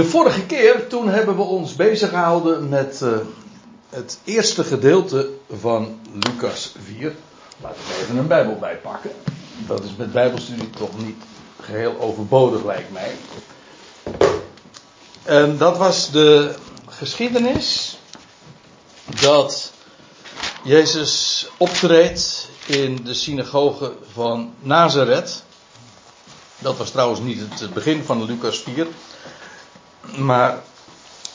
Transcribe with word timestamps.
De 0.00 0.06
vorige 0.06 0.46
keer, 0.46 0.86
toen 0.86 1.08
hebben 1.08 1.36
we 1.36 1.42
ons 1.42 1.74
bezig 1.74 2.08
gehouden 2.08 2.68
met 2.68 3.00
uh, 3.02 3.18
het 3.88 4.18
eerste 4.24 4.64
gedeelte 4.64 5.28
van 5.50 6.00
Lucas 6.12 6.74
4. 6.84 7.14
Laten 7.62 7.80
we 7.86 8.02
even 8.02 8.16
een 8.16 8.26
Bijbel 8.26 8.58
bijpakken. 8.58 9.10
Dat 9.66 9.84
is 9.84 9.96
met 9.96 10.12
Bijbelstudie 10.12 10.70
toch 10.70 11.04
niet 11.04 11.22
geheel 11.62 11.96
overbodig, 11.98 12.64
lijkt 12.64 12.92
mij. 12.92 13.12
En 15.22 15.58
dat 15.58 15.76
was 15.76 16.10
de 16.10 16.54
geschiedenis 16.88 17.98
dat 19.20 19.72
Jezus 20.64 21.46
optreedt 21.56 22.48
in 22.66 23.00
de 23.04 23.14
synagoge 23.14 23.92
van 24.12 24.54
Nazareth. 24.60 25.42
Dat 26.58 26.76
was 26.76 26.90
trouwens 26.90 27.20
niet 27.20 27.60
het 27.60 27.74
begin 27.74 28.04
van 28.04 28.24
Lucas 28.24 28.58
4. 28.58 28.86
Maar 30.18 30.58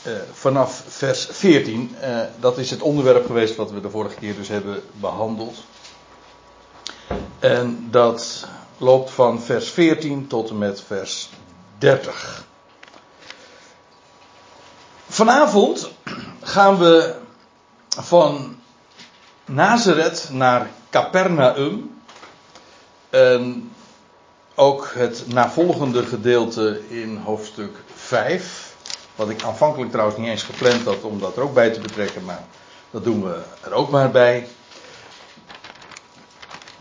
eh, 0.03 0.13
vanaf 0.31 0.83
vers 0.87 1.27
14, 1.31 1.95
eh, 1.99 2.19
dat 2.39 2.57
is 2.57 2.69
het 2.69 2.81
onderwerp 2.81 3.25
geweest 3.25 3.55
wat 3.55 3.71
we 3.71 3.81
de 3.81 3.89
vorige 3.89 4.15
keer 4.15 4.35
dus 4.35 4.47
hebben 4.47 4.81
behandeld. 4.93 5.63
En 7.39 7.87
dat 7.91 8.47
loopt 8.77 9.11
van 9.11 9.41
vers 9.41 9.69
14 9.69 10.27
tot 10.27 10.49
en 10.49 10.57
met 10.57 10.81
vers 10.81 11.29
30. 11.77 12.45
Vanavond 15.07 15.91
gaan 16.41 16.77
we 16.77 17.15
van 17.89 18.55
Nazareth 19.45 20.29
naar 20.31 20.69
Capernaum. 20.89 21.99
En 23.09 23.71
ook 24.55 24.91
het 24.93 25.23
navolgende 25.27 26.03
gedeelte 26.03 26.81
in 26.89 27.17
hoofdstuk 27.17 27.77
5. 27.95 28.64
Wat 29.15 29.29
ik 29.29 29.43
aanvankelijk 29.43 29.91
trouwens 29.91 30.17
niet 30.17 30.27
eens 30.27 30.43
gepland 30.43 30.85
had 30.85 31.01
om 31.01 31.19
dat 31.19 31.37
er 31.37 31.43
ook 31.43 31.53
bij 31.53 31.69
te 31.69 31.79
betrekken, 31.79 32.25
maar 32.25 32.43
dat 32.91 33.03
doen 33.03 33.23
we 33.23 33.41
er 33.61 33.73
ook 33.73 33.89
maar 33.89 34.11
bij. 34.11 34.47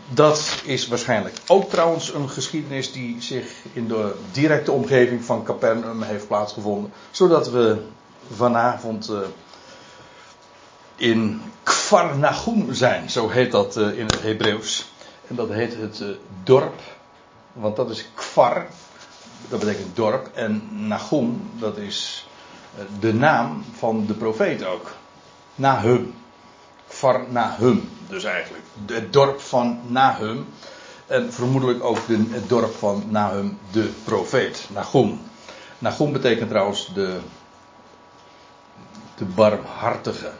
Dat 0.07 0.61
is 0.63 0.87
waarschijnlijk 0.87 1.35
ook 1.47 1.69
trouwens 1.69 2.13
een 2.13 2.29
geschiedenis 2.29 2.91
die 2.91 3.21
zich 3.21 3.51
in 3.73 3.87
de 3.87 4.15
directe 4.31 4.71
omgeving 4.71 5.23
van 5.23 5.43
Capernaum 5.43 6.01
heeft 6.01 6.27
plaatsgevonden. 6.27 6.93
Zodat 7.11 7.49
we 7.49 7.81
vanavond 8.33 9.09
uh, 9.09 9.19
in 10.95 11.41
Kvarnachum 11.63 12.73
zijn, 12.73 13.09
zo 13.09 13.29
heet 13.29 13.51
dat 13.51 13.77
uh, 13.77 13.97
in 13.97 14.05
het 14.05 14.21
Hebreeuws. 14.21 14.85
En 15.27 15.35
dat 15.35 15.49
heet 15.49 15.75
het 15.75 15.99
uh, 15.99 16.07
dorp, 16.43 16.79
want 17.53 17.75
dat 17.75 17.89
is 17.89 18.05
Kvar, 18.13 18.65
dat 19.49 19.59
betekent 19.59 19.95
dorp. 19.95 20.29
En 20.33 20.69
Nahum, 20.87 21.49
dat 21.59 21.77
is 21.77 22.24
de 22.99 23.13
naam 23.13 23.63
van 23.77 24.05
de 24.05 24.13
profeet 24.13 24.65
ook. 24.65 24.91
Nahum. 25.55 26.13
Kvarnahum, 26.87 27.89
dus 28.07 28.23
eigenlijk. 28.23 28.63
Het 28.85 29.13
dorp 29.13 29.39
van 29.39 29.79
Nahum. 29.87 30.47
En 31.07 31.33
vermoedelijk 31.33 31.83
ook 31.83 32.07
de, 32.07 32.25
het 32.29 32.49
dorp 32.49 32.75
van 32.75 33.03
Nahum, 33.07 33.59
de 33.71 33.91
profeet. 34.03 34.67
Nahum. 34.73 35.19
Nahum 35.77 36.11
betekent 36.11 36.49
trouwens 36.49 36.93
de 36.93 37.19
de 39.15 39.25
barmhartige. 39.25 40.31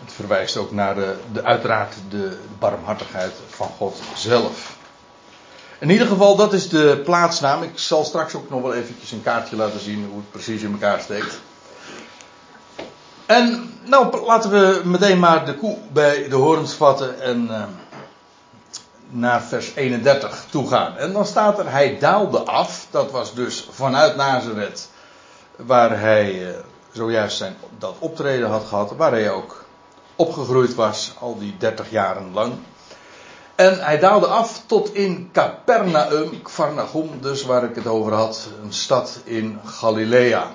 Het 0.00 0.12
verwijst 0.12 0.56
ook 0.56 0.70
naar 0.70 0.94
de, 0.94 1.16
de, 1.32 1.44
uiteraard 1.44 1.94
de 2.08 2.38
barmhartigheid 2.58 3.32
van 3.48 3.68
God 3.68 4.00
zelf. 4.14 4.75
In 5.78 5.90
ieder 5.90 6.06
geval, 6.06 6.36
dat 6.36 6.52
is 6.52 6.68
de 6.68 7.00
plaatsnaam. 7.04 7.62
Ik 7.62 7.78
zal 7.78 8.04
straks 8.04 8.34
ook 8.34 8.50
nog 8.50 8.62
wel 8.62 8.74
eventjes 8.74 9.12
een 9.12 9.22
kaartje 9.22 9.56
laten 9.56 9.80
zien 9.80 10.06
hoe 10.06 10.16
het 10.16 10.30
precies 10.30 10.62
in 10.62 10.72
elkaar 10.72 11.00
steekt. 11.00 11.40
En 13.26 13.74
nou, 13.84 14.24
laten 14.24 14.50
we 14.50 14.80
meteen 14.84 15.18
maar 15.18 15.46
de 15.46 15.54
koe 15.54 15.76
bij 15.92 16.28
de 16.28 16.34
horens 16.34 16.72
vatten 16.72 17.20
en 17.20 17.46
uh, 17.50 17.62
naar 19.08 19.42
vers 19.42 19.74
31 19.74 20.44
toe 20.50 20.68
gaan. 20.68 20.96
En 20.96 21.12
dan 21.12 21.26
staat 21.26 21.58
er, 21.58 21.70
hij 21.70 21.98
daalde 21.98 22.38
af. 22.38 22.86
Dat 22.90 23.10
was 23.10 23.34
dus 23.34 23.68
vanuit 23.70 24.16
Nazareth 24.16 24.88
waar 25.56 26.00
hij 26.00 26.48
eh, 26.48 26.58
zojuist 26.92 27.36
zijn, 27.36 27.56
dat 27.78 27.94
optreden 27.98 28.48
had 28.48 28.64
gehad, 28.64 28.92
waar 28.96 29.12
hij 29.12 29.30
ook 29.30 29.64
opgegroeid 30.16 30.74
was, 30.74 31.14
al 31.18 31.38
die 31.38 31.54
dertig 31.58 31.90
jaren 31.90 32.32
lang. 32.32 32.52
En 33.56 33.84
hij 33.84 33.98
daalde 33.98 34.26
af 34.26 34.62
tot 34.66 34.94
in 34.94 35.28
Capernaum, 35.32 36.42
Kvarnachum, 36.42 37.10
dus 37.20 37.42
waar 37.42 37.64
ik 37.64 37.74
het 37.74 37.86
over 37.86 38.12
had, 38.12 38.48
een 38.62 38.72
stad 38.72 39.18
in 39.24 39.60
Galilea. 39.64 40.50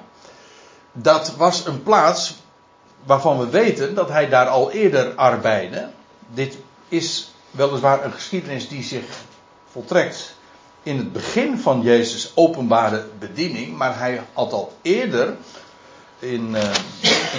Dat 0.91 1.35
was 1.35 1.66
een 1.66 1.84
plaats 1.84 2.35
waarvan 3.03 3.39
we 3.39 3.50
weten 3.50 3.95
dat 3.95 4.09
hij 4.09 4.29
daar 4.29 4.47
al 4.47 4.72
eerder 4.72 5.16
arbeidde. 5.16 5.89
Dit 6.28 6.57
is 6.88 7.31
weliswaar 7.51 8.06
een 8.06 8.12
geschiedenis 8.12 8.67
die 8.67 8.84
zich 8.84 9.06
voltrekt 9.72 10.35
in 10.83 10.97
het 10.97 11.13
begin 11.13 11.59
van 11.59 11.81
Jezus' 11.81 12.31
openbare 12.35 13.06
bediening, 13.19 13.78
maar 13.78 14.00
hij 14.00 14.22
had 14.33 14.53
al 14.53 14.73
eerder 14.81 15.35
in, 16.19 16.50
uh, 16.50 16.62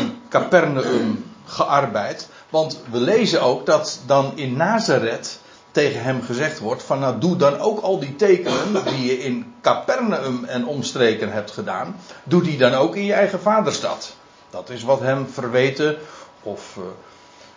in 0.00 0.23
Capernaum 0.29 1.25
gearbeid. 1.44 2.29
Want 2.49 2.81
we 2.91 2.99
lezen 2.99 3.43
ook 3.43 3.67
dat 3.67 4.00
dan 4.06 4.33
in 4.34 4.56
Nazareth 4.56 5.41
tegen 5.72 6.03
hem 6.03 6.22
gezegd 6.22 6.59
wordt: 6.59 6.83
van 6.83 6.99
nou 6.99 7.19
doe 7.19 7.37
dan 7.37 7.59
ook 7.59 7.81
al 7.81 7.99
die 7.99 8.16
tekenen 8.16 8.84
die 8.84 9.05
je 9.05 9.19
in 9.19 9.55
Capernaum 9.60 10.44
en 10.44 10.66
omstreken 10.66 11.33
hebt 11.33 11.50
gedaan, 11.50 11.97
doe 12.25 12.43
die 12.43 12.59
dan 12.59 12.75
ook 12.75 12.97
in 12.97 13.05
je 13.05 13.12
eigen 13.12 13.41
vaderstad. 13.41 14.16
Dat 14.50 14.71
is 14.71 14.82
wat 14.82 15.00
hem 15.00 15.28
verweten, 15.28 15.99
of 16.43 16.77
uh, 16.78 16.84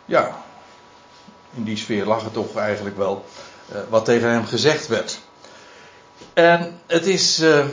ja, 0.05 0.37
in 1.53 1.63
die 1.63 1.77
sfeer 1.77 2.05
lag 2.05 2.23
het 2.23 2.33
toch 2.33 2.55
eigenlijk 2.55 2.97
wel, 2.97 3.25
uh, 3.71 3.77
wat 3.89 4.05
tegen 4.05 4.29
hem 4.29 4.45
gezegd 4.45 4.87
werd. 4.87 5.19
En 6.33 6.79
het 6.85 7.05
is. 7.05 7.39
Uh, 7.39 7.65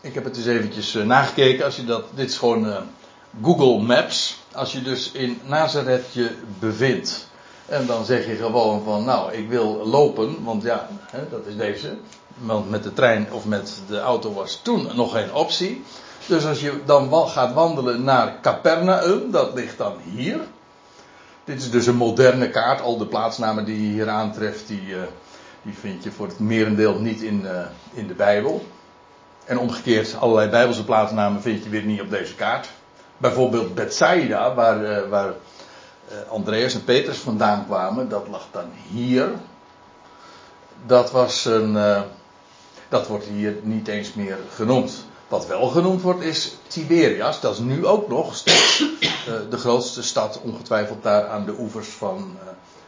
ik 0.00 0.14
heb 0.14 0.24
het 0.24 0.36
eens 0.36 0.46
eventjes 0.46 0.92
nagekeken. 0.92 1.64
Als 1.64 1.76
je 1.76 1.84
dat, 1.84 2.04
dit 2.14 2.28
is 2.30 2.38
gewoon 2.38 2.86
Google 3.42 3.78
Maps. 3.78 4.42
Als 4.52 4.72
je 4.72 4.82
dus 4.82 5.12
in 5.12 5.40
Nazareth 5.44 6.12
je 6.12 6.30
bevindt. 6.58 7.28
En 7.68 7.86
dan 7.86 8.04
zeg 8.04 8.26
je 8.26 8.34
gewoon 8.34 8.82
van, 8.84 9.04
nou, 9.04 9.32
ik 9.32 9.48
wil 9.48 9.86
lopen, 9.86 10.44
want 10.44 10.62
ja, 10.62 10.88
hè, 11.10 11.28
dat 11.30 11.46
is 11.46 11.56
deze. 11.56 11.96
Want 12.38 12.70
met 12.70 12.82
de 12.82 12.92
trein 12.92 13.32
of 13.32 13.44
met 13.44 13.80
de 13.88 14.00
auto 14.00 14.32
was 14.32 14.60
toen 14.62 14.88
nog 14.94 15.12
geen 15.12 15.34
optie. 15.34 15.84
Dus 16.26 16.46
als 16.46 16.60
je 16.60 16.80
dan 16.84 17.28
gaat 17.28 17.52
wandelen 17.52 18.04
naar 18.04 18.40
Capernaum, 18.40 19.30
dat 19.30 19.54
ligt 19.54 19.78
dan 19.78 19.94
hier. 20.04 20.40
Dit 21.44 21.60
is 21.60 21.70
dus 21.70 21.86
een 21.86 21.96
moderne 21.96 22.50
kaart. 22.50 22.80
Al 22.80 22.98
de 22.98 23.06
plaatsnamen 23.06 23.64
die 23.64 23.82
je 23.82 23.92
hier 23.92 24.08
aantreft, 24.08 24.68
die, 24.68 24.94
die 25.62 25.74
vind 25.74 26.04
je 26.04 26.10
voor 26.10 26.26
het 26.26 26.38
merendeel 26.38 27.00
niet 27.00 27.20
in, 27.20 27.40
uh, 27.44 27.60
in 27.92 28.06
de 28.06 28.14
Bijbel. 28.14 28.66
En 29.44 29.58
omgekeerd, 29.58 30.16
allerlei 30.18 30.50
Bijbelse 30.50 30.84
plaatsnamen 30.84 31.42
vind 31.42 31.64
je 31.64 31.70
weer 31.70 31.82
niet 31.82 32.00
op 32.00 32.10
deze 32.10 32.34
kaart. 32.34 32.68
Bijvoorbeeld 33.16 33.74
Bethsaida, 33.74 34.54
waar, 34.54 34.82
uh, 34.82 35.08
waar 35.08 35.32
Andreas 36.28 36.74
en 36.74 36.84
Petrus 36.84 37.18
vandaan 37.18 37.64
kwamen, 37.66 38.08
dat 38.08 38.28
lag 38.28 38.46
dan 38.50 38.70
hier. 38.90 39.30
Dat 40.86 41.10
was 41.10 41.44
een. 41.44 42.02
dat 42.88 43.06
wordt 43.06 43.24
hier 43.24 43.56
niet 43.62 43.88
eens 43.88 44.14
meer 44.14 44.38
genoemd. 44.54 45.04
Wat 45.28 45.46
wel 45.46 45.68
genoemd 45.68 46.02
wordt 46.02 46.22
is 46.22 46.56
Tiberias. 46.66 47.40
Dat 47.40 47.52
is 47.52 47.58
nu 47.58 47.86
ook 47.86 48.08
nog 48.08 48.34
steeds 48.34 48.84
de 49.50 49.56
grootste 49.56 50.02
stad, 50.02 50.40
ongetwijfeld 50.42 51.02
daar 51.02 51.28
aan 51.28 51.44
de 51.44 51.54
oevers 51.58 51.88
van 51.88 52.36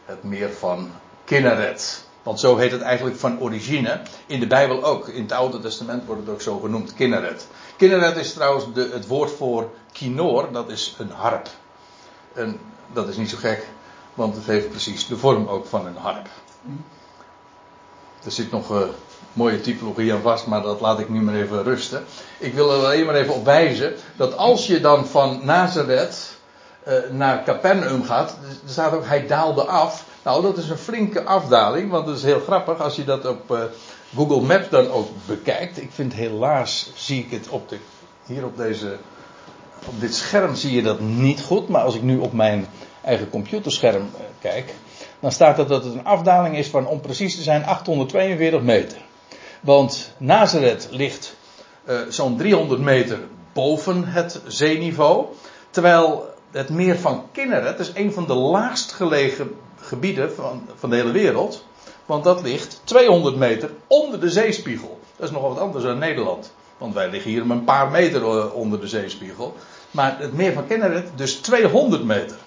het 0.05 0.23
meer 0.23 0.53
van 0.53 0.91
Kinneret. 1.23 2.07
Want 2.23 2.39
zo 2.39 2.57
heet 2.57 2.71
het 2.71 2.81
eigenlijk 2.81 3.17
van 3.17 3.39
origine. 3.39 4.01
In 4.25 4.39
de 4.39 4.47
Bijbel 4.47 4.83
ook. 4.83 5.07
In 5.07 5.21
het 5.21 5.31
Oude 5.31 5.59
Testament 5.59 6.05
wordt 6.05 6.21
het 6.21 6.29
ook 6.29 6.41
zo 6.41 6.59
genoemd. 6.59 6.93
Kinneret. 6.93 7.47
Kinneret 7.77 8.17
is 8.17 8.33
trouwens 8.33 8.73
de, 8.73 8.89
het 8.93 9.07
woord 9.07 9.31
voor 9.31 9.69
kinoor. 9.91 10.51
Dat 10.51 10.69
is 10.69 10.95
een 10.97 11.11
harp. 11.11 11.49
En 12.33 12.59
dat 12.93 13.07
is 13.07 13.17
niet 13.17 13.29
zo 13.29 13.37
gek. 13.37 13.67
Want 14.13 14.35
het 14.35 14.45
heeft 14.45 14.69
precies 14.69 15.07
de 15.07 15.17
vorm 15.17 15.47
ook 15.47 15.65
van 15.65 15.85
een 15.85 15.97
harp. 15.97 16.27
Er 18.25 18.31
zit 18.31 18.51
nog 18.51 18.71
uh, 18.71 18.81
mooie 19.33 19.61
typologie 19.61 20.13
aan 20.13 20.21
vast. 20.21 20.47
Maar 20.47 20.61
dat 20.61 20.81
laat 20.81 20.99
ik 20.99 21.09
nu 21.09 21.21
maar 21.21 21.33
even 21.33 21.63
rusten. 21.63 22.05
Ik 22.37 22.53
wil 22.53 22.71
er 22.71 22.85
alleen 22.85 23.05
maar 23.05 23.15
even 23.15 23.33
op 23.33 23.45
wijzen. 23.45 23.93
Dat 24.15 24.37
als 24.37 24.67
je 24.67 24.79
dan 24.79 25.07
van 25.07 25.39
Nazareth 25.43 26.37
uh, 26.87 26.93
naar 27.11 27.43
Capernaum 27.43 28.03
gaat. 28.03 28.29
Er 28.29 28.69
staat 28.69 28.93
ook 28.93 29.05
hij 29.05 29.27
daalde 29.27 29.63
af. 29.63 30.05
Nou, 30.23 30.41
dat 30.41 30.57
is 30.57 30.69
een 30.69 30.77
flinke 30.77 31.23
afdaling, 31.23 31.91
want 31.91 32.05
dat 32.05 32.15
is 32.15 32.23
heel 32.23 32.39
grappig 32.39 32.81
als 32.81 32.95
je 32.95 33.03
dat 33.03 33.25
op 33.25 33.51
uh, 33.51 33.59
Google 34.15 34.41
Maps 34.41 34.69
dan 34.69 34.91
ook 34.91 35.07
bekijkt. 35.25 35.81
Ik 35.81 35.91
vind 35.91 36.13
helaas, 36.13 36.91
zie 36.95 37.23
ik 37.23 37.31
het 37.31 37.49
op 37.49 37.69
de, 37.69 37.77
hier 38.25 38.45
op, 38.45 38.57
deze, 38.57 38.97
op 39.85 39.99
dit 39.99 40.15
scherm 40.15 40.55
zie 40.55 40.73
je 40.73 40.81
dat 40.81 40.99
niet 40.99 41.41
goed, 41.41 41.67
maar 41.67 41.81
als 41.81 41.95
ik 41.95 42.01
nu 42.01 42.17
op 42.17 42.33
mijn 42.33 42.67
eigen 43.03 43.29
computerscherm 43.29 44.01
uh, 44.01 44.19
kijk, 44.39 44.73
dan 45.19 45.31
staat 45.31 45.59
er 45.59 45.67
dat 45.67 45.83
het 45.83 45.93
een 45.93 46.05
afdaling 46.05 46.57
is 46.57 46.67
van, 46.67 46.87
om 46.87 47.01
precies 47.01 47.35
te 47.35 47.41
zijn, 47.41 47.65
842 47.65 48.61
meter. 48.61 48.97
Want 49.61 50.13
Nazareth 50.17 50.87
ligt 50.91 51.35
uh, 51.89 51.99
zo'n 52.09 52.37
300 52.37 52.81
meter 52.81 53.19
boven 53.53 54.05
het 54.05 54.41
zeeniveau. 54.47 55.25
Terwijl 55.69 56.25
het 56.51 56.69
meer 56.69 56.97
van 56.97 57.23
Kinneret 57.31 57.79
is 57.79 57.91
een 57.93 58.13
van 58.13 58.27
de 58.27 58.33
laagst 58.33 58.91
gelegen 58.91 59.55
gebieden 59.79 60.33
van, 60.33 60.67
van 60.75 60.89
de 60.89 60.95
hele 60.95 61.11
wereld. 61.11 61.65
Want 62.05 62.23
dat 62.23 62.41
ligt 62.41 62.81
200 62.83 63.35
meter 63.35 63.71
onder 63.87 64.19
de 64.19 64.29
zeespiegel. 64.29 64.99
Dat 65.15 65.27
is 65.27 65.33
nogal 65.33 65.49
wat 65.49 65.59
anders 65.59 65.83
dan 65.83 65.97
Nederland. 65.97 66.51
Want 66.79 66.93
wij 66.93 67.09
liggen 67.09 67.31
hier 67.31 67.41
een 67.41 67.63
paar 67.63 67.91
meter 67.91 68.21
eh, 68.21 68.53
onder 68.53 68.79
de 68.79 68.87
zeespiegel. 68.87 69.55
Maar 69.91 70.19
het 70.19 70.33
meer 70.33 70.53
van 70.53 70.67
Kinneret 70.67 71.09
dus 71.15 71.35
200 71.35 72.03
meter. 72.03 72.37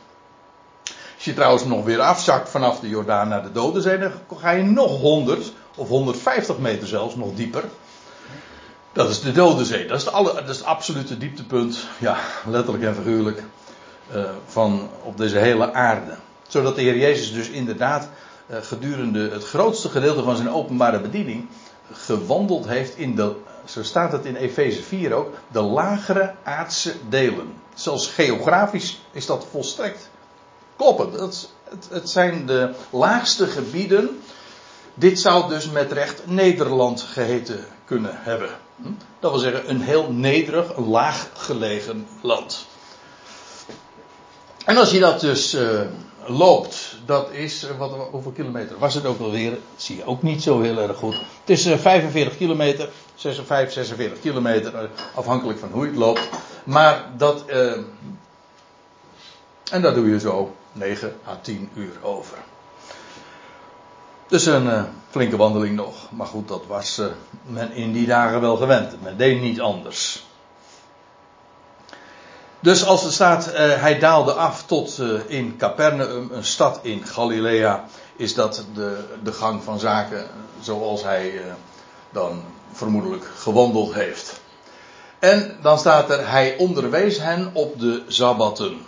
Als 1.14 1.25
je 1.25 1.34
trouwens 1.34 1.64
nog 1.64 1.84
weer 1.84 2.00
afzakt 2.00 2.49
vanaf 2.49 2.81
de 2.81 2.88
Jordaan 2.88 3.29
naar 3.29 3.43
de 3.43 3.52
Dode 3.52 3.81
Zee, 3.81 3.99
dan 3.99 4.12
ga 4.38 4.50
je 4.50 4.62
nog 4.62 5.00
100 5.00 5.52
of 5.76 5.88
150 5.88 6.58
meter 6.58 6.88
zelfs, 6.88 7.14
nog 7.14 7.34
dieper. 7.34 7.64
Dat 8.93 9.11
is 9.11 9.20
de 9.20 9.32
Dode 9.32 9.64
Zee. 9.64 9.87
Dat 9.87 9.99
is, 9.99 10.05
de 10.05 10.11
dat 10.11 10.49
is 10.49 10.56
het 10.56 10.67
absolute 10.67 11.19
dieptepunt, 11.19 11.87
ja, 11.99 12.17
letterlijk 12.46 12.84
en 12.84 12.94
figuurlijk, 12.94 13.43
uh, 14.14 14.25
van 14.46 14.88
op 15.02 15.17
deze 15.17 15.38
hele 15.38 15.73
aarde. 15.73 16.17
Zodat 16.49 16.75
de 16.75 16.82
Heer 16.82 16.96
Jezus 16.96 17.32
dus 17.32 17.49
inderdaad 17.49 18.08
uh, 18.50 18.56
gedurende 18.62 19.31
het 19.31 19.44
grootste 19.44 19.88
gedeelte 19.88 20.23
van 20.23 20.37
zijn 20.37 20.50
openbare 20.50 21.00
bediening 21.00 21.49
gewandeld 21.93 22.67
heeft 22.67 22.96
in 22.96 23.14
de, 23.14 23.37
zo 23.64 23.82
staat 23.82 24.12
het 24.12 24.25
in 24.25 24.37
Efeze 24.37 24.82
4 24.82 25.12
ook, 25.12 25.34
de 25.52 25.61
lagere 25.61 26.34
aardse 26.43 26.94
delen. 27.08 27.52
Zelfs 27.75 28.06
geografisch 28.06 29.00
is 29.12 29.26
dat 29.26 29.46
volstrekt 29.50 30.11
kloppend. 30.76 31.20
Het, 31.20 31.49
het, 31.90 32.11
zijn 32.11 32.46
de 32.46 32.75
laagste 32.90 33.46
gebieden. 33.46 34.20
Dit 34.94 35.20
zou 35.20 35.49
dus 35.49 35.70
met 35.70 35.93
recht 35.93 36.26
Nederland 36.26 37.02
geheten 37.02 37.64
kunnen 37.84 38.12
hebben. 38.14 38.49
Hm? 38.76 38.88
Dat 39.20 39.31
wil 39.31 39.40
zeggen, 39.40 39.70
een 39.70 39.81
heel 39.81 40.12
nederig, 40.12 40.76
een 40.76 40.88
laag 40.88 41.29
gelegen 41.32 42.06
land. 42.23 42.67
En 44.64 44.76
als 44.76 44.90
je 44.90 45.00
dat 45.00 45.20
dus 45.20 45.55
uh, 45.55 45.81
loopt, 46.26 46.96
dat 47.06 47.30
is, 47.30 47.64
uh, 47.64 47.70
wat, 47.78 47.90
hoeveel 48.10 48.30
kilometer 48.32 48.78
was 48.78 48.94
het 48.94 49.06
ook 49.06 49.20
alweer? 49.20 49.50
Dat 49.50 49.60
zie 49.76 49.96
je 49.96 50.04
ook 50.04 50.22
niet 50.22 50.42
zo 50.42 50.60
heel 50.60 50.78
erg 50.78 50.96
goed. 50.96 51.14
Het 51.14 51.50
is 51.50 51.66
uh, 51.66 51.76
45 51.76 52.36
kilometer, 52.36 52.88
56, 53.14 53.72
46 53.72 54.20
kilometer, 54.20 54.90
afhankelijk 55.14 55.58
van 55.58 55.70
hoe 55.70 55.84
je 55.84 55.90
het 55.90 55.98
loopt. 55.98 56.28
Maar 56.64 57.04
dat, 57.16 57.44
en 59.70 59.82
dat 59.82 59.94
doe 59.94 60.08
je 60.08 60.20
zo 60.20 60.54
9 60.72 61.14
à 61.28 61.38
10 61.42 61.69
uur 61.74 61.92
over. 62.02 62.38
Dus 64.26 64.46
een 64.46 64.86
flinke 65.10 65.36
wandeling 65.36 65.76
nog. 65.76 66.10
Maar 66.10 66.26
goed, 66.26 66.48
dat 66.48 66.66
was 66.66 67.00
men 67.42 67.72
in 67.72 67.92
die 67.92 68.06
dagen 68.06 68.40
wel 68.40 68.56
gewend. 68.56 69.02
Men 69.02 69.16
deed 69.16 69.40
niet 69.40 69.60
anders. 69.60 70.24
Dus 72.62 72.84
als 72.84 73.04
er 73.04 73.12
staat, 73.12 73.48
uh, 73.48 73.54
hij 73.54 73.98
daalde 73.98 74.32
af 74.32 74.62
tot 74.62 75.00
in 75.26 75.56
Capernaum, 75.56 76.30
een 76.32 76.44
stad 76.44 76.78
in 76.82 77.06
Galilea, 77.06 77.84
is 78.16 78.34
dat 78.34 78.64
de, 78.74 79.04
de 79.22 79.32
gang 79.32 79.62
van 79.62 79.78
zaken 79.78 80.26
zoals 80.60 81.02
hij 81.02 81.40
dan 82.10 82.42
vermoedelijk 82.72 83.24
gewandeld 83.36 83.94
heeft. 83.94 84.40
En 85.18 85.56
dan 85.62 85.78
staat 85.78 86.10
er, 86.10 86.30
hij 86.30 86.56
onderwees 86.56 87.18
hen 87.18 87.50
op 87.52 87.80
de 87.80 88.02
sabbatten. 88.06 88.80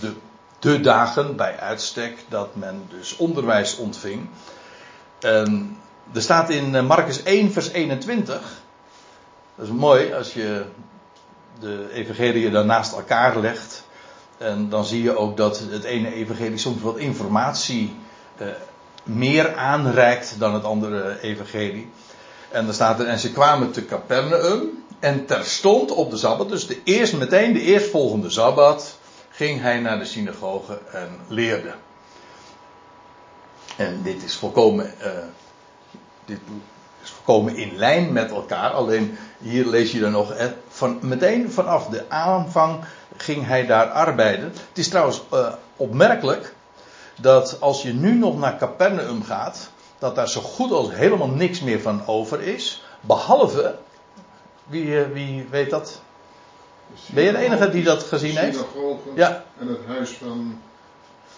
De, 0.00 0.12
de 0.58 0.80
dagen 0.80 1.36
bij 1.36 1.58
uitstek 1.58 2.24
dat 2.28 2.54
men 2.56 2.86
dus 2.88 3.16
onderwijs 3.16 3.76
ontving. 3.76 4.28
Er 5.20 6.22
staat 6.22 6.50
in 6.50 6.74
eh, 6.74 6.86
Marcus 6.86 7.22
1, 7.22 7.52
vers 7.52 7.68
21. 7.68 8.40
Dat 9.54 9.66
is 9.66 9.72
mooi 9.72 10.14
als 10.14 10.32
je 10.32 10.64
de 11.60 11.88
evangelie 11.92 12.50
dan 12.50 12.66
naast 12.66 12.92
elkaar 12.92 13.38
legt. 13.38 13.84
En 14.38 14.68
dan 14.68 14.84
zie 14.84 15.02
je 15.02 15.16
ook 15.16 15.36
dat 15.36 15.62
het 15.70 15.84
ene 15.84 16.14
evangelie 16.14 16.58
soms 16.58 16.82
wat 16.82 16.98
informatie 16.98 17.96
eh, 18.36 18.46
meer 19.02 19.54
aanreikt 19.54 20.38
dan 20.38 20.54
het 20.54 20.64
andere 20.64 21.20
evangelie. 21.20 21.90
En 22.50 22.64
dan 22.64 22.74
staat 22.74 23.00
er, 23.00 23.06
en 23.06 23.18
ze 23.18 23.32
kwamen 23.32 23.70
te 23.70 23.84
Capernaum. 23.84 24.84
En 24.98 25.26
terstond 25.26 25.90
op 25.90 26.10
de 26.10 26.16
Sabbat, 26.16 26.48
dus 26.48 26.66
de 26.66 26.80
eerst, 26.84 27.16
meteen 27.16 27.52
de 27.52 27.60
eerstvolgende 27.60 28.30
Sabbat, 28.30 28.98
ging 29.30 29.60
hij 29.60 29.80
naar 29.80 29.98
de 29.98 30.04
synagoge 30.04 30.78
en 30.92 31.08
leerde. 31.28 31.74
En 33.76 34.02
dit 34.02 34.22
is 34.22 34.34
volkomen, 34.34 34.94
uh, 35.00 35.08
dit 36.24 36.38
is 37.02 37.10
volkomen 37.10 37.56
in 37.56 37.76
lijn 37.76 38.12
met 38.12 38.30
elkaar. 38.30 38.70
Alleen 38.70 39.18
hier 39.42 39.66
lees 39.66 39.92
je 39.92 40.00
dan 40.00 40.12
nog, 40.12 40.32
eh, 40.32 40.46
van, 40.68 40.98
meteen 41.00 41.50
vanaf 41.50 41.86
de 41.86 42.04
aanvang 42.08 42.84
ging 43.16 43.46
hij 43.46 43.66
daar 43.66 43.86
arbeiden. 43.90 44.44
Het 44.44 44.78
is 44.78 44.88
trouwens 44.88 45.22
uh, 45.32 45.52
opmerkelijk 45.76 46.54
dat 47.16 47.56
als 47.60 47.82
je 47.82 47.92
nu 47.92 48.14
nog 48.14 48.38
naar 48.38 48.58
Capernaum 48.58 49.22
gaat, 49.22 49.70
dat 49.98 50.14
daar 50.14 50.28
zo 50.28 50.40
goed 50.40 50.72
als 50.72 50.94
helemaal 50.94 51.28
niks 51.28 51.60
meer 51.60 51.80
van 51.80 52.06
over 52.06 52.40
is. 52.40 52.84
Behalve, 53.00 53.74
wie, 54.66 54.98
wie 54.98 55.46
weet 55.50 55.70
dat? 55.70 56.00
Ben 57.06 57.24
je 57.24 57.32
de 57.32 57.38
enige 57.38 57.70
die 57.70 57.84
dat 57.84 58.02
gezien 58.02 58.36
heeft? 58.36 58.64
Ja. 59.14 59.44
En 59.58 59.68
het 59.68 59.86
huis 59.86 60.10
van 60.10 60.60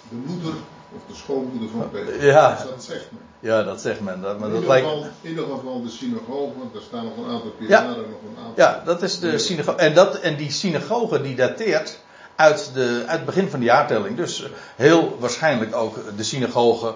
de 0.09 0.17
moeder 0.17 0.55
of 0.95 1.03
de 1.09 1.15
schoonmoeder 1.15 1.69
van 1.69 1.91
Peter. 1.91 2.25
Ja. 2.25 2.51
Dus 2.51 2.71
dat 2.71 2.85
zegt 2.85 3.07
men. 3.11 3.23
Ja, 3.41 3.63
dat 3.63 3.81
zegt 3.81 4.01
men. 4.01 4.21
Dat, 4.21 4.39
maar 4.39 4.49
in, 4.49 4.55
dat 4.55 4.63
ieder 4.63 4.75
lijkt... 4.75 4.87
geval, 4.87 5.07
in 5.21 5.31
ieder 5.31 5.45
geval 5.45 5.83
de 5.83 5.89
synagoge, 5.89 6.59
want 6.59 6.75
er 6.75 6.83
staan 6.83 7.05
nog 7.05 7.17
een 7.17 7.33
aantal 7.33 7.51
pilaren, 7.51 7.97
nog 7.97 8.07
een 8.07 8.39
aantal. 8.39 8.65
Ja, 8.65 8.83
dat 8.85 9.03
is 9.03 9.19
de 9.19 9.39
synagoge. 9.39 9.77
En, 9.79 9.95
dat, 9.95 10.21
en 10.21 10.37
die 10.37 10.51
synagoge 10.51 11.21
die 11.23 11.35
dateert 11.35 11.99
uit, 12.37 12.71
de, 12.75 13.03
uit 13.07 13.17
het 13.17 13.25
begin 13.25 13.49
van 13.49 13.59
de 13.59 13.65
jaartelling. 13.65 14.17
Dus 14.17 14.47
heel 14.77 15.17
waarschijnlijk 15.21 15.75
ook 15.77 15.99
de 16.17 16.23
synagoge 16.23 16.95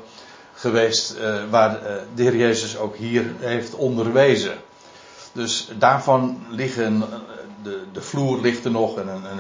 geweest 0.55 1.15
uh, 1.19 1.37
waar 1.51 1.71
uh, 1.71 1.93
de 2.15 2.23
Heer 2.23 2.37
Jezus 2.37 2.79
ook 2.79 2.97
hier 2.97 3.25
heeft 3.39 3.75
onderwezen. 3.75 4.55
Dus 5.33 5.69
daarvan 5.79 6.45
liggen, 6.51 7.05
de, 7.63 7.83
de 7.93 8.03
vloer 8.03 8.41
ligt 8.41 8.65
er 8.65 8.71
nog 8.71 8.99
en 8.99 9.09
een, 9.09 9.25
een, 9.25 9.39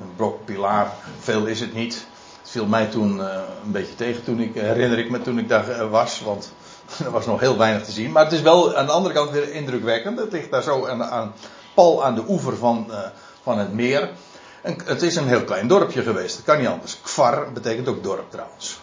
een 0.00 0.14
brok 0.16 0.44
pilaar, 0.44 0.92
veel 1.20 1.46
is 1.46 1.60
het 1.60 1.74
niet. 1.74 2.06
Viel 2.50 2.66
mij 2.66 2.86
toen 2.86 3.16
uh, 3.16 3.24
een 3.64 3.72
beetje 3.72 3.94
tegen, 3.94 4.24
toen 4.24 4.40
ik, 4.40 4.54
herinner 4.54 4.98
ik 4.98 5.10
me 5.10 5.22
toen 5.22 5.38
ik 5.38 5.48
daar 5.48 5.88
was, 5.88 6.20
want 6.20 6.52
er 7.04 7.10
was 7.10 7.26
nog 7.26 7.40
heel 7.40 7.56
weinig 7.56 7.84
te 7.84 7.92
zien. 7.92 8.12
Maar 8.12 8.24
het 8.24 8.32
is 8.32 8.42
wel 8.42 8.76
aan 8.76 8.86
de 8.86 8.92
andere 8.92 9.14
kant 9.14 9.30
weer 9.30 9.52
indrukwekkend. 9.52 10.18
Het 10.18 10.32
ligt 10.32 10.50
daar 10.50 10.62
zo 10.62 10.86
aan, 10.86 11.04
aan 11.04 11.32
pal 11.74 12.04
aan 12.04 12.14
de 12.14 12.24
oever 12.28 12.56
van, 12.56 12.90
van 13.42 13.58
het 13.58 13.72
meer. 13.72 14.10
En 14.62 14.76
het 14.84 15.02
is 15.02 15.16
een 15.16 15.28
heel 15.28 15.44
klein 15.44 15.68
dorpje 15.68 16.02
geweest, 16.02 16.36
dat 16.36 16.44
kan 16.44 16.58
niet 16.58 16.68
anders. 16.68 17.00
Kvar 17.00 17.52
betekent 17.52 17.88
ook 17.88 18.02
dorp 18.02 18.30
trouwens. 18.30 18.80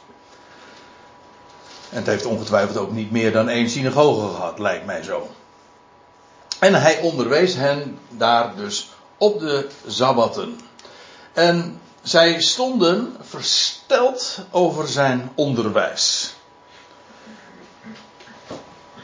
En 1.89 1.97
het 1.97 2.05
heeft 2.05 2.25
ongetwijfeld 2.25 2.77
ook 2.77 2.91
niet 2.91 3.11
meer 3.11 3.31
dan 3.31 3.49
één 3.49 3.69
synagoge 3.69 4.35
gehad, 4.35 4.59
lijkt 4.59 4.85
mij 4.85 5.03
zo. 5.03 5.29
En 6.59 6.73
hij 6.73 6.99
onderwees 6.99 7.55
hen 7.55 7.99
daar 8.09 8.55
dus 8.55 8.89
op 9.17 9.39
de 9.39 9.67
zabbatten. 9.85 10.59
En 11.33 11.79
zij 12.05 12.41
stonden 12.41 13.15
versteld 13.21 14.39
over 14.51 14.87
zijn 14.87 15.31
onderwijs. 15.35 16.35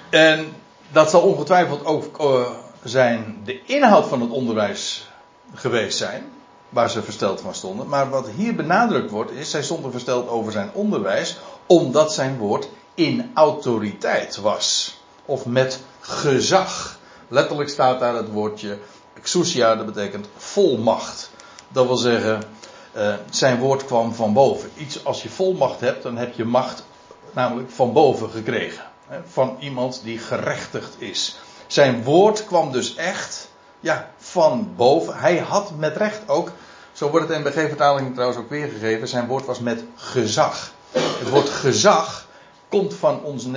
En 0.10 0.56
dat 0.92 1.10
zal 1.10 1.22
ongetwijfeld 1.22 1.86
ook 1.86 2.22
uh, 2.22 2.50
zijn 2.84 3.42
de 3.44 3.66
inhoud 3.66 4.08
van 4.08 4.22
het 4.22 4.30
onderwijs 4.30 5.08
geweest 5.54 5.98
zijn. 5.98 6.32
Waar 6.70 6.90
ze 6.90 7.04
versteld 7.04 7.42
van 7.42 7.56
stonden. 7.56 7.88
Maar 7.88 8.10
wat 8.10 8.30
hier 8.36 8.56
benadrukt 8.56 9.12
wordt 9.12 9.32
is, 9.32 9.50
zij 9.50 9.64
stonden 9.64 9.92
versteld 9.92 10.30
over 10.30 10.52
zijn 10.52 10.70
onderwijs. 10.74 11.38
Omdat 11.66 12.14
zijn 12.14 12.38
woord 12.38 12.68
in 12.96 13.32
autoriteit 13.34 14.38
was. 14.38 14.98
Of 15.26 15.46
met 15.46 15.80
gezag. 16.00 17.00
Letterlijk 17.28 17.70
staat 17.70 18.00
daar 18.00 18.16
het 18.16 18.32
woordje 18.32 18.78
exousia, 19.14 19.76
dat 19.76 19.86
betekent 19.86 20.28
volmacht. 20.38 21.32
Dat 21.68 21.88
wil 21.88 21.98
zeggen, 21.98 22.44
uh, 22.98 23.14
zijn 23.30 23.60
woord 23.60 23.86
kwam 23.86 24.14
van 24.14 24.34
boven. 24.34 24.70
Iets 24.78 25.06
als 25.06 25.24
je 25.24 25.30
volmacht 25.30 25.80
hebt, 25.80 26.04
dan 26.04 26.18
heb 26.18 26.34
je 26.34 26.46
macht 26.46 26.84
namelijk 27.32 27.70
van 27.70 27.94
boven 27.94 28.30
gekregen. 28.30 28.84
Hè, 29.08 29.20
van 29.26 29.58
iemand 29.60 30.02
die 30.04 30.18
gerechtigd 30.18 30.96
is. 30.98 31.40
Zijn 31.68 32.04
woord 32.04 32.46
kwam 32.46 32.72
dus 32.72 32.96
echt, 32.96 33.50
ja, 33.80 34.10
van 34.18 34.74
boven. 34.76 35.18
Hij 35.18 35.38
had 35.38 35.72
met 35.78 35.98
recht 35.98 36.22
ook, 36.28 36.52
zo 36.92 37.10
wordt 37.10 37.28
het 37.28 37.38
in 37.38 37.44
de 37.44 37.50
BG-vertaling 37.50 38.14
trouwens 38.14 38.40
ook 38.40 38.50
weergegeven, 38.50 39.08
zijn 39.08 39.28
woord 39.28 39.46
was 39.46 39.60
met 39.60 39.84
gezag. 39.96 40.72
Het 40.92 41.30
woord 41.30 41.50
gezag 41.50 42.28
komt 42.70 42.94
van 42.94 43.24
ons, 43.24 43.48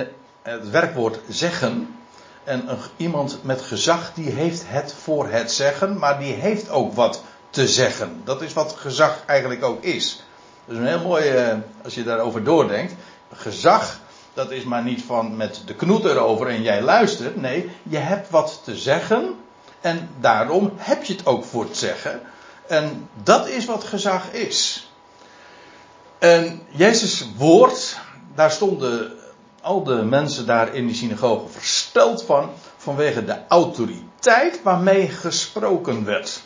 het 0.41 0.69
werkwoord 0.69 1.19
zeggen. 1.29 1.95
En 2.43 2.69
een, 2.69 2.77
iemand 2.97 3.39
met 3.41 3.61
gezag, 3.61 4.13
die 4.13 4.29
heeft 4.29 4.63
het 4.65 4.93
voor 4.93 5.29
het 5.29 5.51
zeggen, 5.51 5.97
maar 5.97 6.19
die 6.19 6.33
heeft 6.33 6.69
ook 6.69 6.93
wat 6.93 7.21
te 7.55 7.67
zeggen. 7.67 8.21
Dat 8.23 8.41
is 8.41 8.53
wat 8.53 8.75
gezag 8.77 9.23
eigenlijk 9.25 9.63
ook 9.63 9.83
is. 9.83 10.23
Dat 10.65 10.75
is 10.75 10.81
een 10.81 10.87
heel 10.87 11.07
mooi, 11.07 11.49
uh, 11.49 11.57
als 11.83 11.95
je 11.95 12.03
daarover 12.03 12.43
doordenkt. 12.43 12.93
Gezag 13.33 13.99
dat 14.33 14.51
is 14.51 14.63
maar 14.63 14.83
niet 14.83 15.03
van 15.03 15.35
met 15.35 15.61
de 15.65 15.75
knoet 15.75 16.05
erover 16.05 16.47
en 16.47 16.61
jij 16.61 16.81
luistert. 16.81 17.35
Nee, 17.35 17.71
je 17.83 17.97
hebt 17.97 18.29
wat 18.29 18.61
te 18.63 18.75
zeggen. 18.75 19.35
En 19.81 20.09
daarom 20.19 20.71
heb 20.75 21.03
je 21.03 21.13
het 21.13 21.25
ook 21.25 21.43
voor 21.43 21.63
het 21.63 21.77
zeggen. 21.77 22.21
En 22.67 23.09
dat 23.23 23.47
is 23.47 23.65
wat 23.65 23.83
gezag 23.83 24.31
is. 24.31 24.89
En 26.19 26.61
Jezus' 26.69 27.27
woord, 27.37 27.97
daar 28.35 28.51
stonden 28.51 29.11
al 29.61 29.83
de 29.83 30.03
mensen 30.03 30.45
daar 30.45 30.73
in 30.73 30.87
die 30.87 30.95
synagoge 30.95 31.47
versteld 31.47 32.23
van. 32.23 32.49
Vanwege 32.77 33.25
de 33.25 33.37
autoriteit 33.47 34.63
waarmee 34.63 35.07
gesproken 35.07 36.05
werd. 36.05 36.41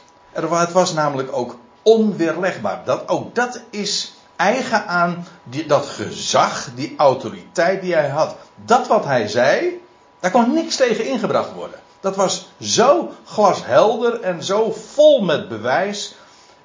Het 0.48 0.72
was 0.72 0.93
namelijk 0.93 1.29
ook 1.31 1.58
onweerlegbaar. 1.81 2.81
Dat, 2.86 3.08
ook 3.08 3.36
dat 3.36 3.62
is 3.69 4.13
eigen 4.36 4.88
aan 4.88 5.27
die, 5.43 5.65
dat 5.65 5.86
gezag, 5.86 6.69
die 6.75 6.93
autoriteit 6.98 7.81
die 7.81 7.93
hij 7.93 8.10
had. 8.10 8.36
Dat 8.55 8.88
wat 8.88 9.05
hij 9.05 9.27
zei, 9.27 9.81
daar 10.19 10.31
kon 10.31 10.53
niks 10.53 10.75
tegen 10.75 11.05
ingebracht 11.05 11.53
worden. 11.53 11.79
Dat 12.00 12.15
was 12.15 12.50
zo 12.60 13.12
glashelder 13.25 14.22
en 14.22 14.43
zo 14.43 14.72
vol 14.72 15.22
met 15.22 15.50
bewijs. 15.50 16.15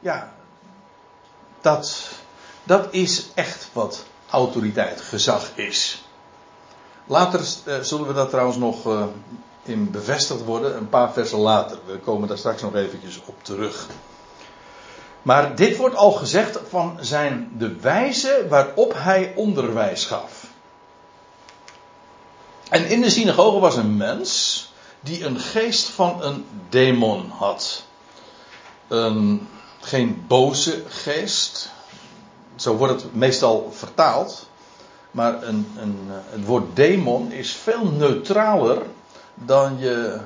Ja, 0.01 0.33
dat, 1.61 2.09
dat 2.63 2.87
is 2.91 3.27
echt 3.35 3.69
wat 3.73 4.05
autoriteit, 4.31 5.01
gezag 5.01 5.51
is. 5.55 6.05
Later 7.07 7.41
uh, 7.41 7.79
zullen 7.81 8.07
we 8.07 8.13
dat 8.13 8.31
trouwens 8.31 8.57
nog 8.57 8.87
uh, 8.87 9.05
in 9.65 9.91
bevestigd 9.91 10.45
worden, 10.45 10.77
een 10.77 10.89
paar 10.89 11.13
versen 11.13 11.39
later. 11.39 11.79
We 11.87 11.99
komen 11.99 12.29
daar 12.29 12.39
straks 12.39 12.63
nog 12.63 12.75
eventjes 12.75 13.21
op 13.25 13.45
terug. 13.45 13.87
Maar 15.23 15.57
dit 15.57 15.77
wordt 15.77 15.97
al 15.97 16.13
gezegd 16.13 16.59
van 16.69 16.99
zijn 17.01 17.51
de 17.59 17.77
wijze 17.77 18.47
waarop 18.49 18.93
hij 18.97 19.33
onderwijs 19.37 20.05
gaf. 20.05 20.47
En 22.69 22.89
in 22.89 23.01
de 23.01 23.11
synagoge 23.11 23.59
was 23.59 23.77
een 23.77 23.97
mens 23.97 24.73
die 25.01 25.25
een 25.25 25.39
geest 25.39 25.89
van 25.89 26.23
een 26.23 26.47
demon 26.69 27.31
had. 27.31 27.85
Een, 28.89 29.49
geen 29.81 30.25
boze 30.27 30.83
geest, 30.89 31.71
zo 32.57 32.77
wordt 32.77 33.03
het 33.03 33.15
meestal 33.15 33.73
vertaald. 33.73 34.49
Maar 35.11 35.43
een, 35.43 35.73
een, 35.79 35.99
het 36.09 36.45
woord 36.45 36.77
demon 36.77 37.33
is 37.33 37.53
veel 37.53 37.85
neutraler 37.85 38.83
dan, 39.35 39.79
je, 39.79 40.21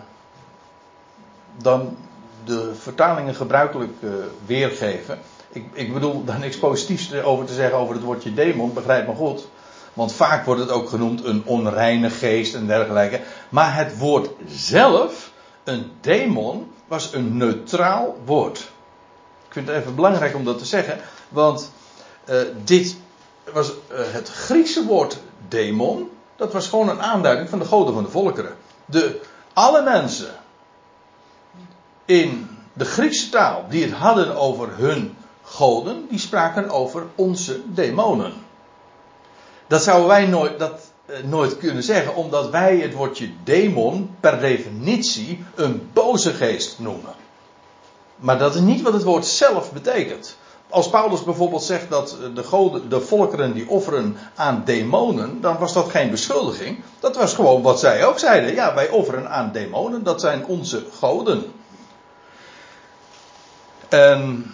dan 1.57 1.97
de 2.45 2.75
vertalingen 2.75 3.35
gebruikelijk 3.35 3.93
uh, 4.01 4.11
weergeven. 4.47 5.19
Ik, 5.49 5.65
ik, 5.73 5.93
bedoel 5.93 6.25
daar 6.25 6.39
niks 6.39 6.59
positiefs 6.59 7.15
over 7.15 7.47
te 7.47 7.55
zeggen 7.55 7.79
over 7.79 7.95
het 7.95 8.05
woordje 8.05 8.35
demon, 8.35 8.73
begrijp 8.73 9.07
me 9.07 9.15
goed. 9.15 9.49
Want 9.93 10.13
vaak 10.13 10.45
wordt 10.45 10.61
het 10.61 10.71
ook 10.71 10.89
genoemd 10.89 11.25
een 11.25 11.43
onreine 11.45 12.11
geest 12.11 12.55
en 12.55 12.67
dergelijke. 12.67 13.21
Maar 13.49 13.77
het 13.77 13.99
woord 13.99 14.31
zelf, 14.47 15.33
een 15.65 15.91
demon, 16.01 16.71
was 16.87 17.13
een 17.13 17.37
neutraal 17.37 18.17
woord. 18.25 18.59
Ik 19.47 19.53
vind 19.53 19.69
het 19.69 19.77
even 19.77 19.95
belangrijk 19.95 20.35
om 20.35 20.45
dat 20.45 20.59
te 20.59 20.65
zeggen, 20.65 21.01
want 21.29 21.73
uh, 22.29 22.37
dit 22.65 22.97
was 23.53 23.71
uh, 23.71 23.75
het 23.91 24.29
Griekse 24.29 24.85
woord 24.85 25.19
demon. 25.49 26.11
Dat 26.37 26.53
was 26.53 26.69
gewoon 26.69 26.89
een 26.89 27.03
aanduiding 27.03 27.49
van 27.49 27.59
de 27.59 27.65
goden 27.65 27.95
van 27.95 28.03
de 28.03 28.11
volkeren. 28.11 28.57
De, 28.91 29.21
alle 29.53 29.83
mensen 29.83 30.35
in 32.05 32.49
de 32.73 32.85
Griekse 32.85 33.29
taal 33.29 33.65
die 33.69 33.83
het 33.83 33.93
hadden 33.93 34.37
over 34.37 34.69
hun 34.77 35.17
goden, 35.43 36.07
die 36.09 36.19
spraken 36.19 36.71
over 36.71 37.07
onze 37.15 37.61
demonen. 37.65 38.33
Dat 39.67 39.83
zouden 39.83 40.09
wij 40.09 40.27
nooit, 40.27 40.59
dat, 40.59 40.81
eh, 41.07 41.23
nooit 41.23 41.59
kunnen 41.59 41.83
zeggen, 41.83 42.15
omdat 42.15 42.51
wij 42.51 42.77
het 42.79 42.95
woordje 42.95 43.31
demon 43.45 44.17
per 44.21 44.41
definitie 44.41 45.45
een 45.55 45.91
boze 45.93 46.33
geest 46.33 46.79
noemen. 46.79 47.15
Maar 48.17 48.39
dat 48.39 48.55
is 48.55 48.61
niet 48.61 48.83
wat 48.83 48.93
het 48.93 49.03
woord 49.03 49.27
zelf 49.27 49.73
betekent. 49.73 50.37
Als 50.71 50.91
Paulus 50.91 51.25
bijvoorbeeld 51.25 51.63
zegt 51.63 51.91
dat 51.91 52.17
de, 52.35 52.45
goden, 52.45 52.89
de 52.89 53.01
volkeren 53.01 53.53
die 53.53 53.69
offeren 53.69 54.17
aan 54.35 54.63
demonen, 54.65 55.41
dan 55.41 55.59
was 55.59 55.73
dat 55.73 55.91
geen 55.91 56.11
beschuldiging. 56.11 56.83
Dat 57.01 57.17
was 57.17 57.35
gewoon 57.35 57.63
wat 57.63 57.81
zij 57.81 58.07
ook 58.07 58.19
zeiden. 58.19 58.55
Ja, 58.55 58.75
wij 58.75 58.89
offeren 58.89 59.31
aan 59.31 59.53
demonen, 59.53 60.03
dat 60.03 60.21
zijn 60.21 60.47
onze 60.47 60.85
goden. 60.99 61.53
En 63.89 64.53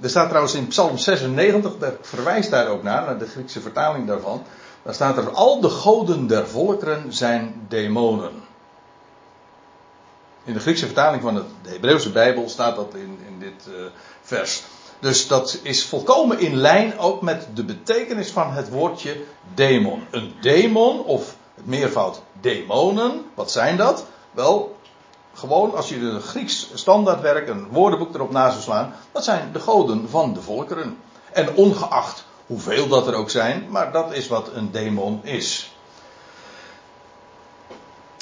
er 0.00 0.10
staat 0.10 0.28
trouwens 0.28 0.54
in 0.54 0.66
Psalm 0.66 0.98
96, 0.98 1.78
daar 1.78 1.92
verwijst 2.00 2.50
daar 2.50 2.68
ook 2.68 2.82
naar, 2.82 3.04
naar 3.04 3.18
de 3.18 3.26
Griekse 3.26 3.60
vertaling 3.60 4.06
daarvan. 4.06 4.42
Daar 4.82 4.94
staat 4.94 5.16
er: 5.16 5.30
Al 5.30 5.60
de 5.60 5.70
goden 5.70 6.26
der 6.26 6.48
volkeren 6.48 7.12
zijn 7.12 7.66
demonen. 7.68 8.42
In 10.44 10.52
de 10.52 10.60
Griekse 10.60 10.86
vertaling 10.86 11.22
van 11.22 11.34
de 11.34 11.70
Hebreeuwse 11.70 12.12
Bijbel 12.12 12.48
staat 12.48 12.76
dat 12.76 12.94
in, 12.94 13.18
in 13.26 13.38
dit 13.38 13.68
uh, 13.68 13.74
vers. 14.24 14.62
Dus 14.98 15.28
dat 15.28 15.58
is 15.62 15.84
volkomen 15.84 16.38
in 16.38 16.56
lijn 16.56 16.98
ook 16.98 17.22
met 17.22 17.46
de 17.54 17.64
betekenis 17.64 18.30
van 18.30 18.52
het 18.52 18.68
woordje 18.68 19.16
demon. 19.54 20.06
Een 20.10 20.34
demon, 20.40 21.04
of 21.04 21.36
het 21.54 21.66
meervoud 21.66 22.20
demonen, 22.40 23.24
wat 23.34 23.50
zijn 23.50 23.76
dat? 23.76 24.06
Wel, 24.30 24.76
gewoon 25.34 25.74
als 25.74 25.88
je 25.88 25.96
een 25.96 26.20
Grieks 26.20 26.70
standaardwerk, 26.74 27.48
een 27.48 27.68
woordenboek 27.68 28.14
erop 28.14 28.30
na 28.30 28.50
zou 28.50 28.62
slaan, 28.62 28.94
dat 29.12 29.24
zijn 29.24 29.52
de 29.52 29.60
goden 29.60 30.08
van 30.08 30.34
de 30.34 30.42
volkeren. 30.42 30.98
En 31.32 31.54
ongeacht 31.54 32.24
hoeveel 32.46 32.88
dat 32.88 33.06
er 33.06 33.14
ook 33.14 33.30
zijn, 33.30 33.66
maar 33.68 33.92
dat 33.92 34.12
is 34.12 34.28
wat 34.28 34.50
een 34.54 34.70
demon 34.70 35.20
is. 35.22 35.72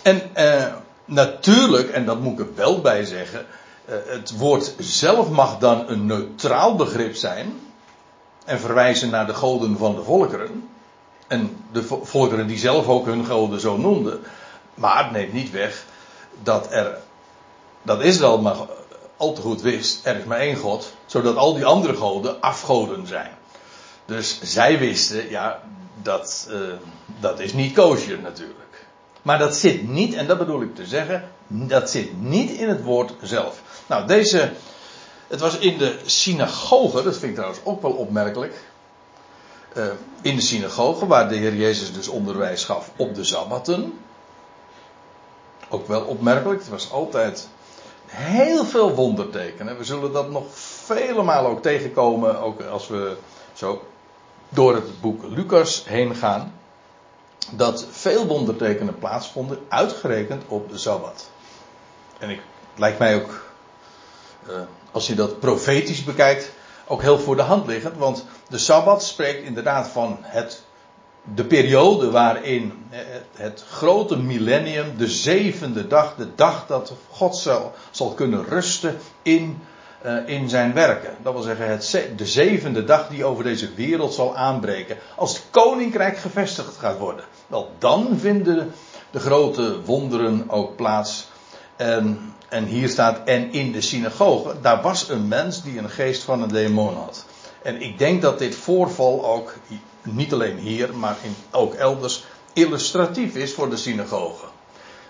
En 0.02 0.34
eh, 0.34 0.72
natuurlijk, 1.04 1.90
en 1.90 2.04
dat 2.04 2.20
moet 2.20 2.38
ik 2.38 2.46
er 2.46 2.54
wel 2.54 2.80
bij 2.80 3.04
zeggen, 3.04 3.46
het 3.84 4.36
woord 4.36 4.74
zelf 4.78 5.30
mag 5.30 5.58
dan 5.58 5.88
een 5.88 6.06
neutraal 6.06 6.76
begrip 6.76 7.14
zijn 7.14 7.60
en 8.44 8.60
verwijzen 8.60 9.10
naar 9.10 9.26
de 9.26 9.34
goden 9.34 9.78
van 9.78 9.94
de 9.94 10.02
volkeren. 10.02 10.68
En 11.26 11.56
de 11.72 11.82
volkeren 12.02 12.46
die 12.46 12.58
zelf 12.58 12.88
ook 12.88 13.06
hun 13.06 13.26
goden 13.26 13.60
zo 13.60 13.76
noemden. 13.76 14.20
Maar 14.74 15.04
het 15.04 15.12
neemt 15.12 15.32
niet 15.32 15.50
weg 15.50 15.84
dat 16.42 16.72
er, 16.72 16.98
dat 17.82 18.02
Israël 18.02 18.40
maar 18.40 18.56
al 19.16 19.32
te 19.32 19.40
goed 19.40 19.60
wist, 19.60 20.06
er 20.06 20.16
is 20.16 20.24
maar 20.24 20.38
één 20.38 20.56
God, 20.56 20.92
zodat 21.06 21.36
al 21.36 21.54
die 21.54 21.64
andere 21.64 21.94
goden 21.94 22.40
afgoden 22.40 23.06
zijn. 23.06 23.30
Dus 24.04 24.40
zij 24.42 24.78
wisten, 24.78 25.30
ja, 25.30 25.62
dat, 26.02 26.48
uh, 26.50 26.58
dat 27.20 27.40
is 27.40 27.52
niet 27.52 27.74
kosher 27.74 28.20
natuurlijk. 28.20 28.86
Maar 29.22 29.38
dat 29.38 29.56
zit 29.56 29.88
niet, 29.88 30.14
en 30.14 30.26
dat 30.26 30.38
bedoel 30.38 30.62
ik 30.62 30.74
te 30.74 30.86
zeggen, 30.86 31.28
dat 31.46 31.90
zit 31.90 32.20
niet 32.20 32.50
in 32.50 32.68
het 32.68 32.82
woord 32.82 33.14
zelf. 33.22 33.61
Nou, 33.92 34.06
deze, 34.06 34.52
het 35.26 35.40
was 35.40 35.58
in 35.58 35.78
de 35.78 35.98
synagoge, 36.04 37.02
dat 37.02 37.16
vind 37.16 37.24
ik 37.24 37.34
trouwens 37.34 37.60
ook 37.64 37.82
wel 37.82 37.90
opmerkelijk. 37.90 38.54
Uh, 39.76 39.84
in 40.22 40.36
de 40.36 40.42
synagoge, 40.42 41.06
waar 41.06 41.28
de 41.28 41.34
Heer 41.34 41.54
Jezus 41.54 41.92
dus 41.92 42.08
onderwijs 42.08 42.64
gaf 42.64 42.90
op 42.96 43.14
de 43.14 43.24
sabbaten 43.24 43.98
ook 45.68 45.86
wel 45.86 46.02
opmerkelijk. 46.02 46.60
Het 46.60 46.68
was 46.68 46.90
altijd 46.90 47.48
heel 48.06 48.64
veel 48.64 48.94
wondertekenen. 48.94 49.78
We 49.78 49.84
zullen 49.84 50.12
dat 50.12 50.30
nog 50.30 50.44
vele 50.84 51.22
malen 51.22 51.50
ook 51.50 51.62
tegenkomen, 51.62 52.40
ook 52.40 52.62
als 52.62 52.88
we 52.88 53.16
zo 53.52 53.82
door 54.48 54.74
het 54.74 55.00
boek 55.00 55.22
Lucas 55.28 55.84
heen 55.86 56.14
gaan. 56.14 56.54
Dat 57.50 57.86
veel 57.90 58.26
wondertekenen 58.26 58.98
plaatsvonden, 58.98 59.58
uitgerekend 59.68 60.42
op 60.48 60.70
de 60.70 60.78
Sabbat. 60.78 61.30
En 62.18 62.30
ik, 62.30 62.40
het 62.70 62.78
lijkt 62.78 62.98
mij 62.98 63.16
ook, 63.16 63.50
als 64.90 65.06
je 65.06 65.14
dat 65.14 65.40
profetisch 65.40 66.04
bekijkt, 66.04 66.50
ook 66.86 67.02
heel 67.02 67.18
voor 67.18 67.36
de 67.36 67.42
hand 67.42 67.66
liggend. 67.66 67.96
Want 67.96 68.24
de 68.48 68.58
Sabbat 68.58 69.02
spreekt 69.04 69.44
inderdaad 69.44 69.88
van 69.88 70.16
het 70.20 70.62
de 71.34 71.44
periode 71.44 72.10
waarin 72.10 72.72
het 73.36 73.64
grote 73.70 74.16
millennium, 74.16 74.96
de 74.96 75.08
zevende 75.08 75.86
dag, 75.86 76.14
de 76.16 76.34
dag 76.34 76.66
dat 76.66 76.92
God 77.10 77.36
zal, 77.36 77.74
zal 77.90 78.10
kunnen 78.10 78.44
rusten 78.44 78.98
in, 79.22 79.62
uh, 80.06 80.28
in 80.28 80.48
zijn 80.48 80.72
werken. 80.72 81.16
Dat 81.22 81.32
wil 81.32 81.42
zeggen, 81.42 81.68
het, 81.68 82.08
de 82.16 82.26
zevende 82.26 82.84
dag 82.84 83.08
die 83.08 83.24
over 83.24 83.44
deze 83.44 83.74
wereld 83.74 84.14
zal 84.14 84.36
aanbreken. 84.36 84.96
Als 85.16 85.32
het 85.32 85.44
koninkrijk 85.50 86.18
gevestigd 86.18 86.76
gaat 86.76 86.98
worden. 86.98 87.24
Wel, 87.46 87.70
dan 87.78 88.18
vinden 88.18 88.72
de 89.10 89.20
grote 89.20 89.82
wonderen 89.82 90.44
ook 90.50 90.76
plaats. 90.76 91.28
En, 91.76 92.34
en 92.52 92.64
hier 92.64 92.88
staat, 92.88 93.20
en 93.24 93.52
in 93.52 93.72
de 93.72 93.80
synagoge, 93.80 94.60
daar 94.60 94.82
was 94.82 95.08
een 95.08 95.28
mens 95.28 95.62
die 95.62 95.78
een 95.78 95.90
geest 95.90 96.22
van 96.22 96.42
een 96.42 96.48
demon 96.48 96.94
had. 96.94 97.24
En 97.62 97.82
ik 97.82 97.98
denk 97.98 98.22
dat 98.22 98.38
dit 98.38 98.54
voorval 98.54 99.26
ook 99.26 99.54
niet 100.02 100.32
alleen 100.32 100.58
hier, 100.58 100.96
maar 100.96 101.16
in, 101.22 101.34
ook 101.50 101.74
elders, 101.74 102.24
illustratief 102.52 103.34
is 103.34 103.54
voor 103.54 103.70
de 103.70 103.76
synagoge. 103.76 104.44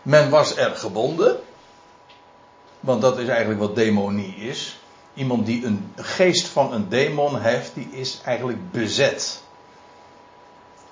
Men 0.02 0.30
was 0.30 0.56
er 0.56 0.70
gebonden, 0.70 1.36
want 2.80 3.02
dat 3.02 3.18
is 3.18 3.28
eigenlijk 3.28 3.60
wat 3.60 3.74
demonie 3.74 4.34
is. 4.36 4.78
Iemand 5.14 5.46
die 5.46 5.64
een 5.64 5.92
geest 5.96 6.46
van 6.46 6.72
een 6.72 6.88
demon 6.88 7.40
heeft, 7.40 7.74
die 7.74 7.88
is 7.92 8.20
eigenlijk 8.24 8.70
bezet. 8.70 9.42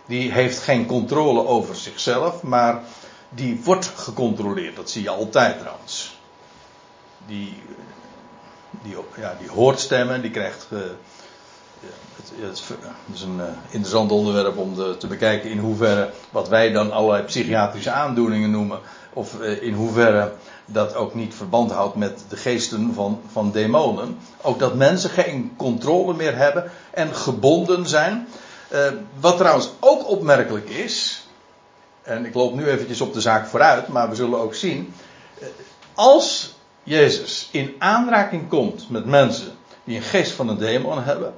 Die 0.07 0.33
heeft 0.33 0.59
geen 0.59 0.87
controle 0.87 1.47
over 1.47 1.77
zichzelf, 1.77 2.43
maar 2.43 2.83
die 3.29 3.61
wordt 3.65 3.87
gecontroleerd. 3.87 4.77
Dat 4.77 4.91
zie 4.91 5.03
je 5.03 5.11
altijd 5.11 5.59
trouwens. 5.59 6.19
Die, 7.27 7.63
die, 8.83 8.97
ja, 9.17 9.37
die 9.39 9.49
hoort 9.51 9.81
stemmen, 9.81 10.23
die 10.23 10.31
krijgt. 10.31 10.67
Uh, 10.71 10.79
het, 12.17 12.33
het, 12.41 13.15
is 13.15 13.23
een 13.23 13.37
uh, 13.37 13.45
interessant 13.71 14.13
onderwerp 14.13 14.57
om 14.57 14.75
te 14.99 15.07
bekijken 15.07 15.51
in 15.51 15.59
hoeverre 15.59 16.11
wat 16.31 16.49
wij 16.49 16.73
dan 16.73 16.93
allerlei 16.93 17.23
psychiatrische 17.25 17.91
aandoeningen 17.91 18.51
noemen, 18.51 18.79
of 19.13 19.41
uh, 19.41 19.63
in 19.63 19.75
hoeverre 19.75 20.33
dat 20.65 20.95
ook 20.95 21.15
niet 21.15 21.35
verband 21.35 21.71
houdt 21.71 21.95
met 21.95 22.25
de 22.29 22.37
geesten 22.37 22.95
van, 22.95 23.21
van 23.33 23.53
demonen. 23.53 24.19
Ook 24.43 24.59
dat 24.59 24.75
mensen 24.75 25.11
geen 25.11 25.53
controle 25.57 26.15
meer 26.15 26.37
hebben 26.37 26.71
en 26.91 27.15
gebonden 27.15 27.89
zijn. 27.89 28.29
Wat 29.21 29.37
trouwens 29.37 29.71
ook 29.81 30.09
opmerkelijk 30.09 30.69
is, 30.69 31.27
en 32.03 32.25
ik 32.25 32.35
loop 32.35 32.55
nu 32.55 32.69
eventjes 32.69 33.01
op 33.01 33.13
de 33.13 33.21
zaak 33.21 33.47
vooruit, 33.47 33.89
maar 33.89 34.09
we 34.09 34.15
zullen 34.15 34.39
ook 34.39 34.55
zien. 34.55 34.95
Als 35.95 36.55
Jezus 36.83 37.49
in 37.53 37.75
aanraking 37.79 38.49
komt 38.49 38.91
met 38.91 39.05
mensen 39.05 39.53
die 39.85 39.97
een 39.97 40.03
geest 40.03 40.33
van 40.33 40.49
een 40.49 40.59
demon 40.59 41.03
hebben, 41.03 41.35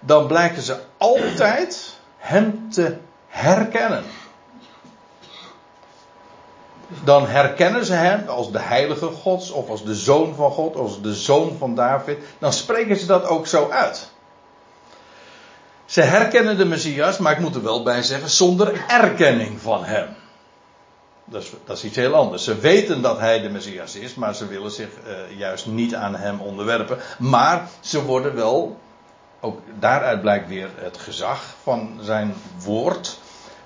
dan 0.00 0.26
blijken 0.26 0.62
ze 0.62 0.80
altijd 0.96 1.98
hem 2.16 2.70
te 2.70 2.96
herkennen. 3.28 4.04
Dan 7.04 7.26
herkennen 7.26 7.84
ze 7.84 7.92
hem 7.92 8.28
als 8.28 8.52
de 8.52 8.58
heilige 8.58 9.06
Gods, 9.06 9.50
of 9.50 9.68
als 9.68 9.84
de 9.84 9.94
zoon 9.94 10.34
van 10.34 10.50
God, 10.50 10.76
als 10.76 11.02
de 11.02 11.14
zoon 11.14 11.56
van 11.58 11.74
David. 11.74 12.18
Dan 12.38 12.52
spreken 12.52 12.96
ze 12.96 13.06
dat 13.06 13.24
ook 13.24 13.46
zo 13.46 13.68
uit. 13.70 14.10
Ze 15.84 16.00
herkennen 16.00 16.56
de 16.56 16.64
Messias, 16.64 17.18
maar 17.18 17.32
ik 17.32 17.38
moet 17.38 17.54
er 17.54 17.62
wel 17.62 17.82
bij 17.82 18.02
zeggen, 18.02 18.30
zonder 18.30 18.84
erkenning 18.88 19.60
van 19.60 19.84
hem. 19.84 20.08
Dat 21.28 21.42
is, 21.42 21.52
dat 21.64 21.76
is 21.76 21.84
iets 21.84 21.96
heel 21.96 22.14
anders. 22.14 22.44
Ze 22.44 22.58
weten 22.58 23.02
dat 23.02 23.18
hij 23.18 23.40
de 23.40 23.48
Messias 23.48 23.96
is, 23.96 24.14
maar 24.14 24.34
ze 24.34 24.46
willen 24.46 24.70
zich 24.70 24.88
uh, 25.06 25.38
juist 25.38 25.66
niet 25.66 25.94
aan 25.94 26.14
hem 26.14 26.40
onderwerpen. 26.40 26.98
Maar 27.18 27.68
ze 27.80 28.04
worden 28.04 28.34
wel, 28.34 28.80
ook 29.40 29.60
daaruit 29.78 30.20
blijkt 30.20 30.48
weer 30.48 30.68
het 30.74 30.98
gezag 30.98 31.54
van 31.62 31.98
zijn 32.00 32.34
woord. 32.58 33.18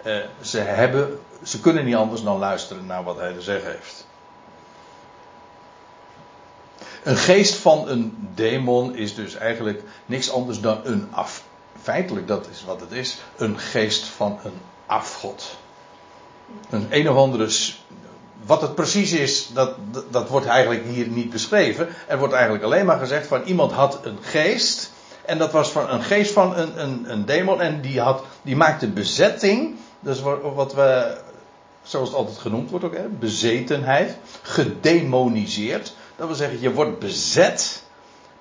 Uh, 0.04 0.16
ze, 0.40 0.58
hebben, 0.58 1.18
ze 1.42 1.60
kunnen 1.60 1.84
niet 1.84 1.94
anders 1.94 2.22
dan 2.22 2.38
luisteren 2.38 2.86
naar 2.86 3.04
wat 3.04 3.16
hij 3.16 3.32
te 3.32 3.42
zeggen 3.42 3.70
heeft. 3.70 4.06
Een 7.02 7.16
geest 7.16 7.54
van 7.54 7.88
een 7.88 8.28
demon 8.34 8.94
is 8.94 9.14
dus 9.14 9.34
eigenlijk 9.34 9.82
niks 10.06 10.30
anders 10.30 10.60
dan 10.60 10.80
een 10.84 11.08
af, 11.10 11.44
feitelijk 11.82 12.28
dat 12.28 12.48
is 12.50 12.64
wat 12.64 12.80
het 12.80 12.92
is, 12.92 13.18
een 13.36 13.58
geest 13.58 14.04
van 14.04 14.38
een 14.44 14.60
afgod. 14.86 15.58
Een 16.88 17.11
of 17.11 17.16
andere. 17.16 17.49
Wat 18.47 18.62
het 18.62 18.75
precies 18.75 19.12
is, 19.12 19.49
dat, 19.52 19.75
dat, 20.11 20.28
wordt 20.28 20.47
eigenlijk 20.47 20.85
hier 20.85 21.07
niet 21.07 21.30
beschreven. 21.30 21.88
Er 22.07 22.19
wordt 22.19 22.35
eigenlijk 22.35 22.64
alleen 22.64 22.87
maar 22.87 22.99
gezegd 22.99 23.26
van 23.26 23.42
iemand 23.42 23.73
had 23.73 23.99
een 24.02 24.19
geest. 24.21 24.90
En 25.25 25.38
dat 25.38 25.52
was 25.52 25.71
van 25.71 25.90
een 25.90 26.02
geest 26.02 26.33
van 26.33 26.57
een, 26.57 26.83
een, 26.83 27.12
een 27.12 27.25
demon. 27.25 27.61
En 27.61 27.80
die, 27.80 28.00
had, 28.00 28.25
die 28.42 28.57
maakte 28.57 28.88
bezetting. 28.88 29.76
Dus 30.00 30.21
wat 30.54 30.75
we, 30.75 31.19
zoals 31.83 32.09
het 32.09 32.19
altijd 32.19 32.38
genoemd 32.38 32.71
wordt 32.71 32.85
ook, 32.85 32.97
hè, 32.97 33.09
bezetenheid. 33.09 34.16
Gedemoniseerd. 34.42 35.95
Dat 36.16 36.26
wil 36.26 36.37
zeggen, 36.37 36.61
je 36.61 36.73
wordt 36.73 36.99
bezet, 36.99 37.83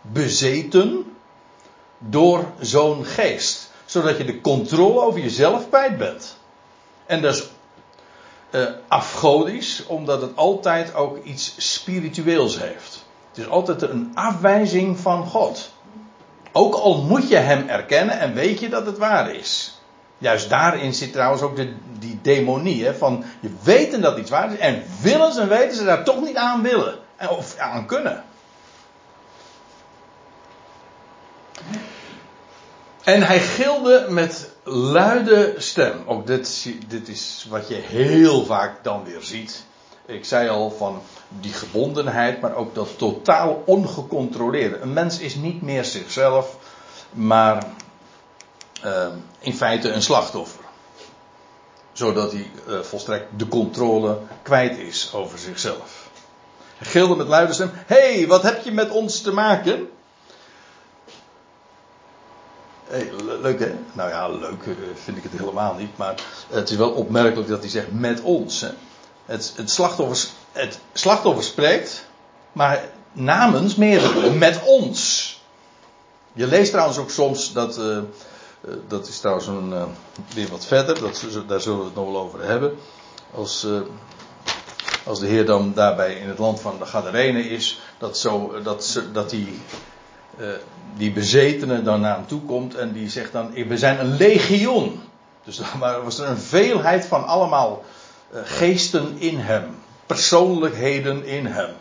bezeten 0.01 1.15
door 1.97 2.45
zo'n 2.59 3.05
geest. 3.05 3.71
Zodat 3.85 4.17
je 4.17 4.25
de 4.25 4.41
controle 4.41 5.01
over 5.01 5.19
jezelf 5.19 5.69
kwijt 5.69 5.97
bent. 5.97 6.37
En 7.05 7.23
is 7.23 7.49
uh, 8.51 8.65
afgodisch, 8.87 9.85
omdat 9.85 10.21
het 10.21 10.35
altijd 10.35 10.95
ook 10.95 11.23
iets 11.23 11.55
spiritueels 11.57 12.59
heeft. 12.59 13.05
Het 13.29 13.37
is 13.37 13.49
altijd 13.49 13.81
een 13.81 14.11
afwijzing 14.13 14.99
van 14.99 15.25
God. 15.25 15.71
Ook 16.51 16.75
al 16.75 17.03
moet 17.03 17.29
je 17.29 17.35
hem 17.35 17.67
erkennen 17.67 18.19
en 18.19 18.33
weet 18.33 18.59
je 18.59 18.69
dat 18.69 18.85
het 18.85 18.97
waar 18.97 19.31
is. 19.33 19.79
Juist 20.17 20.49
daarin 20.49 20.93
zit 20.93 21.11
trouwens 21.11 21.41
ook 21.41 21.55
de, 21.55 21.73
die 21.99 22.19
demonie. 22.21 22.85
Hè, 22.85 22.95
van 22.95 23.23
je 23.39 23.49
weten 23.63 24.01
dat 24.01 24.17
iets 24.17 24.29
waar 24.29 24.53
is 24.53 24.59
en 24.59 24.83
willen 25.01 25.33
ze 25.33 25.41
en 25.41 25.47
weten 25.47 25.77
ze 25.77 25.83
daar 25.83 26.03
toch 26.03 26.21
niet 26.21 26.35
aan 26.35 26.61
willen. 26.61 26.95
Of 27.29 27.57
aan 27.57 27.85
kunnen. 27.85 28.23
En 33.03 33.23
hij 33.23 33.39
gilde 33.39 34.05
met 34.09 34.49
luide 34.63 35.53
stem. 35.57 36.03
Ook 36.05 36.27
dit, 36.27 36.69
dit 36.87 37.07
is 37.07 37.45
wat 37.49 37.67
je 37.67 37.75
heel 37.75 38.45
vaak 38.45 38.83
dan 38.83 39.03
weer 39.03 39.21
ziet. 39.21 39.65
Ik 40.05 40.25
zei 40.25 40.49
al 40.49 40.71
van 40.71 41.01
die 41.29 41.53
gebondenheid, 41.53 42.41
maar 42.41 42.55
ook 42.55 42.75
dat 42.75 42.97
totaal 42.97 43.63
ongecontroleerde. 43.65 44.79
Een 44.79 44.93
mens 44.93 45.19
is 45.19 45.35
niet 45.35 45.61
meer 45.61 45.85
zichzelf, 45.85 46.57
maar 47.11 47.63
uh, 48.85 49.07
in 49.39 49.53
feite 49.53 49.91
een 49.91 50.01
slachtoffer. 50.01 50.63
Zodat 51.91 52.31
hij 52.31 52.51
uh, 52.67 52.79
volstrekt 52.79 53.39
de 53.39 53.47
controle 53.47 54.17
kwijt 54.41 54.77
is 54.77 55.11
over 55.13 55.39
zichzelf. 55.39 56.09
Hij 56.77 56.87
gilde 56.87 57.15
met 57.15 57.27
luide 57.27 57.53
stem: 57.53 57.71
hey, 57.73 58.27
wat 58.27 58.43
heb 58.43 58.63
je 58.63 58.71
met 58.71 58.89
ons 58.89 59.21
te 59.21 59.31
maken? 59.31 59.89
Leuk 63.41 63.59
hè? 63.59 63.75
Nou 63.93 64.09
ja, 64.09 64.29
leuk 64.29 64.63
eh, 64.65 64.73
vind 65.03 65.17
ik 65.17 65.23
het 65.23 65.31
helemaal 65.31 65.75
niet. 65.75 65.97
Maar 65.97 66.15
het 66.49 66.69
is 66.69 66.77
wel 66.77 66.89
opmerkelijk 66.89 67.49
dat 67.49 67.59
hij 67.59 67.69
zegt 67.69 67.91
met 67.91 68.21
ons. 68.21 68.61
Hè? 68.61 68.69
Het, 69.25 69.53
het, 69.55 69.71
slachtoffer, 69.71 70.29
het 70.51 70.79
slachtoffer 70.93 71.43
spreekt, 71.43 72.05
maar 72.51 72.83
namens 73.11 73.75
meerdere, 73.75 74.31
met 74.31 74.61
ons. 74.63 75.41
Je 76.33 76.47
leest 76.47 76.71
trouwens 76.71 76.97
ook 76.97 77.09
soms 77.09 77.53
dat. 77.53 77.77
Uh, 77.77 77.97
dat 78.87 79.07
is 79.07 79.19
trouwens 79.19 79.47
weer 80.33 80.49
wat 80.49 80.65
verder, 80.65 80.99
dat, 80.99 81.23
daar 81.47 81.61
zullen 81.61 81.79
we 81.79 81.85
het 81.85 81.95
nog 81.95 82.11
wel 82.11 82.21
over 82.21 82.43
hebben. 82.43 82.77
Als, 83.35 83.67
als 85.05 85.19
de 85.19 85.27
Heer 85.27 85.45
dan 85.45 85.73
daarbij 85.73 86.13
in 86.13 86.29
het 86.29 86.37
land 86.37 86.61
van 86.61 86.77
de 86.79 86.85
Gadarenen 86.85 87.49
is, 87.49 87.79
dat, 87.97 88.17
zo, 88.17 88.61
dat, 88.63 89.01
dat 89.13 89.31
hij 89.31 89.47
uh, 90.39 90.47
die 90.97 91.11
bezetene 91.11 91.81
dan 91.81 92.01
naar 92.01 92.15
hem 92.15 92.27
toe 92.27 92.41
komt 92.41 92.75
en 92.75 92.91
die 92.91 93.09
zegt 93.09 93.31
dan: 93.31 93.51
We 93.51 93.77
zijn 93.77 93.99
een 93.99 94.17
legioen. 94.17 95.01
Dus 95.43 95.57
dan 95.57 95.79
was 96.03 96.19
er 96.19 96.29
een 96.29 96.37
veelheid 96.37 97.05
van 97.05 97.25
allemaal 97.25 97.83
uh, 98.33 98.39
geesten 98.43 99.19
in 99.19 99.37
hem, 99.37 99.75
persoonlijkheden 100.05 101.25
in 101.25 101.45
hem. 101.45 101.73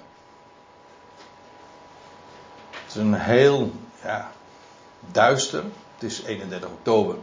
Het 2.70 2.96
is 2.96 3.02
een 3.02 3.14
heel 3.14 3.72
ja, 4.02 4.30
duister. 5.12 5.62
Het 5.94 6.10
is 6.10 6.22
31 6.22 6.68
oktober. 6.68 7.14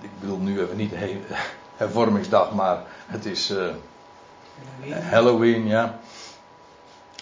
Ik 0.00 0.20
bedoel 0.20 0.38
nu 0.38 0.60
even 0.60 0.76
niet 0.76 0.92
hervormingsdag, 1.76 2.52
maar 2.52 2.82
het 3.06 3.26
is 3.26 3.50
uh, 3.50 3.68
Halloween. 4.80 5.02
Halloween, 5.02 5.66
ja. 5.66 5.98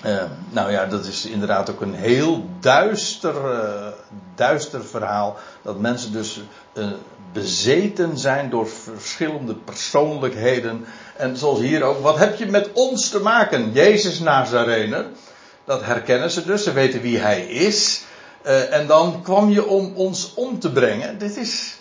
Uh, 0.02 0.22
nou 0.50 0.70
ja, 0.70 0.87
dat 0.87 1.07
is 1.07 1.26
inderdaad 1.26 1.70
ook 1.70 1.80
een 1.80 1.94
heel 1.94 2.48
duister, 2.61 3.35
uh, 3.35 3.87
duister 4.35 4.85
verhaal. 4.85 5.37
Dat 5.62 5.78
mensen 5.78 6.12
dus 6.12 6.40
uh, 6.74 6.87
bezeten 7.33 8.18
zijn 8.18 8.50
door 8.50 8.68
verschillende 8.68 9.54
persoonlijkheden. 9.54 10.87
En 11.16 11.37
zoals 11.37 11.59
hier 11.59 11.83
ook, 11.83 12.02
wat 12.02 12.18
heb 12.18 12.37
je 12.37 12.46
met 12.46 12.72
ons 12.72 13.09
te 13.09 13.20
maken? 13.20 13.72
Jezus 13.72 14.18
Nazarener. 14.20 15.07
Dat 15.64 15.85
herkennen 15.85 16.30
ze 16.30 16.44
dus, 16.44 16.62
ze 16.64 16.72
weten 16.72 17.00
wie 17.00 17.18
hij 17.18 17.46
is. 17.46 18.02
en 18.70 18.87
dan 18.87 19.22
kwam 19.22 19.50
je 19.50 19.66
om 19.66 19.92
ons 19.94 20.33
om 20.35 20.59
te 20.59 20.72
brengen. 20.72 21.18
Dit 21.18 21.37
is, 21.37 21.76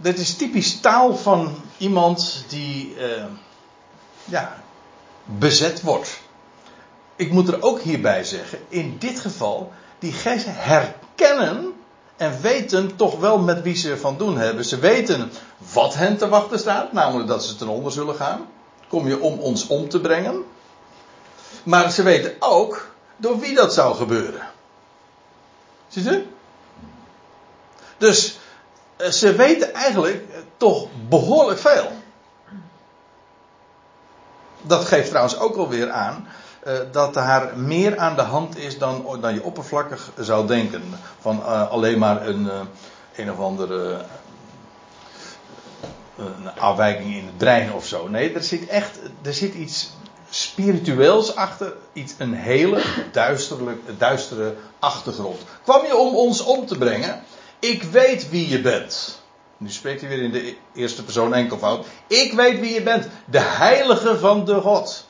dit 0.00 0.18
is 0.18 0.36
typisch 0.36 0.80
taal 0.80 1.16
van 1.16 1.54
iemand 1.78 2.44
die 2.48 2.96
ja, 4.24 4.62
bezet 5.24 5.82
wordt 5.82 6.22
ik 7.16 7.30
moet 7.30 7.48
er 7.48 7.62
ook 7.62 7.80
hierbij 7.80 8.24
zeggen, 8.24 8.58
in 8.68 8.96
dit 8.98 9.20
geval, 9.20 9.72
die 9.98 10.12
geesten 10.12 10.54
herkennen 10.54 11.74
en 12.16 12.40
weten 12.40 12.96
toch 12.96 13.18
wel 13.18 13.38
met 13.38 13.62
wie 13.62 13.76
ze 13.76 13.98
van 13.98 14.18
doen 14.18 14.38
hebben. 14.38 14.64
Ze 14.64 14.78
weten 14.78 15.30
wat 15.72 15.94
hen 15.94 16.16
te 16.16 16.28
wachten 16.28 16.58
staat, 16.58 16.92
namelijk 16.92 17.28
dat 17.28 17.44
ze 17.44 17.56
ten 17.56 17.68
onder 17.68 17.92
zullen 17.92 18.14
gaan. 18.14 18.48
Kom 18.88 19.08
je 19.08 19.20
om 19.20 19.38
ons 19.38 19.66
om 19.66 19.88
te 19.88 20.00
brengen. 20.00 20.44
Maar 21.62 21.90
ze 21.90 22.02
weten 22.02 22.36
ook 22.38 22.88
door 23.16 23.38
wie 23.38 23.54
dat 23.54 23.74
zou 23.74 23.94
gebeuren. 23.94 24.42
Ziet 25.88 26.06
u? 26.06 26.26
Dus 27.98 28.38
eh, 28.96 29.08
ze 29.08 29.34
weten 29.34 29.74
eigenlijk 29.74 30.24
toch 30.56 30.88
behoorlijk 31.08 31.60
veel. 31.60 31.92
Dat 34.62 34.84
geeft 34.84 35.08
trouwens 35.08 35.38
ook 35.38 35.56
alweer 35.56 35.90
aan 35.90 36.28
uh, 36.66 36.72
dat 36.92 37.14
daar 37.14 37.58
meer 37.58 37.98
aan 37.98 38.16
de 38.16 38.22
hand 38.22 38.58
is 38.58 38.78
dan, 38.78 39.18
dan 39.20 39.34
je 39.34 39.42
oppervlakkig 39.42 40.10
zou 40.18 40.46
denken. 40.46 40.82
Van 41.20 41.38
uh, 41.38 41.70
alleen 41.70 41.98
maar 41.98 42.26
een, 42.26 42.44
uh, 42.44 42.60
een 43.16 43.32
of 43.32 43.38
andere 43.38 44.04
een 46.16 46.50
afwijking 46.58 47.14
in 47.14 47.24
het 47.24 47.36
brein 47.36 47.72
of 47.72 47.86
zo. 47.86 48.08
Nee, 48.08 48.32
er 48.32 48.42
zit 48.42 48.66
echt 48.66 48.98
er 49.22 49.34
zit 49.34 49.54
iets 49.54 49.92
spiritueels 50.30 51.36
achter. 51.36 51.72
Iets, 51.92 52.14
een 52.18 52.34
hele 52.34 52.82
duistere 53.98 54.54
achtergrond. 54.78 55.40
Kwam 55.62 55.86
je 55.86 55.96
om 55.96 56.14
ons 56.14 56.40
om 56.40 56.66
te 56.66 56.78
brengen? 56.78 57.22
Ik 57.58 57.82
weet 57.82 58.30
wie 58.30 58.48
je 58.48 58.60
bent. 58.60 59.22
Nu 59.56 59.70
spreekt 59.70 60.00
hij 60.00 60.10
weer 60.10 60.22
in 60.22 60.32
de 60.32 60.56
eerste 60.74 61.04
persoon 61.04 61.34
enkelvoud. 61.34 61.86
Ik 62.06 62.32
weet 62.32 62.60
wie 62.60 62.74
je 62.74 62.82
bent. 62.82 63.06
De 63.24 63.40
heilige 63.40 64.18
van 64.18 64.44
de 64.44 64.60
God. 64.60 65.06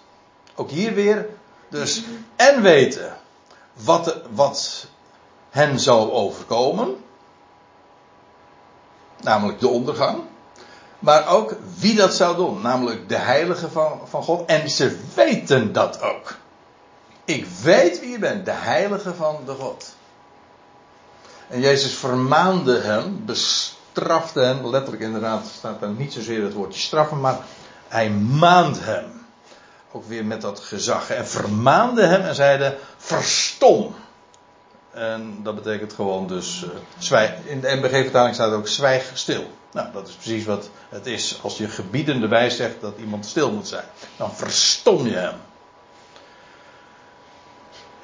Ook 0.55 0.71
hier 0.71 0.95
weer. 0.95 1.29
Dus 1.69 2.03
en 2.37 2.63
weten 2.63 3.17
wat, 3.73 4.17
wat 4.31 4.87
hen 5.51 5.81
zou 5.81 6.11
overkomen. 6.11 6.97
Namelijk 9.21 9.61
de 9.61 9.69
ondergang. 9.69 10.23
Maar 10.99 11.29
ook 11.29 11.57
wie 11.79 11.95
dat 11.95 12.15
zou 12.15 12.37
doen. 12.37 12.61
Namelijk 12.61 13.09
de 13.09 13.17
heilige 13.17 13.71
van, 13.71 14.01
van 14.05 14.23
God. 14.23 14.47
En 14.47 14.71
ze 14.71 15.01
weten 15.15 15.73
dat 15.73 16.03
ook. 16.03 16.37
Ik 17.25 17.47
weet 17.47 18.01
wie 18.01 18.11
je 18.11 18.19
bent. 18.19 18.45
De 18.45 18.51
heilige 18.51 19.15
van 19.15 19.37
de 19.47 19.53
God. 19.53 19.95
En 21.49 21.61
Jezus 21.61 21.95
vermaande 21.95 22.81
hem. 22.81 23.25
Bestrafte 23.25 24.41
hem. 24.41 24.67
Letterlijk 24.67 25.03
inderdaad 25.03 25.47
staat 25.47 25.83
er 25.83 25.89
niet 25.89 26.13
zozeer 26.13 26.43
het 26.43 26.53
woordje 26.53 26.81
straffen. 26.81 27.21
Maar 27.21 27.39
hij 27.89 28.11
maand 28.11 28.85
hem. 28.85 29.24
Ook 29.97 30.05
weer 30.05 30.25
met 30.25 30.41
dat 30.41 30.61
gezag. 30.61 31.11
En 31.11 31.27
vermaande 31.27 32.07
hem 32.07 32.21
en 32.21 32.35
zeide: 32.35 32.79
Verstom. 32.97 33.95
En 34.91 35.39
dat 35.43 35.55
betekent 35.55 35.93
gewoon 35.93 36.27
dus. 36.27 36.65
Uh, 36.65 36.71
zwijg, 36.99 37.33
in 37.45 37.61
de 37.61 37.77
MBG-vertaling 37.77 38.35
staat 38.35 38.53
ook: 38.53 38.69
zwijg 38.69 39.11
stil. 39.15 39.51
Nou, 39.73 39.93
dat 39.93 40.09
is 40.09 40.15
precies 40.15 40.45
wat 40.45 40.71
het 40.89 41.07
is 41.07 41.39
als 41.43 41.57
je 41.57 41.69
gebiedende 41.69 42.29
wijs 42.29 42.57
zegt 42.57 42.81
dat 42.81 42.95
iemand 42.99 43.27
stil 43.27 43.53
moet 43.53 43.69
zijn. 43.69 43.85
Dan 44.17 44.35
verstom 44.35 45.07
je 45.07 45.17
hem. 45.17 45.35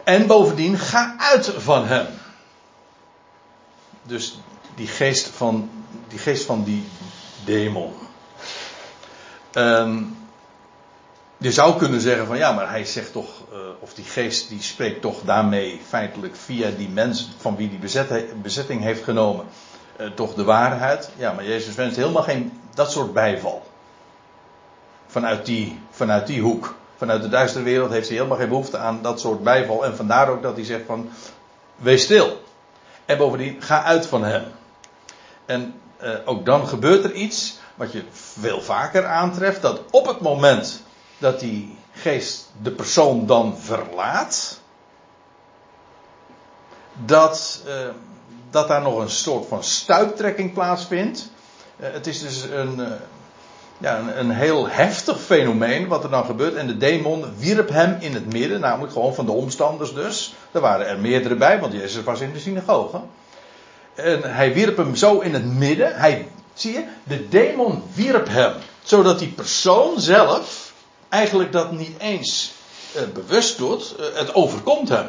En 0.04 0.26
bovendien, 0.26 0.78
ga 0.78 1.14
uit 1.18 1.52
van 1.56 1.86
hem. 1.86 2.06
Dus 4.02 4.38
die 4.74 4.86
geest 4.86 5.28
van 5.28 5.70
die, 6.08 6.18
geest 6.18 6.44
van 6.44 6.64
die 6.64 6.88
demon. 7.44 7.94
Um, 9.52 10.19
je 11.40 11.52
zou 11.52 11.78
kunnen 11.78 12.00
zeggen 12.00 12.26
van 12.26 12.36
ja, 12.36 12.52
maar 12.52 12.70
hij 12.70 12.84
zegt 12.84 13.12
toch, 13.12 13.28
uh, 13.52 13.58
of 13.78 13.94
die 13.94 14.04
geest 14.04 14.48
die 14.48 14.62
spreekt 14.62 15.00
toch 15.00 15.22
daarmee 15.24 15.80
feitelijk 15.88 16.36
via 16.36 16.70
die 16.70 16.88
mens 16.88 17.30
van 17.38 17.56
wie 17.56 17.68
die 17.68 17.78
bezet, 17.78 18.42
bezetting 18.42 18.82
heeft 18.82 19.04
genomen, 19.04 19.46
uh, 20.00 20.06
toch 20.10 20.34
de 20.34 20.44
waarheid. 20.44 21.10
Ja, 21.16 21.32
maar 21.32 21.44
Jezus 21.44 21.74
wenst 21.74 21.96
helemaal 21.96 22.22
geen 22.22 22.60
dat 22.74 22.90
soort 22.90 23.12
bijval. 23.12 23.66
Vanuit 25.06 25.46
die, 25.46 25.80
vanuit 25.90 26.26
die 26.26 26.40
hoek. 26.40 26.74
Vanuit 26.96 27.22
de 27.22 27.28
duistere 27.28 27.64
wereld 27.64 27.90
heeft 27.90 28.08
hij 28.08 28.16
helemaal 28.16 28.38
geen 28.38 28.48
behoefte 28.48 28.78
aan 28.78 29.02
dat 29.02 29.20
soort 29.20 29.42
bijval. 29.42 29.84
En 29.84 29.96
vandaar 29.96 30.28
ook 30.28 30.42
dat 30.42 30.56
hij 30.56 30.64
zegt 30.64 30.86
van, 30.86 31.10
wees 31.76 32.02
stil. 32.02 32.42
En 33.04 33.16
bovendien, 33.16 33.62
ga 33.62 33.82
uit 33.82 34.06
van 34.06 34.24
hem. 34.24 34.44
En 35.46 35.74
uh, 36.02 36.14
ook 36.24 36.44
dan 36.44 36.68
gebeurt 36.68 37.04
er 37.04 37.12
iets 37.12 37.58
wat 37.74 37.92
je 37.92 38.02
veel 38.12 38.60
vaker 38.60 39.06
aantreft. 39.06 39.62
Dat 39.62 39.80
op 39.90 40.06
het 40.06 40.20
moment 40.20 40.82
dat 41.20 41.40
die 41.40 41.76
geest 41.92 42.50
de 42.62 42.70
persoon 42.70 43.26
dan 43.26 43.58
verlaat, 43.58 44.60
dat, 47.04 47.62
uh, 47.66 47.74
dat 48.50 48.68
daar 48.68 48.82
nog 48.82 48.98
een 48.98 49.10
soort 49.10 49.46
van 49.46 49.64
stuiptrekking 49.64 50.52
plaatsvindt. 50.52 51.30
Uh, 51.76 51.86
het 51.92 52.06
is 52.06 52.20
dus 52.20 52.42
een, 52.42 52.78
uh, 52.78 52.86
ja, 53.78 53.98
een, 53.98 54.18
een, 54.18 54.30
heel 54.30 54.68
heftig 54.68 55.20
fenomeen 55.20 55.88
wat 55.88 56.04
er 56.04 56.10
dan 56.10 56.24
gebeurt. 56.24 56.54
En 56.54 56.66
de 56.66 56.76
demon 56.76 57.24
wierp 57.36 57.68
hem 57.68 57.96
in 58.00 58.14
het 58.14 58.32
midden, 58.32 58.60
namelijk 58.60 58.92
gewoon 58.92 59.14
van 59.14 59.26
de 59.26 59.32
omstanders 59.32 59.94
dus. 59.94 60.34
Er 60.52 60.60
waren 60.60 60.86
er 60.86 60.98
meerdere 60.98 61.34
bij, 61.34 61.60
want 61.60 61.72
Jezus 61.72 62.04
was 62.04 62.20
in 62.20 62.32
de 62.32 62.38
synagoge. 62.38 63.00
En 63.94 64.34
hij 64.34 64.54
wierp 64.54 64.76
hem 64.76 64.96
zo 64.96 65.18
in 65.18 65.34
het 65.34 65.44
midden. 65.44 65.96
Hij, 65.96 66.28
zie 66.54 66.72
je, 66.72 66.84
de 67.02 67.28
demon 67.28 67.82
wierp 67.94 68.28
hem. 68.28 68.52
Zodat 68.82 69.18
die 69.18 69.28
persoon 69.28 70.00
zelf 70.00 70.59
eigenlijk 71.10 71.52
dat 71.52 71.72
niet 71.72 71.98
eens 71.98 72.52
uh, 72.96 73.02
bewust 73.14 73.58
doet, 73.58 73.96
uh, 74.00 74.06
het 74.18 74.34
overkomt 74.34 74.88
hem. 74.88 75.08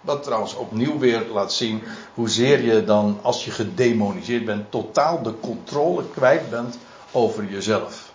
Wat 0.00 0.22
trouwens 0.22 0.54
opnieuw 0.54 0.98
weer 0.98 1.26
laat 1.32 1.52
zien 1.52 1.82
hoezeer 2.14 2.62
je 2.62 2.84
dan, 2.84 3.18
als 3.22 3.44
je 3.44 3.50
gedemoniseerd 3.50 4.44
bent, 4.44 4.70
totaal 4.70 5.22
de 5.22 5.40
controle 5.40 6.08
kwijt 6.08 6.50
bent 6.50 6.78
over 7.12 7.44
jezelf. 7.44 8.12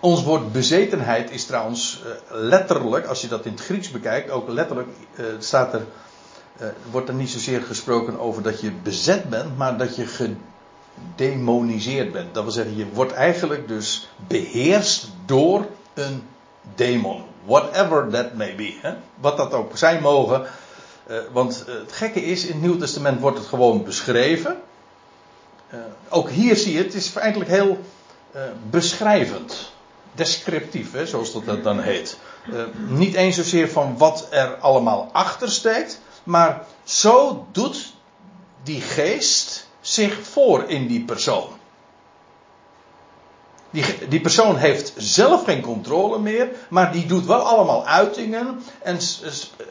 Ons 0.00 0.22
woord 0.22 0.52
bezetenheid 0.52 1.30
is 1.30 1.46
trouwens 1.46 2.02
uh, 2.04 2.12
letterlijk, 2.28 3.06
als 3.06 3.20
je 3.20 3.28
dat 3.28 3.44
in 3.44 3.52
het 3.52 3.60
Grieks 3.60 3.90
bekijkt, 3.90 4.30
ook 4.30 4.48
letterlijk 4.48 4.88
staat 5.38 5.74
er, 5.74 5.86
wordt 6.90 7.08
er 7.08 7.14
niet 7.14 7.30
zozeer 7.30 7.62
gesproken 7.62 8.18
over 8.18 8.42
dat 8.42 8.60
je 8.60 8.70
bezet 8.70 9.30
bent, 9.30 9.56
maar 9.56 9.78
dat 9.78 9.96
je 9.96 10.06
gedemoniseerd 11.16 12.12
bent. 12.12 12.34
Dat 12.34 12.42
wil 12.42 12.52
zeggen, 12.52 12.76
je 12.76 12.86
wordt 12.92 13.12
eigenlijk 13.12 13.68
dus 13.68 14.08
beheerst 14.26 15.08
door 15.26 15.66
een 15.94 16.22
demon. 16.74 17.24
Whatever 17.44 18.08
that 18.10 18.34
may 18.34 18.54
be. 18.54 18.78
Hè? 18.80 18.94
Wat 19.14 19.36
dat 19.36 19.52
ook 19.52 19.76
zijn 19.76 20.02
mogen. 20.02 20.46
Uh, 21.10 21.16
want 21.32 21.64
uh, 21.68 21.74
het 21.74 21.92
gekke 21.92 22.24
is, 22.24 22.44
in 22.44 22.52
het 22.52 22.62
Nieuw 22.62 22.76
Testament 22.76 23.20
wordt 23.20 23.38
het 23.38 23.46
gewoon 23.46 23.84
beschreven. 23.84 24.60
Uh, 25.74 25.80
ook 26.08 26.30
hier 26.30 26.56
zie 26.56 26.72
je, 26.72 26.82
het 26.82 26.94
is 26.94 27.08
feitelijk 27.08 27.50
heel 27.50 27.78
beschrijvend. 28.70 29.72
Descriptief, 30.12 30.92
hè, 30.92 31.06
zoals 31.06 31.32
dat 31.32 31.62
dan 31.62 31.80
heet. 31.80 32.18
niet 32.88 33.14
eens 33.14 33.36
zozeer 33.36 33.70
van 33.70 33.98
wat 33.98 34.26
er 34.30 34.56
allemaal 34.56 35.08
achter 35.12 35.50
steekt. 35.50 36.00
Maar 36.24 36.64
zo 36.84 37.46
doet 37.52 37.92
die 38.62 38.80
geest 38.80 39.66
zich 39.82 40.26
voor 40.26 40.64
in 40.68 40.86
die 40.86 41.04
persoon. 41.04 41.48
Die, 43.70 44.08
die 44.08 44.20
persoon 44.20 44.56
heeft 44.56 44.92
zelf 44.96 45.44
geen 45.44 45.60
controle 45.60 46.18
meer, 46.18 46.48
maar 46.68 46.92
die 46.92 47.06
doet 47.06 47.26
wel 47.26 47.40
allemaal 47.40 47.86
uitingen 47.86 48.62
en, 48.82 48.98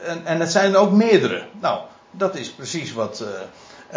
en, 0.04 0.26
en 0.26 0.40
het 0.40 0.50
zijn 0.50 0.76
ook 0.76 0.90
meerdere. 0.90 1.44
Nou, 1.60 1.80
dat 2.10 2.34
is 2.34 2.50
precies 2.50 2.92
wat 2.92 3.22
uh, 3.22 3.28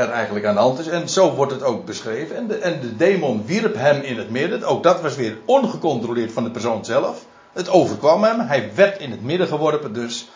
er 0.03 0.09
eigenlijk 0.09 0.45
aan 0.45 0.53
de 0.53 0.61
hand 0.61 0.79
is. 0.79 0.87
En 0.87 1.09
zo 1.09 1.33
wordt 1.33 1.51
het 1.51 1.63
ook 1.63 1.85
beschreven. 1.85 2.35
En 2.35 2.47
de, 2.47 2.57
en 2.57 2.81
de 2.81 2.95
demon 2.95 3.45
wierp 3.45 3.75
hem 3.75 4.01
in 4.01 4.17
het 4.17 4.29
midden. 4.29 4.63
Ook 4.63 4.83
dat 4.83 5.01
was 5.01 5.15
weer 5.15 5.37
ongecontroleerd 5.45 6.31
van 6.31 6.43
de 6.43 6.51
persoon 6.51 6.85
zelf. 6.85 7.25
Het 7.53 7.69
overkwam 7.69 8.23
hem. 8.23 8.39
Hij 8.39 8.71
werd 8.75 8.99
in 8.99 9.11
het 9.11 9.23
midden 9.23 9.47
geworpen 9.47 9.93
dus. 9.93 10.27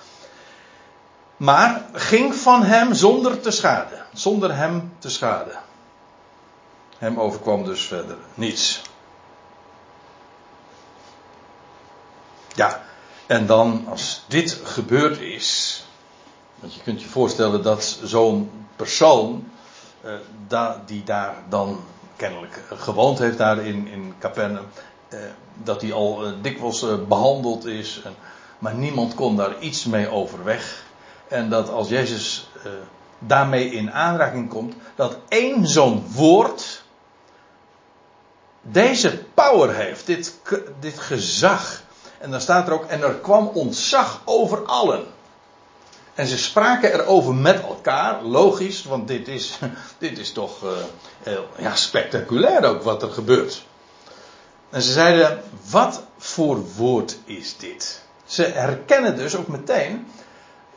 Maar 1.38 1.86
ging 1.94 2.36
van 2.36 2.64
hem 2.64 2.94
zonder 2.94 3.40
te 3.40 3.52
schaden. 3.52 4.06
Zonder 4.14 4.56
hem 4.56 4.92
te 5.00 5.10
schaden. 5.10 5.60
Hem 7.00 7.20
overkwam 7.20 7.64
dus 7.64 7.86
verder 7.86 8.18
niets. 8.34 8.82
Ja, 12.56 12.84
en 13.28 13.46
dan 13.46 13.86
als 13.90 14.24
dit 14.28 14.62
gebeurd 14.64 15.20
is. 15.20 15.84
Want 16.56 16.74
je 16.74 16.82
kunt 16.82 17.02
je 17.02 17.08
voorstellen 17.08 17.64
dat 17.64 18.00
zo'n 18.04 18.52
persoon. 18.76 19.52
Eh, 20.02 20.72
die 20.86 21.04
daar 21.04 21.36
dan 21.50 21.80
kennelijk 22.16 22.64
gewoond 22.74 23.20
heeft, 23.20 23.38
daar 23.38 23.66
in, 23.66 23.88
in 23.88 24.14
Capernaum. 24.20 24.66
Eh, 25.10 25.20
dat 25.64 25.82
hij 25.82 25.94
al 25.94 26.26
eh, 26.26 26.32
dikwijls 26.42 26.84
eh, 26.84 26.96
behandeld 27.08 27.66
is. 27.66 28.02
En, 28.06 28.16
maar 28.60 28.74
niemand 28.74 29.16
kon 29.16 29.36
daar 29.36 29.60
iets 29.60 29.86
mee 29.86 30.10
overweg. 30.10 30.84
En 31.28 31.50
dat 31.50 31.70
als 31.70 31.90
Jezus 31.90 32.50
daarmee 33.20 33.72
in 33.72 33.92
aanraking 33.92 34.50
komt, 34.50 34.74
dat 34.96 35.18
één 35.28 35.68
zo'n 35.68 36.04
woord 36.16 36.84
deze 38.62 39.24
power 39.34 39.76
heeft, 39.76 40.06
dit, 40.06 40.34
dit 40.80 41.00
gezag. 41.00 41.82
En 42.18 42.32
dan 42.32 42.42
staat 42.42 42.68
er 42.68 42.74
ook, 42.74 42.86
en 42.86 43.02
er 43.02 43.16
kwam 43.16 43.48
ontzag 43.48 44.22
over 44.26 44.66
allen. 44.66 45.06
En 46.14 46.28
ze 46.28 46.38
spraken 46.38 46.94
erover 46.94 47.34
met 47.34 47.62
elkaar, 47.62 48.24
logisch, 48.24 48.84
want 48.84 49.08
dit 49.08 49.28
is, 49.28 49.60
dit 49.98 50.18
is 50.18 50.32
toch 50.32 50.60
heel 51.24 51.48
ja, 51.58 51.76
spectaculair 51.76 52.64
ook 52.64 52.84
wat 52.84 53.04
er 53.04 53.12
gebeurt. 53.12 53.64
En 54.70 54.82
ze 54.82 54.92
zeiden, 54.92 55.44
wat 55.70 56.04
voor 56.18 56.66
woord 56.76 57.18
is 57.26 57.58
dit? 57.58 58.02
Ze 58.26 58.44
herkennen 58.44 59.18
dus 59.18 59.36
ook 59.36 59.48
meteen, 59.48 60.08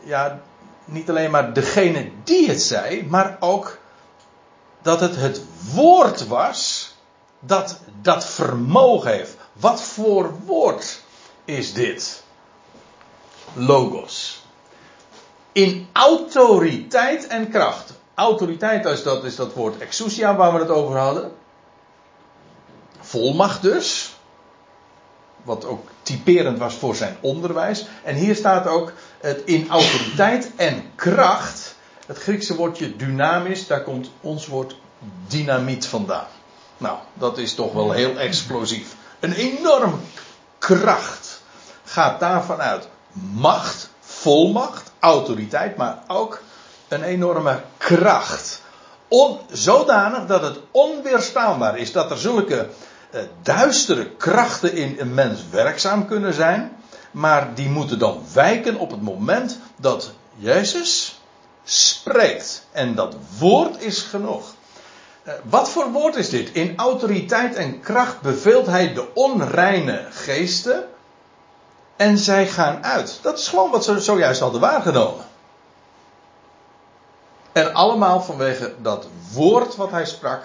ja, 0.05 0.41
niet 0.85 1.11
alleen 1.11 1.31
maar 1.31 1.53
degene 1.53 2.11
die 2.25 2.49
het 2.49 2.63
zei, 2.63 3.07
maar 3.09 3.37
ook 3.41 3.79
dat 4.83 5.01
het 5.01 5.17
het 5.17 5.43
woord 5.73 6.27
was 6.27 6.82
dat 7.45 7.81
dat 8.03 8.27
vermogen 8.27 9.11
heeft. 9.11 9.37
Wat 9.53 9.83
voor 9.83 10.35
woord 10.45 11.03
is 11.45 11.73
dit? 11.73 12.23
Logos. 13.53 14.43
In 15.53 15.89
autoriteit 15.93 17.27
en 17.27 17.51
kracht. 17.51 17.93
Autoriteit 18.15 18.85
is 18.85 19.03
dat, 19.03 19.25
is 19.25 19.37
dat 19.37 19.55
woord 19.55 19.79
exousia 19.79 20.37
waar 20.37 20.53
we 20.53 20.59
het 20.59 20.69
over 20.69 20.99
hadden. 20.99 21.33
Volmacht 23.01 23.63
dus. 23.63 24.15
Wat 25.43 25.65
ook 25.65 25.89
typerend 26.03 26.59
was 26.59 26.75
voor 26.75 26.95
zijn 26.95 27.17
onderwijs. 27.21 27.87
En 28.03 28.15
hier 28.15 28.37
staat 28.37 28.67
ook 28.67 28.93
het 29.21 29.43
in 29.45 29.69
autoriteit 29.69 30.51
en 30.57 30.91
kracht. 30.95 31.77
Het 32.07 32.19
Griekse 32.19 32.57
woordje 32.57 32.97
dynamisch, 32.97 33.67
daar 33.67 33.83
komt 33.83 34.11
ons 34.21 34.47
woord 34.47 34.77
dynamiet 35.29 35.87
vandaan. 35.87 36.27
Nou, 36.83 36.99
dat 37.15 37.39
is 37.39 37.55
toch 37.55 37.73
wel 37.73 37.93
heel 37.93 38.17
explosief. 38.17 38.95
Een 39.21 39.33
enorm 39.33 40.01
kracht 40.59 41.43
gaat 41.85 42.21
daarvan 42.21 42.61
uit. 42.61 42.89
Macht, 43.33 43.91
volmacht, 44.01 44.93
autoriteit, 44.99 45.77
maar 45.77 45.99
ook 46.07 46.43
een 46.89 47.03
enorme 47.03 47.63
kracht. 47.77 48.63
Zodanig 49.51 50.27
dat 50.27 50.43
het 50.43 50.59
onweerstaanbaar 50.71 51.79
is 51.79 51.93
dat 51.93 52.11
er 52.11 52.19
zulke 52.19 52.69
uh, 53.15 53.21
duistere 53.43 54.11
krachten 54.11 54.75
in 54.75 54.97
een 54.99 55.15
mens 55.15 55.41
werkzaam 55.51 56.07
kunnen 56.07 56.35
zijn. 56.35 56.77
Maar 57.11 57.55
die 57.55 57.69
moeten 57.69 57.99
dan 57.99 58.23
wijken 58.33 58.77
op 58.77 58.91
het 58.91 59.03
moment 59.03 59.59
dat 59.77 60.13
Jezus 60.37 61.21
spreekt. 61.65 62.67
En 62.73 62.95
dat 62.95 63.17
woord 63.39 63.83
is 63.83 64.01
genoeg. 64.01 64.55
Uh, 65.25 65.35
wat 65.45 65.69
voor 65.69 65.91
woord 65.91 66.17
is 66.17 66.29
dit? 66.29 66.51
In 66.53 66.77
autoriteit 66.77 67.55
en 67.55 67.81
kracht 67.81 68.21
beveelt 68.21 68.67
hij 68.67 68.95
de 68.95 69.15
onreine 69.15 70.07
geesten. 70.11 70.85
En 71.97 72.19
zij 72.19 72.47
gaan 72.47 72.85
uit. 72.85 73.19
Dat 73.23 73.39
is 73.39 73.49
gewoon 73.49 73.71
wat 73.71 73.85
ze 73.85 74.01
zojuist 74.01 74.41
hadden 74.41 74.61
waargenomen. 74.61 75.25
En 77.53 77.75
allemaal 77.75 78.23
vanwege 78.23 78.75
dat 78.81 79.07
woord 79.33 79.77
wat 79.77 79.91
hij 79.91 80.07
sprak. 80.07 80.45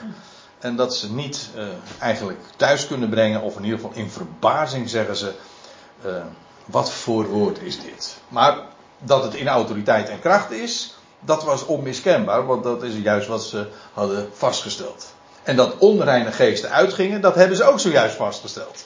En 0.59 0.75
dat 0.75 0.95
ze 0.95 1.13
niet 1.13 1.49
uh, 1.55 1.63
eigenlijk 1.99 2.39
thuis 2.55 2.87
kunnen 2.87 3.09
brengen, 3.09 3.41
of 3.41 3.57
in 3.57 3.63
ieder 3.63 3.79
geval 3.79 3.95
in 3.95 4.09
verbazing 4.09 4.89
zeggen 4.89 5.15
ze: 5.15 5.33
uh, 6.05 6.11
wat 6.65 6.91
voor 6.91 7.27
woord 7.27 7.61
is 7.61 7.81
dit? 7.81 8.17
Maar 8.27 8.57
dat 8.99 9.23
het 9.23 9.33
in 9.33 9.47
autoriteit 9.47 10.09
en 10.09 10.19
kracht 10.19 10.51
is, 10.51 10.96
dat 11.19 11.43
was 11.43 11.65
onmiskenbaar, 11.65 12.45
want 12.45 12.63
dat 12.63 12.84
is 12.84 12.93
juist 12.95 13.27
wat 13.27 13.43
ze 13.43 13.67
hadden 13.93 14.30
vastgesteld. 14.34 15.13
En 15.43 15.56
dat 15.56 15.77
onreine 15.77 16.32
geesten 16.32 16.71
uitgingen, 16.71 17.21
dat 17.21 17.36
hebben 17.36 17.58
ze 17.58 17.63
ook 17.63 17.80
zojuist 17.80 18.15
vastgesteld. 18.15 18.86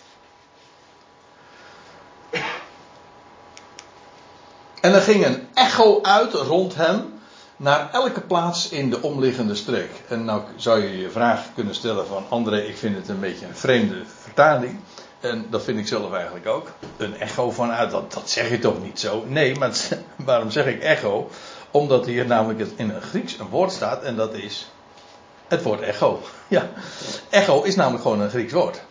En 4.82 4.94
er 4.94 5.02
ging 5.02 5.26
een 5.26 5.48
echo 5.54 6.00
uit 6.02 6.34
rond 6.34 6.76
hem 6.76 7.20
naar 7.58 7.90
elke 7.92 8.22
plaats 8.22 8.70
in 8.70 8.90
de 8.90 9.02
omliggende 9.02 9.56
streek. 9.56 9.92
En 10.08 10.26
nou 10.26 10.42
zou 10.56 10.84
je 10.84 10.98
je 10.98 11.10
vraag 11.10 11.46
kunnen 11.56 11.76
stellen 11.76 12.08
van 12.08 12.26
André, 12.30 12.62
ik 12.62 12.78
vind 12.78 12.96
het 12.96 13.10
een 13.10 13.20
beetje 13.20 13.46
een 13.46 13.56
vreemde 13.56 14.02
vertaling. 14.22 14.80
En 15.20 15.46
dat 15.50 15.64
vind 15.64 15.80
ik 15.80 15.88
zelf 15.88 16.14
eigenlijk 16.14 16.48
ook. 16.48 16.68
Een 16.98 17.20
echo 17.20 17.52
vanuit, 17.52 17.92
dat, 17.92 18.14
dat 18.14 18.30
zeg 18.30 18.50
je 18.50 18.60
toch 18.60 18.84
niet 18.84 19.00
zo? 19.00 19.24
Nee, 19.28 19.56
maar 19.56 19.72
waarom 20.26 20.52
zeg 20.52 20.66
ik 20.66 20.82
echo? 20.82 21.30
Omdat 21.72 22.06
hier 22.06 22.26
namelijk 22.26 22.70
in 22.76 22.90
een 22.90 23.02
Grieks 23.02 23.40
een 23.40 23.50
woord 23.50 23.72
staat 23.72 24.04
en 24.04 24.16
dat 24.16 24.34
is 24.34 24.72
het 25.48 25.64
woord 25.64 25.82
echo. 25.82 26.22
Ja, 26.48 26.70
echo 27.30 27.62
is 27.62 27.76
namelijk 27.76 28.02
gewoon 28.02 28.20
een 28.20 28.30
Grieks 28.30 28.54
woord. 28.54 28.82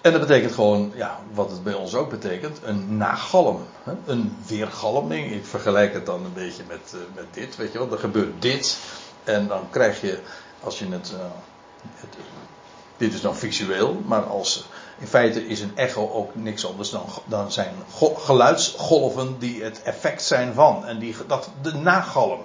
En 0.00 0.12
dat 0.12 0.20
betekent 0.20 0.52
gewoon, 0.52 0.92
ja, 0.94 1.20
wat 1.32 1.50
het 1.50 1.62
bij 1.62 1.74
ons 1.74 1.94
ook 1.94 2.10
betekent, 2.10 2.58
een 2.62 2.96
nagalm. 2.96 3.66
Een 4.06 4.36
weergalming. 4.46 5.32
Ik 5.32 5.44
vergelijk 5.46 5.92
het 5.92 6.06
dan 6.06 6.24
een 6.24 6.32
beetje 6.32 6.62
met, 6.68 6.92
uh, 6.94 7.00
met 7.14 7.24
dit, 7.30 7.56
weet 7.56 7.72
je 7.72 7.78
wel. 7.78 7.92
Er 7.92 7.98
gebeurt 7.98 8.42
dit. 8.42 8.78
En 9.24 9.46
dan 9.46 9.70
krijg 9.70 10.00
je, 10.00 10.18
als 10.62 10.78
je 10.78 10.86
het, 10.88 11.12
uh, 11.14 11.20
het 11.94 12.16
dit 13.00 13.14
is 13.14 13.20
dan 13.20 13.36
visueel, 13.36 14.02
maar 14.06 14.22
als, 14.22 14.66
in 15.00 15.06
feite 15.06 15.46
is 15.46 15.60
een 15.60 15.76
echo 15.76 16.10
ook 16.12 16.34
niks 16.34 16.66
anders 16.66 16.94
dan, 17.24 17.52
zijn 17.52 17.74
geluidsgolven 18.16 19.38
die 19.38 19.62
het 19.62 19.82
effect 19.82 20.22
zijn 20.22 20.54
van. 20.54 20.86
En 20.86 20.98
die, 20.98 21.16
dat, 21.26 21.50
de 21.62 21.74
nagalm. 21.74 22.40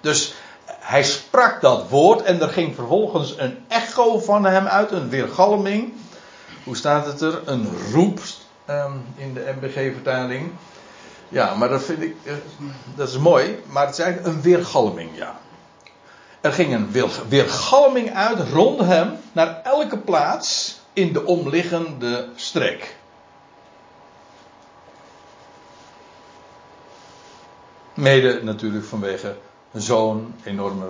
Dus 0.00 0.34
hij 0.64 1.02
sprak 1.02 1.60
dat 1.60 1.88
woord 1.88 2.22
en 2.22 2.40
er 2.40 2.48
ging 2.48 2.74
vervolgens 2.74 3.38
een 3.38 3.58
echo 3.68 4.18
van 4.18 4.44
hem 4.44 4.66
uit, 4.66 4.90
een 4.90 5.08
weergalming 5.08 5.92
hoe 6.66 6.76
staat 6.76 7.06
het 7.06 7.20
er? 7.20 7.42
Een 7.44 7.68
roep 7.92 8.20
um, 8.70 9.04
in 9.16 9.34
de 9.34 9.54
MBG-vertaling. 9.60 10.50
Ja, 11.28 11.54
maar 11.54 11.68
dat 11.68 11.82
vind 11.82 12.02
ik, 12.02 12.16
uh, 12.22 12.32
dat 12.94 13.08
is 13.08 13.18
mooi, 13.18 13.62
maar 13.66 13.86
het 13.86 13.98
is 13.98 14.04
eigenlijk 14.04 14.34
een 14.36 14.42
weergalming, 14.42 15.10
ja. 15.14 15.38
Er 16.40 16.52
ging 16.52 16.74
een 16.74 16.90
weergalming 17.28 18.14
uit 18.14 18.38
rond 18.52 18.80
hem 18.80 19.16
naar 19.32 19.60
elke 19.62 19.98
plaats 19.98 20.80
in 20.96 21.12
de 21.12 21.24
omliggende 21.24 22.28
streek. 22.36 22.96
Mede 27.94 28.42
natuurlijk 28.42 28.84
vanwege 28.84 29.36
zo'n 29.72 30.34
enorme 30.44 30.88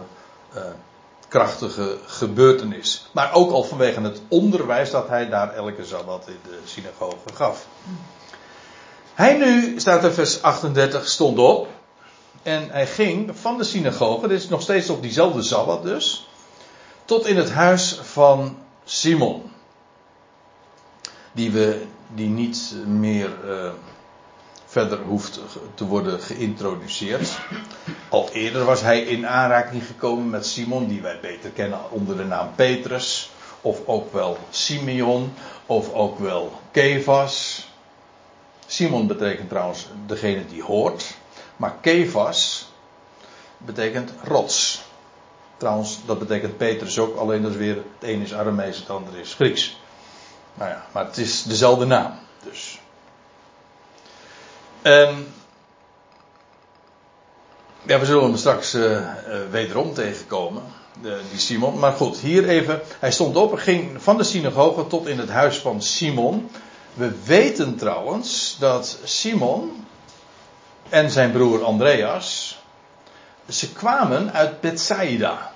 uh, 0.55 0.63
krachtige 1.29 1.99
gebeurtenis. 2.07 3.09
Maar 3.13 3.35
ook 3.35 3.51
al 3.51 3.63
vanwege 3.65 4.01
het 4.01 4.21
onderwijs 4.29 4.91
dat 4.91 5.09
hij 5.09 5.29
daar 5.29 5.55
elke 5.55 5.85
Sabbat 5.85 6.29
in 6.29 6.39
de 6.43 6.59
synagoge 6.65 7.35
gaf. 7.35 7.67
Hij 9.15 9.37
nu, 9.37 9.81
staat 9.81 10.05
er 10.05 10.13
vers 10.13 10.43
38, 10.43 11.09
stond 11.09 11.39
op. 11.39 11.69
En 12.43 12.71
hij 12.71 12.87
ging 12.87 13.39
van 13.39 13.59
de 13.59 13.65
synagoge, 13.65 14.29
dit 14.29 14.41
is 14.41 14.49
nog 14.49 14.63
steeds 14.63 14.91
op 14.91 15.03
diezelfde 15.03 15.43
Sabbat 15.43 15.83
dus. 15.83 16.29
Tot 17.05 17.27
in 17.27 17.37
het 17.37 17.51
huis 17.51 17.99
van 18.03 18.59
Simon. 18.85 19.55
Die 21.37 21.51
we, 21.51 21.85
die 22.15 22.29
niet 22.29 22.75
meer... 22.87 23.31
Uh, 23.45 23.71
verder 24.77 24.99
hoeft 24.99 25.41
te 25.75 25.85
worden 25.85 26.21
geïntroduceerd. 26.21 27.39
Al 28.09 28.29
eerder 28.33 28.65
was 28.65 28.81
hij 28.81 29.01
in 29.01 29.27
aanraking 29.27 29.87
gekomen 29.87 30.31
met 30.31 30.47
Simon, 30.47 30.89
die 30.89 31.01
wij 31.01 31.19
beter 31.21 31.51
kennen 31.51 31.91
onder 31.91 32.17
de 32.17 32.25
naam 32.25 32.55
Petrus, 32.55 33.31
of 33.61 33.87
ook 33.87 34.13
wel 34.13 34.39
Simeon, 34.51 35.33
of 35.67 35.93
ook 35.93 36.19
wel 36.19 36.53
Kefas. 36.71 37.67
Simon 38.67 39.07
betekent 39.07 39.49
trouwens 39.49 39.87
degene 40.07 40.47
die 40.47 40.63
hoort, 40.63 41.15
maar 41.57 41.75
Kefas 41.81 42.69
betekent 43.59 44.13
rots. 44.25 44.85
Trouwens, 45.57 45.99
dat 46.07 46.19
betekent 46.19 46.57
Petrus 46.57 46.99
ook, 46.99 47.17
alleen 47.17 47.43
dat 47.43 47.51
is 47.51 47.57
weer, 47.57 47.75
het 47.75 48.11
een 48.11 48.21
is 48.21 48.35
Aramees, 48.35 48.79
het 48.79 48.91
andere 48.91 49.21
is 49.21 49.35
Grieks. 49.35 49.77
Nou 50.57 50.71
ja, 50.71 50.85
maar 50.93 51.05
het 51.05 51.19
is 51.19 51.43
dezelfde 51.43 51.85
naam, 51.85 52.13
dus. 52.43 52.79
Ja, 57.87 57.99
we 57.99 58.05
zullen 58.05 58.23
hem 58.23 58.37
straks 58.37 58.75
uh, 58.75 58.91
uh, 58.91 59.07
wederom 59.51 59.95
tegenkomen, 59.95 60.63
die 61.31 61.39
Simon. 61.39 61.79
Maar 61.79 61.93
goed, 61.93 62.19
hier 62.19 62.49
even. 62.49 62.81
Hij 62.99 63.13
stond 63.13 63.37
op 63.37 63.53
en 63.53 63.59
ging 63.59 64.03
van 64.03 64.17
de 64.17 64.25
synagoge 64.25 64.87
tot 64.87 65.07
in 65.07 65.19
het 65.19 65.29
huis 65.29 65.59
van 65.59 65.83
Simon. 65.83 66.51
We 66.95 67.13
weten 67.25 67.77
trouwens 67.77 68.57
dat 68.59 68.99
Simon 69.05 69.87
en 70.89 71.11
zijn 71.11 71.33
broer 71.33 71.65
Andreas. 71.65 72.59
Ze 73.49 73.73
kwamen 73.73 74.33
uit 74.33 74.61
Bethsaida. 74.61 75.53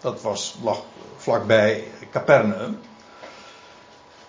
Dat 0.00 0.22
was 0.22 0.54
lag 0.62 0.82
vlakbij 1.16 1.84
Capernaum. 2.10 2.80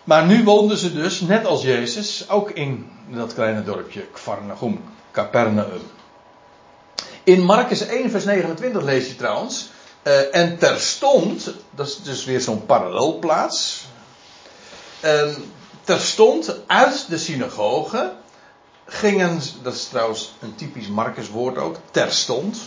Maar 0.06 0.26
nu 0.26 0.44
woonden 0.44 0.78
ze 0.78 0.94
dus, 0.94 1.22
net 1.22 1.46
als 1.46 1.62
Jezus, 1.62 2.30
ook 2.30 2.50
in 2.50 2.92
dat 3.10 3.34
kleine 3.34 3.64
dorpje 3.64 4.02
Kvarnagum, 4.02 4.84
Capernaum. 5.12 5.82
In 7.24 7.44
Marcus 7.44 7.82
1, 7.82 8.10
vers 8.10 8.26
29 8.26 8.84
lees 8.84 9.08
je 9.08 9.16
trouwens. 9.16 9.70
Uh, 10.04 10.36
en 10.36 10.58
terstond, 10.58 11.54
dat 11.76 11.88
is 11.88 12.02
dus 12.04 12.26
weer 12.26 12.42
zo'n 12.42 12.66
parallelplaats. 12.66 13.86
Uh, 15.06 15.36
terstond 15.84 16.56
uit 16.68 17.06
de 17.10 17.18
synagoge 17.18 18.14
gingen, 18.86 19.40
dat 19.62 19.74
is 19.74 19.88
trouwens 19.88 20.34
een 20.42 20.56
typisch 20.56 20.88
Marcus 20.88 21.30
woord 21.30 21.58
ook, 21.58 21.78
terstond. 21.92 22.58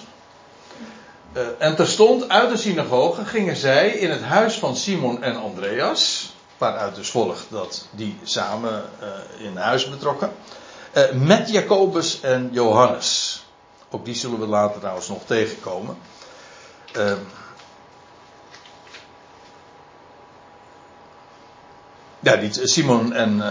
Uh, 1.32 1.42
en 1.58 1.76
terstond 1.76 2.28
uit 2.28 2.50
de 2.50 2.56
synagoge 2.56 3.24
gingen 3.24 3.56
zij 3.56 3.88
in 3.88 4.10
het 4.10 4.22
huis 4.22 4.54
van 4.54 4.76
Simon 4.76 5.22
en 5.22 5.36
Andreas. 5.36 6.27
Waaruit 6.58 6.94
dus 6.94 7.10
volgt 7.10 7.46
dat 7.50 7.86
die 7.90 8.18
samen 8.22 8.84
uh, 9.02 9.44
in 9.46 9.56
huis 9.56 9.88
betrokken. 9.90 10.32
Uh, 10.92 11.10
met 11.10 11.50
Jacobus 11.50 12.20
en 12.20 12.48
Johannes. 12.52 13.42
Ook 13.90 14.04
die 14.04 14.14
zullen 14.14 14.40
we 14.40 14.46
later 14.46 14.80
trouwens 14.80 15.08
nog 15.08 15.24
tegenkomen. 15.24 15.98
Uh, 16.96 17.12
ja, 22.20 22.36
die 22.36 22.68
Simon 22.68 23.12
en 23.12 23.42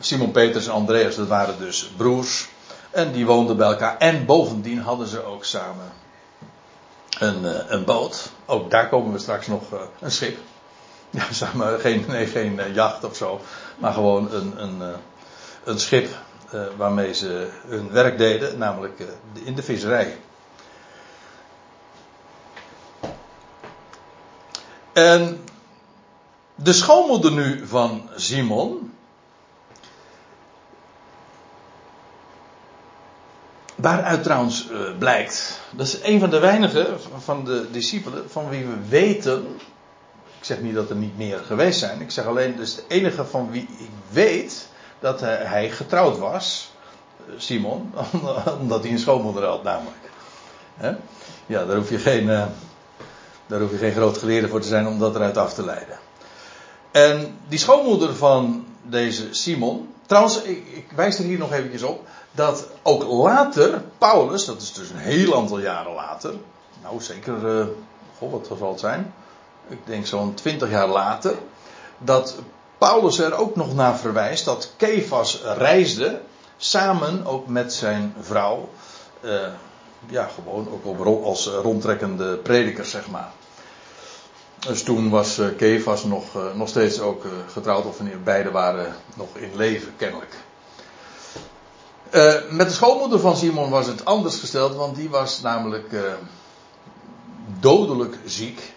Simon 0.00 0.30
Peters 0.30 0.66
en 0.66 0.72
Andreas, 0.72 1.14
dat 1.14 1.28
waren 1.28 1.58
dus 1.58 1.90
broers. 1.96 2.48
En 2.90 3.12
die 3.12 3.26
woonden 3.26 3.56
bij 3.56 3.66
elkaar. 3.66 3.98
En 3.98 4.26
bovendien 4.26 4.80
hadden 4.80 5.06
ze 5.06 5.24
ook 5.24 5.44
samen 5.44 5.92
een, 7.18 7.72
een 7.74 7.84
boot. 7.84 8.30
Ook 8.46 8.70
daar 8.70 8.88
komen 8.88 9.12
we 9.12 9.18
straks 9.18 9.46
nog 9.46 9.62
een 10.00 10.10
schip. 10.10 10.38
Ja, 11.16 11.32
samen, 11.42 11.80
geen, 11.80 12.04
nee, 12.08 12.26
geen 12.26 12.58
uh, 12.58 12.74
jacht 12.74 13.04
of 13.04 13.16
zo. 13.16 13.40
Maar 13.78 13.92
gewoon 13.92 14.32
een, 14.32 14.62
een, 14.62 14.94
een 15.64 15.78
schip 15.78 16.08
waarmee 16.76 17.14
ze 17.14 17.48
hun 17.66 17.90
werk 17.90 18.18
deden. 18.18 18.58
Namelijk 18.58 19.02
in 19.44 19.54
de 19.54 19.62
visserij. 19.62 20.18
En 24.92 25.44
de 26.54 26.72
schoonmoeder 26.72 27.32
nu 27.32 27.66
van 27.66 28.08
Simon. 28.14 28.92
Waaruit 33.74 34.22
trouwens 34.22 34.68
blijkt, 34.98 35.60
dat 35.70 35.86
is 35.86 35.98
een 36.02 36.20
van 36.20 36.30
de 36.30 36.38
weinigen 36.38 36.86
van 37.18 37.44
de 37.44 37.70
discipelen 37.70 38.30
van 38.30 38.48
wie 38.48 38.66
we 38.66 38.88
weten. 38.88 39.58
Zeg 40.46 40.60
niet 40.60 40.74
dat 40.74 40.90
er 40.90 40.96
niet 40.96 41.16
meer 41.16 41.38
geweest 41.38 41.78
zijn. 41.78 42.00
Ik 42.00 42.10
zeg 42.10 42.26
alleen, 42.26 42.56
dus 42.56 42.74
de 42.74 42.82
enige 42.88 43.24
van 43.24 43.50
wie 43.50 43.62
ik 43.78 43.90
weet 44.10 44.68
dat 44.98 45.20
hij, 45.20 45.70
getrouwd 45.70 46.18
was. 46.18 46.72
Simon, 47.36 47.92
omdat 48.60 48.82
hij 48.82 48.92
een 48.92 48.98
schoonmoeder 48.98 49.44
had 49.44 49.62
namelijk. 49.62 49.96
Ja, 51.46 51.64
daar 51.64 51.76
hoef 51.76 51.90
je 51.90 51.98
geen, 51.98 52.28
uh, 52.28 52.44
daar 53.46 53.60
hoef 53.60 53.70
je 53.70 53.76
geen 53.76 53.92
groot 53.92 54.18
geleerde 54.18 54.48
voor 54.48 54.60
te 54.60 54.68
zijn 54.68 54.86
om 54.86 54.98
dat 54.98 55.14
eruit 55.14 55.36
af 55.36 55.54
te 55.54 55.64
leiden. 55.64 55.98
En 56.90 57.38
die 57.48 57.58
schoonmoeder 57.58 58.14
van 58.14 58.66
deze 58.82 59.34
Simon. 59.34 59.94
Trouwens, 60.06 60.42
ik, 60.42 60.66
ik 60.66 60.86
wijs 60.94 61.18
er 61.18 61.24
hier 61.24 61.38
nog 61.38 61.52
eventjes 61.52 61.82
op. 61.82 62.06
Dat 62.32 62.68
ook 62.82 63.04
later, 63.04 63.82
Paulus, 63.98 64.44
dat 64.44 64.62
is 64.62 64.72
dus 64.72 64.90
een 64.90 64.96
heel 64.96 65.36
aantal 65.36 65.58
jaren 65.58 65.92
later. 65.92 66.34
Nou, 66.82 67.00
zeker, 67.00 67.58
uh, 67.58 67.66
goh, 68.18 68.32
wat 68.32 68.50
zal 68.58 68.70
het 68.70 68.80
zijn? 68.80 69.14
Ik 69.68 69.78
denk 69.84 70.06
zo'n 70.06 70.34
twintig 70.34 70.70
jaar 70.70 70.88
later. 70.88 71.34
Dat 71.98 72.36
Paulus 72.78 73.18
er 73.18 73.34
ook 73.34 73.56
nog 73.56 73.74
naar 73.74 73.98
verwijst 73.98 74.44
dat 74.44 74.72
Kefas 74.76 75.42
reisde. 75.42 76.20
Samen 76.56 77.26
ook 77.26 77.46
met 77.46 77.72
zijn 77.72 78.14
vrouw. 78.20 78.68
Uh, 79.20 79.46
ja, 80.08 80.28
gewoon 80.34 80.68
ook 80.70 81.24
als 81.24 81.46
rondtrekkende 81.46 82.36
prediker, 82.36 82.84
zeg 82.84 83.10
maar. 83.10 83.30
Dus 84.58 84.82
toen 84.82 85.10
was 85.10 85.38
uh, 85.38 85.46
Kefas 85.56 86.04
nog, 86.04 86.24
nog 86.54 86.68
steeds 86.68 87.00
ook 87.00 87.24
getrouwd, 87.52 87.84
of 87.84 87.96
wanneer 87.96 88.22
beide 88.22 88.50
waren 88.50 88.94
nog 89.14 89.28
in 89.36 89.56
leven, 89.56 89.92
kennelijk. 89.96 90.34
met 92.50 92.68
de 92.68 92.74
schoonmoeder 92.74 93.20
van 93.20 93.36
Simon 93.36 93.70
was 93.70 93.86
het 93.86 94.04
anders 94.04 94.38
gesteld, 94.38 94.74
want 94.74 94.96
die 94.96 95.10
was 95.10 95.40
namelijk 95.40 95.96
dodelijk 97.60 98.18
ziek. 98.24 98.75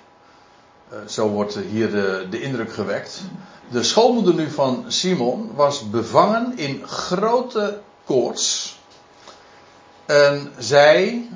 Zo 1.07 1.27
wordt 1.27 1.55
hier 1.55 1.91
de, 1.91 2.27
de 2.29 2.41
indruk 2.41 2.73
gewekt. 2.73 3.21
De 3.69 3.83
schoonmoeder 3.83 4.33
nu 4.33 4.49
van 4.49 4.85
Simon 4.87 5.51
was 5.55 5.89
bevangen 5.89 6.57
in 6.57 6.87
grote 6.87 7.79
koorts. 8.05 8.77
En 10.05 10.53
zij, 10.57 11.27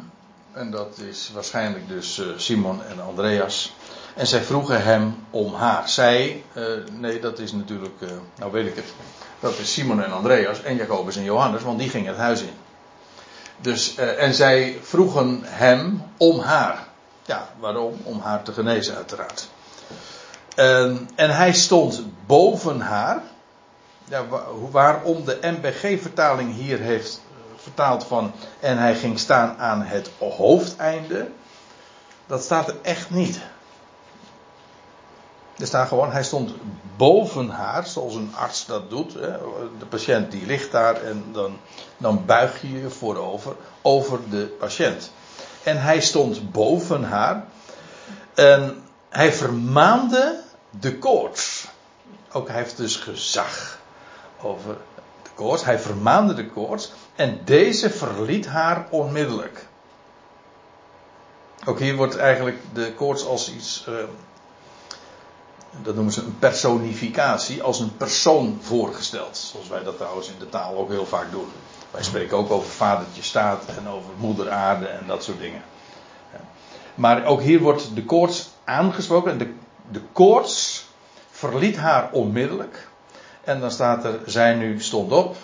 en 0.52 0.72
dat 0.72 0.98
is 0.98 1.32
waarschijnlijk 1.34 1.88
dus 1.88 2.22
Simon 2.38 2.84
en 2.84 3.02
Andreas, 3.02 3.74
en 4.16 4.28
zij 4.28 4.42
vroegen 4.42 4.84
hem 4.84 5.16
om 5.30 5.54
haar. 5.54 5.90
Zij, 5.90 6.44
uh, 6.54 6.64
nee, 6.92 7.20
dat 7.20 7.40
is 7.40 7.52
natuurlijk, 7.52 8.02
nou 8.38 8.52
weet 8.52 8.68
ik 8.68 8.76
het. 8.76 8.94
Dat 9.40 9.58
is 9.58 9.74
Simon 9.74 10.04
en 10.04 10.12
Andreas 10.12 10.62
en 10.62 10.76
Jacobus 10.76 11.16
en 11.16 11.24
Johannes, 11.24 11.64
want 11.64 11.80
die 11.80 11.90
gingen 11.90 12.08
het 12.08 12.18
huis 12.18 12.42
in. 12.42 12.54
Dus, 13.62 13.96
en 13.96 14.34
zij 14.34 14.80
vroegen 14.82 15.42
hem 15.44 16.04
om 16.18 16.40
haar. 16.40 16.83
Ja, 17.26 17.50
waarom? 17.60 18.00
Om 18.04 18.20
haar 18.20 18.44
te 18.44 18.52
genezen, 18.52 18.96
uiteraard. 18.96 19.50
en 21.16 21.36
hij 21.36 21.54
stond 21.54 22.04
boven 22.26 22.82
haar. 22.82 23.22
Ja, 24.04 24.26
waarom 24.72 25.26
de 25.26 25.38
MBG-vertaling 25.42 26.56
hier 26.56 26.80
heeft 26.80 27.22
vertaald 27.56 28.04
van. 28.04 28.32
En 28.60 28.78
hij 28.78 28.96
ging 28.96 29.20
staan 29.20 29.58
aan 29.58 29.82
het 29.82 30.10
hoofdeinde. 30.20 31.30
Dat 32.26 32.44
staat 32.44 32.68
er 32.68 32.76
echt 32.82 33.10
niet. 33.10 33.40
Er 35.58 35.68
staat 35.68 35.88
gewoon, 35.88 36.12
hij 36.12 36.24
stond 36.24 36.54
boven 36.98 37.50
haar, 37.50 37.88
zoals 37.88 38.16
een 38.16 38.34
arts 38.36 38.66
dat 38.66 38.90
doet. 38.90 39.14
Hè. 39.14 39.38
De 39.80 39.86
patiënt 39.90 40.32
die 40.32 40.46
ligt 40.46 40.72
daar 40.72 41.02
en 41.02 41.26
dan, 41.32 41.60
dan 41.98 42.26
buig 42.26 42.62
je 42.62 42.82
je 42.82 42.90
voorover, 42.90 43.56
over 43.82 44.20
de 44.30 44.56
patiënt. 44.60 45.12
En 45.64 45.82
hij 45.82 46.02
stond 46.02 46.52
boven 46.52 47.04
haar. 47.04 47.46
En 48.34 48.84
hij 49.10 49.34
vermaande 49.34 50.42
de 50.70 50.98
koorts. 50.98 51.68
Ook 52.32 52.48
hij 52.48 52.58
heeft 52.58 52.78
dus 52.78 52.96
gezag 52.96 53.80
over 54.42 54.78
de 55.24 55.30
koorts. 55.34 55.64
Hij 55.64 55.80
vermaande 55.80 56.34
de 56.34 56.50
koorts. 56.50 56.92
En 57.16 57.42
deze 57.46 57.90
verliet 57.90 58.48
haar 58.48 58.88
onmiddellijk. 58.90 59.68
Ook 61.66 61.80
hier 61.80 61.96
wordt 61.96 62.18
eigenlijk 62.18 62.60
de 62.74 62.94
koorts 62.94 63.26
als 63.26 63.54
iets. 63.54 63.86
Uh, 63.90 63.96
dat 65.82 65.96
noemen 65.96 66.14
ze 66.14 66.22
een 66.22 66.40
personificatie, 66.40 67.64
als 67.64 67.80
een 67.80 67.98
persoon 67.98 68.60
voorgesteld. 68.62 69.38
Zoals 69.38 69.68
wij 69.68 69.84
dat 69.84 69.98
trouwens 69.98 70.28
in 70.28 70.40
de 70.40 70.50
taal 70.50 70.78
ook 70.78 70.90
heel 70.90 71.06
vaak 71.06 71.32
doen. 71.32 71.48
Wij 71.94 72.04
spreken 72.04 72.38
ook 72.38 72.52
over 72.52 72.72
vadertje 72.72 73.22
staat 73.22 73.66
en 73.78 73.88
over 73.88 74.10
moeder 74.18 74.50
aarde 74.50 74.86
en 74.88 75.08
dat 75.08 75.24
soort 75.24 75.40
dingen. 75.40 75.62
Maar 76.96 77.26
ook 77.26 77.42
hier 77.42 77.60
wordt 77.60 77.96
de 77.96 78.04
koorts 78.04 78.50
aangesproken. 78.64 79.32
En 79.32 79.38
de, 79.38 79.54
de 79.92 80.02
koorts 80.12 80.86
verliet 81.32 81.78
haar 81.78 82.12
onmiddellijk. 82.12 82.88
En 83.44 83.60
dan 83.60 83.72
staat 83.72 84.06
er, 84.06 84.20
zij 84.26 84.54
nu 84.54 84.82
stond 84.82 85.12
op 85.12 85.36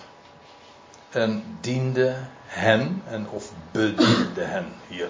en 1.09 1.57
diende 1.61 2.15
hen, 2.45 3.03
en 3.07 3.27
of 3.29 3.51
bediende 3.71 4.41
hen 4.41 4.73
hier. 4.87 5.09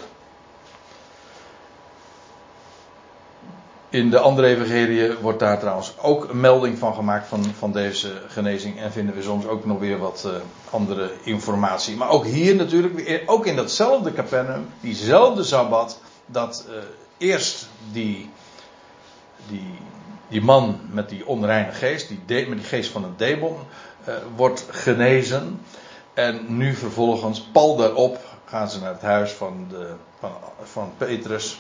In 3.92 4.10
de 4.10 4.20
andere 4.20 4.48
evangelie 4.48 5.18
wordt 5.18 5.40
daar 5.40 5.60
trouwens 5.60 5.94
ook 6.02 6.30
een 6.30 6.40
melding 6.40 6.78
van 6.78 6.94
gemaakt 6.94 7.28
van, 7.28 7.44
van 7.44 7.72
deze 7.72 8.22
genezing. 8.28 8.80
En 8.80 8.92
vinden 8.92 9.16
we 9.16 9.22
soms 9.22 9.46
ook 9.46 9.66
nog 9.66 9.80
weer 9.80 9.98
wat 9.98 10.24
uh, 10.26 10.32
andere 10.70 11.12
informatie. 11.24 11.96
Maar 11.96 12.10
ook 12.10 12.26
hier 12.26 12.56
natuurlijk, 12.56 13.24
ook 13.26 13.46
in 13.46 13.56
datzelfde 13.56 14.14
Capernaum, 14.14 14.68
diezelfde 14.80 15.44
Sabbat, 15.44 16.00
dat 16.26 16.66
uh, 16.70 16.76
eerst 17.18 17.68
die, 17.92 18.30
die, 19.48 19.74
die 20.28 20.42
man 20.42 20.80
met 20.92 21.10
die 21.10 21.28
onreine 21.28 21.72
geest, 21.72 22.08
die 22.08 22.20
de, 22.26 22.46
met 22.50 22.58
die 22.58 22.68
geest 22.68 22.92
van 22.92 23.04
een 23.04 23.18
demon, 23.18 23.56
uh, 24.08 24.16
wordt 24.36 24.66
genezen. 24.70 25.62
En 26.14 26.58
nu 26.58 26.74
vervolgens, 26.74 27.42
pal 27.42 27.76
daarop, 27.76 28.20
gaan 28.46 28.70
ze 28.70 28.80
naar 28.80 28.94
het 28.94 29.02
huis 29.02 29.32
van, 29.32 29.66
de, 29.70 29.92
van, 30.20 30.32
van 30.64 30.92
Petrus. 30.98 31.60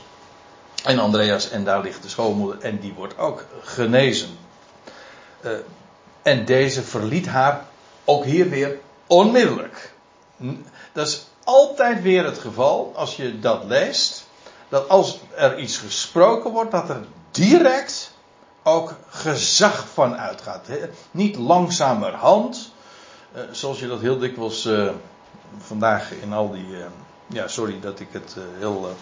En 0.83 0.99
Andreas, 0.99 1.49
en 1.49 1.63
daar 1.63 1.81
ligt 1.81 2.01
de 2.03 2.09
schoonmoeder, 2.09 2.61
en 2.61 2.79
die 2.79 2.93
wordt 2.93 3.17
ook 3.17 3.45
genezen. 3.61 4.37
Uh, 5.41 5.51
en 6.21 6.45
deze 6.45 6.83
verliet 6.83 7.27
haar 7.27 7.65
ook 8.05 8.23
hier 8.23 8.49
weer 8.49 8.79
onmiddellijk. 9.07 9.93
Dat 10.93 11.07
is 11.07 11.25
altijd 11.43 12.01
weer 12.01 12.25
het 12.25 12.37
geval, 12.37 12.93
als 12.95 13.15
je 13.15 13.39
dat 13.39 13.63
leest, 13.63 14.27
dat 14.69 14.89
als 14.89 15.19
er 15.35 15.59
iets 15.59 15.77
gesproken 15.77 16.51
wordt, 16.51 16.71
dat 16.71 16.89
er 16.89 17.03
direct 17.31 18.11
ook 18.63 18.95
gezag 19.07 19.87
van 19.93 20.17
uitgaat. 20.17 20.67
Niet 21.11 21.35
langzamerhand, 21.35 22.71
uh, 23.35 23.41
zoals 23.51 23.79
je 23.79 23.87
dat 23.87 24.01
heel 24.01 24.19
dikwijls 24.19 24.65
uh, 24.65 24.89
vandaag 25.57 26.11
in 26.11 26.33
al 26.33 26.51
die. 26.51 26.67
ja, 27.27 27.47
sorry 27.47 27.79
dat 27.79 27.99
ik 27.99 28.07
het 28.11 28.35
heel 28.59 28.95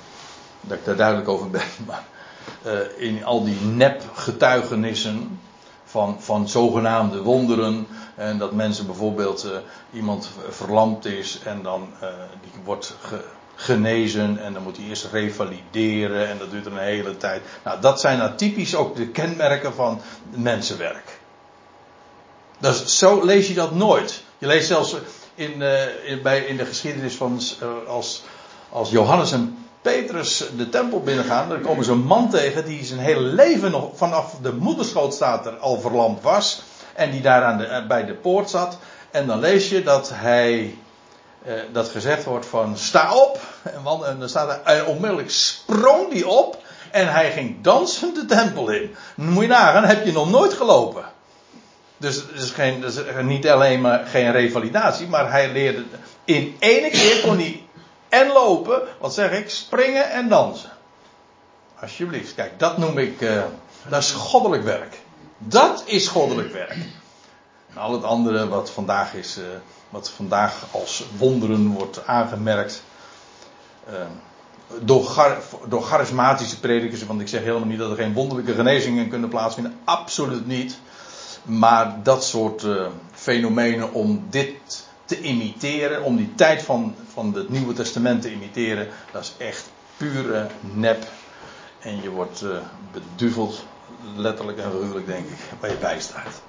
dat 0.62 0.78
ik 0.78 0.86
daar 0.86 0.96
duidelijk 0.96 1.28
over 1.28 1.50
ben, 1.50 1.62
maar 1.88 2.04
uh, 2.66 2.74
in 2.98 3.26
al 3.26 3.44
die 3.44 3.62
nepgetuigenissen 3.62 5.40
van, 5.86 6.18
van 6.20 6.50
zogenaamde 6.50 7.22
wonderen. 7.22 7.88
En 8.16 8.38
dat 8.38 8.52
mensen 8.52 8.86
bijvoorbeeld 8.86 9.46
uh, 9.46 9.52
iemand 9.94 10.30
verlamd 10.50 11.06
is 11.06 11.40
en 11.44 11.62
dan 11.62 11.90
uh, 12.04 12.10
die 12.42 12.52
wordt 12.64 12.96
ge, 13.02 13.24
genezen 13.56 14.40
en 14.40 14.54
dan 14.54 14.64
moet 14.64 14.78
hij 14.78 14.86
eerst 14.86 15.08
revalideren 15.12 16.28
en 16.28 16.38
dat 16.38 16.52
duurt 16.52 16.66
een 16.66 16.78
hele 16.78 17.18
tijd. 17.18 17.42
Nou, 17.64 17.82
dat 17.82 18.00
zijn 18.00 18.18
nou 18.18 18.36
typisch 18.36 18.76
ook 18.76 18.96
de 18.96 19.08
kenmerken 19.08 19.74
van 19.74 20.02
mensenwerk. 20.30 21.20
Dus 22.60 22.98
zo 22.98 23.26
lees 23.26 23.48
je 23.48 23.54
dat 23.54 23.76
nooit. 23.76 24.24
Je 24.38 24.48
leest 24.48 24.68
zelfs 24.68 24.96
in, 25.36 25.58
bij, 26.24 26.40
in 26.40 26.58
de 26.58 26.66
geschiedenis 26.66 27.16
van 27.16 27.40
als, 27.88 28.24
als 28.70 28.90
Johannes 28.90 29.32
Petrus 29.88 30.44
de 30.58 30.70
tempel 30.70 31.02
binnengaan, 31.02 31.50
dan 31.50 31.62
komen 31.62 31.86
ze 31.86 31.92
een 31.92 32.06
man 32.06 32.30
tegen 32.30 32.66
die 32.66 32.86
zijn 32.86 33.00
hele 33.00 33.20
leven 33.20 33.72
nog 33.72 33.90
vanaf 33.94 34.36
de 34.42 34.54
moederschoot 34.54 35.14
staat 35.14 35.46
er 35.46 35.58
al 35.58 35.80
verlamd 35.80 36.22
was. 36.22 36.62
En 36.94 37.12
die 37.12 37.22
daar 37.22 37.44
aan 37.44 37.58
de, 37.58 37.86
bij 37.88 38.06
de 38.06 38.14
poort 38.14 38.50
zat. 38.50 38.78
En 39.12 39.28
dan 39.28 39.40
lees 39.40 39.70
je 39.70 39.84
dat 39.84 40.12
hij 40.14 40.78
dat 41.72 41.90
gezegd 41.90 42.24
wordt 42.24 42.46
van 42.46 42.78
sta 42.78 43.16
op. 43.16 43.40
En, 43.64 44.20
dan 44.20 44.30
staat 44.30 44.64
en 44.64 44.86
onmiddellijk 44.86 45.32
sprong 45.32 46.12
die 46.12 46.28
op. 46.28 46.58
En 46.92 47.12
hij 47.12 47.32
ging 47.32 47.62
dansend 47.62 48.16
de 48.16 48.26
tempel 48.26 48.70
in. 48.70 48.96
Moet 49.16 49.44
je 49.44 49.50
nagaan, 49.50 49.84
heb 49.84 50.06
je 50.06 50.12
nog 50.12 50.30
nooit 50.30 50.54
gelopen. 50.54 51.06
Dus 51.98 52.16
het 52.16 52.42
is, 52.42 52.50
geen, 52.50 52.84
is 52.84 53.00
niet 53.22 53.48
alleen 53.48 53.82
maar 53.82 54.06
geen 54.06 54.32
revalidatie, 54.32 55.08
maar 55.08 55.32
hij 55.32 55.52
leerde 55.52 55.84
in 56.26 56.56
één 56.60 56.92
keer 56.92 57.22
kon 57.22 57.38
hij 57.38 57.67
en 58.10 58.28
lopen, 58.28 58.82
wat 59.00 59.14
zeg 59.14 59.32
ik, 59.32 59.50
springen 59.50 60.12
en 60.12 60.30
dansen. 60.30 60.72
Alsjeblieft, 61.82 62.36
kijk, 62.36 62.60
dat 62.60 62.78
noem 62.78 62.98
ik, 62.98 63.22
uh, 63.22 63.44
dat 63.88 64.02
is 64.02 64.12
goddelijk 64.12 64.64
werk. 64.64 65.00
Dat 65.38 65.84
is 65.86 66.08
goddelijk 66.08 66.54
werk. 66.54 66.78
En 67.70 67.78
al 67.78 67.92
het 67.92 68.04
andere 68.04 68.48
wat 68.48 68.72
vandaag 68.72 69.14
is, 69.14 69.38
uh, 69.38 69.46
wat 69.90 70.10
vandaag 70.10 70.64
als 70.72 71.06
wonderen 71.18 71.68
wordt 71.68 72.08
aangemerkt. 72.08 72.84
Uh, 73.90 73.96
door, 74.82 75.38
door 75.68 75.84
charismatische 75.84 76.60
predikers, 76.60 77.06
want 77.06 77.22
ik 77.22 77.28
zeg 77.28 77.42
helemaal 77.42 77.68
niet 77.68 77.80
dat 77.80 77.90
er 77.90 77.98
geen 77.98 78.14
wonderlijke 78.14 78.54
genezingen 78.54 79.10
kunnen 79.10 79.30
plaatsvinden. 79.30 79.80
Absoluut 79.84 80.48
niet. 80.48 80.80
Maar 81.44 82.04
dat 82.04 82.24
soort 82.24 82.66
fenomenen 83.14 83.94
om 83.94 84.28
dit 84.30 84.87
te 85.08 85.22
imiteren, 85.22 86.04
om 86.04 86.16
die 86.16 86.36
tijd 86.36 86.64
van, 86.64 86.96
van 87.14 87.34
het 87.34 87.50
Nieuwe 87.50 87.74
Testament 87.74 88.22
te 88.22 88.32
imiteren, 88.32 88.88
dat 89.12 89.24
is 89.24 89.34
echt 89.38 89.70
pure 89.98 90.48
nep. 90.60 91.04
En 91.80 92.02
je 92.02 92.10
wordt 92.10 92.42
uh, 92.42 92.58
beduveld, 92.92 93.66
letterlijk 94.16 94.58
en 94.58 94.72
figuurlijk 94.72 95.06
denk 95.06 95.26
ik, 95.26 95.38
waar 95.60 95.70
je 95.70 95.78
bij 95.78 96.00
staat. 96.00 96.42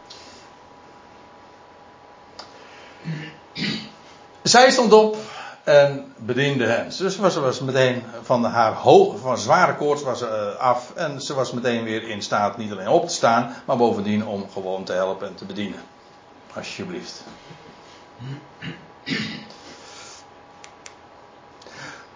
Zij 4.42 4.70
stond 4.70 4.92
op 4.92 5.16
en 5.64 6.12
bediende 6.16 6.66
hen. 6.66 6.88
Dus 6.98 7.16
was, 7.16 7.36
was 7.36 7.60
meteen 7.60 8.02
van 8.22 8.44
haar 8.44 8.72
hoog, 8.72 9.18
van 9.18 9.38
zware 9.38 9.76
koorts 9.76 10.02
was 10.02 10.22
uh, 10.22 10.54
af. 10.56 10.92
En 10.94 11.20
ze 11.20 11.34
was 11.34 11.52
meteen 11.52 11.84
weer 11.84 12.08
in 12.08 12.22
staat 12.22 12.56
niet 12.56 12.72
alleen 12.72 12.88
op 12.88 13.08
te 13.08 13.14
staan, 13.14 13.54
maar 13.64 13.76
bovendien 13.76 14.26
om 14.26 14.46
gewoon 14.52 14.84
te 14.84 14.92
helpen 14.92 15.28
en 15.28 15.34
te 15.34 15.44
bedienen. 15.44 15.80
Alsjeblieft. 16.54 17.22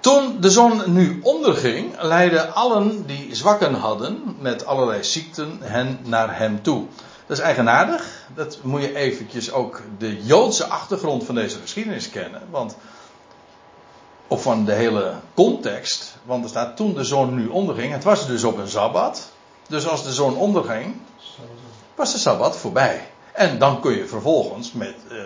Toen 0.00 0.40
de 0.40 0.50
zon 0.50 0.92
nu 0.92 1.20
onderging, 1.22 2.00
leidden 2.00 2.54
allen 2.54 3.06
die 3.06 3.34
zwakken 3.34 3.74
hadden 3.74 4.36
met 4.38 4.66
allerlei 4.66 5.04
ziekten 5.04 5.58
hen 5.60 5.98
naar 6.02 6.38
hem 6.38 6.62
toe. 6.62 6.86
Dat 7.26 7.38
is 7.38 7.42
eigenaardig. 7.42 8.26
Dat 8.34 8.58
moet 8.62 8.80
je 8.80 8.94
eventjes 8.94 9.52
ook 9.52 9.82
de 9.98 10.22
Joodse 10.22 10.66
achtergrond 10.66 11.24
van 11.24 11.34
deze 11.34 11.58
geschiedenis 11.58 12.10
kennen. 12.10 12.42
Want, 12.50 12.76
of 14.26 14.42
van 14.42 14.64
de 14.64 14.72
hele 14.72 15.14
context. 15.34 16.16
Want 16.24 16.44
er 16.44 16.50
staat 16.50 16.76
toen 16.76 16.94
de 16.94 17.04
zon 17.04 17.34
nu 17.34 17.46
onderging. 17.46 17.92
Het 17.92 18.04
was 18.04 18.26
dus 18.26 18.44
op 18.44 18.58
een 18.58 18.68
Sabbat. 18.68 19.30
Dus 19.68 19.88
als 19.88 20.04
de 20.04 20.12
zon 20.12 20.36
onderging, 20.36 20.94
was 21.94 22.12
de 22.12 22.18
Sabbat 22.18 22.56
voorbij. 22.56 23.08
En 23.32 23.58
dan 23.58 23.80
kun 23.80 23.96
je 23.96 24.06
vervolgens 24.06 24.72
met, 24.72 24.94
uh, 25.10 25.18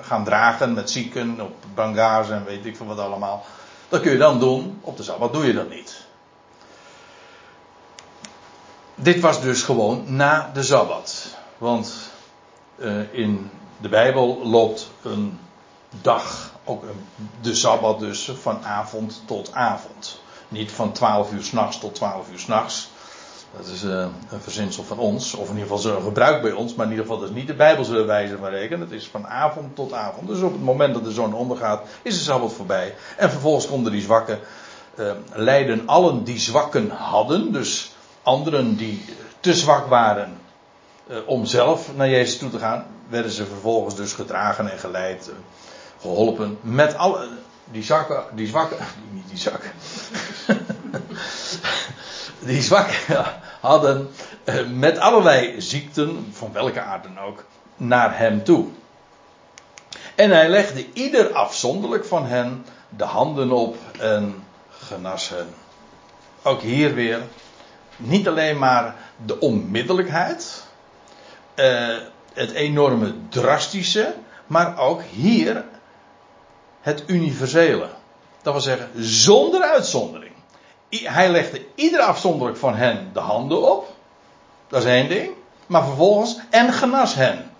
gaan 0.00 0.24
dragen 0.24 0.74
met 0.74 0.90
zieken 0.90 1.40
op 1.40 1.54
bangage 1.74 2.32
en 2.32 2.44
weet 2.44 2.66
ik 2.66 2.76
veel 2.76 2.86
wat 2.86 2.98
allemaal. 2.98 3.44
Dat 3.88 4.00
kun 4.00 4.12
je 4.12 4.18
dan 4.18 4.40
doen 4.40 4.78
op 4.80 4.96
de 4.96 5.02
Sabbat. 5.02 5.32
Doe 5.32 5.46
je 5.46 5.52
dat 5.52 5.70
niet. 5.70 6.06
Dit 8.94 9.20
was 9.20 9.40
dus 9.40 9.62
gewoon 9.62 10.04
na 10.06 10.50
de 10.54 10.62
Sabbat. 10.62 11.36
Want 11.58 12.10
uh, 12.76 13.14
in 13.14 13.50
de 13.80 13.88
Bijbel 13.88 14.40
loopt 14.46 14.90
een 15.02 15.38
dag, 16.02 16.52
ook 16.64 16.82
een, 16.82 17.06
de 17.40 17.54
Sabbat 17.54 17.98
dus, 17.98 18.32
van 18.40 18.64
avond 18.64 19.22
tot 19.26 19.52
avond. 19.52 20.20
Niet 20.48 20.72
van 20.72 20.92
12 20.92 21.32
uur 21.32 21.42
s'nachts 21.42 21.78
tot 21.78 21.94
12 21.94 22.30
uur 22.30 22.38
s'nachts. 22.38 22.90
Dat 23.56 23.66
is 23.66 23.84
uh, 23.84 24.06
een 24.30 24.40
verzinsel 24.40 24.84
van 24.84 24.98
ons, 24.98 25.34
of 25.34 25.48
in 25.48 25.56
ieder 25.56 25.62
geval 25.62 25.78
zo'n 25.78 26.02
gebruik 26.02 26.42
bij 26.42 26.52
ons, 26.52 26.74
maar 26.74 26.86
in 26.86 26.90
ieder 26.90 27.06
geval 27.06 27.20
dat 27.20 27.30
is 27.30 27.34
niet 27.34 27.46
de 27.46 27.54
Bijbelse 27.54 28.04
wijze 28.04 28.36
van 28.36 28.48
rekenen. 28.48 28.80
Het 28.80 28.90
is 28.90 29.08
van 29.08 29.26
avond 29.26 29.76
tot 29.76 29.92
avond. 29.92 30.28
Dus 30.28 30.40
op 30.40 30.52
het 30.52 30.62
moment 30.62 30.94
dat 30.94 31.04
de 31.04 31.12
zon 31.12 31.34
ondergaat, 31.34 31.82
is 32.02 32.14
de 32.14 32.24
Sabbat 32.24 32.52
voorbij. 32.52 32.94
En 33.16 33.30
vervolgens 33.30 33.66
konden 33.66 33.92
die 33.92 34.02
zwakken 34.02 34.38
uh, 34.94 35.10
leiden 35.32 35.86
allen 35.86 36.24
die 36.24 36.38
zwakken 36.38 36.90
hadden, 36.90 37.52
dus 37.52 37.92
anderen 38.22 38.76
die 38.76 39.04
te 39.40 39.54
zwak 39.54 39.86
waren 39.86 40.38
uh, 41.10 41.16
om 41.26 41.46
zelf 41.46 41.96
naar 41.96 42.08
Jezus 42.08 42.38
toe 42.38 42.50
te 42.50 42.58
gaan, 42.58 42.86
werden 43.08 43.30
ze 43.30 43.46
vervolgens 43.46 43.94
dus 43.94 44.12
gedragen 44.12 44.70
en 44.70 44.78
geleid, 44.78 45.30
geholpen 46.00 46.58
met 46.60 46.96
alle 46.96 47.28
die 47.70 47.82
zakken, 47.82 48.24
die 48.34 48.46
zwakken, 48.46 48.78
niet 49.12 49.28
die 49.28 49.38
zakken. 49.38 49.70
Die 52.38 52.62
zwak 52.62 52.90
hadden 53.60 54.10
eh, 54.44 54.66
met 54.66 54.98
allerlei 54.98 55.60
ziekten, 55.60 56.26
van 56.32 56.52
welke 56.52 56.80
aard 56.80 57.02
dan 57.02 57.18
ook, 57.18 57.44
naar 57.76 58.18
hem 58.18 58.44
toe. 58.44 58.66
En 60.14 60.30
hij 60.30 60.48
legde 60.48 60.86
ieder 60.92 61.32
afzonderlijk 61.32 62.04
van 62.04 62.26
hen 62.26 62.64
de 62.88 63.04
handen 63.04 63.50
op 63.50 63.76
en 63.98 64.44
genas 64.70 65.28
hen. 65.28 65.54
Ook 66.42 66.60
hier 66.60 66.94
weer 66.94 67.20
niet 67.96 68.28
alleen 68.28 68.58
maar 68.58 68.94
de 69.24 69.40
onmiddellijkheid, 69.40 70.66
uh, 71.54 71.96
het 72.32 72.50
enorme 72.50 73.14
drastische, 73.28 74.14
maar 74.46 74.78
ook 74.78 75.02
hier 75.02 75.64
het 76.80 77.04
universele. 77.06 77.88
Dat 78.42 78.52
wil 78.52 78.62
zeggen, 78.62 78.90
zonder 78.96 79.62
uitzondering 79.62 80.27
hij 80.90 81.30
legde 81.30 81.64
ieder 81.74 82.00
afzonderlijk 82.00 82.58
van 82.58 82.74
hen 82.74 83.10
de 83.12 83.20
handen 83.20 83.72
op. 83.72 83.94
Dat 84.68 84.82
is 84.82 84.88
één 84.88 85.08
ding. 85.08 85.30
Maar 85.66 85.84
vervolgens, 85.84 86.38
en 86.50 86.72
genas 86.72 87.14
hen. 87.14 87.50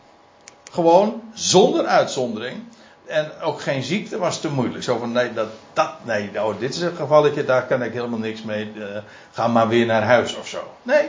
Gewoon 0.70 1.22
zonder 1.34 1.86
uitzondering. 1.86 2.62
En 3.06 3.32
ook 3.42 3.60
geen 3.60 3.82
ziekte 3.82 4.18
was 4.18 4.40
te 4.40 4.50
moeilijk. 4.50 4.84
Zo 4.84 4.98
van, 4.98 5.12
nee, 5.12 5.32
dat, 5.32 5.48
dat, 5.72 5.90
nee, 6.02 6.30
nou, 6.32 6.58
dit 6.58 6.74
is 6.74 6.80
een 6.80 6.96
gevalletje, 6.96 7.44
daar 7.44 7.66
kan 7.66 7.82
ik 7.82 7.92
helemaal 7.92 8.18
niks 8.18 8.42
mee. 8.42 8.72
Uh, 8.74 8.84
ga 9.32 9.48
maar 9.48 9.68
weer 9.68 9.86
naar 9.86 10.02
huis 10.02 10.36
of 10.36 10.48
zo. 10.48 10.58
Nee, 10.82 11.08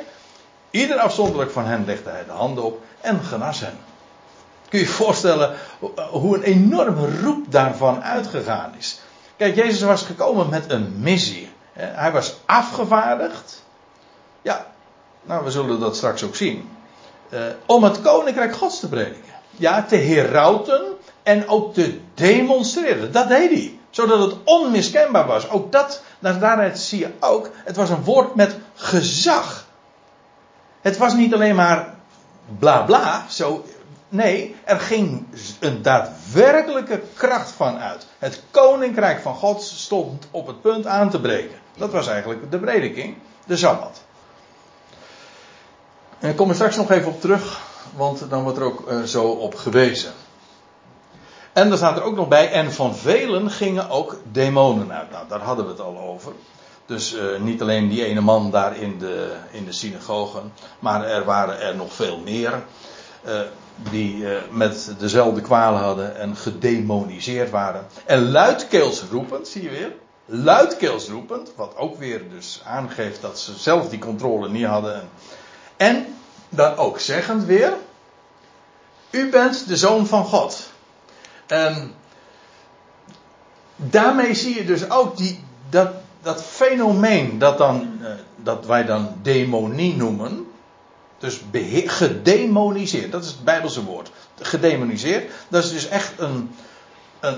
ieder 0.72 0.98
afzonderlijk 0.98 1.52
van 1.52 1.66
hen 1.66 1.86
legde 1.86 2.10
hij 2.10 2.26
de 2.26 2.32
handen 2.32 2.64
op 2.64 2.82
en 3.02 3.24
genas 3.24 3.60
hen. 3.60 3.78
Kun 4.70 4.80
je 4.80 4.86
je 4.86 4.92
voorstellen 4.92 5.56
hoe 6.12 6.36
een 6.36 6.44
enorme 6.44 7.22
roep 7.22 7.52
daarvan 7.52 8.04
uitgegaan 8.04 8.74
is. 8.78 9.00
Kijk, 9.38 9.56
Jezus 9.56 9.82
was 9.82 10.02
gekomen 10.02 10.50
met 10.50 10.72
een 10.72 10.94
missie. 11.00 11.49
Hij 11.86 12.12
was 12.12 12.36
afgevaardigd. 12.46 13.64
Ja, 14.42 14.66
nou, 15.22 15.44
we 15.44 15.52
zullen 15.52 15.80
dat 15.80 15.96
straks 15.96 16.24
ook 16.24 16.36
zien. 16.36 16.70
Uh, 17.30 17.40
om 17.66 17.84
het 17.84 18.02
koninkrijk 18.02 18.56
Gods 18.56 18.80
te 18.80 18.90
prediken. 18.90 19.34
Ja, 19.52 19.84
te 19.84 19.96
herauten 19.96 20.84
en 21.24 21.48
ook 21.48 21.74
te 21.74 22.00
demonstreren. 22.14 23.12
Dat 23.12 23.28
deed 23.28 23.52
hij. 23.52 23.80
Zodat 23.90 24.20
het 24.20 24.36
onmiskenbaar 24.44 25.28
was. 25.28 25.50
Ook 25.50 25.72
dat, 25.72 26.02
daaruit 26.20 26.80
zie 26.80 27.00
je 27.00 27.12
ook, 27.20 27.50
het 27.54 27.76
was 27.76 27.90
een 27.90 28.04
woord 28.04 28.36
met 28.36 28.58
gezag. 28.76 29.66
Het 30.82 30.98
was 30.98 31.14
niet 31.14 31.34
alleen 31.34 31.56
maar 31.56 31.96
bla 32.60 32.82
bla, 32.82 33.26
zo. 33.30 33.66
Nee, 34.10 34.56
er 34.64 34.80
ging 34.80 35.26
een 35.60 35.82
daadwerkelijke 35.82 37.02
kracht 37.14 37.52
van 37.52 37.78
uit. 37.78 38.08
Het 38.20 38.44
koninkrijk 38.52 39.22
van 39.22 39.36
God 39.36 39.62
stond 39.62 40.28
op 40.32 40.48
het 40.48 40.62
punt 40.62 40.88
aan 40.88 41.10
te 41.10 41.22
breken. 41.22 41.59
Dat 41.80 41.92
was 41.92 42.08
eigenlijk 42.08 42.52
de 42.52 42.60
prediking, 42.60 43.16
de 43.46 43.58
Sabbat. 43.58 44.02
En 46.20 46.30
ik 46.30 46.36
kom 46.36 46.50
er 46.50 46.56
straks 46.56 46.76
nog 46.76 46.92
even 46.92 47.12
op 47.12 47.22
terug, 47.22 47.60
want 47.96 48.30
dan 48.30 48.44
wordt 48.44 48.58
er 48.58 48.64
ook 48.64 48.92
uh, 48.92 49.04
zo 49.04 49.24
op 49.24 49.56
gewezen. 49.56 50.14
En 51.54 51.72
er 51.72 51.78
staat 51.78 51.98
er 51.98 52.04
ook 52.04 52.16
nog 52.16 52.28
bij, 52.28 52.52
en 52.52 52.74
van 52.74 52.96
velen 52.96 53.52
gingen 53.52 53.90
ook 53.90 54.18
demonen 54.32 54.92
uit. 54.92 55.12
Nou, 55.12 55.28
daar 55.28 55.42
hadden 55.42 55.66
we 55.66 55.72
het 55.72 55.82
al 55.82 56.00
over. 56.00 56.34
Dus 56.86 57.14
uh, 57.14 57.22
niet 57.40 57.62
alleen 57.62 57.90
die 57.90 58.06
ene 58.06 58.22
man 58.22 58.52
daar 58.52 58.78
in 58.78 58.98
de, 59.00 59.36
in 59.52 59.66
de 59.66 59.72
synagogen, 59.72 60.54
maar 60.80 61.06
er 61.06 61.26
waren 61.26 61.62
er 61.62 61.76
nog 61.76 61.94
veel 61.94 62.20
meer. 62.20 62.64
Die 63.92 64.26
met 64.50 64.96
dezelfde 65.00 65.42
kwalen 65.42 65.82
hadden 65.82 66.18
en 66.18 66.36
gedemoniseerd 66.36 67.50
waren. 67.50 67.88
En 68.06 68.32
luidkeels 68.32 69.04
roepend, 69.12 69.48
zie 69.48 69.64
je 69.64 69.70
weer, 69.70 69.92
luidkeels 70.30 71.08
roepend, 71.08 71.52
wat 71.56 71.76
ook 71.78 71.98
weer 71.98 72.30
dus 72.30 72.62
aangeeft 72.66 73.22
dat 73.22 73.40
ze 73.40 73.58
zelf 73.58 73.90
die 73.90 74.00
controle 74.00 74.50
niet 74.50 74.66
hadden. 74.66 75.10
En 75.78 76.16
dan 76.50 76.76
ook 76.76 77.00
zeggend 77.00 77.44
weer, 77.44 77.74
u 79.10 79.30
bent 79.30 79.68
de 79.68 79.78
zoon 79.78 80.08
van 80.08 80.26
God. 80.26 80.70
En 81.48 81.94
daarmee 83.76 84.34
zie 84.34 84.56
je 84.56 84.66
dus 84.66 84.90
ook 84.90 85.18
die, 85.18 85.44
dat, 85.70 85.92
dat 86.22 86.44
fenomeen 86.44 87.38
dat, 87.38 87.58
dan, 87.58 88.00
eh, 88.02 88.12
dat 88.36 88.66
wij 88.66 88.86
dan 88.86 89.14
demonie 89.22 89.96
noemen. 89.96 90.48
Dus 91.18 91.42
gedemoniseerd, 91.86 93.12
dat 93.12 93.24
is 93.24 93.30
het 93.30 93.44
Bijbelse 93.44 93.84
woord. 93.84 94.12
Gedemoniseerd, 94.40 95.32
dat 95.48 95.64
is 95.64 95.72
dus 95.72 95.88
echt 95.88 96.12
een, 96.18 96.56
een 97.20 97.38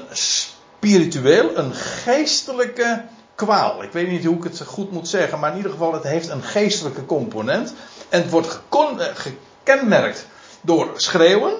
spiritueel, 0.81 1.57
een 1.57 1.73
geestelijke 1.73 3.03
kwaal. 3.35 3.83
Ik 3.83 3.91
weet 3.91 4.07
niet 4.07 4.25
hoe 4.25 4.37
ik 4.37 4.43
het 4.43 4.61
goed 4.65 4.91
moet 4.91 5.07
zeggen, 5.07 5.39
maar 5.39 5.51
in 5.51 5.57
ieder 5.57 5.71
geval 5.71 5.93
het 5.93 6.03
heeft 6.03 6.29
een 6.29 6.43
geestelijke 6.43 7.05
component. 7.05 7.73
En 8.09 8.21
het 8.21 8.31
wordt 8.31 8.59
eh, 8.69 9.05
gekenmerkt 9.13 10.25
door 10.61 10.91
schreeuwen, 10.95 11.53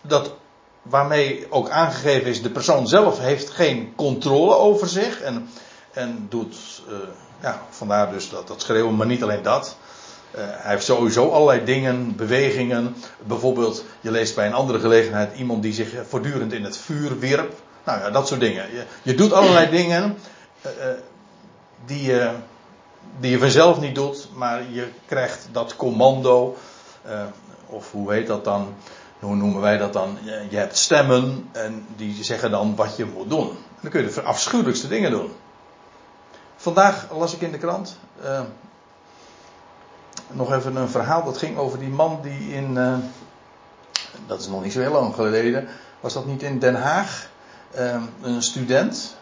dat, 0.00 0.32
waarmee 0.82 1.46
ook 1.50 1.70
aangegeven 1.70 2.30
is, 2.30 2.42
de 2.42 2.50
persoon 2.50 2.88
zelf 2.88 3.18
heeft 3.18 3.50
geen 3.50 3.92
controle 3.96 4.54
over 4.54 4.88
zich 4.88 5.20
en, 5.20 5.48
en 5.92 6.26
doet, 6.28 6.82
uh, 6.88 6.96
ja, 7.42 7.62
vandaar 7.70 8.12
dus 8.12 8.30
dat, 8.30 8.48
dat 8.48 8.60
schreeuwen, 8.60 8.96
maar 8.96 9.06
niet 9.06 9.22
alleen 9.22 9.42
dat. 9.42 9.76
Uh, 10.36 10.40
hij 10.44 10.70
heeft 10.70 10.84
sowieso 10.84 11.28
allerlei 11.28 11.64
dingen, 11.64 12.16
bewegingen. 12.16 12.96
Bijvoorbeeld, 13.26 13.84
je 14.00 14.10
leest 14.10 14.34
bij 14.34 14.46
een 14.46 14.54
andere 14.54 14.80
gelegenheid 14.80 15.36
iemand 15.36 15.62
die 15.62 15.72
zich 15.72 15.88
voortdurend 16.08 16.52
in 16.52 16.64
het 16.64 16.76
vuur 16.76 17.18
wierp. 17.18 17.64
Nou 17.86 18.00
ja, 18.00 18.10
dat 18.10 18.28
soort 18.28 18.40
dingen. 18.40 18.72
Je, 18.72 18.84
je 19.02 19.14
doet 19.14 19.32
allerlei 19.32 19.70
dingen 19.80 20.18
uh, 20.66 20.70
die, 21.84 22.02
je, 22.02 22.30
die 23.20 23.30
je 23.30 23.38
vanzelf 23.38 23.80
niet 23.80 23.94
doet, 23.94 24.28
maar 24.34 24.70
je 24.70 24.88
krijgt 25.06 25.48
dat 25.52 25.76
commando. 25.76 26.56
Uh, 27.06 27.22
of 27.66 27.92
hoe 27.92 28.12
heet 28.12 28.26
dat 28.26 28.44
dan? 28.44 28.74
Hoe 29.18 29.36
noemen 29.36 29.60
wij 29.60 29.76
dat 29.76 29.92
dan? 29.92 30.18
Je, 30.50 30.56
hebt 30.56 30.76
stemmen 30.76 31.48
en 31.52 31.86
die 31.96 32.24
zeggen 32.24 32.50
dan 32.50 32.76
wat 32.76 32.96
je 32.96 33.04
moet 33.04 33.30
doen. 33.30 33.58
Dan 33.80 33.90
kun 33.90 34.02
je 34.02 34.12
de 34.12 34.22
afschuwelijkste 34.22 34.88
dingen 34.88 35.10
doen. 35.10 35.32
Vandaag 36.56 37.06
las 37.12 37.34
ik 37.34 37.40
in 37.40 37.52
de 37.52 37.58
krant 37.58 37.96
nog 40.32 40.52
even 40.52 40.76
een 40.76 40.88
verhaal 40.88 41.24
dat 41.24 41.36
ging 41.36 41.58
over 41.58 41.78
die 41.78 41.88
man 41.88 42.18
die 42.22 42.54
in. 42.54 42.70
Uh, 42.76 42.96
dat 44.26 44.40
is 44.40 44.48
nog 44.48 44.62
niet 44.62 44.72
zo 44.72 44.80
heel 44.80 44.92
lang 44.92 45.14
geleden. 45.14 45.68
Was 46.00 46.12
dat 46.12 46.26
niet 46.26 46.42
in 46.42 46.58
Den 46.58 46.74
Haag? 46.74 47.28
Uh, 47.78 48.02
een 48.22 48.42
student, 48.42 49.16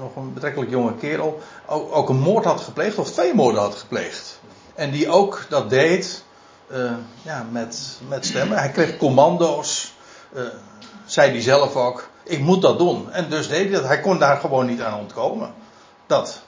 nog 0.00 0.16
een 0.16 0.34
betrekkelijk 0.34 0.70
jonge 0.70 0.94
kerel, 0.94 1.40
ook, 1.66 1.94
ook, 1.94 2.08
een 2.08 2.18
moord 2.18 2.44
had 2.44 2.60
gepleegd, 2.60 2.98
of 2.98 3.10
twee 3.10 3.34
moorden 3.34 3.60
had 3.60 3.74
gepleegd. 3.74 4.40
En 4.74 4.90
die 4.90 5.08
ook 5.08 5.46
dat 5.48 5.70
deed 5.70 6.24
uh, 6.72 6.92
ja, 7.22 7.46
met, 7.50 7.98
met 8.08 8.26
stemmen. 8.26 8.58
Hij 8.58 8.70
kreeg 8.70 8.96
commando's, 8.96 9.94
zei 11.04 11.30
hij 11.30 11.40
zelf 11.40 11.76
ook. 11.76 12.10
Ik 12.24 12.40
moet 12.40 12.62
dat 12.62 12.78
doen. 12.78 13.12
En 13.12 13.30
dus 13.30 13.48
deed 13.48 13.62
hij 13.62 13.70
dat. 13.70 13.84
Hij 13.84 14.00
kon 14.00 14.18
daar 14.18 14.36
gewoon 14.36 14.66
niet 14.66 14.80
aan 14.80 14.98
ontkomen. 14.98 15.54
Dat. 16.06 16.40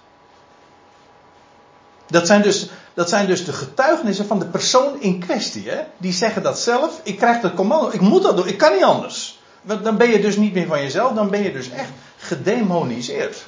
Dat 2.07 2.27
zijn 2.27 2.43
dus, 2.43 2.69
dat 2.95 3.09
zijn 3.09 3.27
dus 3.27 3.45
de 3.45 3.53
getuigenissen 3.53 4.27
van 4.27 4.39
de 4.39 4.47
persoon 4.47 5.01
in 5.01 5.19
kwestie. 5.19 5.71
Hè? 5.71 5.81
Die 5.97 6.13
zeggen 6.13 6.43
dat 6.43 6.59
zelf. 6.59 7.01
Ik 7.03 7.17
krijg 7.17 7.41
dat 7.41 7.55
commando. 7.55 7.91
Ik 7.91 8.01
moet 8.01 8.23
dat 8.23 8.37
doen. 8.37 8.49
Ik 8.49 8.59
kan 8.59 8.73
niet 8.73 8.85
anders. 8.85 9.34
Dan 9.65 9.97
ben 9.97 10.11
je 10.11 10.21
dus 10.21 10.37
niet 10.37 10.55
meer 10.55 10.67
van 10.67 10.83
jezelf. 10.83 11.13
Dan 11.13 11.31
ben 11.31 11.43
je 11.43 11.53
dus 11.53 11.71
echt 11.71 11.91
gedemoniseerd. 12.17 13.45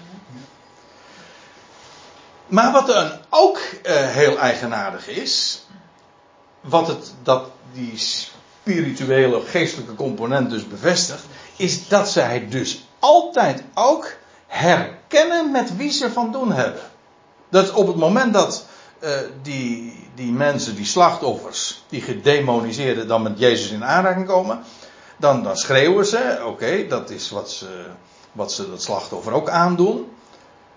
Maar 2.46 2.72
wat 2.72 2.86
dan 2.86 3.10
ook 3.30 3.56
uh, 3.56 3.92
heel 3.92 4.38
eigenaardig 4.38 5.08
is. 5.08 5.64
Wat 6.60 6.88
het, 6.88 7.14
dat 7.22 7.50
die 7.72 7.92
spirituele, 7.96 9.40
geestelijke 9.40 9.94
component 9.94 10.50
dus 10.50 10.68
bevestigt. 10.68 11.24
Is 11.56 11.88
dat 11.88 12.10
zij 12.10 12.48
dus 12.48 12.84
altijd 12.98 13.62
ook 13.74 14.16
herkennen 14.46 15.50
met 15.50 15.76
wie 15.76 15.90
ze 15.90 16.12
van 16.12 16.32
doen 16.32 16.52
hebben. 16.52 16.82
Dat 17.48 17.72
op 17.72 17.86
het 17.86 17.96
moment 17.96 18.32
dat 18.34 18.66
uh, 19.00 19.10
die, 19.42 20.08
die 20.14 20.32
mensen, 20.32 20.76
die 20.76 20.84
slachtoffers, 20.84 21.82
die 21.88 22.00
gedemoniseerden 22.00 23.08
dan 23.08 23.22
met 23.22 23.38
Jezus 23.38 23.70
in 23.70 23.84
aanraking 23.84 24.26
komen, 24.26 24.64
dan, 25.16 25.42
dan 25.42 25.56
schreeuwen 25.56 26.06
ze, 26.06 26.42
oké, 26.46 26.86
dat 26.86 27.10
is 27.10 27.30
wat 27.30 27.50
ze, 27.50 27.86
wat 28.32 28.52
ze 28.52 28.70
dat 28.70 28.82
slachtoffer 28.82 29.32
ook 29.32 29.48
aandoen. 29.48 30.10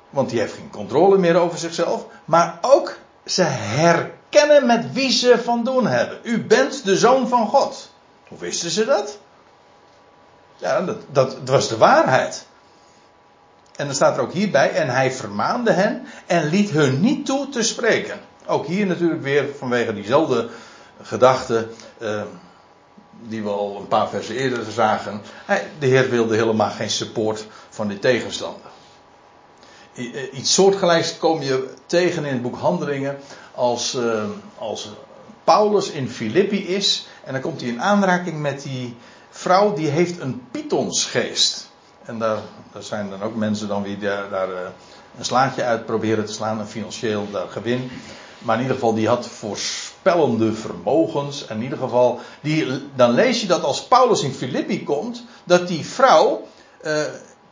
Want 0.10 0.30
die 0.30 0.40
heeft 0.40 0.54
geen 0.54 0.70
controle 0.70 1.18
meer 1.18 1.36
over 1.36 1.58
zichzelf. 1.58 2.06
Maar 2.26 2.58
ook 2.62 2.98
ze 3.26 3.44
herkennen 3.44 4.66
met 4.66 4.94
wie 4.94 5.12
ze 5.12 5.40
van 5.44 5.64
doen 5.64 5.88
hebben. 5.88 6.20
U 6.24 6.44
bent 6.44 6.86
de 6.86 6.98
zoon 6.98 7.28
van 7.28 7.48
God. 7.48 7.92
Hoe 8.28 8.38
wisten 8.38 8.70
ze 8.70 8.86
dat? 8.86 9.18
Ja, 10.58 10.82
dat, 10.82 10.98
dat, 11.12 11.32
dat 11.32 11.50
was 11.50 11.68
de 11.68 11.78
waarheid. 11.78 12.48
En 13.76 13.86
dan 13.86 13.96
staat 13.96 14.18
er 14.18 14.22
ook 14.22 14.34
hierbij, 14.34 14.72
en 14.72 14.90
hij 14.90 15.12
vermaande 15.12 15.72
hen 15.72 16.08
en 16.26 16.50
liet 16.50 16.70
hun 16.70 17.02
niet 17.02 17.26
toe 17.26 17.50
te 17.50 17.64
spreken. 17.64 18.20
Ook 18.46 18.66
hier 18.66 18.86
natuurlijk 18.86 19.22
weer 19.22 19.46
vanwege 19.58 19.94
diezelfde 19.94 20.50
gedachte 21.02 21.68
uh, 21.98 22.22
die 23.28 23.44
we 23.44 23.50
al 23.50 23.78
een 23.80 23.88
paar 23.88 24.10
versen 24.10 24.36
eerder 24.36 24.72
zagen. 24.72 25.22
De 25.80 25.86
Heer 25.86 26.10
wilde 26.10 26.36
helemaal 26.36 26.70
geen 26.70 26.90
support 26.90 27.48
van 27.70 27.88
de 27.88 28.00
tegenstander. 28.00 28.70
I, 29.98 30.30
iets 30.32 30.54
soortgelijks 30.54 31.18
kom 31.18 31.42
je 31.42 31.74
tegen 31.86 32.26
in 32.26 32.34
het 32.34 32.42
boek 32.42 32.58
Handelingen 32.58 33.18
als, 33.56 33.96
uh, 33.96 34.24
als 34.58 34.90
Paulus 35.44 35.90
in 35.90 36.10
Filippi 36.10 36.68
is 36.68 37.08
en 37.24 37.34
dan 37.34 37.42
komt 37.42 37.62
hij 37.62 37.70
in 37.70 37.82
aanraking 37.82 38.40
met 38.40 38.62
die 38.62 38.96
vrouw 39.30 39.74
die 39.74 39.88
heeft 39.88 40.20
een 40.20 40.42
pythonsgeest. 40.52 41.70
En 42.06 42.20
daar, 42.20 42.40
zijn 42.80 43.10
dan 43.10 43.22
ook 43.22 43.36
mensen 43.36 43.68
dan 43.68 43.84
wie 43.84 43.98
daar, 43.98 44.30
daar 44.30 44.54
eh, 44.54 44.70
een 45.18 45.26
slaatje 45.26 45.64
uit 45.64 45.86
proberen 45.86 46.26
te 46.26 46.34
slaan, 46.34 46.60
een 46.60 46.68
financieel 46.68 47.28
daar 47.32 47.48
gewin. 47.48 47.92
Maar 48.40 48.56
in 48.56 48.62
ieder 48.62 48.76
geval, 48.76 48.94
die 48.94 49.08
had 49.08 49.28
voorspellende 50.12 50.53
vermogens. 50.53 51.47
En 51.47 51.55
in 51.55 51.64
ieder 51.64 51.78
geval, 51.78 52.20
die, 52.41 52.89
dan 52.95 53.12
lees 53.12 53.41
je 53.41 53.47
dat 53.47 53.64
als 53.64 53.88
Paulus 53.88 54.24
in 54.24 54.34
Filippi 54.34 54.84
komt, 54.84 55.24
dat 55.43 55.68
die 55.68 55.86
vrouw 55.86 56.47
uh, 56.84 57.01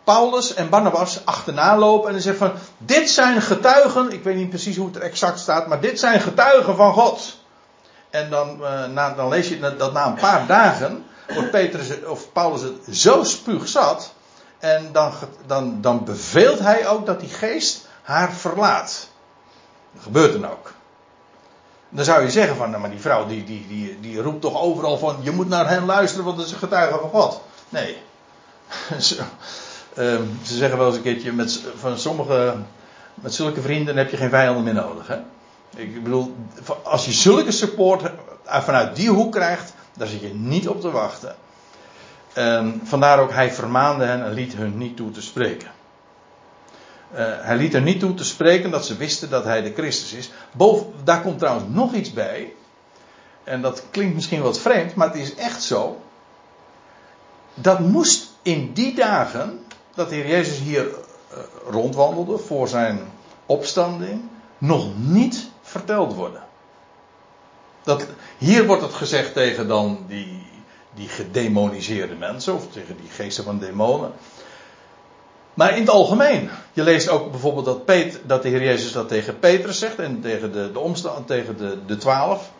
Paulus 0.04 0.54
en 0.54 0.70
Barnabas 0.70 1.26
achterna 1.26 1.78
lopen 1.78 2.08
en 2.08 2.14
dan 2.14 2.22
zegt 2.22 2.38
van, 2.38 2.52
dit 2.78 3.10
zijn 3.10 3.42
getuigen, 3.42 4.12
ik 4.12 4.24
weet 4.24 4.36
niet 4.36 4.50
precies 4.50 4.78
hoe 4.78 4.88
het 4.88 4.96
er 4.96 5.02
exact 5.02 5.40
staat, 5.40 5.68
maar 5.68 5.82
dit 5.82 6.00
zijn 6.00 6.20
getuigen 6.20 6.76
van 6.76 6.94
God. 6.94 7.38
En 8.10 8.30
dan, 8.30 8.58
uh, 8.62 8.86
na, 8.86 9.14
dan 9.14 9.30
lees 9.30 9.50
je 9.50 9.76
dat 9.78 9.94
na 9.94 10.08
een 10.08 10.14
paar 10.14 10.48
dagen 10.48 11.06
Petrus 11.52 12.06
of 12.06 12.32
Paulus 12.32 12.62
het 12.62 12.78
zo 12.92 13.24
spuugzat 13.24 14.14
en 14.60 14.90
dan, 14.92 15.14
dan, 15.46 15.82
dan 15.82 16.04
beveelt 16.04 16.60
hij 16.60 16.88
ook 16.88 17.06
dat 17.06 17.20
die 17.20 17.30
geest 17.30 17.88
haar 18.02 18.34
verlaat. 18.34 19.10
Dat 19.94 20.04
gebeurt 20.04 20.34
dan 20.34 20.52
ook. 20.52 20.74
Dan 21.90 22.06
zou 22.06 22.22
je 22.22 22.32
zeggen 22.32 22.56
van, 22.56 22.70
nou, 22.70 22.82
maar 22.82 22.90
die 22.90 23.00
vrouw 23.00 23.28
die, 23.28 23.44
die, 23.44 23.68
die, 23.68 24.00
die 24.00 24.22
roept 24.22 24.42
toch 24.42 24.62
overal 24.62 24.98
van, 24.98 25.18
je 25.22 25.32
moet 25.32 25.50
naar 25.50 25.70
hen 25.70 25.86
luisteren, 25.86 26.26
want 26.26 26.38
dat 26.38 26.46
is 26.46 26.52
een 26.52 26.58
getuige 26.58 26.98
van 27.00 27.10
God. 27.10 27.42
Nee. 27.70 27.98
ze, 29.00 29.24
um, 29.98 30.40
ze 30.44 30.56
zeggen 30.56 30.78
wel 30.78 30.88
eens 30.88 30.96
een 30.96 31.02
keertje, 31.02 31.34
met, 31.34 31.64
van 31.76 31.98
sommige, 31.98 32.56
met 33.14 33.34
zulke 33.34 33.62
vrienden 33.62 33.98
heb 33.98 34.10
je 34.12 34.18
geen 34.18 34.30
vijanden 34.30 34.64
meer 34.64 34.74
nodig. 34.74 35.08
Hè? 35.08 35.18
Ik 35.76 36.04
bedoel, 36.04 36.36
als 36.84 37.06
je 37.06 37.12
zulke 37.12 37.52
support 37.52 38.12
vanuit 38.46 38.96
die 38.96 39.10
hoek 39.10 39.32
krijgt, 39.32 39.74
daar 39.94 40.08
zit 40.08 40.22
je 40.22 40.34
niet 40.34 40.68
op 40.68 40.82
te 40.82 40.92
wachten. 40.92 41.36
En 42.34 42.82
vandaar 42.84 43.20
ook, 43.20 43.32
hij 43.32 43.52
vermaande 43.52 44.06
hen 44.06 44.26
en 44.26 44.34
liet 44.34 44.56
hun 44.56 44.78
niet 44.78 44.98
toe 44.98 45.12
te 45.12 45.22
spreken. 45.22 45.72
Uh, 47.14 47.20
hij 47.20 47.58
liet 47.58 47.74
er 47.74 47.82
niet 47.82 48.00
toe 48.00 48.14
te 48.14 48.24
spreken 48.24 48.72
dat 48.72 48.86
ze 48.86 48.98
wisten 48.98 49.30
dat 49.30 49.44
hij 49.44 49.62
de 49.62 49.74
Christus 49.74 50.14
is. 50.14 50.32
Daar 51.04 51.22
komt 51.22 51.40
trouwens 51.40 51.66
nog 51.70 51.94
iets 51.94 52.14
bij. 52.14 52.54
En 53.44 53.62
dat 53.62 53.84
klinkt 53.92 54.16
misschien 54.16 54.42
wat 54.42 54.60
vreemd, 54.60 54.96
maar 54.96 55.08
het 55.08 55.18
is 55.18 55.36
echt 55.36 55.64
zo. 55.64 56.02
Dat 57.54 57.80
moest 57.80 58.32
in 58.42 58.74
die 58.74 58.96
dagen, 58.96 59.66
dat 59.94 60.10
de 60.10 60.16
Heer 60.16 60.28
Jezus 60.28 60.60
hier 60.60 60.86
uh, 60.86 61.38
rondwandelde 61.70 62.38
voor 62.38 62.68
zijn 62.68 63.00
opstanding, 63.46 64.22
nog 64.58 64.88
niet 64.98 65.50
verteld 65.62 66.14
worden. 66.14 66.42
Dat, 67.84 68.06
hier 68.38 68.66
wordt 68.66 68.82
het 68.82 68.94
gezegd 68.94 69.34
tegen 69.34 69.68
dan 69.68 70.06
die 70.08 70.46
die 70.98 71.08
gedemoniseerde 71.08 72.16
mensen, 72.16 72.54
of 72.54 72.68
tegen 72.72 72.98
die 73.02 73.10
geesten 73.10 73.44
van 73.44 73.60
demonen. 73.60 74.12
Maar 75.58 75.76
in 75.76 75.82
het 75.82 75.90
algemeen. 75.90 76.50
Je 76.74 76.84
leest 76.84 77.10
ook 77.10 77.32
bijvoorbeeld 77.32 77.66
dat, 77.66 77.88
dat 78.26 78.42
de 78.42 78.50
Heer 78.50 78.64
Jezus 78.64 78.92
dat 78.92 79.08
tegen 79.08 79.40
Petrus 79.40 79.80
zegt 79.80 80.00
en 80.00 80.22
tegen 80.22 80.52
de, 80.52 80.72
de 80.72 81.24
tegen 81.26 81.58
de, 81.58 81.78
de 81.86 81.98
twaalf. 81.98 82.52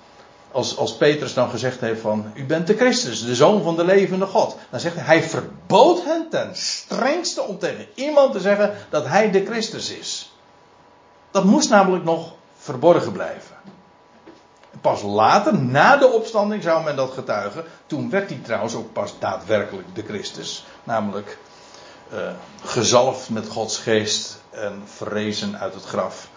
Als, 0.52 0.78
als 0.78 0.96
Petrus 0.96 1.34
dan 1.34 1.50
gezegd 1.50 1.80
heeft 1.82 2.02
van, 2.02 2.32
u 2.34 2.46
bent 2.46 2.68
de 2.68 2.76
Christus, 2.76 3.26
de 3.26 3.36
zoon 3.36 3.64
van 3.64 3.76
de 3.76 3.86
levende 3.86 4.26
God. 4.26 4.58
Dan 4.70 4.80
zegt 4.80 4.96
hij, 4.96 5.04
hij 5.04 5.24
verbood 5.24 6.04
hen 6.04 6.28
ten 6.30 6.50
strengste 6.54 7.42
om 7.42 7.58
tegen 7.58 7.86
iemand 7.96 8.34
te 8.34 8.40
zeggen 8.40 8.76
dat 8.90 9.08
hij 9.08 9.32
de 9.32 9.46
Christus 9.46 9.92
is. 9.92 10.34
Dat 11.32 11.44
moest 11.44 11.70
namelijk 11.70 12.04
nog 12.04 12.34
verborgen 12.58 13.12
blijven. 13.12 13.56
Pas 14.82 15.02
later, 15.02 15.58
na 15.58 15.98
de 15.98 16.08
opstanding, 16.08 16.64
zou 16.64 16.84
men 16.84 16.96
dat 16.96 17.12
getuigen. 17.12 17.64
Toen 17.86 18.10
werd 18.10 18.30
hij 18.30 18.40
trouwens 18.44 18.76
ook 18.76 18.94
pas 18.94 19.14
daadwerkelijk 19.20 19.88
de 19.94 20.04
Christus. 20.04 20.66
Namelijk 20.84 21.38
uh, 22.14 22.20
gezalfd 22.64 23.30
met 23.30 23.48
Gods 23.48 23.78
geest 23.78 24.42
en 24.50 24.82
verrezen 24.86 25.60
uit 25.60 25.74
het 25.74 25.84
graf. 25.84 26.28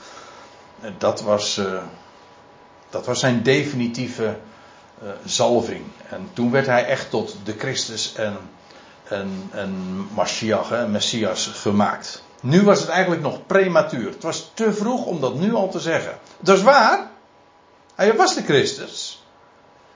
En 0.80 0.94
dat 0.98 1.20
was, 1.20 1.58
uh, 1.58 1.82
dat 2.90 3.06
was 3.06 3.20
zijn 3.20 3.42
definitieve 3.42 4.36
uh, 5.02 5.08
zalving. 5.24 5.84
En 6.08 6.30
toen 6.32 6.50
werd 6.50 6.66
hij 6.66 6.86
echt 6.86 7.10
tot 7.10 7.36
de 7.44 7.54
Christus 7.58 8.14
en 8.14 8.36
en, 9.10 9.50
en 9.52 10.06
Mashiach, 10.14 10.70
en 10.70 10.90
Messias 10.90 11.46
gemaakt. 11.46 12.22
Nu 12.40 12.62
was 12.62 12.80
het 12.80 12.88
eigenlijk 12.88 13.22
nog 13.22 13.46
prematuur. 13.46 14.10
Het 14.10 14.22
was 14.22 14.50
te 14.54 14.72
vroeg 14.72 15.04
om 15.04 15.20
dat 15.20 15.34
nu 15.34 15.54
al 15.54 15.68
te 15.68 15.80
zeggen. 15.80 16.18
Dat 16.38 16.56
is 16.56 16.62
waar. 16.62 17.10
Hij 17.94 18.16
was 18.16 18.34
de 18.34 18.42
Christus. 18.42 19.24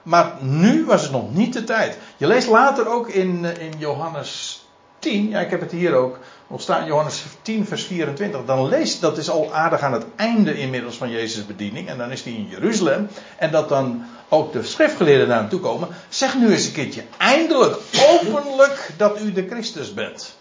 Maar 0.02 0.32
nu 0.40 0.84
was 0.84 1.02
het 1.02 1.10
nog 1.10 1.34
niet 1.34 1.52
de 1.52 1.64
tijd. 1.64 1.98
Je 2.16 2.26
leest 2.26 2.48
later 2.48 2.88
ook 2.88 3.08
in, 3.08 3.44
in 3.44 3.72
Johannes 3.78 4.63
10, 5.04 5.28
ja, 5.28 5.40
ik 5.40 5.50
heb 5.50 5.60
het 5.60 5.70
hier 5.70 5.94
ook 5.94 6.18
nog 6.46 6.60
staan, 6.60 6.86
Johannes 6.86 7.24
10, 7.42 7.66
vers 7.66 7.84
24. 7.84 8.44
Dan 8.44 8.68
leest, 8.68 9.00
dat 9.00 9.18
is 9.18 9.30
al 9.30 9.54
aardig 9.54 9.80
aan 9.80 9.92
het 9.92 10.04
einde 10.16 10.58
inmiddels 10.58 10.96
van 10.96 11.10
Jezus' 11.10 11.46
bediening. 11.46 11.88
En 11.88 11.98
dan 11.98 12.10
is 12.10 12.22
hij 12.22 12.32
in 12.32 12.48
Jeruzalem. 12.50 13.08
En 13.36 13.50
dat 13.50 13.68
dan 13.68 14.04
ook 14.28 14.52
de 14.52 14.62
schriftgeleerden 14.62 15.28
naar 15.28 15.38
hem 15.38 15.48
toe 15.48 15.60
komen. 15.60 15.88
Zeg 16.08 16.38
nu 16.38 16.52
eens 16.52 16.66
een 16.66 16.72
keertje 16.72 17.04
eindelijk 17.18 17.76
openlijk 18.08 18.90
dat 18.96 19.20
u 19.20 19.32
de 19.32 19.46
Christus 19.46 19.94
bent. 19.94 20.36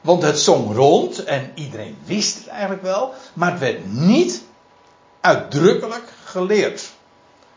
Want 0.00 0.22
het 0.22 0.38
zong 0.38 0.74
rond 0.74 1.24
en 1.24 1.52
iedereen 1.54 1.96
wist 2.04 2.38
het 2.38 2.46
eigenlijk 2.46 2.82
wel. 2.82 3.14
Maar 3.32 3.50
het 3.50 3.60
werd 3.60 3.92
niet 3.92 4.42
uitdrukkelijk 5.20 6.12
geleerd. 6.24 6.90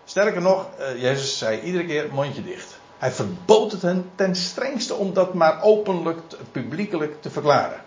Sterker 0.06 0.42
nog, 0.42 0.66
eh, 0.78 1.02
Jezus 1.02 1.38
zei 1.38 1.62
iedere 1.62 1.86
keer 1.86 2.08
mondje 2.12 2.44
dicht. 2.44 2.77
Hij 2.98 3.12
verbood 3.12 3.72
het 3.72 3.82
hen 3.82 4.12
ten 4.16 4.36
strengste 4.36 4.94
om 4.94 5.14
dat 5.14 5.34
maar 5.34 5.62
openlijk, 5.62 6.20
publiekelijk 6.52 7.22
te 7.22 7.30
verklaren. 7.30 7.86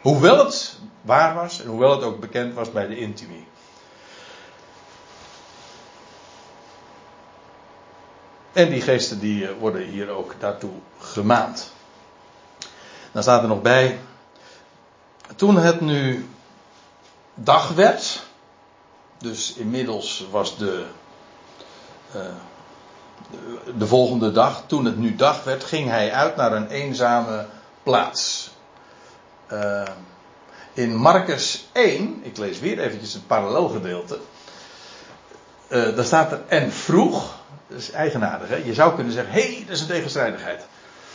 Hoewel 0.00 0.44
het 0.44 0.78
waar 1.00 1.34
was 1.34 1.62
en 1.62 1.68
hoewel 1.68 1.90
het 1.90 2.02
ook 2.02 2.20
bekend 2.20 2.54
was 2.54 2.72
bij 2.72 2.86
de 2.86 2.98
intimie. 2.98 3.46
En 8.52 8.70
die 8.70 8.80
geesten 8.80 9.18
die 9.18 9.48
eh, 9.48 9.54
worden 9.58 9.82
hier 9.82 10.08
ook 10.08 10.34
daartoe 10.38 10.72
gemaand. 10.98 11.72
Dan 13.12 13.22
staat 13.22 13.42
er 13.42 13.48
nog 13.48 13.62
bij. 13.62 13.98
Toen 15.36 15.56
het 15.56 15.80
nu 15.80 16.28
dag 17.34 17.68
werd. 17.68 18.26
Dus 19.18 19.54
inmiddels 19.54 20.26
was 20.30 20.58
de. 20.58 20.86
Uh, 22.16 22.22
de 23.78 23.86
volgende 23.86 24.32
dag, 24.32 24.62
toen 24.66 24.84
het 24.84 24.98
nu 24.98 25.14
dag 25.14 25.44
werd, 25.44 25.64
ging 25.64 25.88
hij 25.88 26.12
uit 26.12 26.36
naar 26.36 26.52
een 26.52 26.68
eenzame 26.68 27.46
plaats. 27.82 28.50
Uh, 29.52 29.82
in 30.72 30.96
Marcus 30.96 31.68
1, 31.72 32.20
ik 32.22 32.36
lees 32.36 32.60
weer 32.60 32.78
eventjes 32.78 33.12
het 33.12 33.26
parallelgedeelte. 33.26 34.18
Uh, 35.68 35.96
daar 35.96 36.04
staat 36.04 36.32
er 36.32 36.40
en 36.48 36.72
vroeg, 36.72 37.36
dat 37.66 37.78
is 37.78 37.90
eigenaardig 37.90 38.48
hè, 38.48 38.56
je 38.56 38.74
zou 38.74 38.94
kunnen 38.94 39.12
zeggen, 39.12 39.32
hé, 39.32 39.40
hey, 39.40 39.64
dat 39.66 39.74
is 39.74 39.80
een 39.80 39.86
tegenstrijdigheid. 39.86 40.66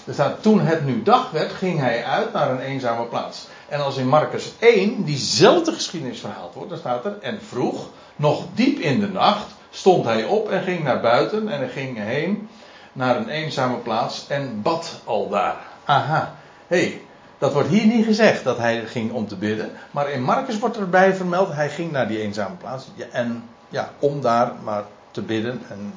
Er 0.06 0.14
staat, 0.14 0.42
toen 0.42 0.60
het 0.60 0.86
nu 0.86 1.04
dag 1.04 1.32
werd, 1.32 1.52
ging 1.52 1.80
hij 1.80 2.06
uit 2.06 2.34
naar 2.34 2.52
een 2.52 2.60
eenzame 2.60 3.06
plaats. 3.06 3.48
En 3.70 3.84
als 3.84 3.98
in 3.98 4.08
Marcus 4.08 4.54
1 4.60 5.04
diezelfde 5.04 5.72
geschiedenis 5.72 6.20
verhaald 6.20 6.54
wordt, 6.54 6.70
dan 6.70 6.80
staat 6.80 7.06
er, 7.06 7.18
en 7.22 7.40
vroeg, 7.48 7.90
nog 8.16 8.46
diep 8.54 8.80
in 8.80 9.00
de 9.00 9.08
nacht, 9.08 9.46
stond 9.74 10.06
hij 10.06 10.24
op 10.24 10.50
en 10.50 10.64
ging 10.64 10.84
naar 10.84 11.02
buiten 11.02 11.50
en 11.50 11.70
ging 11.70 11.98
heen 11.98 12.50
naar 12.94 13.16
een 13.18 13.30
eenzame 13.30 13.78
plaats 13.78 14.26
en 14.28 14.62
bad 14.62 15.02
al 15.04 15.30
daar. 15.30 15.58
Aha, 15.86 16.36
hé, 16.68 16.78
hey, 16.78 17.02
dat 17.38 17.54
wordt 17.54 17.70
hier 17.70 17.86
niet 17.86 18.06
gezegd 18.06 18.44
dat 18.44 18.58
hij 18.58 18.86
ging 18.86 19.12
om 19.12 19.28
te 19.28 19.36
bidden, 19.36 19.72
maar 19.92 20.10
in 20.10 20.24
Marcus 20.24 20.60
wordt 20.60 20.78
erbij 20.78 21.16
vermeld, 21.16 21.54
hij 21.54 21.70
ging 21.70 21.92
naar 21.92 22.08
die 22.08 22.20
eenzame 22.20 22.56
plaats 22.56 22.86
en 23.12 23.50
ja, 23.70 23.90
om 24.00 24.22
daar 24.22 24.52
maar 24.64 24.84
te 25.12 25.22
bidden 25.22 25.62
en 25.70 25.94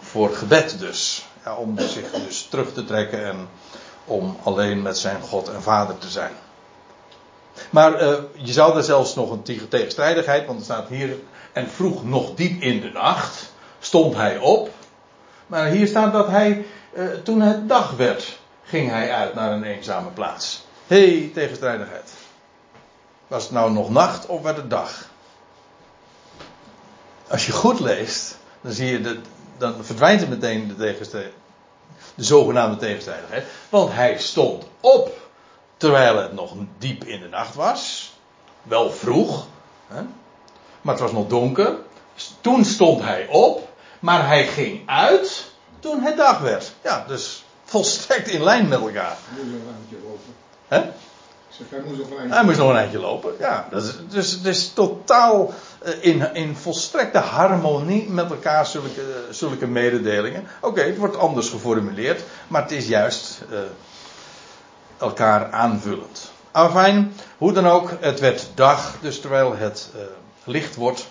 voor 0.00 0.30
gebed 0.34 0.78
dus. 0.78 1.26
Ja, 1.44 1.54
om 1.54 1.78
zich 1.78 2.10
dus 2.10 2.42
terug 2.42 2.72
te 2.72 2.84
trekken 2.84 3.24
en 3.24 3.48
om 4.04 4.36
alleen 4.42 4.82
met 4.82 4.98
zijn 4.98 5.20
God 5.20 5.48
en 5.48 5.62
Vader 5.62 5.98
te 5.98 6.08
zijn. 6.08 6.32
Maar 7.70 8.02
uh, 8.02 8.14
je 8.32 8.52
zou 8.52 8.76
er 8.76 8.82
zelfs 8.82 9.14
nog 9.14 9.30
een 9.30 9.42
tegenstrijdigheid, 9.68 10.46
want 10.46 10.58
er 10.58 10.64
staat 10.64 10.88
hier 10.88 11.16
en 11.52 11.70
vroeg 11.70 12.04
nog 12.04 12.34
diep 12.34 12.62
in 12.62 12.80
de 12.80 12.90
nacht 12.90 13.52
stond 13.78 14.14
hij 14.14 14.38
op. 14.38 14.70
Maar 15.46 15.66
hier 15.66 15.86
staat 15.86 16.12
dat 16.12 16.28
hij, 16.28 16.66
uh, 16.94 17.12
toen 17.14 17.40
het 17.40 17.68
dag 17.68 17.90
werd, 17.90 18.38
ging 18.64 18.90
hij 18.90 19.12
uit 19.12 19.34
naar 19.34 19.52
een 19.52 19.64
eenzame 19.64 20.10
plaats. 20.10 20.64
Hé, 20.86 21.18
hey, 21.18 21.30
tegenstrijdigheid. 21.34 22.12
Was 23.26 23.42
het 23.42 23.52
nou 23.52 23.72
nog 23.72 23.90
nacht 23.90 24.26
of 24.26 24.42
werd 24.42 24.56
het 24.56 24.70
dag? 24.70 25.10
Als 27.28 27.46
je 27.46 27.52
goed 27.52 27.80
leest, 27.80 28.36
dan 28.60 28.72
zie 28.72 28.90
je 28.90 29.00
dat, 29.00 29.16
dan 29.58 29.84
verdwijnt 29.84 30.22
er 30.22 30.28
meteen 30.28 30.68
de, 30.68 30.76
tegenstrijdigheid, 30.76 31.40
de 32.14 32.24
zogenaamde 32.24 32.76
tegenstrijdigheid. 32.76 33.44
Want 33.68 33.92
hij 33.92 34.18
stond 34.18 34.64
op 34.80 35.10
terwijl 35.76 36.16
het 36.16 36.32
nog 36.32 36.54
diep 36.78 37.04
in 37.04 37.20
de 37.20 37.28
nacht 37.28 37.54
was. 37.54 38.12
Wel 38.62 38.90
vroeg. 38.90 39.46
Hè? 39.86 40.02
Maar 40.82 40.94
het 40.94 41.02
was 41.02 41.12
nog 41.12 41.26
donker. 41.26 41.76
Toen 42.40 42.64
stond 42.64 43.02
hij 43.02 43.26
op, 43.30 43.68
maar 44.00 44.26
hij 44.26 44.46
ging 44.46 44.88
uit 44.88 45.50
toen 45.80 46.02
het 46.02 46.16
dag 46.16 46.38
werd. 46.38 46.72
Ja, 46.82 47.04
dus 47.08 47.44
volstrekt 47.64 48.28
in 48.28 48.42
lijn 48.42 48.68
met 48.68 48.80
elkaar. 48.80 49.16
Moest 49.36 49.46
nog 49.46 49.60
een 49.60 49.74
eindje 49.74 49.96
lopen. 50.04 50.34
Hè? 50.68 50.90
Zeg, 51.48 51.66
hij 51.70 51.80
moest 51.86 51.98
nog 51.98 52.10
een 52.10 52.16
eindje 52.16 52.34
Hij 52.34 52.44
moest 52.44 52.58
nog 52.58 52.68
een 52.70 52.76
eindje 52.76 52.98
lopen, 52.98 53.32
ja. 53.38 53.66
Dat 53.70 53.82
is, 53.82 53.94
dus 54.08 54.32
het 54.32 54.44
is 54.44 54.72
totaal 54.72 55.52
eh, 55.78 55.92
in, 56.00 56.34
in 56.34 56.56
volstrekte 56.56 57.18
harmonie 57.18 58.10
met 58.10 58.30
elkaar 58.30 58.66
zulke, 58.66 59.26
zulke 59.30 59.66
mededelingen. 59.66 60.46
Oké, 60.60 60.80
het 60.80 60.96
wordt 60.98 61.16
anders 61.16 61.48
geformuleerd, 61.48 62.22
maar 62.48 62.62
het 62.62 62.70
is 62.70 62.88
juist 62.88 63.42
uh, 63.50 63.58
elkaar 64.98 65.52
aanvullend. 65.52 66.30
Afijn, 66.50 67.14
hoe 67.38 67.52
dan 67.52 67.66
ook, 67.66 67.90
het 68.00 68.20
werd 68.20 68.50
dag, 68.54 68.96
dus 69.00 69.20
terwijl 69.20 69.56
het 69.56 69.90
uh, 69.96 70.02
licht 70.44 70.74
wordt. 70.74 71.10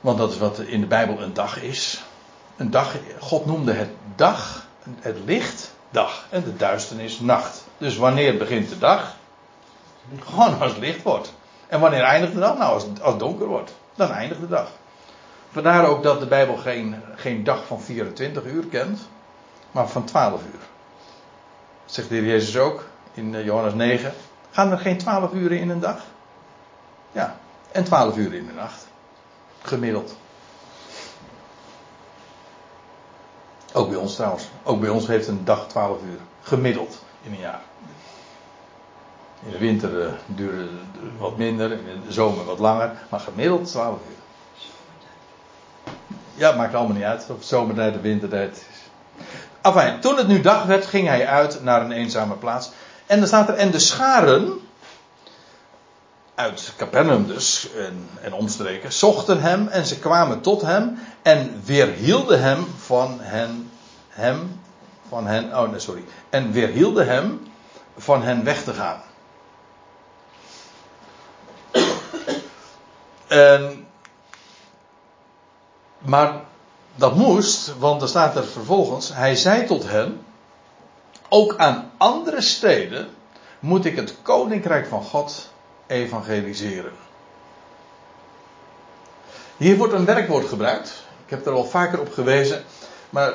Want 0.00 0.18
dat 0.18 0.30
is 0.30 0.38
wat 0.38 0.58
in 0.58 0.80
de 0.80 0.86
Bijbel 0.86 1.22
een 1.22 1.34
dag 1.34 1.62
is. 1.62 2.02
Een 2.56 2.70
dag, 2.70 2.94
God 3.18 3.46
noemde 3.46 3.72
het 3.72 3.90
dag, 4.14 4.66
het 5.00 5.16
licht, 5.24 5.74
dag. 5.90 6.26
En 6.30 6.44
de 6.44 6.56
duisternis, 6.56 7.20
nacht. 7.20 7.64
Dus 7.78 7.96
wanneer 7.96 8.36
begint 8.36 8.68
de 8.68 8.78
dag? 8.78 9.16
Gewoon 10.18 10.60
als 10.60 10.70
het 10.70 10.80
licht 10.80 11.02
wordt. 11.02 11.32
En 11.68 11.80
wanneer 11.80 12.02
eindigt 12.02 12.32
de 12.32 12.40
dag? 12.40 12.58
Nou, 12.58 12.72
als, 12.72 12.84
het 13.02 13.18
donker 13.18 13.46
wordt. 13.46 13.74
Dan 13.94 14.10
eindigt 14.10 14.40
de 14.40 14.48
dag. 14.48 14.70
Vandaar 15.50 15.86
ook 15.86 16.02
dat 16.02 16.20
de 16.20 16.26
Bijbel 16.26 16.56
geen, 16.56 17.02
geen 17.14 17.44
dag 17.44 17.66
van 17.66 17.80
24 17.80 18.44
uur 18.44 18.64
kent, 18.66 19.08
maar 19.70 19.88
van 19.88 20.04
12 20.04 20.40
uur. 20.42 20.60
Zegt 21.84 22.08
de 22.08 22.14
heer 22.14 22.24
Jezus 22.24 22.56
ook 22.56 22.84
in 23.14 23.34
eh, 23.34 23.44
Johannes 23.44 23.74
9. 23.74 24.12
Gaan 24.50 24.70
er 24.70 24.78
geen 24.78 24.98
12 24.98 25.32
uren 25.32 25.58
in 25.58 25.70
een 25.70 25.80
dag? 25.80 26.00
Ja, 27.12 27.39
en 27.72 27.84
12 27.84 28.16
uur 28.16 28.34
in 28.34 28.46
de 28.46 28.52
nacht. 28.52 28.86
Gemiddeld. 29.62 30.16
Ook 33.72 33.88
bij 33.88 33.98
ons 33.98 34.14
trouwens. 34.14 34.48
Ook 34.62 34.80
bij 34.80 34.88
ons 34.88 35.06
heeft 35.06 35.28
een 35.28 35.44
dag 35.44 35.68
12 35.68 35.98
uur. 36.02 36.18
Gemiddeld 36.42 37.02
in 37.22 37.32
een 37.32 37.38
jaar. 37.38 37.60
In 39.44 39.50
de 39.50 39.58
winter 39.58 40.06
uh, 40.06 40.12
duren 40.26 40.58
het 40.58 41.18
wat 41.18 41.36
minder, 41.36 41.72
in 41.72 42.02
de 42.06 42.12
zomer 42.12 42.44
wat 42.44 42.58
langer, 42.58 42.92
maar 43.08 43.20
gemiddeld 43.20 43.66
12 43.66 43.98
uur. 44.08 44.18
Ja, 46.34 46.52
maakt 46.52 46.74
allemaal 46.74 46.96
niet 46.96 47.04
uit 47.04 47.26
of 47.30 47.36
het 47.36 47.46
zomertijd 47.46 47.94
of 47.94 48.00
wintertijd 48.00 48.56
is. 48.70 48.78
Enfin, 49.62 50.00
toen 50.00 50.16
het 50.16 50.28
nu 50.28 50.40
dag 50.40 50.64
werd, 50.64 50.86
ging 50.86 51.06
hij 51.06 51.26
uit 51.26 51.62
naar 51.62 51.82
een 51.82 51.92
eenzame 51.92 52.34
plaats. 52.34 52.70
En 53.06 53.18
dan 53.18 53.26
staat 53.26 53.48
er, 53.48 53.54
en 53.54 53.70
de 53.70 53.78
scharen, 53.78 54.60
uit 56.40 56.72
Capernaum 56.76 57.26
dus 57.26 57.68
en, 57.76 58.08
en 58.20 58.32
omstreken, 58.32 58.92
zochten 58.92 59.40
hem 59.40 59.68
en 59.68 59.86
ze 59.86 59.98
kwamen 59.98 60.40
tot 60.40 60.62
hem 60.62 60.98
en 61.22 61.62
weerhielden 61.64 62.42
hem 62.42 62.66
van 62.76 63.20
hen, 63.20 63.70
hem, 64.08 64.60
van 65.08 65.26
hen, 65.26 65.56
oh 65.56 65.70
nee, 65.70 65.78
sorry, 65.78 66.04
en 66.30 66.52
weerhielden 66.52 67.06
hem 67.06 67.52
van 67.96 68.22
hen 68.22 68.44
weg 68.44 68.62
te 68.64 68.72
gaan. 68.72 69.02
En, 73.26 73.86
maar 75.98 76.40
dat 76.94 77.14
moest, 77.14 77.78
want 77.78 78.02
er 78.02 78.08
staat 78.08 78.36
er 78.36 78.46
vervolgens, 78.46 79.14
hij 79.14 79.36
zei 79.36 79.66
tot 79.66 79.88
hen, 79.88 80.24
ook 81.28 81.56
aan 81.56 81.90
andere 81.96 82.40
steden 82.40 83.08
moet 83.58 83.84
ik 83.84 83.96
het 83.96 84.14
koninkrijk 84.22 84.86
van 84.86 85.02
God 85.02 85.48
evangeliseren. 85.90 86.92
Hier 89.56 89.76
wordt 89.76 89.92
een 89.92 90.04
werkwoord 90.04 90.48
gebruikt. 90.48 91.04
Ik 91.24 91.30
heb 91.30 91.46
er 91.46 91.52
al 91.52 91.64
vaker 91.64 92.00
op 92.00 92.12
gewezen. 92.12 92.62
Maar 93.10 93.32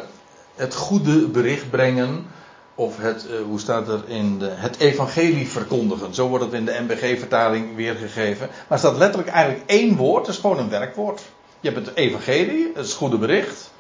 het 0.56 0.76
goede 0.76 1.28
bericht 1.28 1.70
brengen. 1.70 2.28
Of 2.76 2.98
het, 2.98 3.26
uh, 3.30 3.42
hoe 3.46 3.60
staat 3.60 3.88
er 3.88 4.04
in 4.08 4.40
de, 4.40 4.50
het 4.50 4.80
evangelie 4.80 5.48
verkondigen. 5.48 6.14
Zo 6.14 6.28
wordt 6.28 6.44
het 6.44 6.54
in 6.54 6.66
de 6.66 6.78
MBG-vertaling 6.80 7.76
weergegeven. 7.76 8.50
Maar 8.68 8.80
staat 8.80 8.98
letterlijk 8.98 9.32
eigenlijk 9.32 9.70
één 9.70 9.96
woord. 9.96 10.26
Het 10.26 10.36
is 10.36 10.42
gewoon 10.42 10.60
een 10.60 10.70
werkwoord. 10.70 11.22
Je 11.60 11.72
hebt 11.72 11.86
het 11.86 11.96
evangelie, 11.96 12.72
is 12.76 12.88
het 12.88 12.94
goede 12.94 13.18
bericht. 13.18 13.72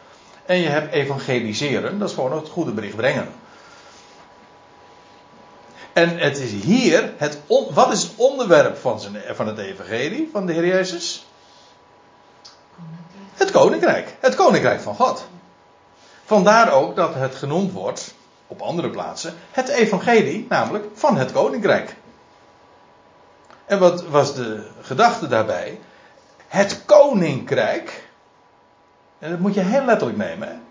En 0.46 0.58
je 0.58 0.68
hebt 0.68 0.94
evangeliseren, 0.94 2.00
dat 2.00 2.10
is 2.10 2.16
gewoon 2.16 2.32
het 2.36 2.50
goede 2.50 2.72
bericht 2.72 2.96
brengen. 2.96 3.28
En 5.96 6.18
het 6.18 6.38
is 6.38 6.52
hier, 6.52 7.14
het 7.18 7.40
wat 7.70 7.92
is 7.92 8.04
het 8.04 8.12
onderwerp 8.16 8.78
van, 8.78 9.00
zijn, 9.00 9.18
van 9.36 9.48
het 9.48 9.58
evangelie 9.58 10.30
van 10.32 10.46
de 10.46 10.54
Heer 10.54 10.66
Jezus? 10.66 11.26
Het 13.34 13.52
koninkrijk. 13.52 14.16
Het 14.20 14.36
koninkrijk 14.36 14.82
van 14.82 14.96
God. 14.96 15.28
Vandaar 16.26 16.72
ook 16.72 16.96
dat 16.96 17.14
het 17.14 17.36
genoemd 17.36 17.72
wordt, 17.72 18.14
op 18.48 18.62
andere 18.62 18.90
plaatsen, 18.90 19.34
het 19.52 19.68
evangelie, 19.68 20.46
namelijk 20.50 20.86
van 20.94 21.18
het 21.18 21.32
koninkrijk. 21.32 21.96
En 23.66 23.80
wat 23.80 24.04
was 24.06 24.36
de 24.36 24.68
gedachte 24.82 25.28
daarbij? 25.28 25.80
Het 26.48 26.86
koninkrijk, 26.86 28.10
en 29.20 29.30
dat 29.30 29.40
moet 29.40 29.54
je 29.54 29.62
heel 29.62 29.86
letterlijk 29.86 30.18
nemen. 30.18 30.65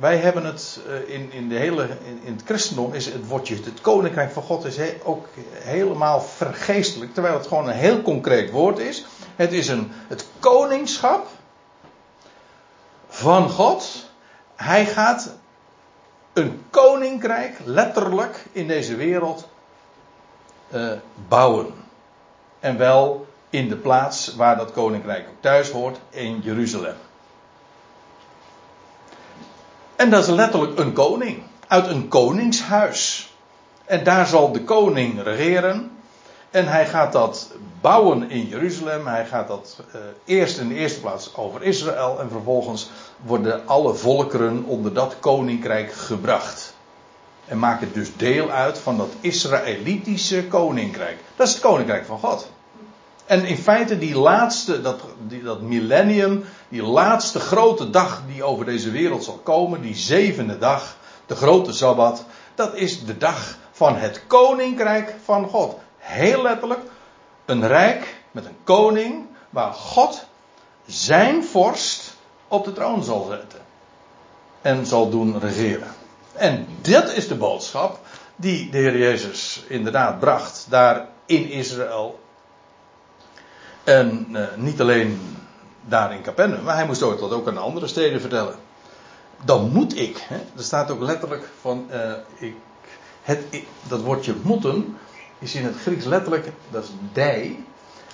Wij 0.00 0.16
hebben 0.16 0.44
het 0.44 0.80
eh, 0.86 1.14
in, 1.14 1.32
in, 1.32 1.48
de 1.48 1.54
hele, 1.54 1.88
in, 2.24 2.32
het 2.32 2.42
christendom 2.44 2.94
is 2.94 3.06
het 3.06 3.26
woordje 3.26 3.54
het 3.54 3.80
koninkrijk 3.80 4.30
van 4.30 4.42
God 4.42 4.64
is 4.64 4.78
ook 5.02 5.26
helemaal 5.52 6.20
vergeestelijk, 6.20 7.14
terwijl 7.14 7.34
het 7.34 7.46
gewoon 7.46 7.68
een 7.68 7.74
heel 7.74 8.02
concreet 8.02 8.50
woord 8.50 8.78
is. 8.78 9.04
Het 9.36 9.52
is 9.52 9.68
een, 9.68 9.92
het 10.08 10.26
koningschap 10.38 11.26
van 13.08 13.50
God. 13.50 14.10
Hij 14.56 14.86
gaat 14.86 15.34
een 16.32 16.64
koninkrijk 16.70 17.58
letterlijk 17.64 18.46
in 18.52 18.66
deze 18.66 18.96
wereld 18.96 19.48
uh, 20.74 20.92
bouwen. 21.28 21.74
En 22.60 22.78
wel 22.78 23.26
in 23.50 23.68
de 23.68 23.76
plaats 23.76 24.34
waar 24.34 24.56
dat 24.56 24.72
koninkrijk 24.72 25.28
ook 25.28 25.40
thuis 25.42 25.70
hoort, 25.70 26.00
in 26.10 26.40
Jeruzalem. 26.42 26.96
En 30.00 30.10
dat 30.10 30.22
is 30.22 30.28
letterlijk 30.28 30.78
een 30.78 30.92
koning. 30.92 31.42
Uit 31.66 31.86
een 31.86 32.08
koningshuis. 32.08 33.32
En 33.84 34.04
daar 34.04 34.26
zal 34.26 34.52
de 34.52 34.64
koning 34.64 35.22
regeren. 35.22 35.90
En 36.50 36.66
hij 36.66 36.86
gaat 36.86 37.12
dat 37.12 37.52
bouwen 37.80 38.30
in 38.30 38.46
Jeruzalem. 38.46 39.06
Hij 39.06 39.26
gaat 39.26 39.48
dat 39.48 39.82
uh, 39.94 40.00
eerst 40.24 40.58
in 40.58 40.68
de 40.68 40.74
eerste 40.74 41.00
plaats 41.00 41.36
over 41.36 41.62
Israël. 41.62 42.20
En 42.20 42.30
vervolgens 42.30 42.90
worden 43.16 43.66
alle 43.66 43.94
volkeren 43.94 44.64
onder 44.64 44.94
dat 44.94 45.16
koninkrijk 45.18 45.92
gebracht. 45.92 46.74
En 47.46 47.58
maken 47.58 47.92
dus 47.92 48.16
deel 48.16 48.50
uit 48.50 48.78
van 48.78 48.96
dat 48.96 49.10
Israëlitische 49.20 50.46
koninkrijk. 50.46 51.18
Dat 51.36 51.46
is 51.46 51.52
het 51.52 51.62
koninkrijk 51.62 52.06
van 52.06 52.18
God. 52.18 52.50
En 53.30 53.44
in 53.44 53.56
feite 53.56 53.98
die 53.98 54.14
laatste, 54.18 54.80
dat, 54.80 55.00
die, 55.26 55.42
dat 55.42 55.60
millennium, 55.60 56.44
die 56.68 56.82
laatste 56.82 57.40
grote 57.40 57.90
dag 57.90 58.22
die 58.26 58.42
over 58.42 58.64
deze 58.64 58.90
wereld 58.90 59.24
zal 59.24 59.40
komen, 59.42 59.80
die 59.80 59.94
zevende 59.94 60.58
dag, 60.58 60.96
de 61.26 61.36
grote 61.36 61.72
Sabbat, 61.72 62.24
dat 62.54 62.74
is 62.74 63.04
de 63.04 63.16
dag 63.16 63.56
van 63.72 63.96
het 63.96 64.26
koninkrijk 64.26 65.14
van 65.24 65.48
God. 65.48 65.76
Heel 65.98 66.42
letterlijk, 66.42 66.80
een 67.44 67.66
rijk 67.66 68.16
met 68.30 68.44
een 68.44 68.56
koning 68.64 69.26
waar 69.50 69.72
God 69.72 70.24
zijn 70.86 71.44
vorst 71.44 72.16
op 72.48 72.64
de 72.64 72.72
troon 72.72 73.04
zal 73.04 73.26
zetten. 73.30 73.60
En 74.62 74.86
zal 74.86 75.10
doen 75.10 75.40
regeren. 75.40 75.94
En 76.32 76.66
dit 76.80 77.12
is 77.12 77.28
de 77.28 77.36
boodschap 77.36 77.98
die 78.36 78.70
de 78.70 78.78
Heer 78.78 78.98
Jezus 78.98 79.64
inderdaad 79.68 80.20
bracht 80.20 80.66
daar 80.68 81.08
in 81.26 81.50
Israël 81.50 82.19
en 83.90 84.26
uh, 84.30 84.44
niet 84.56 84.80
alleen 84.80 85.20
daar 85.88 86.14
in 86.14 86.22
Capernaum, 86.22 86.62
maar 86.62 86.74
hij 86.74 86.86
moest 86.86 87.02
ook 87.02 87.20
dat 87.20 87.32
ook 87.32 87.48
aan 87.48 87.58
andere 87.58 87.86
steden 87.86 88.20
vertellen. 88.20 88.54
Dan 89.44 89.70
moet 89.72 89.98
ik, 89.98 90.16
hè, 90.28 90.36
er 90.36 90.62
staat 90.62 90.90
ook 90.90 91.00
letterlijk 91.00 91.48
van, 91.60 91.86
uh, 91.90 92.12
ik, 92.38 92.54
het, 93.22 93.44
dat 93.88 94.00
woordje 94.00 94.34
moeten 94.42 94.96
is 95.38 95.54
in 95.54 95.64
het 95.64 95.76
Grieks 95.76 96.04
letterlijk, 96.04 96.52
dat 96.70 96.84
is 96.84 96.90
dij, 97.12 97.64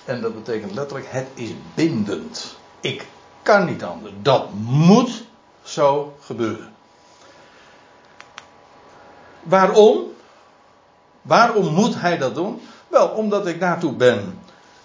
en 0.05 0.21
dat 0.21 0.33
betekent 0.35 0.73
letterlijk 0.73 1.07
het 1.09 1.27
is 1.33 1.49
bindend. 1.75 2.57
Ik 2.79 3.05
kan 3.41 3.65
niet 3.65 3.83
anders. 3.83 4.13
Dat 4.21 4.47
moet 4.63 5.25
zo 5.63 6.15
gebeuren. 6.21 6.73
Waarom? 9.43 10.03
Waarom 11.21 11.73
moet 11.73 12.01
hij 12.01 12.17
dat 12.17 12.35
doen? 12.35 12.61
Wel, 12.87 13.07
omdat 13.07 13.47
ik 13.47 13.59
daartoe 13.59 13.93
ben 13.93 14.39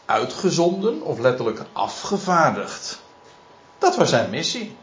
uitgezonden 0.05 1.03
of 1.03 1.19
letterlijk 1.19 1.61
afgevaardigd. 1.73 3.01
Dat 3.79 3.97
was 3.97 4.09
zijn 4.09 4.31
missie. 4.31 4.77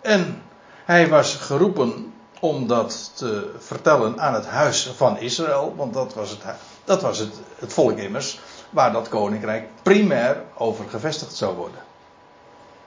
En 0.00 0.42
hij 0.84 1.08
was 1.08 1.34
geroepen 1.34 2.12
om 2.40 2.66
dat 2.66 3.10
te 3.14 3.50
vertellen 3.58 4.20
aan 4.20 4.34
het 4.34 4.46
huis 4.46 4.92
van 4.96 5.18
Israël, 5.18 5.74
want 5.76 5.94
dat 5.94 6.14
was 6.14 6.30
het, 6.30 6.40
dat 6.84 7.02
was 7.02 7.18
het, 7.18 7.34
het 7.58 7.72
volk 7.72 7.98
immers 7.98 8.40
waar 8.70 8.92
dat 8.92 9.08
koninkrijk 9.08 9.68
primair 9.82 10.42
over 10.56 10.84
gevestigd 10.88 11.36
zou 11.36 11.56
worden. 11.56 11.80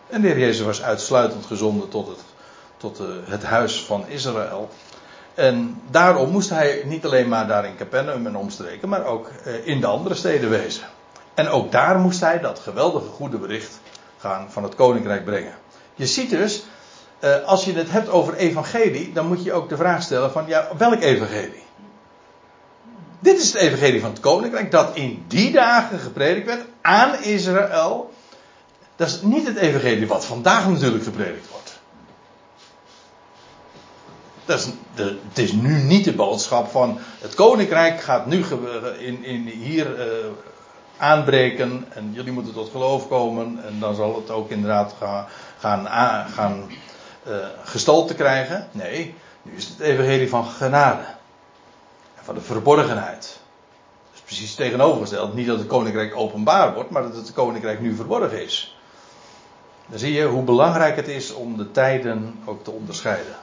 En 0.07 0.21
de 0.21 0.27
heer 0.27 0.39
Jezus 0.39 0.65
was 0.65 0.81
uitsluitend 0.83 1.45
gezonden 1.45 1.89
tot 1.89 2.07
het, 2.07 2.19
tot 2.77 2.99
eh, 2.99 3.05
het 3.25 3.43
huis 3.43 3.83
van 3.83 4.07
Israël. 4.07 4.69
En 5.33 5.81
daarom 5.89 6.29
moest 6.29 6.49
hij 6.49 6.81
niet 6.85 7.05
alleen 7.05 7.27
maar 7.27 7.47
daar 7.47 7.65
in 7.65 7.75
Capernaum 7.75 8.27
en 8.27 8.35
omstreken, 8.35 8.89
maar 8.89 9.05
ook 9.05 9.27
eh, 9.27 9.67
in 9.67 9.81
de 9.81 9.87
andere 9.87 10.15
steden 10.15 10.49
wezen. 10.49 10.83
En 11.33 11.49
ook 11.49 11.71
daar 11.71 11.99
moest 11.99 12.19
hij 12.19 12.39
dat 12.39 12.59
geweldige 12.59 13.07
goede 13.07 13.37
bericht 13.37 13.79
gaan 14.17 14.51
van 14.51 14.63
het 14.63 14.75
koninkrijk 14.75 15.25
brengen. 15.25 15.53
Je 15.95 16.07
ziet 16.07 16.29
dus, 16.29 16.63
eh, 17.19 17.43
als 17.43 17.65
je 17.65 17.73
het 17.73 17.91
hebt 17.91 18.09
over 18.09 18.35
evangelie, 18.35 19.13
dan 19.13 19.27
moet 19.27 19.43
je 19.43 19.53
ook 19.53 19.69
de 19.69 19.77
vraag 19.77 20.01
stellen 20.01 20.31
van, 20.31 20.47
ja, 20.47 20.67
welk 20.77 21.01
evangelie? 21.01 21.63
Dit 23.19 23.39
is 23.39 23.53
het 23.53 23.61
evangelie 23.61 24.01
van 24.01 24.09
het 24.09 24.19
koninkrijk 24.19 24.71
dat 24.71 24.95
in 24.95 25.25
die 25.27 25.51
dagen 25.51 25.99
gepredikt 25.99 26.45
werd 26.45 26.65
aan 26.81 27.23
Israël. 27.23 28.13
Dat 28.95 29.07
is 29.07 29.21
niet 29.21 29.47
het 29.47 29.57
evangelie 29.57 30.07
wat 30.07 30.25
vandaag 30.25 30.69
natuurlijk 30.69 31.03
gepredikt 31.03 31.49
wordt. 31.49 31.79
Dat 34.45 34.59
is 34.59 34.65
de, 34.95 35.17
het 35.27 35.37
is 35.37 35.51
nu 35.51 35.81
niet 35.81 36.05
de 36.05 36.13
boodschap 36.13 36.71
van 36.71 36.99
het 37.19 37.33
koninkrijk 37.33 38.01
gaat 38.01 38.25
nu 38.25 38.43
in, 38.97 39.23
in 39.23 39.47
hier 39.47 39.97
uh, 39.99 40.25
aanbreken 41.03 41.85
en 41.89 42.11
jullie 42.13 42.31
moeten 42.31 42.53
tot 42.53 42.69
geloof 42.69 43.07
komen 43.07 43.63
en 43.65 43.79
dan 43.79 43.95
zal 43.95 44.15
het 44.15 44.29
ook 44.29 44.49
inderdaad 44.49 44.95
gaan, 44.99 45.25
gaan, 45.57 45.87
gaan 46.29 46.71
uh, 47.27 47.35
gestalte 47.63 48.13
krijgen. 48.13 48.67
Nee, 48.71 49.15
nu 49.41 49.55
is 49.55 49.67
het 49.67 49.79
evangelie 49.79 50.29
van 50.29 50.45
genade. 50.45 51.03
En 52.15 52.23
van 52.23 52.35
de 52.35 52.41
verborgenheid. 52.41 53.21
Dat 54.09 54.13
is 54.13 54.21
precies 54.21 54.55
tegenovergesteld. 54.55 55.33
Niet 55.33 55.47
dat 55.47 55.57
het 55.57 55.67
koninkrijk 55.67 56.15
openbaar 56.15 56.73
wordt, 56.73 56.89
maar 56.89 57.01
dat 57.01 57.15
het 57.15 57.33
koninkrijk 57.33 57.79
nu 57.79 57.95
verborgen 57.95 58.43
is. 58.43 58.77
Dan 59.85 59.99
zie 59.99 60.13
je 60.13 60.25
hoe 60.25 60.43
belangrijk 60.43 60.95
het 60.95 61.07
is 61.07 61.33
om 61.33 61.57
de 61.57 61.71
tijden 61.71 62.39
ook 62.45 62.63
te 62.63 62.71
onderscheiden. 62.71 63.35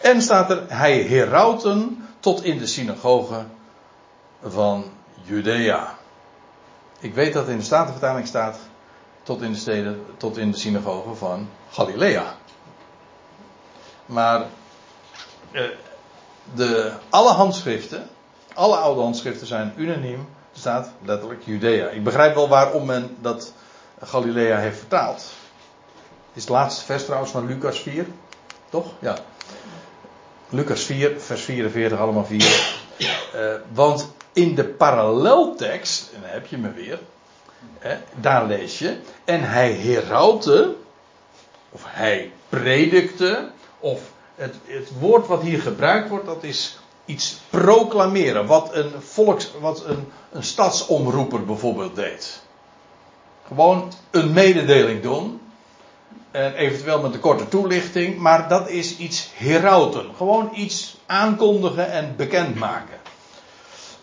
En 0.00 0.22
staat 0.22 0.50
er, 0.50 0.64
hij 0.68 1.02
herauten 1.02 2.06
tot 2.20 2.44
in 2.44 2.58
de 2.58 2.66
synagoge 2.66 3.44
van 4.42 4.84
Judea. 5.26 5.98
Ik 7.00 7.14
weet 7.14 7.32
dat 7.32 7.48
in 7.48 7.56
de 7.56 7.64
Statenvertaling 7.64 8.26
staat 8.26 8.58
tot 9.22 9.42
in 9.42 9.52
de 9.52 9.58
steden, 9.58 10.06
tot 10.16 10.36
in 10.36 10.50
de 10.50 10.58
synagogen 10.58 11.16
van 11.16 11.48
Galilea. 11.70 12.34
Maar 14.06 14.46
eh, 15.50 15.62
de, 16.54 16.92
alle 17.10 17.32
handschriften, 17.32 18.08
alle 18.54 18.76
oude 18.76 19.00
handschriften 19.00 19.46
zijn 19.46 19.72
unaniem. 19.76 20.28
Staat 20.52 20.90
letterlijk 21.04 21.42
Judea. 21.44 21.88
Ik 21.88 22.04
begrijp 22.04 22.34
wel 22.34 22.48
waarom 22.48 22.86
men 22.86 23.16
dat 23.20 23.52
Galilea 24.02 24.58
heeft 24.58 24.78
vertaald. 24.78 25.24
Is 26.32 26.42
het 26.42 26.50
laatste 26.50 26.84
vers 26.84 27.04
trouwens 27.04 27.30
van 27.30 27.46
Lucas 27.46 27.78
4? 27.78 28.06
Toch? 28.68 28.86
Ja. 28.98 29.16
Lucas 30.48 30.82
4, 30.82 31.20
vers 31.20 31.42
44, 31.42 31.98
allemaal 31.98 32.24
4. 32.24 32.74
Uh, 32.98 33.54
eh, 33.54 33.60
want 33.72 34.14
in 34.36 34.54
de 34.54 34.64
paralleltekst, 34.64 36.10
en 36.14 36.20
dan 36.20 36.30
heb 36.30 36.46
je 36.46 36.58
me 36.58 36.72
weer, 36.72 36.98
hè, 37.78 37.96
daar 38.14 38.46
lees 38.46 38.78
je, 38.78 38.96
en 39.24 39.42
hij 39.42 39.70
herautte, 39.70 40.74
of 41.70 41.82
hij 41.86 42.32
predikte, 42.48 43.50
of 43.78 44.00
het, 44.34 44.54
het 44.64 44.90
woord 44.98 45.26
wat 45.26 45.42
hier 45.42 45.60
gebruikt 45.60 46.08
wordt, 46.08 46.26
dat 46.26 46.44
is 46.44 46.78
iets 47.04 47.38
proclameren, 47.50 48.46
wat 48.46 48.74
een 48.74 48.92
volks, 48.98 49.50
wat 49.60 49.84
een, 49.84 50.08
een 50.32 50.42
stadsomroeper 50.42 51.44
bijvoorbeeld 51.44 51.94
deed. 51.94 52.40
Gewoon 53.46 53.92
een 54.10 54.32
mededeling 54.32 55.02
doen. 55.02 55.40
En 56.30 56.54
eventueel 56.54 57.00
met 57.00 57.14
een 57.14 57.20
korte 57.20 57.48
toelichting. 57.48 58.18
Maar 58.18 58.48
dat 58.48 58.68
is 58.68 58.96
iets 58.96 59.30
herauten. 59.34 60.06
Gewoon 60.16 60.50
iets 60.54 60.96
aankondigen 61.06 61.90
en 61.90 62.14
bekendmaken. 62.16 62.98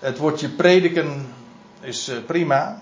Het 0.04 0.18
woordje 0.18 0.50
prediken 0.50 1.34
is 1.80 2.08
eh, 2.08 2.18
prima. 2.26 2.82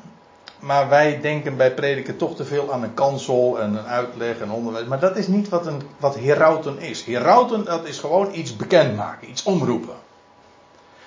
maar 0.59 0.89
wij 0.89 1.21
denken 1.21 1.57
bij 1.57 1.73
prediken 1.73 2.17
toch 2.17 2.35
te 2.35 2.45
veel 2.45 2.73
aan 2.73 2.83
een 2.83 2.93
kansel 2.93 3.59
en 3.59 3.75
een 3.75 3.85
uitleg 3.85 4.39
en 4.39 4.51
onderwijs. 4.51 4.87
Maar 4.87 4.99
dat 4.99 5.15
is 5.17 5.27
niet 5.27 5.49
wat, 5.49 5.65
een, 5.65 5.81
wat 5.97 6.15
herauten 6.15 6.79
is. 6.79 7.03
Herauten, 7.03 7.65
dat 7.65 7.85
is 7.85 7.99
gewoon 7.99 8.33
iets 8.33 8.55
bekendmaken, 8.55 9.29
iets 9.29 9.43
omroepen. 9.43 9.95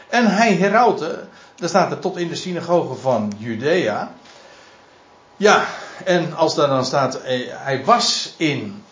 En 0.08 0.26
hij 0.26 0.52
herauten, 0.52 1.28
daar 1.56 1.68
staat 1.68 1.90
er 1.90 1.98
tot 1.98 2.16
in 2.16 2.28
de 2.28 2.34
synagoge 2.34 2.94
van 2.94 3.32
Judea. 3.36 4.14
Ja, 5.36 5.66
en 6.04 6.34
als 6.34 6.54
daar 6.54 6.68
dan 6.68 6.84
staat, 6.84 7.14
eh, 7.14 7.40
hij 7.50 7.84
was 7.84 8.34
in 8.36 8.84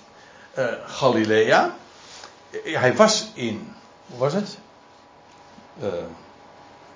uh, 0.58 0.64
Galilea. 0.86 1.74
Hij 2.64 2.94
was 2.94 3.30
in, 3.34 3.72
hoe 4.06 4.18
was 4.18 4.32
het? 4.32 4.58
Uh, 5.82 5.88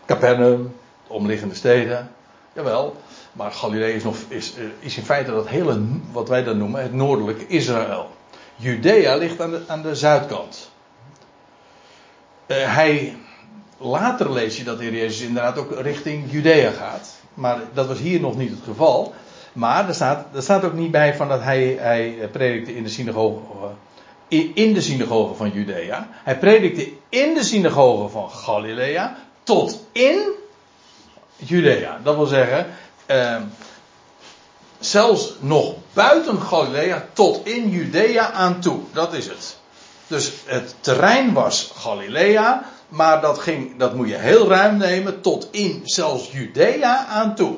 Capernaum, 0.07 0.75
de 1.07 1.13
omliggende 1.13 1.55
steden. 1.55 2.11
Jawel, 2.53 2.97
maar 3.33 3.53
Galilea 3.53 3.87
is, 3.95 4.03
nog, 4.03 4.17
is, 4.29 4.55
is 4.79 4.97
in 4.97 5.05
feite 5.05 5.31
dat 5.31 5.49
hele, 5.49 5.81
wat 6.13 6.29
wij 6.29 6.45
dan 6.45 6.59
noemen, 6.59 6.83
het 6.83 6.93
noordelijke 6.93 7.47
Israël. 7.47 8.11
Judea 8.57 9.17
ligt 9.17 9.41
aan 9.41 9.51
de, 9.51 9.63
aan 9.67 9.83
de 9.83 9.95
zuidkant. 9.95 10.71
Uh, 12.47 12.75
hij, 12.75 13.17
later 13.79 14.33
lees 14.33 14.57
je 14.57 14.65
dat 14.65 14.79
de 14.79 14.91
Jezus 14.91 15.27
inderdaad 15.27 15.59
ook 15.59 15.81
richting 15.81 16.33
Judea 16.33 16.71
gaat. 16.71 17.15
Maar 17.35 17.61
dat 17.73 17.87
was 17.87 17.99
hier 17.99 18.21
nog 18.21 18.37
niet 18.37 18.51
het 18.51 18.65
geval. 18.65 19.15
Maar 19.53 19.89
er 19.89 19.95
staat, 19.95 20.27
er 20.35 20.43
staat 20.43 20.65
ook 20.65 20.73
niet 20.73 20.91
bij 20.91 21.15
van 21.15 21.29
dat 21.29 21.43
hij, 21.43 21.77
hij 21.81 22.29
predikte 22.33 22.77
in 22.77 22.83
de 22.83 22.89
synagoge. 22.89 23.43
In 24.55 24.75
de 24.75 24.81
synagoge 24.81 25.35
van 25.35 25.51
Judea. 25.51 26.09
Hij 26.11 26.39
predikte 26.39 26.93
in 27.09 27.35
de 27.35 27.45
synagoge 27.45 28.09
van 28.09 28.31
Galilea. 28.31 29.17
Tot 29.47 29.81
in 29.93 30.19
Judea. 31.37 32.01
Dat 32.03 32.17
wil 32.17 32.27
zeggen, 32.27 32.67
eh, 33.07 33.37
zelfs 34.79 35.35
nog 35.41 35.75
buiten 35.93 36.41
Galilea 36.41 37.07
tot 37.13 37.47
in 37.47 37.71
Judea 37.71 38.31
aan 38.31 38.61
toe. 38.61 38.81
Dat 38.93 39.13
is 39.13 39.27
het. 39.27 39.57
Dus 40.07 40.33
het 40.45 40.75
terrein 40.81 41.33
was 41.33 41.73
Galilea, 41.77 42.63
maar 42.89 43.21
dat, 43.21 43.39
ging, 43.39 43.79
dat 43.79 43.95
moet 43.95 44.09
je 44.09 44.15
heel 44.15 44.49
ruim 44.49 44.77
nemen 44.77 45.21
tot 45.21 45.49
in 45.51 45.81
zelfs 45.85 46.33
Judea 46.33 47.07
aan 47.07 47.35
toe. 47.35 47.57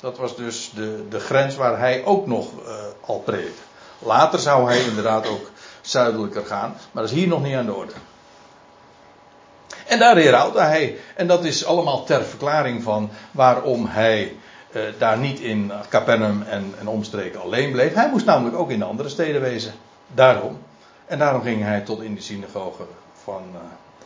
Dat 0.00 0.18
was 0.18 0.36
dus 0.36 0.70
de, 0.74 1.06
de 1.08 1.20
grens 1.20 1.54
waar 1.54 1.78
hij 1.78 2.04
ook 2.04 2.26
nog 2.26 2.46
uh, 2.66 2.74
al 3.06 3.18
predikte. 3.18 3.62
Later 3.98 4.38
zou 4.38 4.66
hij 4.68 4.84
inderdaad 4.84 5.26
ook 5.26 5.50
zuidelijker 5.80 6.44
gaan, 6.44 6.76
maar 6.92 7.02
dat 7.02 7.12
is 7.12 7.18
hier 7.18 7.28
nog 7.28 7.42
niet 7.42 7.54
aan 7.54 7.66
de 7.66 7.74
orde. 7.74 7.92
En 9.92 9.98
daar 9.98 10.16
herhaalde 10.16 10.60
hij. 10.60 10.98
En 11.14 11.26
dat 11.26 11.44
is 11.44 11.64
allemaal 11.64 12.04
ter 12.04 12.24
verklaring 12.24 12.82
van 12.82 13.10
waarom 13.30 13.86
hij 13.86 14.36
uh, 14.72 14.82
daar 14.98 15.18
niet 15.18 15.40
in 15.40 15.72
Capernaum 15.88 16.42
en, 16.42 16.74
en 16.78 16.88
omstreken 16.88 17.40
alleen 17.40 17.72
bleef. 17.72 17.94
Hij 17.94 18.10
moest 18.10 18.24
namelijk 18.24 18.56
ook 18.56 18.70
in 18.70 18.78
de 18.78 18.84
andere 18.84 19.08
steden 19.08 19.40
wezen. 19.40 19.72
Daarom. 20.14 20.58
En 21.06 21.18
daarom 21.18 21.42
ging 21.42 21.62
hij 21.62 21.80
tot 21.80 22.02
in 22.02 22.14
de 22.14 22.20
synagoge 22.20 22.82
van, 23.22 23.42
uh, 23.54 23.60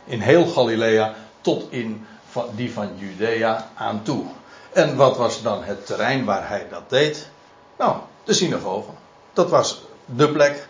in 0.04 0.20
heel 0.20 0.46
Galilea 0.46 1.14
tot 1.40 1.66
in 1.70 2.06
van, 2.30 2.44
die 2.54 2.72
van 2.72 2.88
Judea 2.96 3.68
aan 3.74 4.02
toe. 4.02 4.24
En 4.72 4.96
wat 4.96 5.16
was 5.16 5.42
dan 5.42 5.64
het 5.64 5.86
terrein 5.86 6.24
waar 6.24 6.48
hij 6.48 6.66
dat 6.70 6.90
deed? 6.90 7.28
Nou, 7.78 7.96
de 8.24 8.32
synagoge. 8.32 8.90
Dat 9.32 9.50
was 9.50 9.82
de 10.04 10.28
plek, 10.28 10.68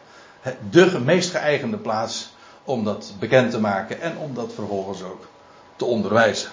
de 0.71 1.01
meest 1.05 1.31
geëigende 1.31 1.77
plaats 1.77 2.35
om 2.67 2.85
dat 2.85 3.13
bekend 3.19 3.51
te 3.51 3.61
maken 3.61 4.01
en 4.01 4.17
om 4.19 4.35
dat 4.35 4.53
vervolgens 4.53 5.03
ook 5.03 5.27
te 5.77 5.85
onderwijzen. 5.85 6.51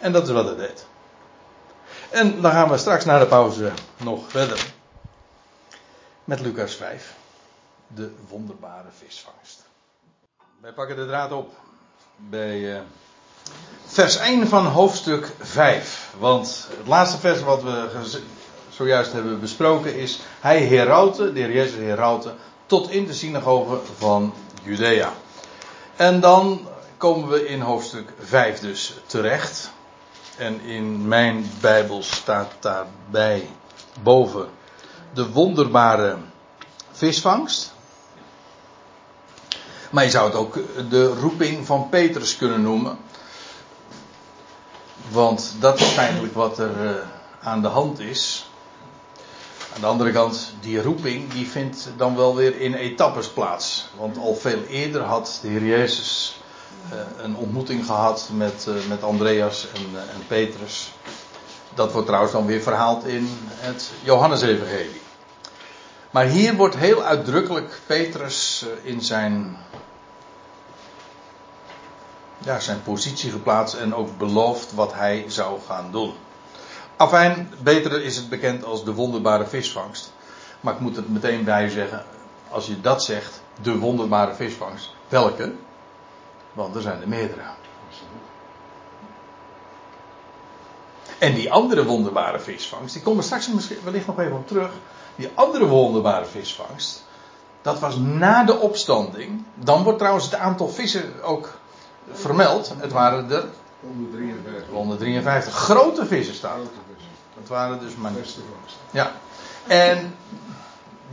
En 0.00 0.12
dat 0.12 0.26
is 0.26 0.32
wat 0.32 0.46
hij 0.46 0.56
deed. 0.56 0.86
En 2.10 2.40
dan 2.40 2.50
gaan 2.50 2.68
we 2.68 2.78
straks 2.78 3.04
na 3.04 3.18
de 3.18 3.26
pauze 3.26 3.72
nog 3.96 4.30
verder 4.30 4.72
met 6.24 6.40
Lucas 6.40 6.74
5, 6.74 7.14
de 7.86 8.10
wonderbare 8.28 8.88
visvangst. 8.98 9.64
Wij 10.60 10.72
pakken 10.72 10.96
de 10.96 11.06
draad 11.06 11.32
op 11.32 11.52
bij 12.16 12.58
uh, 12.58 12.80
vers 13.86 14.16
1 14.16 14.48
van 14.48 14.66
hoofdstuk 14.66 15.32
5. 15.40 16.14
Want 16.18 16.68
het 16.78 16.86
laatste 16.86 17.18
vers 17.18 17.42
wat 17.42 17.62
we 17.62 17.88
zojuist 18.68 19.12
hebben 19.12 19.40
besproken 19.40 19.94
is: 19.94 20.20
Hij 20.40 20.62
heroutte, 20.62 21.32
de 21.32 21.40
heer 21.40 21.52
Jezus 21.52 21.76
heroutte, 21.76 22.34
tot 22.66 22.90
in 22.90 23.06
de 23.06 23.14
synagoge 23.14 23.80
van 23.96 24.34
Judea. 24.62 25.12
En 26.00 26.20
dan 26.20 26.68
komen 26.96 27.28
we 27.28 27.46
in 27.46 27.60
hoofdstuk 27.60 28.12
5 28.18 28.60
dus 28.60 28.94
terecht. 29.06 29.70
En 30.36 30.60
in 30.60 31.08
mijn 31.08 31.50
Bijbel 31.60 32.02
staat 32.02 32.52
daarbij 32.60 33.48
boven 34.02 34.48
de 35.12 35.30
wonderbare 35.30 36.16
visvangst. 36.90 37.74
Maar 39.90 40.04
je 40.04 40.10
zou 40.10 40.26
het 40.26 40.34
ook 40.34 40.54
de 40.90 41.06
roeping 41.06 41.66
van 41.66 41.88
Petrus 41.88 42.36
kunnen 42.36 42.62
noemen. 42.62 42.98
Want 45.08 45.54
dat 45.58 45.80
is 45.80 45.86
feitelijk 45.86 46.34
wat 46.34 46.58
er 46.58 46.84
uh, 46.84 46.90
aan 47.42 47.62
de 47.62 47.68
hand 47.68 47.98
is. 47.98 48.49
Aan 49.74 49.80
de 49.80 49.86
andere 49.86 50.12
kant, 50.12 50.52
die 50.60 50.82
roeping 50.82 51.32
die 51.32 51.46
vindt 51.46 51.88
dan 51.96 52.16
wel 52.16 52.36
weer 52.36 52.60
in 52.60 52.74
etappes 52.74 53.28
plaats. 53.28 53.88
Want 53.96 54.18
al 54.18 54.34
veel 54.34 54.62
eerder 54.62 55.02
had 55.02 55.38
de 55.42 55.48
Heer 55.48 55.64
Jezus 55.64 56.40
uh, 56.92 57.24
een 57.24 57.36
ontmoeting 57.36 57.86
gehad 57.86 58.28
met, 58.32 58.66
uh, 58.68 58.74
met 58.88 59.02
Andreas 59.02 59.66
en, 59.74 60.00
en 60.14 60.26
Petrus. 60.26 60.92
Dat 61.74 61.92
wordt 61.92 62.06
trouwens 62.06 62.32
dan 62.32 62.46
weer 62.46 62.62
verhaald 62.62 63.04
in 63.04 63.28
het 63.48 63.90
Johannesevangelie. 64.02 65.00
Maar 66.10 66.24
hier 66.24 66.54
wordt 66.54 66.76
heel 66.76 67.02
uitdrukkelijk 67.02 67.80
Petrus 67.86 68.66
in 68.82 69.00
zijn 69.00 69.56
ja, 72.38 72.60
zijn 72.60 72.82
positie 72.82 73.30
geplaatst 73.30 73.74
en 73.74 73.94
ook 73.94 74.18
beloofd 74.18 74.72
wat 74.72 74.94
hij 74.94 75.24
zou 75.28 75.60
gaan 75.66 75.92
doen. 75.92 76.14
Afijn, 77.00 77.52
beter 77.62 78.02
is 78.02 78.16
het 78.16 78.28
bekend 78.28 78.64
als 78.64 78.84
de 78.84 78.94
wonderbare 78.94 79.46
visvangst. 79.46 80.12
Maar 80.60 80.74
ik 80.74 80.80
moet 80.80 80.96
het 80.96 81.08
meteen 81.08 81.44
bij 81.44 81.68
zeggen, 81.68 82.04
als 82.50 82.66
je 82.66 82.80
dat 82.80 83.04
zegt, 83.04 83.42
de 83.62 83.78
wonderbare 83.78 84.34
visvangst, 84.34 84.94
welke? 85.08 85.52
Want 86.52 86.74
er 86.74 86.80
zijn 86.80 87.00
er 87.00 87.08
meerdere. 87.08 87.40
En 91.18 91.34
die 91.34 91.52
andere 91.52 91.84
wonderbare 91.84 92.40
visvangst, 92.40 92.94
die 92.94 93.02
komen 93.02 93.24
straks 93.24 93.48
misschien 93.48 93.78
wellicht 93.84 94.06
nog 94.06 94.18
even 94.18 94.36
op 94.36 94.46
terug. 94.46 94.70
Die 95.16 95.30
andere 95.34 95.66
wonderbare 95.66 96.24
visvangst, 96.24 97.04
dat 97.62 97.78
was 97.78 97.96
na 97.96 98.44
de 98.44 98.58
opstanding. 98.58 99.44
Dan 99.54 99.82
wordt 99.82 99.98
trouwens 99.98 100.24
het 100.24 100.34
aantal 100.34 100.68
vissen 100.68 101.22
ook 101.22 101.58
vermeld. 102.12 102.72
Het 102.78 102.92
waren 102.92 103.30
er 103.30 103.44
153. 103.80 104.74
153 104.74 105.54
grote 105.54 106.06
vissen 106.06 106.34
staan. 106.34 106.60
Dat 107.40 107.48
waren 107.48 107.80
dus 107.80 107.94
maar. 107.94 108.12
Ja. 108.90 109.12
En 109.66 110.14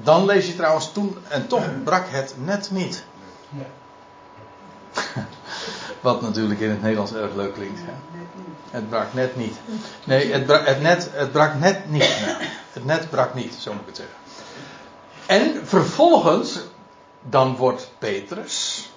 dan 0.04 0.26
lees 0.26 0.48
je 0.48 0.56
trouwens 0.56 0.92
toen. 0.92 1.18
En 1.28 1.48
toch 1.48 1.84
brak 1.84 2.06
het 2.08 2.36
net 2.38 2.72
niet. 2.72 3.04
Wat 6.02 6.22
natuurlijk 6.22 6.60
in 6.60 6.70
het 6.70 6.82
Nederlands 6.82 7.14
erg 7.14 7.36
leuk 7.36 7.54
klinkt. 7.54 7.80
Hè? 7.84 7.94
Het 8.70 8.90
brak 8.90 9.14
net 9.14 9.36
niet. 9.36 9.56
Nee, 10.04 10.32
het 10.32 10.46
brak, 10.46 10.68
het 10.68 10.82
net, 10.82 11.10
het 11.12 11.32
brak 11.32 11.54
net 11.54 11.90
niet. 11.90 12.26
het 12.74 12.86
net 12.86 13.10
brak 13.10 13.34
niet, 13.34 13.54
zo 13.54 13.72
moet 13.72 13.82
ik 13.82 13.88
het 13.88 13.96
zeggen. 13.96 14.16
En 15.26 15.68
vervolgens, 15.68 16.60
dan 17.22 17.56
wordt 17.56 17.92
Petrus, 17.98 18.90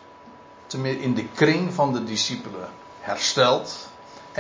in 0.83 1.15
de 1.15 1.27
kring 1.35 1.75
van 1.75 1.93
de 1.93 2.05
discipelen, 2.05 2.69
hersteld. 3.01 3.90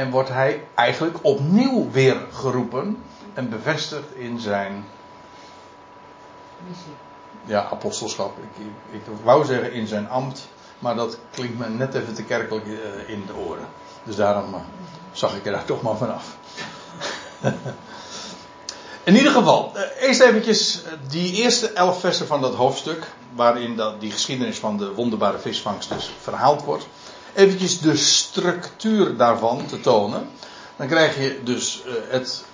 En 0.00 0.10
wordt 0.10 0.28
hij 0.28 0.66
eigenlijk 0.74 1.18
opnieuw 1.22 1.90
weer 1.90 2.16
geroepen 2.32 3.02
en 3.34 3.50
bevestigd 3.50 4.14
in 4.14 4.40
zijn 4.40 4.84
ja, 7.44 7.68
apostelschap. 7.70 8.38
Ik, 8.38 8.64
ik, 8.90 9.00
wou 9.22 9.44
zeggen 9.44 9.72
in 9.72 9.86
zijn 9.86 10.08
ambt, 10.08 10.48
maar 10.78 10.94
dat 10.94 11.18
klinkt 11.30 11.58
me 11.58 11.68
net 11.68 11.94
even 11.94 12.14
te 12.14 12.22
kerkelijk 12.22 12.66
uh, 12.66 12.74
in 13.06 13.24
de 13.26 13.34
oren. 13.34 13.66
Dus 14.04 14.16
daarom 14.16 14.54
uh, 14.54 14.60
zag 15.12 15.36
ik 15.36 15.46
er 15.46 15.52
daar 15.52 15.64
toch 15.64 15.82
maar 15.82 15.96
vanaf. 15.96 16.36
in 19.10 19.16
ieder 19.16 19.32
geval, 19.32 19.72
uh, 19.74 20.08
eerst 20.08 20.20
eventjes 20.20 20.82
die 21.08 21.32
eerste 21.32 21.72
elf 21.72 22.00
versen 22.00 22.26
van 22.26 22.40
dat 22.40 22.54
hoofdstuk, 22.54 23.06
waarin 23.34 23.76
dat, 23.76 24.00
die 24.00 24.10
geschiedenis 24.10 24.58
van 24.58 24.76
de 24.76 24.94
wonderbare 24.94 25.38
visvangst 25.38 25.88
dus 25.88 26.10
verhaald 26.20 26.62
wordt 26.62 26.86
eventjes 27.34 27.80
de 27.80 27.96
structuur 27.96 29.16
daarvan 29.16 29.66
te 29.66 29.80
tonen. 29.80 30.28
Dan 30.76 30.86
krijg 30.86 31.16
je 31.16 31.40
dus 31.44 31.82
uh, 31.86 31.92
het. 32.08 32.44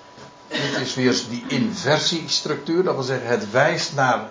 Dit 0.49 0.81
is 0.81 0.95
weer 0.95 1.20
die 1.29 1.45
inversiestructuur. 1.49 2.83
Dat 2.83 2.95
wil 2.95 3.03
zeggen, 3.03 3.29
het 3.29 3.51
wijst 3.51 3.95
naar 3.95 4.29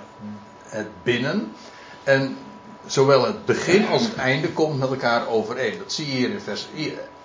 het 0.63 0.87
binnen. 1.03 1.51
En 2.03 2.37
zowel 2.85 3.25
het 3.25 3.45
begin 3.45 3.87
als 3.87 4.03
het 4.03 4.15
einde 4.15 4.49
komt 4.49 4.79
met 4.79 4.89
elkaar 4.89 5.27
overeen. 5.27 5.77
Dat 5.77 5.93
zie 5.93 6.05
je 6.05 6.11
hier 6.11 6.29
in 6.29 6.41
vers 6.41 6.67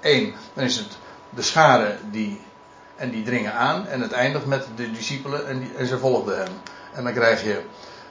1. 0.00 0.34
Dan 0.54 0.64
is 0.64 0.76
het 0.76 0.98
de 1.30 1.42
schare 1.42 1.96
die 2.10 2.40
En 3.00 3.10
die 3.10 3.22
dringen 3.22 3.54
aan 3.54 3.86
en 3.86 4.00
het 4.00 4.12
eindigt 4.12 4.46
met 4.46 4.66
de 4.76 4.90
discipelen 4.90 5.46
en, 5.46 5.58
die, 5.58 5.70
en 5.76 5.86
ze 5.86 5.98
volgden 5.98 6.38
hem. 6.38 6.52
En 6.92 7.04
dan 7.04 7.12
krijg 7.12 7.42
je 7.42 7.60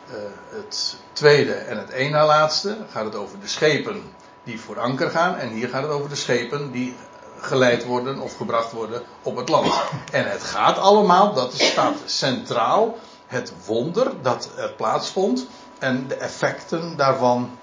uh, 0.10 0.16
het 0.50 0.96
tweede 1.14 1.54
en 1.54 1.78
het 1.78 1.90
één 1.90 2.12
na 2.12 2.26
laatste. 2.26 2.68
Dan 2.68 2.88
gaat 2.92 3.06
het 3.06 3.16
over 3.16 3.40
de 3.40 3.48
schepen 3.48 4.04
die 4.50 4.60
voor 4.60 4.80
anker 4.80 5.10
gaan. 5.10 5.36
En 5.36 5.50
hier 5.50 5.70
gaat 5.70 5.82
het 5.82 5.92
over 5.92 6.10
de 6.10 6.16
schepen 6.16 6.72
die 6.72 6.96
geleid 7.40 7.86
worden 7.86 8.20
of 8.20 8.38
gebracht 8.38 8.72
worden 8.72 9.02
op 9.22 9.36
het 9.36 9.50
land. 9.50 9.74
En 10.12 10.30
het 10.32 10.44
gaat 10.44 10.78
allemaal, 10.78 11.34
dat 11.34 11.54
staat 11.54 11.98
centraal, 12.06 12.98
het 13.28 13.54
wonder 13.66 14.12
dat 14.22 14.50
er 14.58 14.72
plaatsvond 14.72 15.48
en 15.80 16.08
de 16.08 16.16
effecten 16.16 16.98
daarvan. 16.98 17.58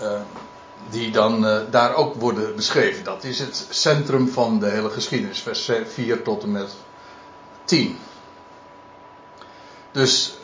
Uh, 0.00 0.20
die 0.90 1.10
dan 1.10 1.44
uh, 1.44 1.60
daar 1.70 1.94
ook 1.94 2.14
worden 2.14 2.56
beschreven. 2.56 3.04
Dat 3.04 3.24
is 3.24 3.38
het 3.38 3.66
centrum 3.70 4.28
van 4.28 4.58
de 4.58 4.68
hele 4.68 4.90
geschiedenis, 4.90 5.40
vers 5.40 5.70
4 5.86 6.22
tot 6.22 6.42
en 6.42 6.50
met 6.50 6.74
10. 7.64 7.98
Dus 9.92 10.34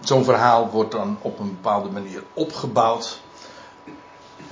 zo'n 0.00 0.24
verhaal 0.24 0.70
wordt 0.70 0.90
dan 0.90 1.18
op 1.20 1.38
een 1.38 1.50
bepaalde 1.50 1.88
manier 1.88 2.22
opgebouwd 2.34 3.20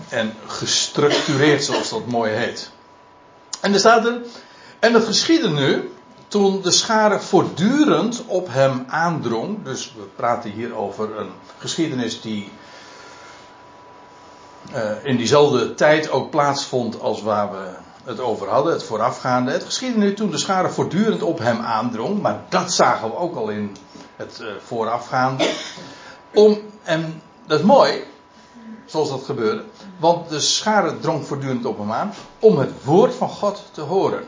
en 0.08 0.34
gestructureerd, 0.46 1.64
zoals 1.64 1.88
dat 1.90 2.06
mooi 2.06 2.32
heet. 2.32 2.70
En 3.60 3.72
er 3.72 3.78
staat 3.78 4.06
er, 4.06 4.20
en 4.78 4.94
het 4.94 5.04
geschiedde 5.04 5.48
nu, 5.48 5.92
toen 6.28 6.62
de 6.62 6.70
schare 6.70 7.20
voortdurend 7.20 8.24
op 8.26 8.48
hem 8.50 8.84
aandrong, 8.88 9.64
dus 9.64 9.94
we 9.96 10.02
praten 10.16 10.50
hier 10.50 10.76
over 10.76 11.18
een 11.18 11.30
geschiedenis 11.58 12.20
die 12.20 12.52
uh, 14.74 14.90
in 15.02 15.16
diezelfde 15.16 15.74
tijd 15.74 16.10
ook 16.10 16.30
plaatsvond 16.30 17.00
als 17.00 17.22
waar 17.22 17.50
we 17.50 17.70
het 18.04 18.20
over 18.20 18.48
hadden, 18.48 18.72
het 18.72 18.84
voorafgaande. 18.84 19.50
Het 19.50 19.64
geschiedde 19.64 19.98
nu 19.98 20.14
toen 20.14 20.30
de 20.30 20.38
schare 20.38 20.70
voortdurend 20.70 21.22
op 21.22 21.38
hem 21.38 21.60
aandrong, 21.60 22.22
maar 22.22 22.40
dat 22.48 22.72
zagen 22.72 23.08
we 23.08 23.16
ook 23.16 23.36
al 23.36 23.48
in 23.48 23.76
het 24.16 24.38
uh, 24.42 24.48
voorafgaande. 24.64 25.50
Om, 26.34 26.58
en 26.82 27.22
dat 27.46 27.58
is 27.58 27.64
mooi, 27.64 28.04
zoals 28.84 29.08
dat 29.08 29.22
gebeurde, 29.24 29.64
want 29.98 30.28
de 30.28 30.40
schare 30.40 30.98
drong 30.98 31.26
voortdurend 31.26 31.64
op 31.64 31.78
hem 31.78 31.92
aan 31.92 32.12
om 32.38 32.58
het 32.58 32.84
woord 32.84 33.14
van 33.14 33.28
God 33.28 33.64
te 33.72 33.80
horen. 33.80 34.24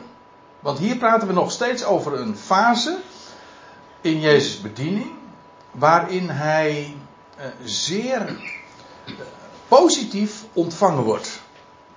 Want 0.59 0.79
hier 0.79 0.97
praten 0.97 1.27
we 1.27 1.33
nog 1.33 1.51
steeds 1.51 1.83
over 1.83 2.19
een 2.19 2.37
fase 2.37 2.97
in 4.01 4.19
Jezus' 4.19 4.61
bediening, 4.61 5.11
waarin 5.71 6.29
hij 6.29 6.95
uh, 7.37 7.45
zeer 7.63 8.39
positief 9.67 10.43
ontvangen 10.53 11.03
wordt. 11.03 11.41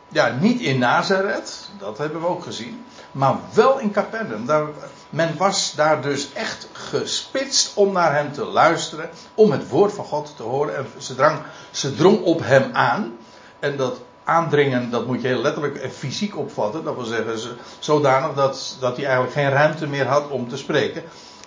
Ja, 0.08 0.36
niet 0.40 0.60
in 0.60 0.78
Nazareth, 0.78 1.70
dat 1.78 1.98
hebben 1.98 2.20
we 2.20 2.26
ook 2.26 2.42
gezien, 2.42 2.84
maar 3.12 3.36
wel 3.54 3.78
in 3.78 3.90
Capernaum. 3.90 4.46
Daar, 4.46 4.66
men 5.10 5.36
was 5.36 5.72
daar 5.74 6.02
dus 6.02 6.32
echt 6.32 6.68
gespitst 6.72 7.74
om 7.74 7.92
naar 7.92 8.14
hem 8.14 8.32
te 8.32 8.44
luisteren, 8.44 9.10
om 9.34 9.50
het 9.50 9.68
woord 9.68 9.92
van 9.92 10.04
God 10.04 10.32
te 10.36 10.42
horen. 10.42 10.76
En 10.76 10.86
ze, 10.98 11.36
ze 11.70 11.94
drong 11.94 12.22
op 12.22 12.40
hem 12.42 12.70
aan. 12.72 13.16
En 13.58 13.76
dat 13.76 14.00
aandringen, 14.24 14.90
dat 14.90 15.06
moet 15.06 15.22
je 15.22 15.26
heel 15.26 15.40
letterlijk 15.40 15.76
en 15.76 15.90
fysiek 15.90 16.36
opvatten. 16.36 16.84
Dat 16.84 16.94
wil 16.94 17.04
zeggen, 17.04 17.56
zodanig 17.78 18.34
dat, 18.34 18.76
dat 18.80 18.96
hij 18.96 19.04
eigenlijk 19.04 19.34
geen 19.34 19.50
ruimte 19.50 19.86
meer 19.86 20.06
had 20.06 20.28
om 20.28 20.48
te 20.48 20.56
spreken. 20.56 21.02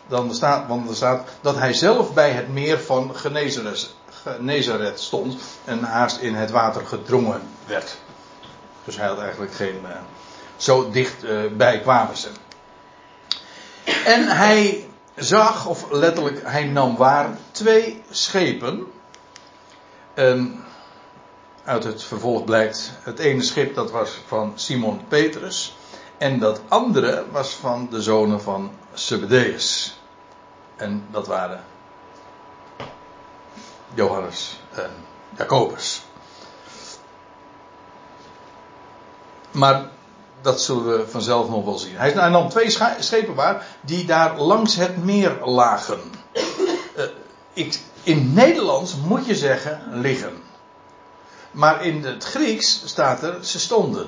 Dan 0.08 0.36
staat, 0.36 0.68
want 0.68 0.90
er 0.90 0.96
staat 0.96 1.30
dat 1.42 1.56
hij 1.56 1.74
zelf 1.74 2.14
bij 2.14 2.32
het 2.32 2.54
meer 2.54 2.80
van 2.80 3.16
Genezeret 3.16 3.90
Nazareth 4.40 5.00
stond 5.00 5.36
en 5.66 5.84
haast 5.84 6.18
in 6.18 6.36
het 6.36 6.52
water 6.52 6.86
gedrongen 6.86 7.42
werd. 7.66 7.98
Dus 8.84 8.98
hij 8.98 9.08
had 9.08 9.20
eigenlijk 9.20 9.54
geen. 9.54 9.80
Uh, 9.84 9.90
zo 10.56 10.90
dicht 10.90 11.24
uh, 11.24 11.40
bij 11.58 11.80
kwamen 11.80 12.18
ze. 12.18 12.28
En 14.06 14.28
hij 14.28 14.88
zag, 15.16 15.66
of 15.68 15.92
letterlijk, 15.92 16.42
hij 16.44 16.64
nam 16.64 16.96
waar 16.96 17.38
twee 17.52 18.02
schepen. 18.10 18.92
En 20.14 20.64
uit 21.64 21.84
het 21.84 22.04
vervolg 22.04 22.44
blijkt, 22.44 22.92
het 23.04 23.20
ene 23.20 23.42
schip 23.42 23.76
dat 23.76 23.92
was 23.92 24.22
van 24.28 24.52
Simon 24.56 25.08
Petrus. 25.08 25.76
En 26.18 26.40
dat 26.40 26.62
andere 26.68 27.26
was 27.32 27.54
van 27.54 27.88
de 27.90 28.02
zonen 28.02 28.42
van 28.42 28.72
Zebedeus. 28.94 29.98
En 30.76 31.06
dat 31.12 31.28
waren 31.28 31.64
Johannes 33.94 34.60
en 34.72 34.92
Jacobus. 35.38 36.04
Maar 39.52 39.90
dat 40.44 40.62
zullen 40.62 40.86
we 40.86 41.08
vanzelf 41.08 41.50
nog 41.50 41.66
wel 41.66 41.78
zien. 41.78 41.96
Hij 41.96 42.30
nam 42.30 42.50
twee 42.50 42.70
schepen 43.00 43.36
waar 43.36 43.66
die 43.82 44.06
daar 44.06 44.40
langs 44.40 44.76
het 44.76 45.04
meer 45.04 45.38
lagen. 45.44 46.00
Uh, 46.98 47.04
ik, 47.54 47.80
in 48.04 48.34
Nederlands 48.34 48.96
moet 48.96 49.26
je 49.26 49.36
zeggen 49.36 49.82
liggen. 49.92 50.42
Maar 51.52 51.86
in 51.86 52.06
het 52.06 52.24
Grieks 52.24 52.82
staat 52.86 53.24
er 53.24 53.38
ze 53.42 53.60
stonden. 53.60 54.08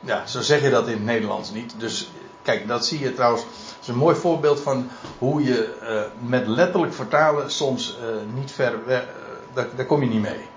Ja, 0.00 0.26
zo 0.26 0.40
zeg 0.40 0.62
je 0.62 0.70
dat 0.70 0.86
in 0.86 0.92
het 0.92 1.04
Nederlands 1.04 1.50
niet. 1.50 1.74
Dus 1.76 2.10
kijk, 2.42 2.68
dat 2.68 2.86
zie 2.86 2.98
je 2.98 3.14
trouwens 3.14 3.44
is 3.80 3.88
een 3.88 3.96
mooi 3.96 4.16
voorbeeld 4.16 4.60
van 4.60 4.90
hoe 5.18 5.42
je 5.42 5.78
uh, 5.82 6.28
met 6.28 6.46
letterlijk 6.46 6.94
vertalen 6.94 7.50
soms 7.50 7.98
uh, 8.00 8.06
niet 8.34 8.52
ver 8.52 8.86
weg, 8.86 9.04
daar, 9.52 9.86
kom 9.86 10.02
je 10.02 10.08
niet 10.08 10.20
mee. 10.20 10.48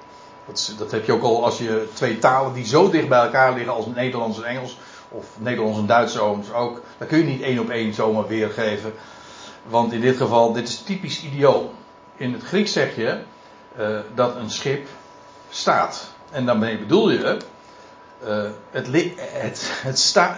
Dat, 0.46 0.74
dat, 0.78 0.92
heb 0.92 1.06
je 1.06 1.12
ook 1.12 1.24
al 1.24 1.44
als 1.46 1.58
je 1.58 1.88
twee 1.94 2.20
talen 2.20 2.54
die 2.54 2.66
zo 2.66 2.90
dicht 2.90 3.08
bij 3.08 3.20
elkaar 3.20 3.54
liggen 3.54 3.74
als 3.74 3.86
Nederlands 3.86 4.38
en 4.38 4.44
Engels, 4.44 4.78
of 5.10 5.26
Nederlands 5.40 5.80
en 5.80 5.86
Duits 5.86 6.18
ook, 6.18 6.82
dan 6.98 7.08
kun 7.08 7.18
je 7.18 7.24
niet 7.24 7.42
één 7.42 7.60
op 7.60 7.70
één 7.70 7.94
zomaar 7.94 8.28
weergeven. 8.28 8.94
Want 9.68 9.94
in 9.94 10.02
dit 10.02 10.18
geval, 10.18 10.54
dit 10.54 10.68
is 10.68 10.78
typisch 10.78 11.24
idioom. 11.24 11.70
In 12.16 12.34
het 12.34 12.44
Grieks 12.44 12.72
zeg 12.72 12.96
je 12.96 13.20
dat 14.16 14.36
een 14.36 14.52
schip 14.52 14.88
staat. 15.50 16.12
En 16.32 16.46
daarmee 16.46 16.78
bedoel 16.78 17.12
je 17.12 17.38
uh, 18.28 18.44
het, 18.72 18.88
het, 18.88 19.12
het, 19.18 19.70
het, 19.82 20.00
sta, 20.00 20.34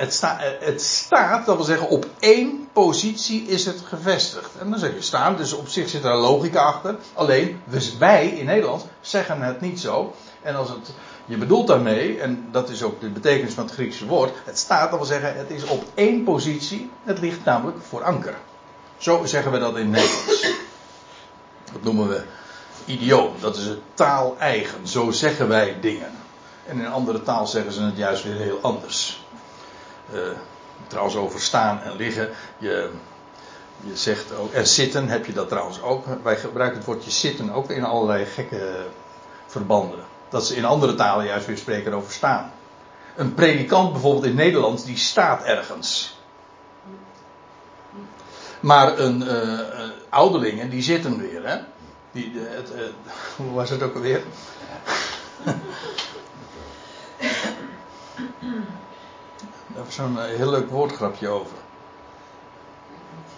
het, 0.60 0.82
staat, 0.82 1.46
dat 1.46 1.56
wil 1.56 1.66
zeggen 1.66 1.90
op 1.90 2.06
één 2.20 2.68
positie 2.74 3.44
is 3.48 3.66
het 3.66 3.82
gevestigd. 3.88 4.50
En 4.60 4.70
dan 4.70 4.80
zeg 4.80 4.94
je 4.94 5.02
staan, 5.02 5.36
dus 5.36 5.54
op 5.54 5.68
zich 5.68 5.90
zit 5.90 6.04
een 6.04 6.16
logica 6.16 6.62
achter. 6.62 6.96
Alleen, 7.14 7.62
dus 7.66 7.98
wij 7.98 8.28
in 8.28 8.46
Nederland 8.46 8.86
zeggen 9.02 9.42
het 9.42 9.62
niet 9.62 9.80
zo. 9.80 10.14
En 10.42 10.56
als 10.56 10.70
het, 10.70 10.94
je 11.26 11.38
bedoelt 11.38 11.68
daarmee, 11.68 12.20
en 12.20 12.48
dat 12.52 12.70
is 12.70 12.84
ook 12.84 13.02
de 13.02 13.10
betekenis 13.10 13.54
van 13.54 13.64
het 13.64 13.74
Griekse 13.74 14.06
woord, 14.06 14.34
het 14.44 14.58
staat, 14.58 14.90
dat 14.90 15.00
wil 15.00 15.08
zeggen 15.08 15.38
het 15.38 15.50
is 15.50 15.64
op 15.64 15.84
één 15.94 16.24
positie, 16.24 16.90
het 17.04 17.20
ligt 17.20 17.46
namelijk 17.46 17.78
voor 17.90 18.04
anker. 18.04 18.36
Zo 18.98 19.26
zeggen 19.26 19.52
we 19.52 19.60
dat 19.60 19.78
in 19.78 19.90
Nederlands. 19.90 20.54
Dat 21.74 21.84
noemen 21.84 22.08
we 22.08 22.24
idioom, 22.86 23.34
dat 23.40 23.58
is 23.58 23.66
het 23.66 23.80
taal 23.94 24.36
eigen, 24.40 24.88
zo 24.88 25.12
zeggen 25.12 25.48
wij 25.48 25.78
dingen. 25.82 26.25
En 26.68 26.80
in 26.80 26.88
andere 26.88 27.22
taal 27.22 27.48
zeggen 27.48 27.72
ze 27.72 27.82
het 27.82 27.98
juist 27.98 28.24
weer 28.24 28.36
heel 28.36 28.60
anders. 28.62 29.24
Uh, 30.14 30.20
trouwens 30.88 31.16
over 31.16 31.40
staan 31.40 31.82
en 31.82 31.96
liggen. 31.96 32.30
Je, 32.58 32.90
je 33.80 33.98
zegt 33.98 34.36
ook, 34.36 34.54
en 34.54 34.68
zitten 34.68 35.08
heb 35.08 35.26
je 35.26 35.34
dat 35.34 35.50
trouwens 35.50 35.82
ook. 35.82 36.06
Wij 36.24 36.38
gebruiken 36.38 36.78
het 36.78 36.88
woordje 36.88 37.12
zitten 37.12 37.52
ook 37.52 37.70
in 37.70 37.84
allerlei 37.84 38.26
gekke 38.26 38.86
verbanden. 39.48 40.00
Dat 40.30 40.46
ze 40.46 40.56
in 40.56 40.66
andere 40.66 40.96
talen 40.96 41.26
juist 41.26 41.46
weer 41.46 41.58
spreken 41.58 41.94
over 41.94 42.12
staan. 42.12 42.52
Een 43.16 43.34
predikant 43.34 43.92
bijvoorbeeld 43.92 44.26
in 44.26 44.36
Nederland, 44.36 44.86
die 44.86 44.98
staat 44.98 45.44
ergens. 45.44 46.18
Maar 48.60 49.00
een 49.00 49.22
uh, 49.22 49.60
ouderlingen, 50.10 50.70
die 50.70 50.82
zitten 50.82 51.18
weer. 51.18 51.48
Hè? 51.48 51.58
Die, 52.12 52.32
uh, 52.32 52.42
hoe 53.38 53.54
was 53.54 53.70
het 53.70 53.84
ook 53.84 53.96
alweer? 53.96 54.24
Daar 59.76 59.86
zo'n 59.90 60.20
eh, 60.20 60.26
heel 60.26 60.50
leuk 60.50 60.70
woordgrapje 60.70 61.28
over. 61.28 61.58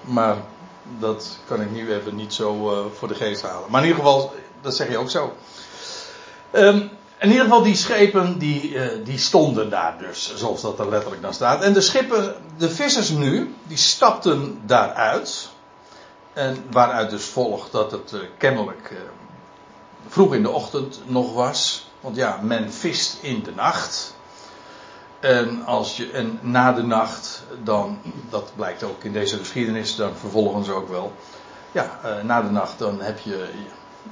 Maar 0.02 0.38
dat 1.00 1.38
kan 1.48 1.62
ik 1.62 1.72
nu 1.72 1.94
even 1.94 2.16
niet 2.16 2.34
zo 2.34 2.72
uh, 2.72 2.86
voor 2.94 3.08
de 3.08 3.16
geest 3.16 3.42
halen. 3.42 3.72
Maar 3.72 3.82
in 3.82 3.88
ieder 3.88 4.04
geval, 4.04 4.34
dat 4.62 4.76
zeg 4.76 4.90
je 4.90 4.98
ook 4.98 5.10
zo. 5.10 5.34
Um, 6.52 6.90
in 7.20 7.30
ieder 7.30 7.44
geval, 7.44 7.64
die 7.64 7.76
schepen 7.76 8.38
die, 8.38 8.74
uh, 8.74 9.06
die 9.06 9.18
stonden 9.18 9.70
daar 9.70 9.98
dus, 9.98 10.36
zoals 10.36 10.62
dat 10.62 10.80
er 10.80 10.90
letterlijk 10.90 11.22
dan 11.22 11.34
staat. 11.34 11.62
En 11.62 11.74
de 11.74 11.82
schippen, 11.82 12.36
de 12.58 12.70
vissers 12.70 13.10
nu, 13.10 13.56
die 13.64 13.78
stapten 13.78 14.62
daaruit. 14.66 15.50
En 16.34 16.66
waaruit 16.72 17.10
dus 17.10 17.26
volgt 17.26 17.72
dat 17.72 17.92
het 17.92 18.14
kennelijk 18.38 18.94
vroeg 20.08 20.34
in 20.34 20.44
de 20.44 20.50
ochtend 20.50 21.00
nog 21.06 21.34
was. 21.34 21.88
Want 22.00 22.16
ja, 22.16 22.40
men 22.42 22.74
vist 22.74 23.18
in 23.22 23.44
de 23.44 23.52
nacht. 23.56 24.16
En, 25.20 25.66
als 25.66 25.98
je, 25.98 26.12
en 26.12 26.40
na 26.42 26.72
de 26.74 26.84
nacht, 26.84 27.44
dan, 27.64 28.00
dat 28.30 28.52
blijkt 28.56 28.84
ook 28.84 29.04
in 29.04 29.14
deze 29.14 29.38
geschiedenis, 29.38 29.96
dan 29.96 30.16
vervolgens 30.16 30.70
ook 30.70 30.90
wel. 30.90 31.14
Ja, 31.72 32.00
uh, 32.06 32.24
na 32.24 32.42
de 32.42 32.50
nacht 32.50 32.80
dan 32.80 33.02
heb 33.02 33.20
je 33.20 33.50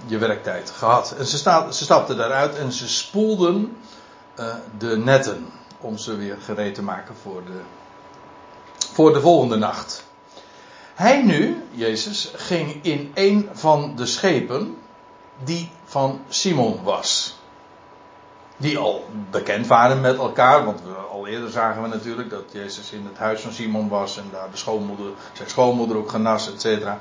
je, 0.06 0.18
werktijd 0.18 0.72
gehad. 0.72 1.16
En 1.18 1.26
ze, 1.26 1.38
sta, 1.38 1.72
ze 1.72 1.84
stapten 1.84 2.18
daaruit 2.18 2.56
en 2.56 2.72
ze 2.72 2.88
spoelden 2.88 3.78
uh, 4.40 4.54
de 4.78 4.98
netten 4.98 5.46
om 5.80 5.98
ze 5.98 6.16
weer 6.16 6.38
gereed 6.42 6.76
te 6.76 6.84
maken 6.84 7.16
voor 7.22 7.44
de 7.46 7.60
voor 8.96 9.14
de 9.14 9.22
volgende 9.22 9.56
nacht. 9.56 10.04
Hij 10.94 11.22
nu, 11.22 11.64
Jezus, 11.72 12.32
ging 12.36 12.84
in 12.84 13.12
een 13.14 13.50
van 13.54 13.96
de 13.96 14.06
schepen 14.06 14.78
die 15.44 15.72
van 15.86 16.22
Simon 16.30 16.84
was. 16.84 17.35
Die 18.58 18.78
al 18.78 19.10
bekend 19.32 19.68
waren 19.68 20.02
met 20.02 20.18
elkaar, 20.18 20.66
want 20.66 20.82
we, 20.82 20.94
al 20.94 21.28
eerder 21.28 21.50
zagen 21.50 21.82
we 21.82 21.88
natuurlijk 21.88 22.30
dat 22.30 22.44
Jezus 22.52 22.92
in 22.92 23.06
het 23.06 23.18
huis 23.18 23.42
van 23.42 23.52
Simon 23.52 23.90
was 23.90 24.18
en 24.18 24.30
daar 24.32 24.52
de 24.52 24.58
schoonmoeder, 24.58 25.12
zijn 25.34 25.50
schoonmoeder 25.50 25.98
ook 25.98 26.10
genas, 26.10 26.54
et 26.54 26.62
cetera. 26.62 27.00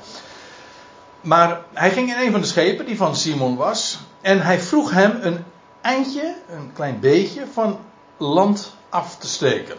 Maar 1.21 1.61
hij 1.73 1.91
ging 1.91 2.11
in 2.11 2.27
een 2.27 2.33
van 2.33 2.41
de 2.41 2.47
schepen 2.47 2.87
die 2.87 2.97
van 2.97 3.17
Simon 3.17 3.57
was 3.57 3.99
en 4.21 4.43
hij 4.43 4.61
vroeg 4.61 4.91
hem 4.91 5.19
een 5.23 5.45
eindje, 5.81 6.37
een 6.49 6.71
klein 6.73 7.01
beetje 7.01 7.47
van 7.53 7.79
land 8.17 8.77
af 8.89 9.17
te 9.17 9.27
steken. 9.27 9.77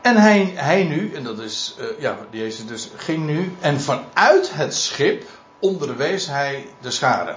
En 0.00 0.16
hij, 0.16 0.52
hij 0.54 0.84
nu, 0.84 1.14
en 1.14 1.24
dat 1.24 1.38
is, 1.38 1.76
uh, 1.78 2.00
ja, 2.00 2.16
Jezus 2.30 2.66
dus 2.66 2.90
ging 2.96 3.26
nu, 3.26 3.56
en 3.60 3.80
vanuit 3.80 4.52
het 4.54 4.74
schip 4.74 5.28
onderwees 5.58 6.26
hij 6.26 6.66
de 6.80 6.90
schade. 6.90 7.34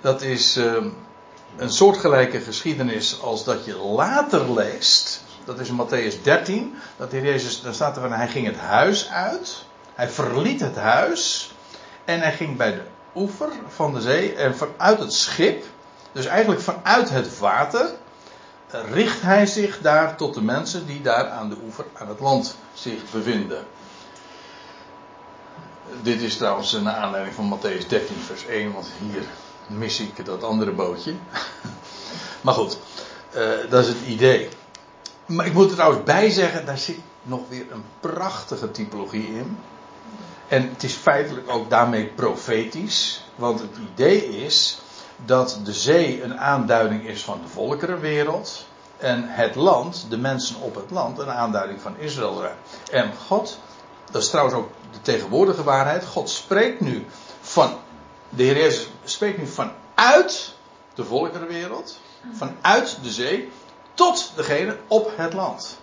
Dat 0.00 0.22
is 0.22 0.56
uh, 0.56 0.84
een 1.56 1.70
soortgelijke 1.70 2.40
geschiedenis 2.40 3.20
als 3.22 3.44
dat 3.44 3.64
je 3.64 3.76
later 3.76 4.52
leest. 4.52 5.22
Dat 5.44 5.58
is 5.58 5.68
in 5.68 5.86
Matthäus 5.86 6.22
13. 6.22 6.74
Dat 6.96 7.12
Jezus, 7.12 7.62
daar 7.62 7.74
staat 7.74 7.96
er 7.96 8.02
van, 8.02 8.12
hij 8.12 8.28
ging 8.28 8.46
het 8.46 8.58
huis 8.58 9.08
uit. 9.08 9.64
Hij 9.94 10.08
verliet 10.08 10.60
het 10.60 10.76
huis. 10.76 11.52
En 12.04 12.20
hij 12.20 12.32
ging 12.32 12.56
bij 12.56 12.72
de 12.72 12.82
oever 13.14 13.48
van 13.68 13.94
de 13.94 14.00
zee. 14.00 14.34
En 14.34 14.56
vanuit 14.56 14.98
het 14.98 15.12
schip, 15.12 15.64
dus 16.12 16.26
eigenlijk 16.26 16.60
vanuit 16.60 17.10
het 17.10 17.38
water, 17.38 17.90
richt 18.92 19.22
hij 19.22 19.46
zich 19.46 19.80
daar 19.80 20.16
tot 20.16 20.34
de 20.34 20.42
mensen 20.42 20.86
die 20.86 21.02
daar 21.02 21.28
aan 21.28 21.48
de 21.48 21.56
oever, 21.64 21.84
aan 21.92 22.08
het 22.08 22.20
land 22.20 22.56
zich 22.74 23.10
bevinden. 23.12 23.64
Dit 26.02 26.20
is 26.20 26.36
trouwens 26.36 26.72
een 26.72 26.90
aanleiding 26.90 27.34
van 27.34 27.58
Matthäus 27.58 27.86
13, 27.86 28.16
vers 28.26 28.46
1, 28.46 28.72
want 28.72 28.86
hier 28.98 29.22
mis 29.78 30.00
ik 30.00 30.24
dat 30.24 30.44
andere 30.44 30.72
bootje. 30.72 31.14
maar 32.44 32.54
goed, 32.54 32.78
uh, 33.36 33.48
dat 33.70 33.82
is 33.82 33.88
het 33.88 34.06
idee. 34.06 34.48
Maar 35.26 35.46
ik 35.46 35.52
moet 35.52 35.68
er 35.68 35.74
trouwens 35.74 36.04
bij 36.04 36.30
zeggen, 36.30 36.66
daar 36.66 36.78
zit 36.78 36.98
nog 37.22 37.40
weer 37.48 37.66
een 37.70 37.84
prachtige 38.00 38.70
typologie 38.70 39.26
in. 39.26 39.58
En 40.48 40.68
het 40.68 40.82
is 40.82 40.94
feitelijk 40.94 41.50
ook 41.50 41.70
daarmee 41.70 42.06
profetisch. 42.06 43.24
Want 43.34 43.60
het 43.60 43.76
idee 43.92 44.44
is 44.44 44.80
dat 45.24 45.60
de 45.64 45.72
zee 45.72 46.22
een 46.22 46.38
aanduiding 46.38 47.06
is 47.06 47.22
van 47.22 47.40
de 47.42 47.48
volkerenwereld. 47.48 48.66
En 48.96 49.24
het 49.28 49.54
land, 49.54 50.06
de 50.08 50.18
mensen 50.18 50.60
op 50.60 50.74
het 50.74 50.90
land, 50.90 51.18
een 51.18 51.30
aanduiding 51.30 51.80
van 51.80 51.94
Israël. 51.98 52.42
En 52.90 53.12
God, 53.26 53.58
dat 54.10 54.22
is 54.22 54.30
trouwens 54.30 54.56
ook 54.56 54.68
de 54.92 55.00
tegenwoordige 55.00 55.62
waarheid. 55.62 56.06
God 56.06 56.30
spreekt 56.30 56.80
nu 56.80 57.06
van, 57.40 57.76
de 58.28 58.42
Heer 58.42 58.56
Jezus 58.56 58.89
spreekt 59.10 59.38
nu 59.38 59.46
vanuit 59.46 60.54
de 60.94 61.04
volkerenwereld, 61.04 61.98
vanuit 62.32 62.98
de 63.02 63.10
zee, 63.10 63.50
tot 63.94 64.32
degene 64.36 64.76
op 64.88 65.12
het 65.16 65.32
land. 65.32 65.78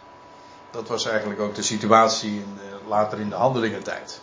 Dat 0.72 0.88
was 0.88 1.06
eigenlijk 1.06 1.40
ook 1.40 1.56
de 1.56 1.64
situatie 1.64 2.30
in 2.30 2.58
de, 2.58 2.88
later 2.88 3.20
in 3.20 3.30
de 3.30 3.36
handelingentijd. 3.36 4.20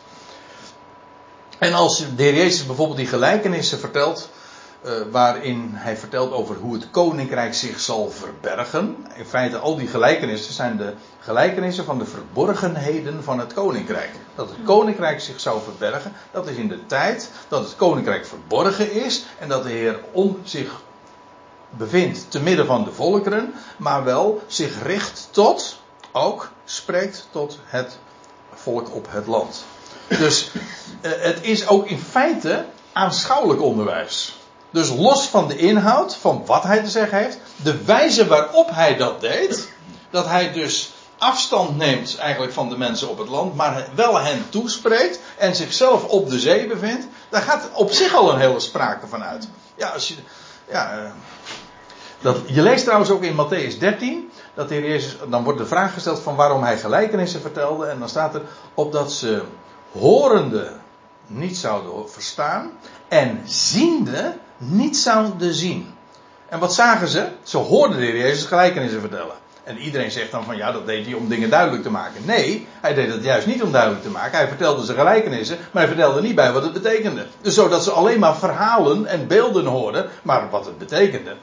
En 1.59 1.73
als 1.73 1.99
de 1.99 2.23
Heer 2.23 2.35
Jezus 2.35 2.67
bijvoorbeeld 2.67 2.99
die 2.99 3.07
gelijkenissen 3.07 3.79
vertelt, 3.79 4.29
uh, 4.85 4.93
waarin 5.11 5.71
hij 5.73 5.97
vertelt 5.97 6.33
over 6.33 6.57
hoe 6.57 6.75
het 6.75 6.91
koninkrijk 6.91 7.55
zich 7.55 7.81
zal 7.81 8.11
verbergen. 8.11 9.07
In 9.15 9.25
feite, 9.25 9.59
al 9.59 9.77
die 9.77 9.87
gelijkenissen 9.87 10.55
zijn 10.55 10.77
de 10.77 10.95
gelijkenissen 11.21 11.85
van 11.85 11.99
de 11.99 12.05
verborgenheden 12.05 13.23
van 13.23 13.39
het 13.39 13.53
koninkrijk. 13.53 14.11
Dat 14.35 14.49
het 14.49 14.59
koninkrijk 14.65 15.21
zich 15.21 15.41
zou 15.41 15.61
verbergen, 15.63 16.13
dat 16.31 16.47
is 16.47 16.57
in 16.57 16.69
de 16.69 16.87
tijd 16.87 17.31
dat 17.49 17.65
het 17.65 17.77
koninkrijk 17.77 18.27
verborgen 18.27 18.93
is 18.93 19.25
en 19.39 19.49
dat 19.49 19.63
de 19.63 19.71
Heer 19.71 20.01
om 20.13 20.39
zich 20.43 20.81
bevindt 21.71 22.31
te 22.31 22.41
midden 22.41 22.67
van 22.67 22.85
de 22.85 22.93
volkeren, 22.93 23.55
maar 23.77 24.05
wel 24.05 24.43
zich 24.47 24.83
richt 24.83 25.29
tot, 25.31 25.81
ook 26.13 26.51
spreekt 26.65 27.29
tot 27.31 27.59
het 27.65 27.99
volk 28.55 28.95
op 28.95 29.07
het 29.11 29.27
land. 29.27 29.65
Dus 30.09 30.51
uh, 30.55 31.13
het 31.17 31.39
is 31.43 31.69
ook 31.69 31.87
in 31.87 31.99
feite 31.99 32.65
aanschouwelijk 32.93 33.63
onderwijs. 33.63 34.39
Dus 34.75 34.89
los 34.89 35.29
van 35.29 35.49
de 35.49 35.57
inhoud, 35.57 36.17
van 36.17 36.43
wat 36.47 36.63
hij 36.63 36.83
te 36.83 36.91
zeggen 36.91 37.19
heeft, 37.19 37.39
de 37.57 37.85
wijze 37.85 38.27
waarop 38.27 38.71
hij 38.71 38.97
dat 38.97 39.21
deed, 39.21 39.69
dat 40.11 40.27
hij 40.27 40.53
dus 40.53 40.93
afstand 41.19 41.77
neemt 41.77 42.17
eigenlijk 42.19 42.53
van 42.53 42.69
de 42.69 42.79
mensen 42.79 43.09
op 43.09 43.19
het 43.19 43.29
land, 43.29 43.55
maar 43.55 43.87
wel 43.95 44.21
hen 44.21 44.45
toespreekt 44.49 45.21
en 45.39 45.55
zichzelf 45.55 46.05
op 46.05 46.31
de 46.31 46.39
zee 46.39 46.67
bevindt, 46.67 47.07
daar 47.29 47.43
gaat 47.43 47.69
op 47.73 47.91
zich 47.91 48.15
al 48.15 48.33
een 48.33 48.39
hele 48.39 48.61
sprake 48.61 49.07
van 49.07 49.23
uit. 49.23 49.49
Ja, 49.77 49.89
als 49.89 50.09
je, 50.09 50.15
ja, 50.71 50.99
eh, 50.99 51.11
dat, 52.21 52.37
je 52.47 52.63
leest 52.63 52.85
trouwens 52.85 53.11
ook 53.11 53.23
in 53.23 53.47
Matthäus 53.47 53.79
13, 53.79 54.31
dat 54.55 54.69
de 54.69 54.75
Heer 54.75 54.89
Jezus, 54.89 55.17
dan 55.29 55.45
wordt 55.45 55.59
de 55.59 55.67
vraag 55.67 55.93
gesteld 55.93 56.21
van 56.21 56.37
waarom 56.37 56.63
hij 56.63 56.79
gelijkenissen 56.79 57.41
vertelde, 57.41 57.87
en 57.87 57.99
dan 57.99 58.09
staat 58.09 58.35
er 58.35 58.43
opdat 58.75 59.13
ze 59.13 59.43
horende 59.93 60.73
niet 61.27 61.57
zouden 61.57 62.11
verstaan 62.11 62.71
en 63.09 63.43
ziende 63.45 64.35
niet 64.57 64.97
zouden 64.97 65.55
zien. 65.55 65.95
En 66.49 66.59
wat 66.59 66.75
zagen 66.75 67.09
ze? 67.09 67.29
Ze 67.43 67.57
hoorden 67.57 67.99
de 67.99 68.19
Jezus 68.19 68.45
gelijkenissen 68.45 69.01
vertellen. 69.01 69.35
En 69.65 69.79
iedereen 69.79 70.11
zegt 70.11 70.31
dan 70.31 70.45
van 70.45 70.57
ja, 70.57 70.73
dat 70.73 70.87
deed 70.87 71.07
hij 71.07 71.15
om 71.15 71.29
dingen 71.29 71.51
duidelijk 71.51 71.83
te 71.83 71.91
maken. 71.91 72.25
Nee, 72.25 72.67
hij 72.81 72.95
deed 72.95 73.13
het 73.13 73.25
juist 73.25 73.47
niet 73.47 73.63
om 73.63 73.73
duidelijk 73.73 74.03
te 74.03 74.11
maken. 74.11 74.39
Hij 74.39 74.49
vertelde 74.49 74.85
ze 74.85 74.95
gelijkenissen, 74.95 75.59
maar 75.71 75.83
hij 75.83 75.93
vertelde 75.93 76.21
niet 76.21 76.35
bij 76.35 76.53
wat 76.53 76.63
het 76.63 76.73
betekende. 76.73 77.27
Dus 77.41 77.55
zodat 77.55 77.85
ze 77.85 77.91
alleen 77.91 78.19
maar 78.19 78.37
verhalen 78.37 79.07
en 79.07 79.27
beelden 79.27 79.67
hoorden, 79.67 80.11
maar 80.23 80.51
wat 80.51 80.65
het 80.65 80.79
betekende. 80.79 81.37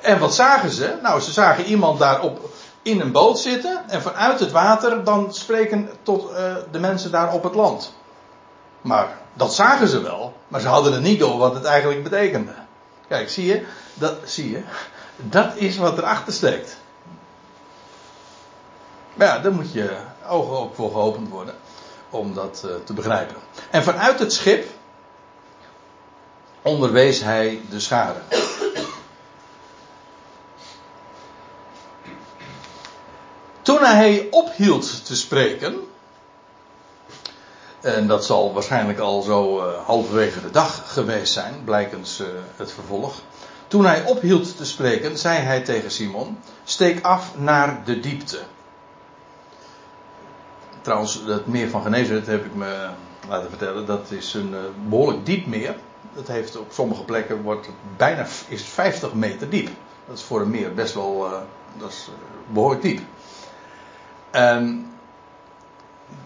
En 0.00 0.18
wat 0.18 0.34
zagen 0.34 0.70
ze? 0.70 0.98
Nou, 1.02 1.20
ze 1.20 1.32
zagen 1.32 1.64
iemand 1.64 1.98
daarop 1.98 2.50
in 2.82 3.00
een 3.00 3.12
boot 3.12 3.38
zitten 3.38 3.82
en 3.88 4.02
vanuit 4.02 4.40
het 4.40 4.50
water 4.50 5.04
dan 5.04 5.34
spreken 5.34 5.90
tot 6.02 6.30
uh, 6.30 6.36
de 6.70 6.78
mensen 6.78 7.10
daar 7.10 7.32
op 7.32 7.42
het 7.42 7.54
land. 7.54 7.94
Maar 8.80 9.21
dat 9.34 9.54
zagen 9.54 9.88
ze 9.88 10.00
wel, 10.02 10.36
maar 10.48 10.60
ze 10.60 10.68
hadden 10.68 10.92
het 10.92 11.02
niet 11.02 11.18
door 11.18 11.38
wat 11.38 11.54
het 11.54 11.64
eigenlijk 11.64 12.02
betekende. 12.02 12.54
Kijk, 13.08 13.30
zie 13.30 13.46
je? 13.46 13.66
Dat, 13.94 14.16
zie 14.24 14.50
je? 14.50 14.62
Dat 15.16 15.56
is 15.56 15.76
wat 15.76 15.98
erachter 15.98 16.32
steekt. 16.32 16.76
Maar 19.14 19.26
ja, 19.26 19.38
daar 19.38 19.52
moet 19.52 19.72
je 19.72 19.96
ogen 20.28 20.56
ook 20.56 20.74
voor 20.74 20.90
geopend 20.90 21.28
worden 21.28 21.54
om 22.10 22.34
dat 22.34 22.62
uh, 22.66 22.72
te 22.84 22.92
begrijpen. 22.92 23.36
En 23.70 23.82
vanuit 23.82 24.18
het 24.18 24.32
schip 24.32 24.66
onderwees 26.62 27.20
hij 27.20 27.60
de 27.70 27.80
schade. 27.80 28.20
Toen 33.62 33.84
hij 33.84 34.26
ophield 34.30 35.06
te 35.06 35.16
spreken, 35.16 35.91
en 37.82 38.06
dat 38.06 38.24
zal 38.24 38.52
waarschijnlijk 38.52 38.98
al 38.98 39.22
zo 39.22 39.58
uh, 39.58 39.84
halverwege 39.84 40.40
de 40.40 40.50
dag 40.50 40.92
geweest 40.92 41.32
zijn, 41.32 41.54
blijkens 41.64 42.20
uh, 42.20 42.26
het 42.56 42.72
vervolg. 42.72 43.14
Toen 43.68 43.84
hij 43.84 44.04
ophield 44.04 44.56
te 44.56 44.66
spreken, 44.66 45.18
zei 45.18 45.38
hij 45.38 45.60
tegen 45.60 45.90
Simon: 45.90 46.38
Steek 46.64 47.04
af 47.04 47.38
naar 47.38 47.82
de 47.84 48.00
diepte. 48.00 48.38
Trouwens, 50.80 51.22
het 51.26 51.46
meer 51.46 51.68
van 51.68 51.82
Genezeret 51.82 52.26
heb 52.26 52.44
ik 52.44 52.54
me 52.54 52.88
laten 53.28 53.48
vertellen. 53.48 53.86
Dat 53.86 54.10
is 54.10 54.34
een 54.34 54.50
uh, 54.52 54.58
behoorlijk 54.88 55.26
diep 55.26 55.46
meer. 55.46 55.74
Dat 56.14 56.26
heeft 56.26 56.56
op 56.56 56.72
sommige 56.72 57.04
plekken 57.04 57.42
wordt 57.42 57.68
bijna 57.96 58.26
is 58.48 58.62
50 58.62 59.14
meter 59.14 59.48
diep. 59.48 59.68
Dat 60.06 60.16
is 60.18 60.22
voor 60.22 60.40
een 60.40 60.50
meer 60.50 60.74
best 60.74 60.94
wel 60.94 61.28
dat 61.78 61.90
is, 61.90 62.08
behoorlijk 62.46 62.82
diep. 62.82 63.00
En 64.30 64.91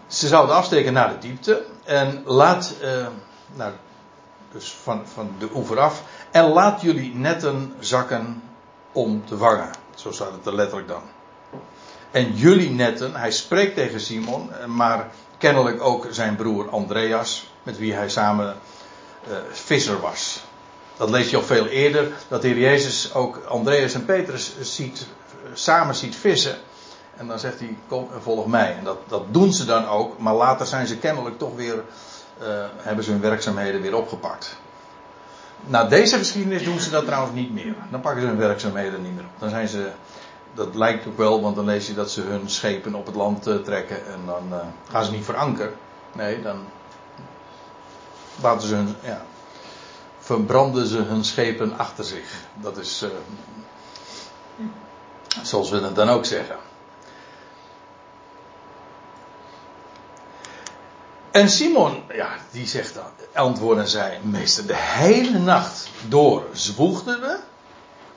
ze 0.07 0.29
zouden 0.29 0.55
afsteken 0.55 0.93
naar 0.93 1.09
de 1.09 1.19
diepte. 1.19 1.65
En 1.85 2.23
laat, 2.25 2.75
uh, 2.83 3.07
nou, 3.55 3.73
dus 4.53 4.77
van, 4.83 5.03
van 5.15 5.35
de 5.39 5.49
oever 5.55 5.81
af. 5.81 6.03
En 6.31 6.45
laat 6.45 6.81
jullie 6.81 7.15
netten 7.15 7.75
zakken 7.79 8.43
om 8.93 9.23
te 9.27 9.37
vangen. 9.37 9.71
Zo 9.95 10.11
staat 10.11 10.33
het 10.33 10.47
er 10.47 10.55
letterlijk 10.55 10.89
dan. 10.89 11.03
En 12.11 12.35
jullie 12.35 12.71
netten, 12.71 13.15
hij 13.15 13.31
spreekt 13.31 13.75
tegen 13.75 14.01
Simon, 14.01 14.51
maar 14.67 15.11
kennelijk 15.39 15.83
ook 15.83 16.07
zijn 16.11 16.37
broer 16.37 16.71
Andreas, 16.71 17.51
met 17.63 17.79
wie 17.79 17.95
hij 17.95 18.09
samen 18.09 18.57
uh, 19.29 19.37
visser 19.51 20.01
was. 20.01 20.45
Dat 20.97 21.11
lees 21.11 21.31
je 21.31 21.37
al 21.37 21.43
veel 21.43 21.67
eerder, 21.67 22.13
dat 22.29 22.43
de 22.43 22.49
Heer 22.49 22.59
Jezus 22.59 23.15
ook 23.15 23.45
Andreas 23.49 23.95
en 23.95 24.05
Petrus 24.05 24.55
ziet, 24.61 25.07
samen 25.53 25.95
ziet 25.95 26.17
vissen. 26.17 26.59
En 27.17 27.27
dan 27.27 27.39
zegt 27.39 27.59
hij, 27.59 27.77
kom 27.89 28.09
en 28.15 28.23
volg 28.23 28.47
mij. 28.47 28.77
En 28.79 28.85
dat, 28.85 28.99
dat 29.09 29.23
doen 29.31 29.53
ze 29.53 29.65
dan 29.65 29.87
ook, 29.89 30.19
maar 30.19 30.35
later 30.35 30.67
zijn 30.67 30.87
ze 30.87 30.99
kennelijk 30.99 31.39
toch 31.39 31.55
weer, 31.55 31.75
uh, 31.75 32.47
hebben 32.77 33.05
ze 33.05 33.11
hun 33.11 33.21
werkzaamheden 33.21 33.81
weer 33.81 33.97
opgepakt. 33.97 34.57
Na 35.65 35.85
deze 35.85 36.17
geschiedenis 36.17 36.65
doen 36.65 36.81
ze 36.81 36.91
dat 36.91 37.05
trouwens 37.05 37.35
niet 37.35 37.53
meer. 37.53 37.75
Dan 37.91 38.01
pakken 38.01 38.21
ze 38.21 38.27
hun 38.27 38.39
werkzaamheden 38.39 39.03
niet 39.03 39.15
meer 39.15 39.25
op. 39.25 39.41
Dan 39.41 39.51
zijn 39.51 39.69
ze 39.69 39.91
dat 40.55 40.75
lijkt 40.75 41.07
ook 41.07 41.17
wel, 41.17 41.41
want 41.41 41.57
dan 41.57 41.65
lees 41.65 41.87
je 41.87 41.95
dat 41.95 42.11
ze 42.11 42.21
hun 42.21 42.51
schepen 42.51 42.95
op 42.95 43.07
het 43.07 43.15
land 43.15 43.43
trekken 43.43 44.07
en 44.07 44.21
dan 44.27 44.61
gaan 44.91 45.05
ze 45.05 45.11
niet 45.11 45.25
voor 45.25 45.37
anker. 45.37 45.73
Nee, 46.13 46.43
dan 46.43 46.65
laten 48.43 48.69
ze 48.69 48.75
hun, 48.75 48.95
ja, 49.03 49.23
verbranden 50.19 50.87
ze 50.87 50.99
hun 50.99 51.25
schepen 51.25 51.79
achter 51.79 52.05
zich. 52.05 52.35
Dat 52.55 52.77
is, 52.77 53.05
zoals 55.43 55.71
we 55.71 55.81
het 55.81 55.95
dan 55.95 56.09
ook 56.09 56.25
zeggen. 56.25 56.57
En 61.37 61.49
Simon, 61.49 62.03
ja, 62.13 62.37
die 62.51 62.67
zegt 62.67 62.95
dan, 62.95 63.05
antwoorden 63.35 63.89
zij, 63.89 64.21
meester, 64.23 64.67
de 64.67 64.77
hele 64.77 65.39
nacht 65.39 65.89
door 66.09 66.47
zwoegden 66.53 67.21
we 67.21 67.39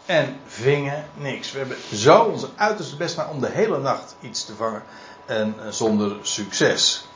en 0.06 0.40
vingen 0.46 1.06
niks. 1.18 1.52
We 1.52 1.58
hebben 1.58 1.78
zo 1.94 2.20
ons 2.20 2.46
uiterste 2.56 2.96
best 2.96 3.16
gedaan 3.16 3.32
om 3.32 3.40
de 3.40 3.50
hele 3.50 3.80
nacht 3.80 4.16
iets 4.22 4.46
te 4.46 4.56
vangen 4.56 4.84
en 5.26 5.56
uh, 5.58 5.72
zonder 5.72 6.18
succes. 6.22 7.08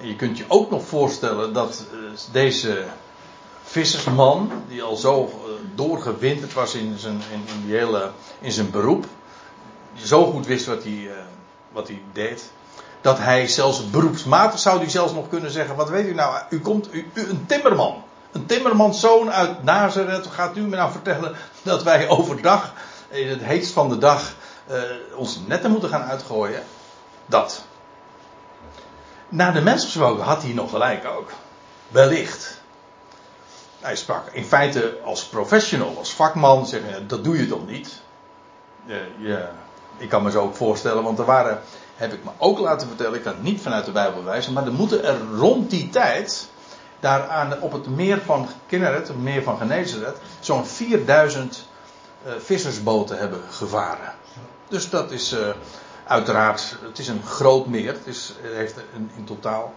En 0.00 0.06
je 0.06 0.16
kunt 0.16 0.38
je 0.38 0.44
ook 0.48 0.70
nog 0.70 0.86
voorstellen 0.86 1.52
dat 1.52 1.84
uh, 1.92 2.10
deze 2.32 2.84
vissersman, 3.62 4.50
die 4.68 4.82
al 4.82 4.96
zo 4.96 5.24
uh, 5.24 5.52
doorgewinterd 5.74 6.52
was 6.52 6.74
in 6.74 6.98
zijn, 6.98 7.20
in, 7.32 7.44
in, 7.54 7.66
die 7.66 7.76
hele, 7.76 8.10
in 8.40 8.52
zijn 8.52 8.70
beroep, 8.70 9.06
zo 9.94 10.30
goed 10.32 10.46
wist 10.46 10.66
wat 10.66 10.82
hij, 10.82 11.10
wat 11.72 11.88
hij 11.88 12.02
deed, 12.12 12.50
dat 13.06 13.18
hij 13.18 13.46
zelfs 13.46 13.90
beroepsmatig 13.90 14.60
zou 14.60 14.78
hij 14.78 14.88
zelfs 14.88 15.12
nog 15.12 15.28
kunnen 15.28 15.50
zeggen: 15.50 15.76
Wat 15.76 15.88
weet 15.88 16.06
u 16.06 16.14
nou? 16.14 16.36
U 16.50 16.60
komt, 16.60 16.94
u, 16.94 17.10
een 17.14 17.46
timmerman. 17.46 18.02
Een 18.32 18.46
timmermanszoon 18.46 19.32
uit 19.32 19.62
Nazareth. 19.62 20.26
Gaat 20.26 20.56
u 20.56 20.60
me 20.60 20.76
nou 20.76 20.90
vertellen 20.90 21.36
dat 21.62 21.82
wij 21.82 22.08
overdag, 22.08 22.72
in 23.08 23.28
het 23.28 23.42
heetst 23.42 23.72
van 23.72 23.88
de 23.88 23.98
dag, 23.98 24.34
uh, 24.70 24.80
onze 25.14 25.38
netten 25.46 25.70
moeten 25.70 25.88
gaan 25.88 26.02
uitgooien? 26.02 26.62
Dat. 27.26 27.64
Naar 29.28 29.52
de 29.52 29.60
mens 29.60 29.84
gesproken 29.84 30.24
had 30.24 30.42
hij 30.42 30.52
nog 30.52 30.70
gelijk 30.70 31.04
ook. 31.06 31.30
Wellicht. 31.88 32.60
Hij 33.80 33.96
sprak 33.96 34.28
in 34.32 34.44
feite 34.44 34.98
als 35.04 35.24
professional, 35.24 35.98
als 35.98 36.12
vakman, 36.12 36.66
zeggen: 36.66 37.08
Dat 37.08 37.24
doe 37.24 37.38
je 37.38 37.46
toch 37.46 37.66
niet? 37.66 38.00
Uh, 39.18 39.38
ik 39.96 40.08
kan 40.08 40.22
me 40.22 40.30
zo 40.30 40.42
ook 40.42 40.56
voorstellen, 40.56 41.02
want 41.02 41.18
er 41.18 41.24
waren 41.24 41.62
heb 41.96 42.12
ik 42.12 42.24
me 42.24 42.30
ook 42.38 42.58
laten 42.58 42.88
vertellen, 42.88 43.14
ik 43.14 43.22
kan 43.22 43.32
het 43.32 43.42
niet 43.42 43.60
vanuit 43.60 43.84
de 43.84 43.92
Bijbel 43.92 44.24
wijzen, 44.24 44.52
maar 44.52 44.66
er 44.66 44.72
moeten 44.72 45.04
er 45.04 45.20
rond 45.34 45.70
die 45.70 45.90
tijd, 45.90 46.48
daar 47.00 47.28
aan, 47.28 47.60
op 47.60 47.72
het 47.72 47.86
meer 47.86 48.20
van 48.20 48.48
Kinneret, 48.66 49.08
het 49.08 49.22
meer 49.22 49.42
van 49.42 49.58
Genezeret, 49.58 50.16
zo'n 50.40 50.66
4000 50.66 51.66
uh, 52.26 52.32
eh, 52.32 52.40
vissersboten 52.40 53.18
hebben 53.18 53.40
gevaren. 53.50 54.14
Dus 54.68 54.90
dat 54.90 55.10
is 55.10 55.32
uh, 55.32 55.48
uiteraard, 56.06 56.76
het 56.82 56.98
is 56.98 57.08
een 57.08 57.22
groot 57.22 57.66
meer. 57.66 57.92
Het, 57.92 58.06
is, 58.06 58.34
heeft 58.42 58.76
een, 58.94 59.10
in 59.16 59.24
totaal, 59.24 59.72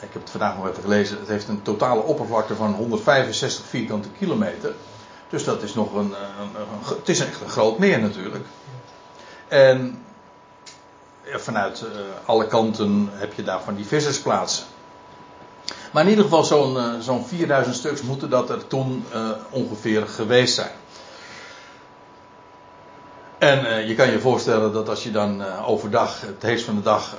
ik 0.00 0.12
heb 0.12 0.22
het 0.22 0.30
vandaag 0.30 0.56
nog 0.56 0.68
even 0.68 0.82
gelezen, 0.82 1.18
het 1.18 1.28
heeft 1.28 1.48
een 1.48 1.62
totale 1.62 2.02
oppervlakte 2.02 2.54
van 2.54 2.74
165 2.74 3.64
vierkante 3.64 4.08
kilometer. 4.18 4.74
Dus 5.28 5.44
dat 5.44 5.62
is 5.62 5.74
nog 5.74 5.94
een, 5.94 6.14
een, 6.40 6.54
een 6.54 6.96
het 6.96 7.08
is 7.08 7.20
echt 7.20 7.40
een 7.40 7.48
groot 7.48 7.78
meer 7.78 8.00
natuurlijk. 8.00 8.44
En 9.48 10.04
vanuit 11.34 11.84
uh, 11.84 12.00
alle 12.24 12.46
kanten 12.46 13.08
heb 13.12 13.32
je 13.32 13.42
daar 13.42 13.60
van 13.60 13.74
die 13.74 13.86
vissersplaatsen. 13.86 14.64
Maar 15.92 16.02
in 16.02 16.08
ieder 16.08 16.24
geval 16.24 16.44
zo'n 16.44 16.76
uh, 16.76 17.00
zo'n 17.00 17.26
4000 17.26 17.76
stuks 17.76 18.02
moeten 18.02 18.30
dat 18.30 18.50
er 18.50 18.66
toen 18.66 19.04
ongeveer 19.50 20.06
geweest 20.06 20.54
zijn. 20.54 20.70
En 23.38 23.86
je 23.86 23.94
kan 23.94 24.10
je 24.10 24.20
voorstellen 24.20 24.72
dat 24.72 24.88
als 24.88 25.02
je 25.02 25.10
dan 25.10 25.44
overdag, 25.64 26.20
het 26.20 26.42
heetst 26.42 26.64
van 26.64 26.74
de 26.74 26.82
dag, 26.82 27.16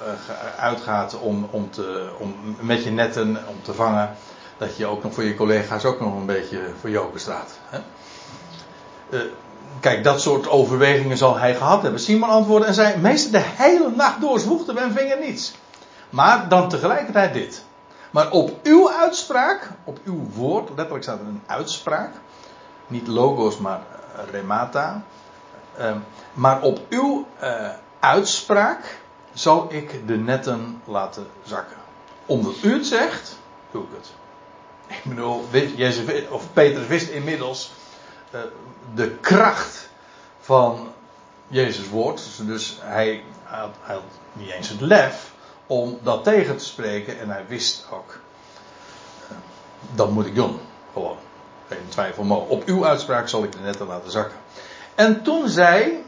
uitgaat 0.57 1.19
om, 1.19 1.47
om, 1.51 1.71
te, 1.71 2.09
om 2.19 2.35
met 2.59 2.83
je 2.83 2.91
netten 2.91 3.37
om 3.47 3.55
te 3.61 3.73
vangen, 3.73 4.15
dat 4.57 4.77
je 4.77 4.85
ook 4.85 5.03
nog 5.03 5.13
voor 5.13 5.23
je 5.23 5.35
collega's 5.35 5.85
ook 5.85 5.99
nog 5.99 6.13
een 6.13 6.25
beetje 6.25 6.59
voor 6.79 6.89
joken 6.89 7.19
staat. 7.19 7.59
Hè? 7.69 7.79
Kijk, 9.79 10.03
dat 10.03 10.21
soort 10.21 10.49
overwegingen 10.49 11.17
zal 11.17 11.37
hij 11.37 11.55
gehad 11.55 11.81
hebben. 11.81 11.99
Simon 11.99 12.29
antwoordde 12.29 12.67
en 12.67 12.73
zei: 12.73 12.97
Meester, 12.97 13.31
de 13.31 13.43
hele 13.43 13.91
nacht 13.95 14.21
door 14.21 14.39
zwoegden 14.39 14.75
we 14.75 14.81
en 14.81 14.91
vingen 14.91 15.19
niets. 15.19 15.55
Maar 16.09 16.49
dan 16.49 16.69
tegelijkertijd 16.69 17.33
dit. 17.33 17.65
Maar 18.11 18.31
op 18.31 18.59
uw 18.63 18.91
uitspraak, 18.91 19.69
op 19.83 19.99
uw 20.03 20.29
woord, 20.33 20.69
letterlijk 20.75 21.03
staat 21.03 21.19
er 21.19 21.25
een 21.25 21.43
uitspraak. 21.45 22.11
Niet 22.87 23.07
logos, 23.07 23.57
maar 23.57 23.81
remata. 24.31 25.03
Uh, 25.79 25.91
maar 26.33 26.61
op 26.61 26.79
uw 26.89 27.25
uh, 27.43 27.69
uitspraak 27.99 28.99
zal 29.33 29.67
ik 29.69 30.07
de 30.07 30.17
netten 30.17 30.81
laten 30.85 31.27
zakken. 31.43 31.77
Omdat 32.25 32.53
u 32.61 32.73
het 32.73 32.85
zegt, 32.85 33.37
doe 33.71 33.83
ik 33.83 33.89
het. 33.95 34.09
Ik 34.87 35.03
bedoel, 35.03 35.45
Jezus, 35.75 36.27
of 36.29 36.53
Peter 36.53 36.87
wist 36.87 37.09
inmiddels 37.09 37.71
uh, 38.33 38.39
de 38.95 39.09
kracht 39.09 39.89
van 40.39 40.87
Jezus' 41.47 41.89
woord. 41.89 42.21
Dus 42.41 42.77
hij 42.81 43.23
had, 43.43 43.75
hij 43.81 43.99
niet 44.33 44.49
eens 44.49 44.69
het 44.69 44.81
lef 44.81 45.31
om 45.67 45.99
dat 46.03 46.23
tegen 46.23 46.57
te 46.57 46.65
spreken. 46.65 47.19
En 47.19 47.29
hij 47.29 47.45
wist 47.47 47.85
ook, 47.91 48.19
uh, 49.31 49.37
dat 49.95 50.11
moet 50.11 50.25
ik 50.25 50.35
doen. 50.35 50.59
Gewoon. 50.93 51.17
Geen 51.67 51.87
twijfel 51.89 52.23
mogelijk. 52.23 52.51
Op 52.51 52.67
uw 52.67 52.85
uitspraak 52.85 53.27
zal 53.27 53.43
ik 53.43 53.51
de 53.51 53.59
netten 53.59 53.87
laten 53.87 54.11
zakken. 54.11 54.37
En 54.95 55.23
toen 55.23 55.49
zei 55.49 56.03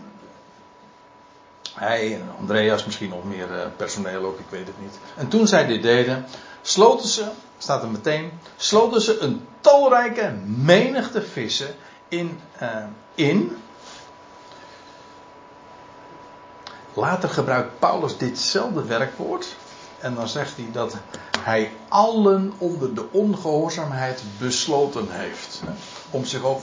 hij 1.74 2.14
en 2.14 2.30
Andreas, 2.40 2.86
misschien 2.86 3.10
nog 3.10 3.24
meer 3.24 3.52
uh, 3.52 3.62
personeel 3.78 4.26
ook, 4.26 4.40
ik 4.40 4.50
weet 4.50 4.68
het 4.68 4.82
niet. 4.82 5.00
En 5.16 5.28
toen 5.28 5.48
zij 5.48 5.66
dit 5.66 5.82
deden, 5.82 6.26
sloten 6.62 7.10
ze, 7.10 7.26
staat 7.58 7.84
er 7.84 7.90
meteen, 7.90 8.32
sloten 8.58 9.02
ze 9.02 9.20
een 9.20 9.48
talrijke 9.62 10.34
menigte 10.46 11.22
vissen 11.22 11.76
in, 12.10 12.40
uh, 12.62 12.84
in. 13.16 13.58
Later 16.94 17.30
gebruikt 17.30 17.80
Paulus 17.80 18.18
ditzelfde 18.18 18.84
werkwoord. 18.86 19.56
En 20.00 20.16
dan 20.16 20.28
zegt 20.28 20.56
hij 20.56 20.68
dat 20.72 20.96
hij 21.40 21.72
allen 21.88 22.54
onder 22.58 22.96
de 22.96 23.06
ongehoorzaamheid 23.12 24.24
besloten 24.40 25.08
heeft. 25.10 25.62
Om 26.10 26.26
zich 26.26 26.44
ook 26.44 26.62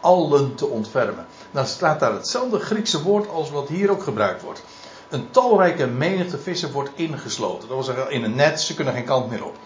allen 0.00 0.54
te 0.54 0.66
ontfermen. 0.66 1.26
Dan 1.50 1.66
staat 1.66 2.00
daar 2.00 2.12
hetzelfde 2.12 2.58
Griekse 2.58 3.02
woord 3.02 3.28
als 3.28 3.50
wat 3.50 3.68
hier 3.68 3.90
ook 3.90 4.02
gebruikt 4.02 4.42
wordt. 4.42 4.62
Een 5.08 5.30
talrijke 5.30 5.86
menigte 5.86 6.38
vissen 6.38 6.72
wordt 6.72 6.90
ingesloten. 6.94 7.68
Dat 7.68 7.76
wil 7.76 7.82
zeggen, 7.82 8.10
in 8.10 8.24
een 8.24 8.34
net, 8.34 8.60
ze 8.60 8.74
kunnen 8.74 8.94
geen 8.94 9.04
kant 9.04 9.30
meer 9.30 9.44
op. 9.44 9.56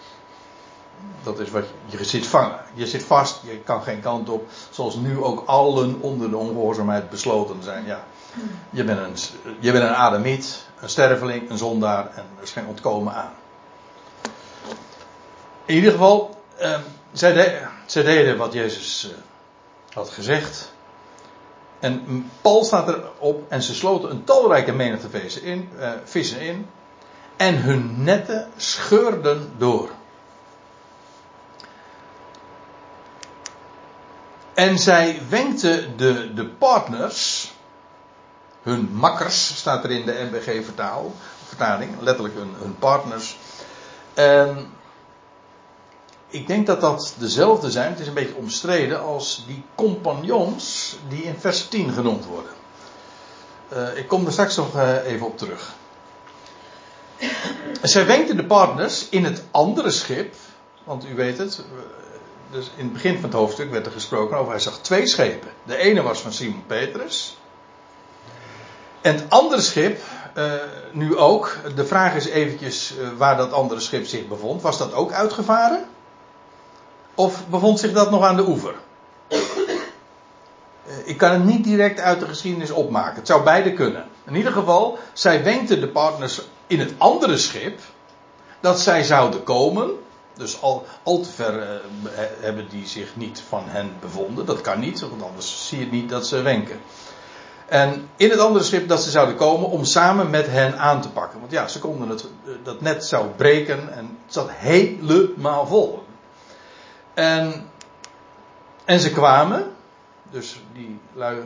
Dat 1.27 1.39
is 1.39 1.51
wat 1.51 1.65
je, 1.85 1.97
je 1.97 2.03
zit 2.03 2.27
vangen. 2.27 2.59
Je 2.73 2.87
zit 2.87 3.03
vast, 3.03 3.41
je 3.43 3.57
kan 3.57 3.81
geen 3.81 4.01
kant 4.01 4.29
op. 4.29 4.47
Zoals 4.69 4.95
nu 4.95 5.23
ook 5.23 5.43
allen 5.45 6.01
onder 6.01 6.29
de 6.29 6.37
ongehoorzaamheid 6.37 7.09
besloten 7.09 7.63
zijn. 7.63 7.85
Ja, 7.85 8.03
je 8.69 8.83
bent 8.83 8.99
een, 8.99 9.15
je 9.59 9.71
bent 9.71 9.83
een 9.83 9.95
ademiet, 9.95 10.65
een 10.79 10.89
sterveling, 10.89 11.49
een 11.49 11.57
zondaar 11.57 12.09
en 12.15 12.23
er 12.37 12.43
is 12.43 12.51
geen 12.51 12.67
ontkomen 12.67 13.13
aan. 13.13 13.31
In 15.65 15.75
ieder 15.75 15.91
geval, 15.91 16.43
eh, 16.57 16.79
zij, 17.11 17.33
de, 17.33 17.61
zij, 17.85 18.03
deden 18.03 18.37
wat 18.37 18.53
Jezus 18.53 19.11
eh, 19.11 19.95
had 19.95 20.09
gezegd. 20.09 20.71
En 21.79 22.29
Paul 22.41 22.63
staat 22.63 22.87
erop 22.87 23.51
en 23.51 23.61
ze 23.61 23.75
sloten 23.75 24.09
een 24.09 24.23
talrijke 24.23 24.71
menigte 24.71 25.41
in, 25.41 25.69
eh, 25.79 25.91
vissen 26.03 26.41
in. 26.41 26.67
En 27.37 27.61
hun 27.61 28.03
netten 28.03 28.47
scheurden 28.57 29.51
door. 29.57 29.89
En 34.57 34.79
zij 34.79 35.21
wenkte 35.29 35.87
de, 35.95 36.33
de 36.33 36.45
partners, 36.45 37.51
hun 38.61 38.89
makkers, 38.91 39.57
staat 39.57 39.83
er 39.83 39.91
in 39.91 40.05
de 40.05 40.29
NBG 40.31 40.65
vertaal, 40.65 41.13
vertaling, 41.45 42.01
letterlijk 42.01 42.35
hun, 42.35 42.75
partners. 42.79 43.37
En 44.13 44.67
ik 46.27 46.47
denk 46.47 46.67
dat 46.67 46.81
dat 46.81 47.15
dezelfde 47.17 47.71
zijn, 47.71 47.89
het 47.91 47.99
is 47.99 48.07
een 48.07 48.13
beetje 48.13 48.35
omstreden, 48.35 49.01
als 49.03 49.43
die 49.47 49.63
compagnons 49.75 50.95
die 51.09 51.23
in 51.23 51.39
vers 51.39 51.67
10 51.67 51.91
genoemd 51.93 52.25
worden. 52.25 52.51
Uh, 53.73 53.97
ik 53.97 54.07
kom 54.07 54.25
er 54.25 54.31
straks 54.31 54.55
nog 54.55 54.75
uh, 54.75 55.05
even 55.05 55.25
op 55.25 55.37
terug. 55.37 55.73
Zij 57.81 58.05
wenkte 58.05 58.35
de 58.35 58.45
partners 58.45 59.09
in 59.09 59.23
het 59.23 59.43
andere 59.51 59.91
schip, 59.91 60.35
want 60.83 61.05
u 61.05 61.15
weet 61.15 61.37
het, 61.37 61.63
dus 62.51 62.71
in 62.75 62.83
het 62.83 62.93
begin 62.93 63.13
van 63.13 63.23
het 63.23 63.33
hoofdstuk 63.33 63.71
werd 63.71 63.85
er 63.85 63.91
gesproken 63.91 64.37
over, 64.37 64.51
hij 64.51 64.61
zag 64.61 64.79
twee 64.79 65.07
schepen. 65.07 65.49
De 65.63 65.77
ene 65.77 66.01
was 66.01 66.19
van 66.19 66.31
Simon 66.31 66.63
Petrus. 66.67 67.37
En 69.01 69.15
het 69.15 69.25
andere 69.29 69.61
schip, 69.61 70.01
uh, 70.37 70.53
nu 70.91 71.17
ook, 71.17 71.57
de 71.75 71.85
vraag 71.85 72.15
is 72.15 72.25
eventjes 72.25 72.93
uh, 72.97 73.07
waar 73.17 73.37
dat 73.37 73.51
andere 73.51 73.79
schip 73.79 74.05
zich 74.05 74.27
bevond. 74.27 74.61
Was 74.61 74.77
dat 74.77 74.93
ook 74.93 75.11
uitgevaren? 75.11 75.85
Of 77.15 77.47
bevond 77.47 77.79
zich 77.79 77.91
dat 77.91 78.11
nog 78.11 78.23
aan 78.23 78.35
de 78.35 78.47
oever? 78.47 78.73
ik 81.03 81.17
kan 81.17 81.31
het 81.31 81.43
niet 81.43 81.63
direct 81.63 81.99
uit 81.99 82.19
de 82.19 82.25
geschiedenis 82.25 82.71
opmaken. 82.71 83.15
Het 83.15 83.27
zou 83.27 83.43
beide 83.43 83.73
kunnen. 83.73 84.05
In 84.25 84.35
ieder 84.35 84.51
geval, 84.51 84.99
zij 85.13 85.43
wenkte 85.43 85.79
de 85.79 85.87
partners 85.87 86.41
in 86.67 86.79
het 86.79 86.93
andere 86.97 87.37
schip 87.37 87.79
dat 88.59 88.79
zij 88.79 89.03
zouden 89.03 89.43
komen. 89.43 89.91
Dus 90.37 90.61
al, 90.61 90.85
al 91.03 91.19
te 91.19 91.29
ver 91.29 91.53
uh, 91.55 91.79
hebben 92.39 92.69
die 92.69 92.87
zich 92.87 93.15
niet 93.15 93.43
van 93.47 93.63
hen 93.65 93.93
bevonden. 93.99 94.45
Dat 94.45 94.61
kan 94.61 94.79
niet, 94.79 94.99
want 94.99 95.23
anders 95.23 95.67
zie 95.67 95.79
je 95.79 95.85
niet 95.85 96.09
dat 96.09 96.27
ze 96.27 96.41
wenken. 96.41 96.79
En 97.67 98.09
in 98.15 98.29
het 98.29 98.39
andere 98.39 98.65
schip 98.65 98.87
dat 98.87 99.03
ze 99.03 99.09
zouden 99.09 99.35
komen 99.35 99.69
om 99.69 99.85
samen 99.85 100.29
met 100.29 100.47
hen 100.47 100.79
aan 100.79 101.01
te 101.01 101.09
pakken. 101.09 101.39
Want 101.39 101.51
ja, 101.51 101.67
ze 101.67 101.79
konden 101.79 102.09
het, 102.09 102.21
eh, 102.23 102.51
dat 102.63 102.81
net 102.81 103.05
zou 103.05 103.27
breken 103.27 103.93
en 103.93 104.17
het 104.25 104.33
zat 104.33 104.49
helemaal 104.51 105.67
vol. 105.67 106.03
En, 107.13 107.69
en 108.85 108.99
ze 108.99 109.11
kwamen, 109.11 109.71
dus 110.31 110.61
die, 110.73 110.99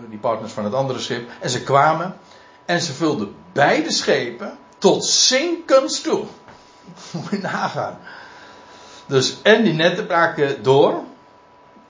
die 0.10 0.20
partners 0.20 0.54
van 0.54 0.64
het 0.64 0.74
andere 0.74 1.00
schip, 1.00 1.30
en 1.40 1.50
ze 1.50 1.64
kwamen 1.64 2.18
en 2.66 2.82
ze 2.82 2.94
vulden 2.94 3.36
beide 3.54 3.92
schepen 3.92 4.58
tot 4.78 5.06
zinkens 5.06 6.02
toe. 6.02 6.26
Moet 7.12 7.30
je 7.32 7.38
nagaan. 7.38 7.98
Dus 9.12 9.38
en 9.42 9.64
die 9.64 9.74
netten 9.74 10.06
braken 10.06 10.64
door. 10.64 11.04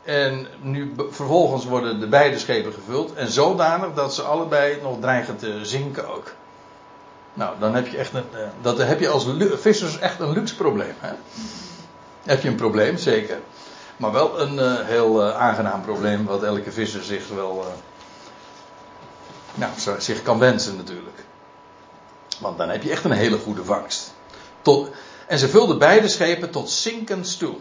En 0.04 0.48
nu 0.62 0.94
vervolgens 1.10 1.66
worden 1.66 2.00
de 2.00 2.08
beide 2.08 2.40
schepen 2.40 2.74
gevuld. 2.74 3.14
En 3.14 3.32
zodanig 3.32 3.94
dat 3.94 4.14
ze 4.14 4.22
allebei 4.22 4.80
nog 4.82 5.00
dreigen 5.00 5.38
te 5.38 5.60
zinken 5.66 6.10
ook. 6.10 6.32
Nou, 7.34 7.60
dan 7.60 7.76
heb 7.76 7.88
je 7.88 7.98
echt 7.98 8.14
een. 8.14 8.24
Eh, 8.34 8.40
dat 8.62 8.78
heb 8.78 9.00
je 9.00 9.10
als 9.10 9.28
vissers 9.54 10.00
echt 10.00 10.20
een 10.20 10.32
luxe 10.32 10.56
probleem. 10.56 10.94
Hè? 11.00 11.14
Heb 12.24 12.42
je 12.42 12.48
een 12.48 12.56
probleem, 12.56 12.98
zeker. 12.98 13.40
Maar 13.98 14.12
wel 14.12 14.40
een 14.40 14.54
uh, 14.54 14.80
heel 14.80 15.28
uh, 15.28 15.38
aangenaam 15.38 15.82
probleem, 15.82 16.26
wat 16.26 16.44
elke 16.44 16.72
visser 16.72 17.04
zich 17.04 17.28
wel. 17.28 17.66
nou, 19.54 19.72
zich 19.98 20.22
kan 20.22 20.40
wensen 20.40 20.76
natuurlijk. 20.76 21.24
Want 22.40 22.58
dan 22.58 22.70
heb 22.70 22.84
je 22.84 22.92
echt 22.92 23.04
een 23.04 23.12
hele 23.12 23.38
goede 23.38 23.64
vangst. 23.64 24.14
Tot, 24.62 24.90
en 25.32 25.40
ze 25.40 25.50
vulden 25.50 25.78
beide 25.78 26.08
schepen 26.08 26.50
tot 26.50 26.70
zinkens 26.70 27.38
toe. 27.38 27.56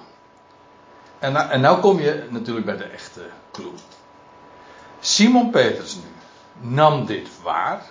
En 1.19 1.33
nou, 1.33 1.51
en 1.51 1.61
nou 1.61 1.81
kom 1.81 2.01
je 2.01 2.27
natuurlijk 2.29 2.67
bij 2.67 2.77
de 2.77 2.85
echte 2.85 3.21
clue. 3.53 3.73
Simon 5.01 5.51
Peters 5.51 5.95
nu 5.95 6.11
nam 6.71 7.07
dit 7.07 7.29
waar. 7.43 7.83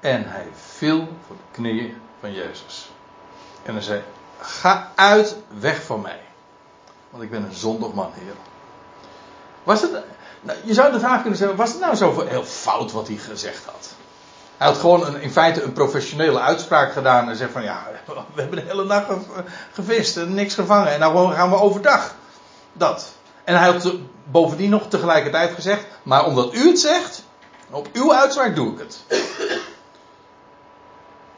En 0.00 0.28
hij 0.28 0.46
viel 0.54 1.08
voor 1.26 1.36
de 1.36 1.42
knieën 1.50 1.96
van 2.20 2.32
Jezus. 2.32 2.90
En 3.62 3.72
hij 3.72 3.82
zei: 3.82 4.02
Ga 4.40 4.92
uit, 4.94 5.36
weg 5.58 5.82
van 5.82 6.00
mij. 6.00 6.20
Want 7.10 7.22
ik 7.22 7.30
ben 7.30 7.42
een 7.42 7.54
zondig 7.54 7.92
man, 7.92 8.12
Heer. 8.14 8.34
Was 9.62 9.80
het. 9.80 9.90
Nou, 10.40 10.58
je 10.64 10.74
zou 10.74 10.92
de 10.92 11.00
vraag 11.00 11.20
kunnen 11.20 11.38
stellen: 11.38 11.56
was 11.56 11.70
het 11.70 11.80
nou 11.80 11.94
zo 11.94 12.26
heel 12.26 12.44
fout 12.44 12.92
wat 12.92 13.08
hij 13.08 13.16
gezegd 13.16 13.64
had? 13.64 13.94
Hij 14.58 14.66
had 14.66 14.76
gewoon 14.76 15.06
een, 15.06 15.20
in 15.20 15.30
feite 15.30 15.62
een 15.62 15.72
professionele 15.72 16.40
uitspraak 16.40 16.92
gedaan 16.92 17.28
en 17.28 17.36
zei 17.36 17.50
van 17.50 17.62
ja, 17.62 17.86
we 18.34 18.40
hebben 18.40 18.58
de 18.58 18.64
hele 18.66 18.84
nacht 18.84 19.06
gevist 19.72 20.16
en 20.16 20.34
niks 20.34 20.54
gevangen 20.54 20.92
en 20.92 21.00
nou 21.00 21.32
gaan 21.32 21.50
we 21.50 21.56
overdag. 21.56 22.14
Dat. 22.72 23.12
En 23.44 23.58
hij 23.58 23.70
had 23.70 23.92
bovendien 24.24 24.70
nog 24.70 24.88
tegelijkertijd 24.88 25.54
gezegd, 25.54 25.84
maar 26.02 26.24
omdat 26.24 26.54
u 26.54 26.68
het 26.68 26.80
zegt, 26.80 27.22
op 27.70 27.88
uw 27.92 28.14
uitspraak 28.14 28.54
doe 28.54 28.72
ik 28.72 28.78
het. 28.78 29.04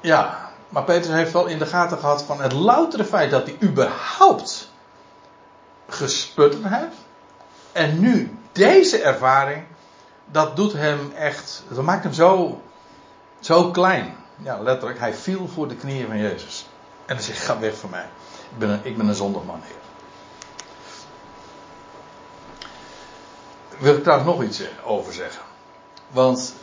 Ja, 0.00 0.50
maar 0.68 0.84
Petrus 0.84 1.14
heeft 1.14 1.32
wel 1.32 1.46
in 1.46 1.58
de 1.58 1.66
gaten 1.66 1.98
gehad 1.98 2.22
van 2.22 2.40
het 2.40 2.52
loutere 2.52 3.04
feit 3.04 3.30
dat 3.30 3.46
hij 3.46 3.56
überhaupt 3.62 4.70
gesputterd 5.88 6.64
heeft. 6.66 6.96
En 7.72 8.00
nu 8.00 8.38
deze 8.52 9.02
ervaring, 9.02 9.64
dat 10.26 10.56
doet 10.56 10.72
hem 10.72 11.12
echt, 11.16 11.62
dat 11.68 11.84
maakt 11.84 12.04
hem 12.04 12.12
zo 12.12 12.60
zo 13.40 13.70
klein. 13.70 14.16
Ja, 14.42 14.58
letterlijk. 14.58 14.98
Hij 14.98 15.14
viel 15.14 15.48
voor 15.48 15.68
de 15.68 15.76
knieën 15.76 16.06
van 16.06 16.18
Jezus. 16.18 16.66
En 17.06 17.16
hij 17.16 17.24
zegt, 17.24 17.44
ga 17.44 17.58
weg 17.58 17.76
van 17.76 17.90
mij. 17.90 18.08
Ik 18.50 18.58
ben 18.58 18.68
een, 18.68 18.80
ik 18.82 18.96
ben 18.96 19.08
een 19.08 19.14
zondig 19.14 19.44
man, 19.44 19.60
Heer. 19.62 19.78
Wil 23.78 23.94
ik 23.94 24.02
trouwens 24.02 24.30
nog 24.30 24.42
iets 24.42 24.62
over 24.84 25.12
zeggen. 25.12 25.42
Want 26.08 26.54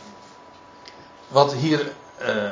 wat 1.28 1.52
hier 1.52 1.92
uh, 2.22 2.50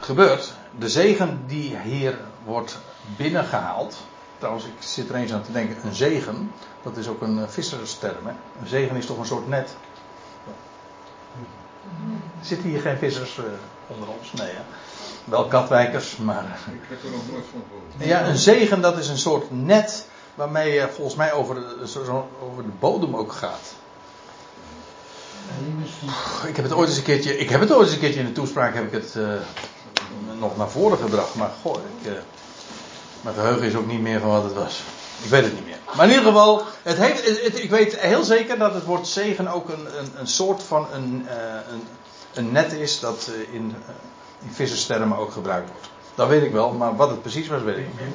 gebeurt, 0.00 0.52
de 0.78 0.88
zegen 0.88 1.44
die 1.46 1.78
hier 1.78 2.18
wordt 2.44 2.78
binnengehaald. 3.16 3.96
Trouwens, 4.38 4.64
ik 4.64 4.74
zit 4.78 5.08
er 5.08 5.14
eens 5.14 5.32
aan 5.32 5.42
te 5.42 5.52
denken, 5.52 5.76
een 5.84 5.94
zegen, 5.94 6.52
dat 6.82 6.96
is 6.96 7.08
ook 7.08 7.22
een 7.22 7.38
uh, 7.38 7.48
vissersterm. 7.48 8.26
Hè? 8.26 8.32
Een 8.60 8.66
zegen 8.66 8.96
is 8.96 9.06
toch 9.06 9.18
een 9.18 9.26
soort 9.26 9.48
net. 9.48 9.76
Zitten 12.40 12.68
hier 12.68 12.80
geen 12.80 12.96
vissers 12.96 13.36
uh, 13.36 13.44
onder 13.86 14.08
ons? 14.18 14.32
Nee, 14.32 14.50
hè? 14.50 14.62
Wel 15.24 15.46
katwijkers, 15.46 16.16
maar. 16.16 16.58
Ik 16.72 16.80
heb 16.88 17.04
er 17.04 17.10
nog 17.10 17.30
nooit 17.30 17.44
van 17.50 17.62
gehoord. 17.68 18.08
Ja, 18.08 18.28
een 18.28 18.36
zegen 18.36 18.80
dat 18.80 18.98
is 18.98 19.08
een 19.08 19.18
soort 19.18 19.50
net 19.50 20.06
waarmee 20.34 20.72
je 20.72 20.88
volgens 20.94 21.16
mij 21.16 21.32
over 21.32 21.54
de, 21.54 21.88
zo, 21.88 22.28
over 22.42 22.62
de 22.62 22.72
bodem 22.78 23.16
ook 23.16 23.32
gaat. 23.32 23.74
Ik 26.46 26.56
heb 26.56 26.64
het 26.64 26.74
ooit 26.74 26.88
eens 26.88 26.98
een 26.98 27.04
keertje, 27.04 27.38
ik 27.38 27.48
heb 27.48 27.60
het 27.60 27.72
ooit 27.72 27.84
eens 27.84 27.92
een 27.92 28.00
keertje 28.00 28.20
in 28.20 28.26
de 28.26 28.32
toespraak 28.32 28.74
heb 28.74 28.84
ik 28.84 28.92
het 28.92 29.14
uh, 29.14 29.28
nog 30.38 30.56
naar 30.56 30.70
voren 30.70 30.98
gebracht, 30.98 31.34
maar 31.34 31.50
goh, 31.62 31.76
ik, 31.76 32.10
uh, 32.10 32.18
mijn 33.20 33.34
geheugen 33.34 33.66
is 33.66 33.74
ook 33.74 33.86
niet 33.86 34.00
meer 34.00 34.20
van 34.20 34.30
wat 34.30 34.42
het 34.42 34.52
was. 34.52 34.82
Ik 35.22 35.30
weet 35.30 35.44
het 35.44 35.54
niet 35.54 35.64
meer. 35.66 35.78
Maar 35.96 36.04
in 36.04 36.10
ieder 36.10 36.26
geval, 36.26 36.62
het 36.82 36.96
heeft, 36.96 37.44
het, 37.44 37.62
ik 37.62 37.70
weet 37.70 38.00
heel 38.00 38.24
zeker 38.24 38.58
dat 38.58 38.74
het 38.74 38.84
woord 38.84 39.06
zegen 39.06 39.48
ook 39.48 39.68
een, 39.68 39.98
een, 39.98 40.12
een 40.18 40.26
soort 40.26 40.62
van 40.62 40.86
een, 40.92 41.26
uh, 41.26 41.32
een, 41.72 41.82
een, 42.34 42.52
net 42.52 42.72
is 42.72 43.00
dat 43.00 43.30
uh, 43.30 43.54
in, 43.54 43.68
uh, 43.68 43.94
in 44.42 44.52
visserstermen 44.52 45.18
ook 45.18 45.32
gebruikt 45.32 45.70
wordt. 45.70 45.88
Dat 46.14 46.28
weet 46.28 46.42
ik 46.42 46.52
wel, 46.52 46.72
maar 46.72 46.96
wat 46.96 47.10
het 47.10 47.20
precies 47.20 47.48
was, 47.48 47.62
weet 47.62 47.76
ik 47.76 47.86
niet. 47.86 48.10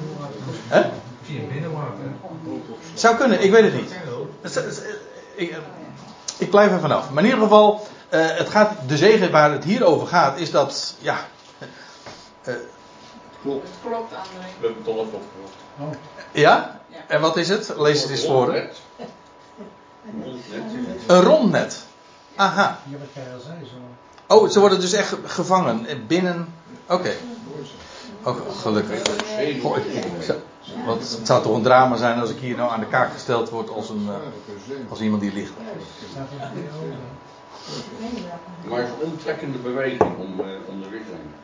Hè? 0.68 0.90
Via 1.22 1.40
binnenmarkt, 1.52 1.98
Zou 2.94 3.16
kunnen, 3.16 3.42
ik 3.42 3.50
weet 3.50 3.62
het 3.62 3.74
niet. 3.74 3.92
Ik, 5.34 5.56
ik 6.38 6.50
blijf 6.50 6.70
er 6.70 6.80
vanaf. 6.80 7.10
Maar 7.10 7.22
in 7.24 7.28
ieder 7.30 7.44
geval, 7.44 7.86
het 8.08 8.48
gaat, 8.48 8.72
de 8.86 8.96
zegen 8.96 9.30
waar 9.30 9.52
het 9.52 9.64
hier 9.64 9.84
over 9.84 10.06
gaat, 10.06 10.38
is 10.38 10.50
dat, 10.50 10.94
ja. 10.98 11.16
Klopt. 13.42 13.68
Het 13.68 13.72
klopt, 13.82 14.12
André. 14.12 14.48
We 14.60 14.66
hebben 14.66 14.82
het 14.84 14.86
al 14.86 15.04
even 15.04 15.14
opgelost. 15.14 15.54
Oh. 15.78 15.90
Ja? 16.32 16.79
En 17.10 17.20
wat 17.20 17.36
is 17.36 17.48
het? 17.48 17.74
Lees 17.76 18.02
het 18.02 18.10
eens 18.10 18.26
voor. 18.26 18.54
Een 18.54 18.68
Een 21.06 21.20
rondnet. 21.20 21.84
Aha. 22.36 22.78
Ja, 22.88 22.98
wat 22.98 23.08
jij 23.12 23.34
al 23.34 23.40
zei, 23.40 23.56
zo. 23.64 24.34
Oh, 24.34 24.48
ze 24.48 24.60
worden 24.60 24.80
dus 24.80 24.92
echt 24.92 25.14
gevangen 25.24 26.06
binnen. 26.06 26.54
Oké. 26.86 26.94
Okay. 26.94 27.16
Oh, 28.22 28.58
gelukkig. 28.60 29.02
Goh, 29.60 29.76
want 30.86 31.10
het 31.10 31.26
zou 31.26 31.42
toch 31.42 31.54
een 31.54 31.62
drama 31.62 31.96
zijn 31.96 32.20
als 32.20 32.30
ik 32.30 32.38
hier 32.38 32.56
nou 32.56 32.70
aan 32.70 32.80
de 32.80 32.86
kaak 32.86 33.12
gesteld 33.12 33.50
word 33.50 33.70
als, 33.70 33.88
een, 33.88 34.08
uh, 34.08 34.90
als 34.90 35.00
iemand 35.00 35.22
die 35.22 35.32
ligt. 35.32 35.52
Maar 38.68 38.78
het 38.78 38.88
is 38.88 39.04
een 39.04 39.10
omtrekkende 39.10 39.58
beweging 39.58 40.16
om, 40.18 40.40
uh, 40.40 40.46
om 40.66 40.80
de 40.80 40.88
richtlijn. 40.88 41.34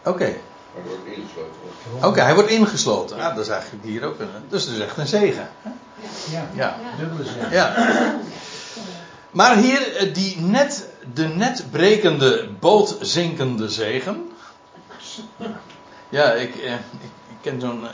Oké. 0.00 0.08
Okay. 0.08 0.40
Hij 0.74 0.82
wordt 0.82 1.06
ingesloten. 1.06 1.60
Oké, 1.96 2.06
okay, 2.06 2.24
hij 2.24 2.34
wordt 2.34 2.50
ingesloten. 2.50 3.16
Ja, 3.16 3.32
dat 3.32 3.44
is 3.44 3.50
eigenlijk 3.50 3.84
hier 3.84 4.04
ook 4.04 4.18
een. 4.18 4.28
Dus 4.48 4.64
dat 4.66 4.74
is 4.74 4.80
echt 4.80 4.96
een 4.96 5.06
zegen. 5.06 5.48
Ja, 6.30 6.48
ja. 6.54 6.76
dubbele 6.98 7.24
zegen. 7.24 7.50
Ja. 7.50 7.74
Maar 9.30 9.56
hier, 9.56 10.10
die 10.12 10.40
net, 10.40 10.88
de 11.14 11.26
netbrekende, 11.26 12.48
bootzinkende 12.60 13.68
zegen. 13.68 14.30
Ja, 16.08 16.32
ik, 16.32 16.56
eh, 16.56 16.72
ik, 16.72 16.80
ik 17.28 17.36
ken 17.40 17.60
zo'n. 17.60 17.86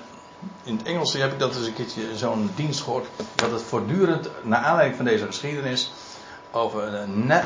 In 0.63 0.77
het 0.77 0.87
Engels 0.87 1.13
heb 1.13 1.33
ik 1.33 1.39
dat 1.39 1.57
eens 1.57 1.67
een 1.67 1.75
keertje 1.75 2.03
zo'n 2.17 2.51
dienst 2.55 2.81
gehoord. 2.81 3.07
Dat 3.35 3.51
het 3.51 3.63
voortdurend, 3.63 4.29
naar 4.43 4.61
aanleiding 4.61 4.97
van 4.97 5.05
deze 5.05 5.27
geschiedenis. 5.27 5.91
over 6.51 6.95
een 6.95 7.27
net, 7.27 7.45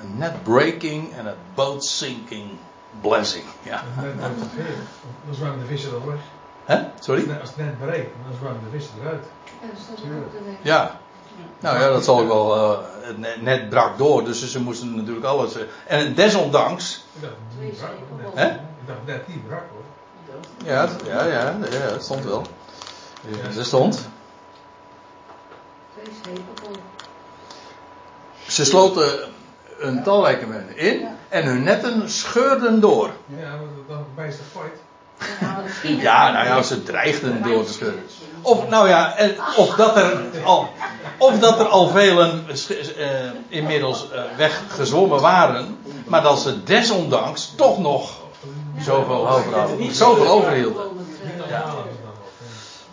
een 0.00 0.16
net 0.16 0.42
breaking 0.42 1.12
en 1.14 1.26
een 1.26 1.34
boat 1.54 1.84
sinking 1.84 2.50
blessing. 3.00 3.44
Ja. 3.62 3.82
Dan 5.26 5.34
zwemmen 5.34 5.58
de 5.58 5.66
vissen 5.66 5.92
er 5.92 6.06
weg. 6.06 6.20
Hè? 6.64 6.78
Sorry? 7.00 7.38
Als 7.40 7.48
het 7.48 7.58
net 7.58 7.78
breekt, 7.78 8.10
dan 8.28 8.38
zwemmen 8.38 8.60
de 8.64 8.78
vissen 8.78 8.94
eruit. 9.00 9.24
Ja. 10.62 11.00
Nou 11.60 11.78
ja, 11.78 11.88
dat 11.88 12.04
zal 12.04 12.20
ik 12.22 12.26
wel. 12.26 12.56
Uh, 12.56 12.78
het 13.00 13.42
net 13.42 13.68
brak 13.68 13.98
door, 13.98 14.24
dus 14.24 14.50
ze 14.50 14.60
moesten 14.60 14.96
natuurlijk 14.96 15.26
alles. 15.26 15.56
Uh, 15.56 15.62
en 15.86 16.14
desondanks. 16.14 17.04
Ik 17.14 17.22
dacht, 17.22 17.34
niet 17.60 17.78
brak, 17.78 17.90
net, 18.34 18.34
Hè? 18.34 18.48
ik 18.54 18.86
dacht 18.86 18.98
net 19.04 19.28
niet 19.28 19.46
brak 19.48 19.62
hoor. 19.72 19.82
Ja, 20.64 20.88
ja, 21.04 21.24
ja, 21.24 21.56
ja, 21.70 21.78
het 21.78 22.02
stond 22.02 22.24
wel. 22.24 22.42
Er 23.56 23.64
stond. 23.64 24.08
Twee 25.94 26.14
schepen 26.22 26.44
vol. 26.54 26.76
Ze 28.46 28.64
sloten 28.64 29.32
een 29.78 30.02
talrijke 30.02 30.46
mensen 30.46 30.76
in 30.76 31.06
en 31.28 31.44
hun 31.44 31.62
netten 31.62 32.10
scheurden 32.10 32.80
door. 32.80 33.10
Ja, 33.26 33.50
dan 33.88 34.04
bij 34.14 34.26
de 34.26 34.32
fight. 34.32 34.86
Ja, 36.02 36.30
nou 36.32 36.46
ja, 36.46 36.62
ze 36.62 36.82
dreigden 36.82 37.42
door 37.42 37.64
te 37.64 37.72
scheuren. 37.72 38.02
Of, 38.42 38.68
nou 38.68 38.88
ja, 38.88 39.14
of 39.56 39.74
dat 39.74 39.96
er 39.96 40.22
al. 40.44 40.68
of 41.18 41.38
dat 41.38 41.60
er 41.60 41.66
al 41.66 41.88
velen 41.88 42.46
eh, 42.48 43.06
inmiddels 43.48 44.10
eh, 44.10 44.20
weggezwommen 44.36 45.20
waren, 45.20 45.78
maar 46.06 46.22
dat 46.22 46.40
ze 46.40 46.64
desondanks 46.64 47.52
toch 47.56 47.78
nog 47.78 48.10
zoveel 48.80 49.28
over 49.28 49.58
hadden, 49.58 49.94
zoveel 49.94 50.28
overhielden. 50.28 50.84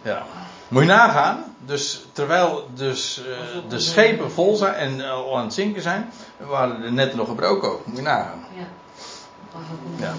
Ja. 0.02 0.24
Moet 0.68 0.82
je 0.82 0.88
nagaan, 0.88 1.55
dus 1.66 2.06
terwijl 2.12 2.70
dus, 2.74 3.18
eh, 3.28 3.70
de 3.70 3.80
schepen 3.80 4.32
vol 4.32 4.56
zijn 4.56 4.74
en 4.74 5.10
al 5.10 5.38
aan 5.38 5.44
het 5.44 5.54
zinken 5.54 5.82
zijn, 5.82 6.12
waren 6.38 6.82
de 6.82 6.92
netten 6.92 7.18
nog 7.18 7.28
gebroken 7.28 7.70
ook. 7.72 7.86
Moet 7.86 7.96
je 7.98 8.02
nagaan. 8.02 8.46
Ja. 8.56 10.14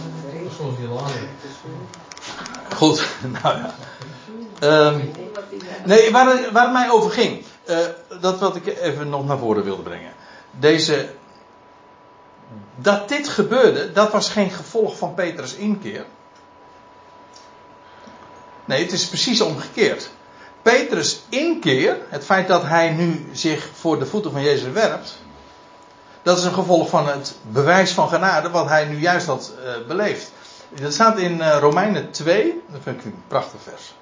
Was 0.44 0.59
ook 0.66 0.78
Ja. 0.81 0.89
lading. 0.94 1.28
Goed, 2.74 3.06
nou 3.43 3.56
ja. 3.59 3.74
Ehm, 4.60 5.01
nee, 5.85 6.10
waar, 6.10 6.27
het- 6.36 6.51
waar 6.51 6.62
het 6.64 6.73
mij 6.73 6.90
over 6.90 7.10
ging, 7.10 7.44
eh, 7.64 7.78
dat 8.20 8.39
wat 8.39 8.56
ik 8.56 8.66
even 8.66 9.09
nog 9.09 9.27
naar 9.27 9.39
voren 9.39 9.64
wilde 9.64 9.82
brengen. 9.82 10.12
Deze, 10.51 11.09
dat 12.77 13.09
dit 13.09 13.28
gebeurde, 13.28 13.93
dat 13.93 14.12
was 14.12 14.28
geen 14.31 14.51
gevolg 14.51 14.97
van 14.98 15.14
Petrus 15.14 15.55
inkeer. 15.55 16.05
Nee, 18.64 18.82
het 18.82 18.93
is 18.93 19.06
precies 19.06 19.40
omgekeerd. 19.40 20.10
Petrus 20.72 21.22
inkeer, 21.28 21.97
het 22.09 22.24
feit 22.24 22.48
dat 22.48 22.62
hij 22.62 22.90
nu 22.90 23.28
zich 23.32 23.68
voor 23.74 23.98
de 23.98 24.06
voeten 24.06 24.32
van 24.32 24.43
Jezus 24.43 24.72
werpt, 24.72 25.18
dat 26.22 26.38
is 26.38 26.44
een 26.44 26.52
gevolg 26.52 26.88
van 26.88 27.06
het 27.09 27.34
bewijs 27.43 27.93
van 27.93 28.09
genade 28.09 28.51
wat 28.51 28.68
hij 28.68 28.84
nu 28.84 28.98
juist 28.98 29.26
had 29.26 29.52
eh, 29.64 29.86
beleefd. 29.86 30.32
Dat 30.80 30.93
staat 30.93 31.18
in 31.18 31.40
eh, 31.40 31.59
Romeinen 31.60 32.10
2, 32.10 32.62
dat 32.72 32.80
vind 32.82 32.98
ik 32.98 33.05
een 33.05 33.22
prachtig 33.28 33.60
vers. 33.62 33.94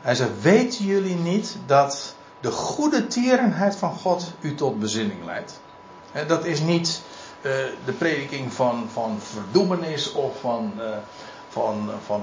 Hij 0.00 0.14
zegt, 0.14 0.42
weten 0.42 0.84
jullie 0.84 1.16
niet 1.16 1.56
dat 1.66 2.14
de 2.40 2.50
goede 2.50 3.06
tierenheid 3.06 3.76
van 3.76 3.94
God 3.94 4.32
u 4.40 4.54
tot 4.54 4.78
bezinning 4.78 5.24
leidt? 5.24 5.60
Dat 6.26 6.44
is 6.44 6.60
niet 6.60 7.02
eh, 7.40 7.52
de 7.84 7.92
prediking 7.92 8.52
van, 8.52 8.88
van 8.92 9.18
verdoemenis 9.20 10.12
of 10.12 10.40
van, 10.40 10.72
van, 11.48 11.90
van, 12.06 12.22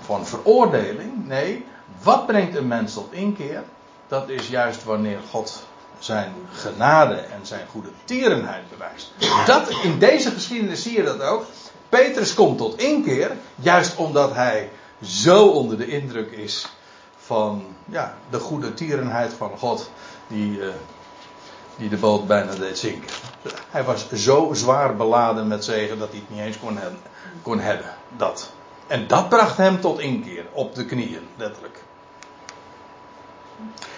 van 0.00 0.26
veroordeling. 0.26 1.26
Nee, 1.26 1.64
wat 2.02 2.26
brengt 2.26 2.56
een 2.56 2.68
mens 2.68 2.94
tot 2.94 3.12
inkeer? 3.12 3.62
Dat 4.08 4.28
is 4.28 4.48
juist 4.48 4.84
wanneer 4.84 5.18
God 5.30 5.66
zijn 5.98 6.32
genade 6.52 7.14
en 7.14 7.46
zijn 7.46 7.66
goede 7.70 7.88
tierenheid 8.04 8.62
bewijst. 8.70 9.12
Dat, 9.46 9.68
in 9.82 9.98
deze 9.98 10.30
geschiedenis 10.30 10.82
zie 10.82 10.96
je 10.96 11.02
dat 11.02 11.22
ook. 11.22 11.44
Petrus 11.88 12.34
komt 12.34 12.58
tot 12.58 12.78
inkeer, 12.78 13.36
juist 13.54 13.96
omdat 13.96 14.34
hij 14.34 14.70
zo 15.02 15.46
onder 15.46 15.78
de 15.78 15.86
indruk 15.86 16.30
is 16.30 16.66
van 17.16 17.64
ja, 17.84 18.14
de 18.30 18.38
goede 18.38 18.74
tierenheid 18.74 19.32
van 19.32 19.58
God, 19.58 19.90
die, 20.26 20.62
eh, 20.62 20.68
die 21.76 21.88
de 21.88 21.96
boot 21.96 22.26
bijna 22.26 22.54
deed 22.54 22.78
zinken. 22.78 23.10
Hij 23.70 23.84
was 23.84 24.12
zo 24.12 24.50
zwaar 24.52 24.96
beladen 24.96 25.48
met 25.48 25.64
zegen 25.64 25.98
dat 25.98 26.08
hij 26.10 26.18
het 26.18 26.30
niet 26.30 26.40
eens 26.40 26.58
kon, 26.58 26.76
hebben, 26.76 27.00
kon 27.42 27.60
hebben. 27.60 27.94
Dat. 28.16 28.50
En 28.86 29.06
dat 29.06 29.28
bracht 29.28 29.56
hem 29.56 29.80
tot 29.80 30.00
inkeer, 30.00 30.44
op 30.52 30.74
de 30.74 30.84
knieën, 30.84 31.28
letterlijk. 31.36 31.78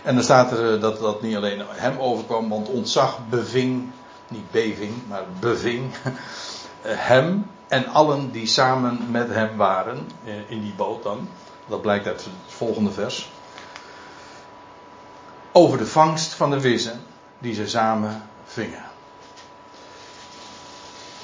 En 0.02 0.14
dan 0.14 0.24
staat 0.24 0.52
er 0.52 0.74
eh, 0.74 0.80
dat 0.80 1.00
dat 1.00 1.22
niet 1.22 1.36
alleen 1.36 1.62
hem 1.68 1.98
overkwam, 1.98 2.48
want 2.48 2.68
ontzag 2.68 3.18
beving, 3.28 3.90
niet 4.28 4.50
beving, 4.50 4.92
maar 5.08 5.22
beving 5.40 5.92
eh, 6.02 6.92
hem 6.96 7.46
en 7.68 7.86
allen 7.86 8.30
die 8.30 8.46
samen 8.46 9.10
met 9.10 9.28
hem 9.28 9.56
waren 9.56 10.08
eh, 10.24 10.50
in 10.50 10.60
die 10.60 10.74
boot 10.76 11.02
dan. 11.02 11.28
Dat 11.66 11.82
blijkt 11.82 12.06
uit 12.06 12.24
het 12.24 12.32
volgende 12.46 12.90
vers. 12.90 13.30
Over 15.52 15.78
de 15.78 15.86
vangst 15.86 16.32
van 16.34 16.50
de 16.50 16.60
vissen 16.60 17.00
die 17.38 17.54
ze 17.54 17.68
samen 17.68 18.22
vingen. 18.44 18.84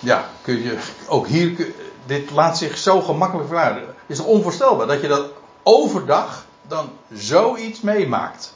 Ja, 0.00 0.24
kun 0.42 0.62
je 0.62 0.78
ook 1.06 1.26
hier, 1.26 1.72
dit 2.06 2.30
laat 2.30 2.58
zich 2.58 2.78
zo 2.78 3.00
gemakkelijk 3.00 3.48
verklaren. 3.48 3.86
Het 3.86 3.94
is 4.06 4.20
onvoorstelbaar 4.20 4.86
dat 4.86 5.00
je 5.00 5.08
dat 5.08 5.30
overdag 5.62 6.46
dan 6.68 6.90
zoiets 7.12 7.80
meemaakt. 7.80 8.54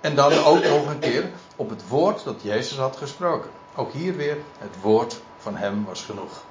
En 0.00 0.14
dan 0.14 0.32
ook 0.32 0.64
nog 0.64 0.86
een 0.86 0.98
keer 0.98 1.30
op 1.56 1.70
het 1.70 1.88
woord 1.88 2.24
dat 2.24 2.42
Jezus 2.42 2.78
had 2.78 2.96
gesproken. 2.96 3.50
Ook 3.74 3.92
hier 3.92 4.16
weer, 4.16 4.36
het 4.58 4.80
woord 4.80 5.20
van 5.38 5.56
hem 5.56 5.84
was 5.84 6.02
genoeg. 6.02 6.42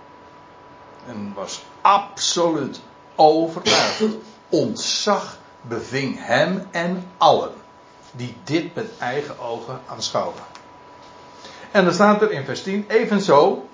En 1.08 1.34
was 1.36 1.62
absoluut 1.82 2.80
overtuigd. 3.16 4.04
Ontzag 4.50 5.38
beving 5.62 6.26
hem 6.26 6.68
en 6.72 7.08
allen 7.18 7.54
die 8.12 8.38
dit 8.44 8.76
met 8.76 8.92
eigen 8.98 9.40
ogen 9.40 9.82
aanschouwen. 9.88 10.44
En 11.72 11.84
dan 11.84 11.94
staat 11.94 12.22
er 12.22 12.32
in 12.32 12.46
vers 12.46 12.64
10, 12.64 12.86
evenzo 12.88 13.66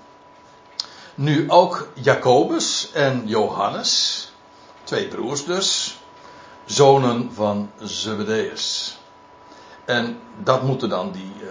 nu 1.16 1.52
ook 1.52 1.88
Jacobus 1.94 2.92
en 2.94 3.24
Johannes, 3.26 4.32
twee 4.84 5.08
broers 5.08 5.46
dus, 5.46 5.97
zonen 6.68 7.34
van 7.34 7.72
Zebedeus. 7.82 8.98
En 9.86 10.20
dat 10.44 10.64
moeten 10.64 10.90
dan 10.90 11.12
die 11.12 11.34
eh, 11.42 11.48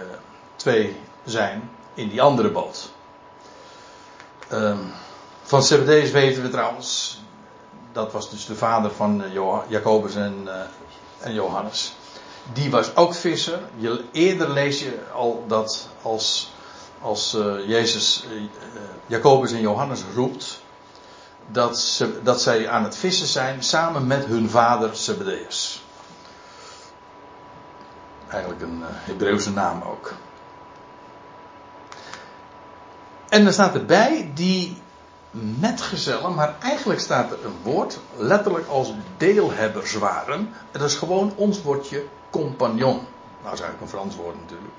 twee 0.55 0.95
zijn 1.25 1.69
in 1.93 2.09
die 2.09 2.21
andere 2.21 2.51
boot. 2.51 2.91
Ehm, 4.47 4.77
van 5.43 5.63
Zebedeus 5.63 6.11
weten 6.11 6.41
we 6.41 6.49
trouwens, 6.49 7.19
dat 7.91 8.11
was 8.11 8.29
dus 8.29 8.45
de 8.45 8.55
vader 8.55 8.91
van 8.91 9.23
eh, 9.23 9.33
Jacobus 9.67 10.15
en, 10.15 10.41
eh, 10.45 10.61
en 11.19 11.33
Johannes. 11.33 11.93
Die 12.53 12.71
was 12.71 12.95
ook 12.95 13.13
visser. 13.13 13.59
Je, 13.75 14.03
eerder 14.11 14.49
lees 14.49 14.79
je 14.79 14.99
al 15.13 15.43
dat 15.47 15.89
als, 16.01 16.51
als 17.01 17.37
Jezus 17.67 18.25
Jacobus 19.05 19.51
en 19.51 19.61
Johannes 19.61 20.01
roept, 20.15 20.61
dat, 21.47 21.79
ze, 21.79 22.21
dat 22.23 22.41
zij 22.41 22.69
aan 22.69 22.83
het 22.83 22.97
vissen 22.97 23.27
zijn 23.27 23.63
samen 23.63 24.07
met 24.07 24.25
hun 24.25 24.49
vader 24.49 24.95
Zebedeus. 24.95 25.85
Eigenlijk 28.27 28.61
een 28.61 28.79
uh, 28.79 28.85
Hebreeuwse 28.89 29.51
naam 29.51 29.81
ook. 29.81 30.13
En 33.29 33.45
er 33.45 33.53
staat 33.53 33.75
erbij 33.75 34.31
die 34.33 34.81
metgezellen, 35.59 36.33
maar 36.33 36.55
eigenlijk 36.61 36.99
staat 36.99 37.31
er 37.31 37.45
een 37.45 37.57
woord, 37.63 37.99
letterlijk 38.17 38.67
als 38.67 38.93
deelhebbers 39.17 39.93
waren. 39.93 40.53
En 40.71 40.79
dat 40.79 40.89
is 40.89 40.95
gewoon 40.95 41.33
ons 41.35 41.61
woordje 41.61 42.05
compagnon. 42.29 42.95
Nou, 42.95 43.43
dat 43.43 43.53
is 43.53 43.59
eigenlijk 43.59 43.81
een 43.81 43.99
Frans 43.99 44.15
woord 44.15 44.35
natuurlijk. 44.39 44.73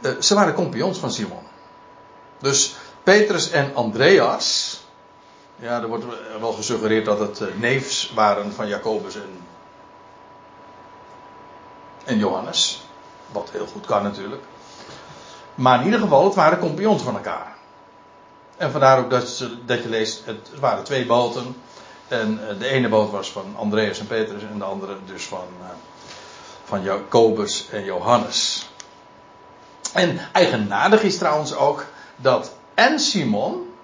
Uh, 0.00 0.10
ze 0.20 0.34
waren 0.34 0.54
compagnons 0.54 0.98
van 0.98 1.12
Simon. 1.12 1.42
Dus 2.38 2.74
Petrus 3.02 3.50
en 3.50 3.74
Andreas, 3.74 4.80
ja, 5.62 5.80
er 5.80 5.88
wordt 5.88 6.04
wel 6.40 6.52
gesuggereerd 6.52 7.04
dat 7.04 7.18
het 7.18 7.40
uh, 7.40 7.48
neefs 7.54 8.12
waren 8.14 8.52
van 8.52 8.68
Jacobus 8.68 9.14
en, 9.14 9.46
en 12.04 12.18
Johannes. 12.18 12.84
Wat 13.32 13.50
heel 13.50 13.66
goed 13.66 13.86
kan 13.86 14.02
natuurlijk. 14.02 14.42
Maar 15.54 15.78
in 15.78 15.84
ieder 15.84 16.00
geval, 16.00 16.24
het 16.24 16.34
waren 16.34 16.58
compagnons 16.58 17.02
van 17.02 17.14
elkaar. 17.14 17.56
En 18.56 18.70
vandaar 18.70 18.98
ook 18.98 19.10
dat, 19.10 19.28
ze, 19.28 19.64
dat 19.64 19.82
je 19.82 19.88
leest, 19.88 20.24
het 20.24 20.50
waren 20.60 20.84
twee 20.84 21.06
boten. 21.06 21.56
En 22.08 22.40
uh, 22.42 22.58
de 22.58 22.68
ene 22.68 22.88
boot 22.88 23.10
was 23.10 23.30
van 23.30 23.54
Andreas 23.56 23.98
en 23.98 24.06
Petrus 24.06 24.42
en 24.42 24.58
de 24.58 24.64
andere 24.64 24.96
dus 25.06 25.24
van, 25.24 25.46
uh, 25.60 25.66
van 26.64 26.82
Jacobus 26.82 27.68
en 27.70 27.84
Johannes. 27.84 28.70
En 29.92 30.20
eigenaardig 30.32 31.02
is 31.02 31.18
trouwens 31.18 31.54
ook 31.54 31.84
dat 32.16 32.52
en 32.74 32.98
Simon 32.98 33.74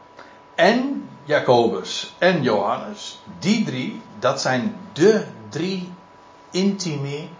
en 0.55 1.08
Jacobus 1.29 2.15
en 2.19 2.43
Johannes, 2.43 3.19
die 3.39 3.65
drie, 3.65 4.03
dat 4.19 4.41
zijn 4.41 4.77
de 4.93 5.25
drie 5.49 5.93
intimi 6.51 7.31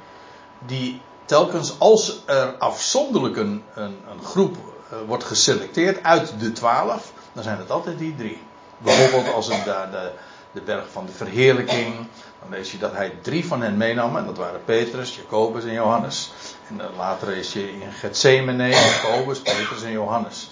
die 0.66 1.01
telkens 1.24 1.78
als 1.78 2.23
er 2.27 2.56
afzonderlijk 2.59 3.36
een, 3.36 3.62
een, 3.74 3.97
groep 4.23 4.56
uh, 4.56 4.98
wordt 5.06 5.24
geselecteerd 5.24 6.02
uit 6.02 6.40
de 6.40 6.52
twaalf, 6.52 7.12
dan 7.32 7.43
zijn 7.43 7.59
het 7.59 7.70
altijd 7.70 7.98
die 7.98 8.15
drie. 8.16 8.39
Bijvoorbeeld 8.78 9.35
als 9.35 9.47
het 9.47 9.65
daar 9.65 9.90
de, 9.90 10.10
de 10.52 10.60
berg 10.60 10.85
van 10.93 11.06
de 11.06 11.12
verheerlijking, 11.12 11.94
dan 12.40 12.51
lees 12.51 12.73
je 12.73 12.78
dat 12.78 12.93
hij 12.93 13.12
drie 13.23 13.47
van 13.47 13.62
hen 13.62 13.77
meenam, 13.77 14.16
en 14.16 14.27
dat 14.27 14.36
waren 14.36 14.65
Petrus, 14.65 15.16
Jacobus 15.16 15.65
en 15.65 15.73
Johannes. 15.73 16.31
En 16.69 16.81
later 16.97 17.36
is 17.36 17.52
je 17.52 17.73
in 17.73 17.93
Gethsemane, 17.93 18.69
Jacobus, 18.69 19.40
Petrus 19.40 19.82
en 19.82 19.93
Johannes. 19.93 20.51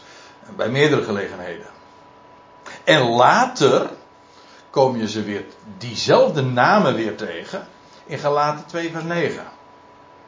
Bij 0.56 0.68
meerdere 0.68 1.02
gelegenheden. 1.02 1.75
En 2.86 3.02
later 3.02 3.90
kom 4.70 4.96
je 4.96 5.08
ze 5.08 5.22
weer, 5.22 5.44
diezelfde 5.78 6.42
namen 6.42 6.94
weer 6.94 7.16
tegen, 7.16 7.66
in 8.04 8.18
Galaten 8.18 8.66
2 8.66 8.90
vers 8.90 9.04
9 9.04 9.44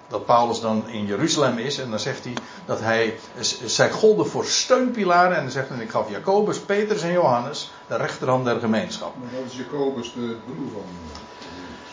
dat 0.09 0.27
Paulus 0.27 0.61
dan 0.61 0.89
in 0.89 1.07
Jeruzalem 1.07 1.59
is. 1.59 1.79
En 1.79 1.91
dan 1.91 1.99
zegt 1.99 2.25
hij 2.25 2.33
dat 2.65 2.81
hij. 2.81 3.19
Zij 3.65 3.91
golden 3.91 4.27
voor 4.27 4.45
steunpilaren. 4.45 5.37
En 5.37 5.43
dan 5.43 5.51
zegt 5.51 5.69
hij: 5.69 5.79
Ik 5.79 5.91
gaf 5.91 6.11
Jacobus, 6.11 6.59
Petrus 6.59 7.03
en 7.03 7.13
Johannes 7.13 7.71
de 7.87 7.97
rechterhand 7.97 8.45
der 8.45 8.61
gemeenschap. 8.61 9.15
Maar 9.17 9.41
dat 9.41 9.53
is 9.53 9.59
Jacobus 9.59 10.13
de 10.13 10.37
broer 10.45 10.71
van. 10.73 10.83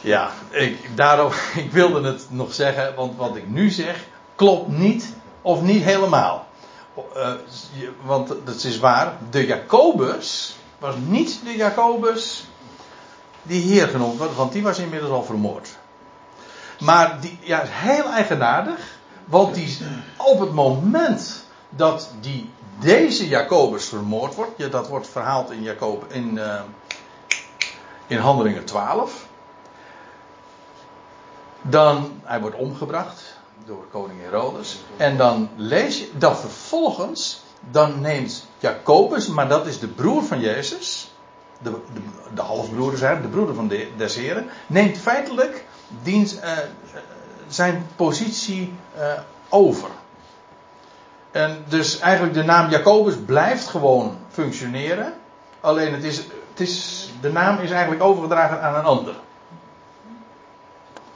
Ja, 0.01 0.31
ik, 0.49 0.89
daarom, 0.95 1.31
ik 1.65 1.71
wilde 1.71 2.07
het 2.07 2.25
nog 2.29 2.53
zeggen. 2.53 2.95
Want 2.95 3.17
wat 3.17 3.35
ik 3.35 3.47
nu 3.47 3.69
zeg. 3.69 4.03
klopt 4.35 4.67
niet 4.67 5.13
of 5.41 5.61
niet 5.61 5.83
helemaal. 5.83 6.47
Uh, 6.95 7.33
want 8.01 8.27
dat 8.27 8.63
is 8.63 8.79
waar, 8.79 9.17
de 9.29 9.45
Jacobus 9.45 10.55
was 10.79 10.95
niet 10.97 11.39
de 11.43 11.55
Jacobus 11.55 12.47
die 13.43 13.61
hier 13.61 13.87
genoemd 13.87 14.17
wordt, 14.17 14.35
want 14.35 14.51
die 14.51 14.63
was 14.63 14.79
inmiddels 14.79 15.11
al 15.11 15.23
vermoord. 15.23 15.77
Maar 16.79 17.21
die, 17.21 17.39
ja, 17.41 17.63
heel 17.65 18.05
eigenaardig, 18.05 18.79
want 19.25 19.53
die, 19.55 19.77
op 20.17 20.39
het 20.39 20.53
moment 20.53 21.43
dat 21.69 22.09
die, 22.19 22.49
deze 22.79 23.27
Jacobus 23.27 23.85
vermoord 23.85 24.35
wordt, 24.35 24.57
ja, 24.57 24.67
dat 24.67 24.87
wordt 24.87 25.07
verhaald 25.07 25.51
in, 25.51 25.61
Jacob, 25.61 26.11
in, 26.11 26.35
uh, 26.35 26.61
in 28.07 28.17
Handelingen 28.17 28.65
12, 28.65 29.27
dan, 31.61 32.21
hij 32.23 32.41
wordt 32.41 32.55
omgebracht 32.55 33.24
door 33.65 33.85
koning 33.91 34.21
Herodes. 34.21 34.83
En 34.97 35.17
dan 35.17 35.49
lees 35.55 35.99
je 35.99 36.09
dat 36.17 36.39
vervolgens, 36.39 37.43
dan 37.59 38.01
neemt 38.01 38.47
Jacobus, 38.57 39.27
maar 39.27 39.47
dat 39.47 39.67
is 39.67 39.79
de 39.79 39.87
broer 39.87 40.23
van 40.23 40.39
Jezus, 40.39 41.11
de, 41.61 41.71
de, 41.71 41.99
de 42.33 42.41
halfbroeder 42.41 42.97
zijn, 42.97 43.21
de 43.21 43.27
broeder 43.27 43.55
van 43.55 43.67
de, 43.67 43.87
des 43.97 44.15
Heren, 44.15 44.49
neemt 44.67 44.97
feitelijk 44.97 45.65
diens, 46.03 46.35
uh, 46.35 46.41
zijn 47.47 47.87
positie 47.95 48.73
uh, 48.97 49.13
over. 49.49 49.89
En 51.31 51.63
dus 51.67 51.99
eigenlijk 51.99 52.33
de 52.33 52.43
naam 52.43 52.69
Jacobus 52.69 53.15
blijft 53.25 53.67
gewoon 53.67 54.17
functioneren. 54.29 55.13
Alleen 55.59 55.93
het 55.93 56.03
is, 56.03 56.17
het 56.17 56.59
is, 56.59 57.09
de 57.21 57.31
naam 57.31 57.59
is 57.59 57.71
eigenlijk 57.71 58.03
overgedragen 58.03 58.61
aan 58.61 58.75
een 58.75 58.85
ander. 58.85 59.15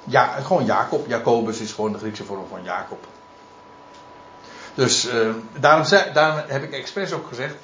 Ja, 0.09 0.27
gewoon 0.27 0.65
Jacob. 0.65 1.07
Jacobus 1.07 1.59
is 1.59 1.71
gewoon 1.71 1.91
de 1.91 1.97
Griekse 1.97 2.23
vorm 2.23 2.45
van 2.49 2.63
Jacob. 2.63 3.05
Dus 4.73 5.13
uh, 5.13 5.29
daarom, 5.59 5.85
daarom, 6.13 6.41
heb 6.47 6.63
ik 6.63 6.71
expres 6.71 7.13
ook 7.13 7.27
gezegd, 7.27 7.55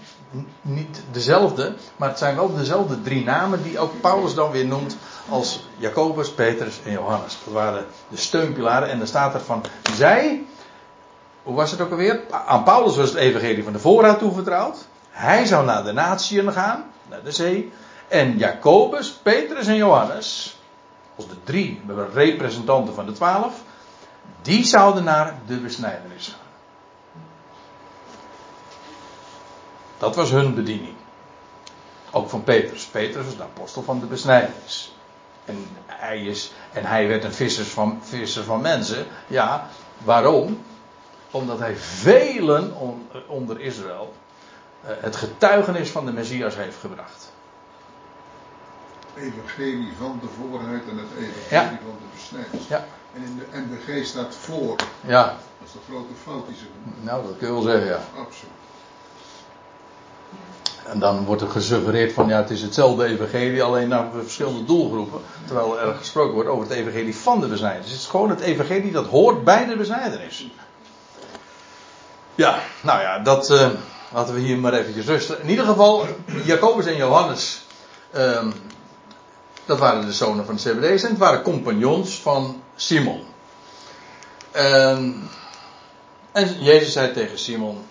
niet 0.62 1.02
dezelfde, 1.12 1.74
maar 1.96 2.10
het 2.10 2.18
zijn 2.18 2.36
wel 2.36 2.56
dezelfde 2.56 3.02
drie 3.02 3.24
namen 3.24 3.64
die 3.64 3.80
ook 3.80 4.02
Paulus 4.02 4.34
dan 4.34 4.52
weer 4.52 4.66
noemt 4.66 4.98
als 5.30 5.68
Jacobus, 5.78 6.30
Petrus 6.32 6.80
en 6.86 6.92
Johannes. 6.92 7.38
Dat 7.44 7.54
waren 7.54 7.86
de 8.08 8.18
steunpilaren 8.18 8.90
en 8.90 8.98
dan 8.98 9.08
staat 9.08 9.34
er 9.34 9.40
van, 9.40 9.64
zij, 9.94 10.44
hoe 11.44 11.56
was 11.56 11.72
het 11.72 11.82
ook 11.82 11.92
alweer? 11.92 12.22
Aan 12.30 12.64
Paulus 12.64 12.96
was 12.96 13.10
het 13.10 13.18
evangelie 13.18 13.64
van 13.64 13.74
de 13.74 13.80
voorraad 13.80 14.20
toevertrouwd. 14.20 14.78
Hij 15.10 15.46
zou 15.46 15.66
naar 15.66 15.84
de 15.84 15.92
natieën 15.92 16.52
gaan, 16.52 16.84
naar 17.10 17.24
de 17.24 17.32
zee. 17.32 17.72
En 18.08 18.38
Jacobus, 18.38 19.12
Petrus 19.12 19.68
en 19.68 19.76
Johannes, 19.76 20.55
als 21.16 21.28
de 21.28 21.44
drie 21.44 21.82
representanten 22.14 22.94
van 22.94 23.06
de 23.06 23.12
twaalf, 23.12 23.62
die 24.42 24.66
zouden 24.66 25.04
naar 25.04 25.40
de 25.48 25.58
besnijdenis 25.58 26.28
gaan. 26.28 26.44
Dat 29.98 30.16
was 30.16 30.30
hun 30.30 30.56
bediening. 30.56 30.94
Ook 32.12 32.30
van 32.30 32.44
Petrus. 32.44 32.86
Petrus 32.86 33.26
was 33.26 33.38
de 33.38 33.44
apostel 33.44 33.84
van 33.84 34.00
de 34.00 34.06
besnijdenis. 34.06 34.94
En 35.46 35.68
hij, 35.86 36.24
is, 36.24 36.52
en 36.74 36.86
hij 36.86 37.08
werd 37.08 37.24
een 37.24 37.34
visser 37.34 37.66
van, 37.66 38.02
van 38.28 38.62
mensen. 38.62 39.06
Ja, 39.28 39.70
waarom? 40.04 40.64
Omdat 41.32 41.60
hij 41.60 41.76
velen 41.76 42.74
onder 43.28 43.60
Israël 43.60 44.14
eh, 44.82 44.90
het 45.00 45.16
getuigenis 45.16 45.90
van 45.90 46.06
de 46.06 46.12
Messias 46.12 46.56
heeft 46.56 46.78
gebracht. 46.78 47.34
Evangelie 49.18 49.92
van 50.00 50.20
de 50.22 50.28
voorheid 50.40 50.82
en 50.92 50.98
het 50.98 51.08
evangelie 51.20 51.50
Ja. 51.50 51.64
van 51.70 51.98
de 52.00 52.08
besnijdenis. 52.16 52.68
Ja. 52.68 52.86
En 53.16 53.22
in 53.24 53.38
de 53.40 53.46
NBG 53.60 54.06
staat 54.06 54.36
voor. 54.36 54.76
Ja, 55.08 55.24
Dat 55.24 55.68
is 55.68 55.72
de 55.72 55.80
grote 55.90 56.14
fout 56.24 56.48
die 56.48 56.56
ze 56.58 56.64
doen. 56.84 56.94
nou 57.04 57.24
dat 57.24 57.38
kun 57.38 57.48
je 57.48 57.54
wel 57.54 57.62
zeggen, 57.62 57.86
ja. 57.88 58.00
Absoluut. 58.18 58.54
En 60.88 61.00
dan 61.00 61.26
wordt 61.26 61.42
er 61.42 61.50
gesuggereerd 61.50 62.14
van 62.14 62.28
ja, 62.28 62.38
het 62.38 62.50
is 62.50 62.62
hetzelfde 62.62 63.06
evangelie, 63.06 63.64
alleen 63.64 63.88
naar 63.88 64.06
verschillende 64.24 64.64
doelgroepen. 64.66 65.22
Terwijl 65.46 65.80
er 65.80 65.96
gesproken 65.96 66.34
wordt 66.34 66.50
over 66.50 66.64
het 66.68 66.74
evangelie 66.78 67.16
van 67.16 67.40
de 67.40 67.48
besnijdenis. 67.48 67.90
Het 67.92 68.00
is 68.00 68.06
gewoon 68.08 68.30
het 68.30 68.40
evangelie 68.40 68.92
dat 68.92 69.08
hoort 69.08 69.44
bij 69.44 69.66
de 69.66 69.76
besnijdenis. 69.76 70.48
Ja, 72.36 72.60
nou 72.82 73.02
ja, 73.02 73.20
dat 73.20 73.50
eh, 73.50 73.70
laten 74.14 74.34
we 74.34 74.40
hier 74.40 74.58
maar 74.58 74.74
eventjes 74.74 75.06
rusten. 75.06 75.42
In 75.42 75.50
ieder 75.50 75.66
geval, 75.66 76.06
Jacobus 76.44 76.86
en 76.86 76.96
Johannes, 76.96 77.66
ehm, 78.12 78.52
dat 79.66 79.80
waren 79.80 80.06
de 80.06 80.14
zonen 80.14 80.46
van 80.46 80.60
Zebedeus 80.60 81.04
en 81.04 81.10
het 81.10 81.18
waren 81.18 81.42
compagnons 81.42 82.22
van 82.22 82.62
Simon. 82.76 83.24
Ehm, 84.52 85.12
en 86.32 86.64
Jezus 86.64 86.94
zei 86.94 87.14
tegen 87.14 87.40
Simon, 87.40 87.86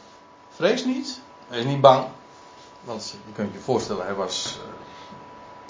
vrees 0.50 0.84
niet, 0.84 1.20
wees 1.48 1.64
niet 1.64 1.80
bang. 1.80 2.04
Want 2.84 3.14
je 3.26 3.32
kunt 3.32 3.52
je 3.52 3.58
voorstellen, 3.58 4.04
hij 4.04 4.14
was, 4.14 4.58
uh, 4.58 4.68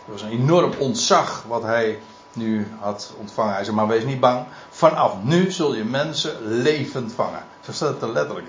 er 0.07 0.13
was 0.13 0.23
een 0.23 0.31
enorm 0.31 0.73
ontzag 0.79 1.45
wat 1.49 1.63
hij 1.63 1.99
nu 2.33 2.69
had 2.81 3.13
ontvangen. 3.19 3.55
Hij 3.55 3.65
zei, 3.65 3.77
maar 3.77 3.87
wees 3.87 4.05
niet 4.05 4.21
bang. 4.21 4.47
Vanaf 4.71 5.23
nu 5.23 5.51
zul 5.51 5.75
je 5.75 5.85
mensen 5.85 6.37
levend 6.41 7.13
vangen. 7.13 7.45
Zo 7.61 7.73
staat 7.73 7.89
het 7.89 8.03
er 8.03 8.13
letterlijk. 8.13 8.49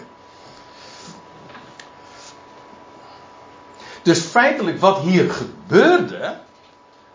Dus 4.02 4.20
feitelijk 4.20 4.80
wat 4.80 4.98
hier 4.98 5.32
gebeurde, 5.32 6.38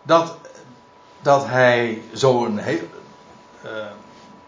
dat, 0.03 0.35
dat 1.21 1.45
hij 1.47 2.01
zo'n 2.13 2.59
uh, 2.59 2.79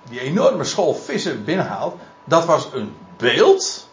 die 0.10 0.20
enorme 0.20 0.64
school 0.64 0.94
vissen 0.94 1.44
binnenhaalt, 1.44 1.96
dat 2.24 2.46
was 2.46 2.70
een 2.74 2.96
beeld 3.18 3.88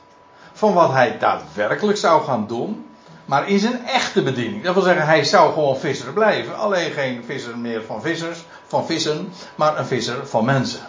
van 0.52 0.72
wat 0.72 0.92
hij 0.92 1.18
daadwerkelijk 1.18 1.98
zou 1.98 2.22
gaan 2.24 2.46
doen. 2.46 2.84
Maar 3.24 3.48
in 3.48 3.58
zijn 3.58 3.86
echte 3.86 4.22
bediening. 4.22 4.64
Dat 4.64 4.74
wil 4.74 4.82
zeggen, 4.82 5.06
hij 5.06 5.24
zou 5.24 5.52
gewoon 5.52 5.76
visser 5.76 6.12
blijven. 6.12 6.56
Alleen 6.58 6.90
geen 6.90 7.24
visser 7.24 7.58
meer 7.58 7.82
van 7.84 8.02
vissers, 8.02 8.44
van 8.66 8.86
vissen, 8.86 9.32
maar 9.54 9.78
een 9.78 9.86
visser 9.86 10.26
van 10.26 10.44
mensen. 10.44 10.80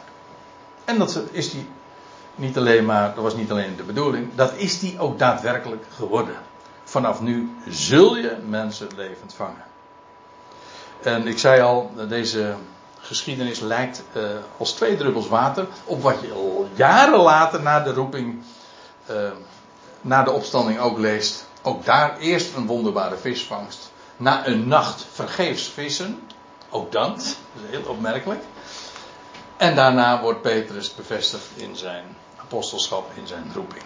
En 0.86 0.98
dat 0.98 1.22
is 1.32 1.52
die 1.52 1.68
niet 2.36 2.58
alleen 2.58 2.86
maar, 2.86 3.14
dat 3.16 3.24
was 3.24 3.36
niet 3.36 3.52
alleen 3.52 3.76
de 3.76 3.84
bedoeling, 3.84 4.36
dat 4.36 4.54
is 4.56 4.80
die 4.80 5.00
ook 5.00 5.20
daadwerkelijk 5.20 5.86
geworden. 5.96 6.36
Vanaf 6.84 7.22
nu 7.22 7.50
zul 7.68 8.18
je 8.18 8.38
mensen 8.48 8.88
levend 8.96 9.34
vangen. 9.34 9.64
En 11.02 11.28
ik 11.28 11.40
zei 11.40 11.62
al, 11.62 11.92
deze 12.08 12.56
geschiedenis 13.00 13.60
lijkt 13.60 14.04
uh, 14.14 14.24
als 14.58 14.72
twee 14.72 14.98
druppels 14.98 15.28
water 15.28 15.68
op 15.86 16.02
wat 16.02 16.22
je 16.22 16.66
jaren 16.74 17.20
later 17.20 17.62
na 17.62 17.80
de 17.80 17.94
roeping, 17.94 18.44
uh, 19.12 19.16
na 20.02 20.24
de 20.24 20.32
opstanding 20.32 20.80
ook 20.80 20.98
leest. 20.98 21.46
Ook 21.62 21.86
daar 21.86 22.18
eerst 22.18 22.56
een 22.56 22.66
wonderbare 22.66 23.18
visvangst. 23.18 23.92
Na 24.18 24.48
een 24.48 24.68
nacht 24.68 25.06
vergeefs 25.14 25.68
vissen. 25.68 26.22
Ook 26.70 26.92
dat, 26.92 27.18
dat 27.18 27.26
is 27.26 27.36
heel 27.70 27.84
opmerkelijk. 27.90 28.44
En 29.58 29.76
daarna 29.76 30.22
wordt 30.22 30.42
Petrus 30.42 30.96
bevestigd 30.96 31.46
in 31.56 31.76
zijn 31.76 32.04
apostelschap, 32.38 33.12
in 33.14 33.28
zijn 33.28 33.52
roeping. 33.54 33.84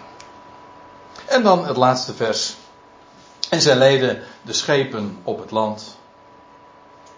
En 1.24 1.42
dan 1.42 1.66
het 1.66 1.76
laatste 1.76 2.14
vers. 2.14 2.54
En 3.48 3.60
zij 3.60 3.76
leden 3.76 4.22
de 4.42 4.52
schepen 4.52 5.18
op 5.22 5.38
het 5.38 5.50
land. 5.50 5.96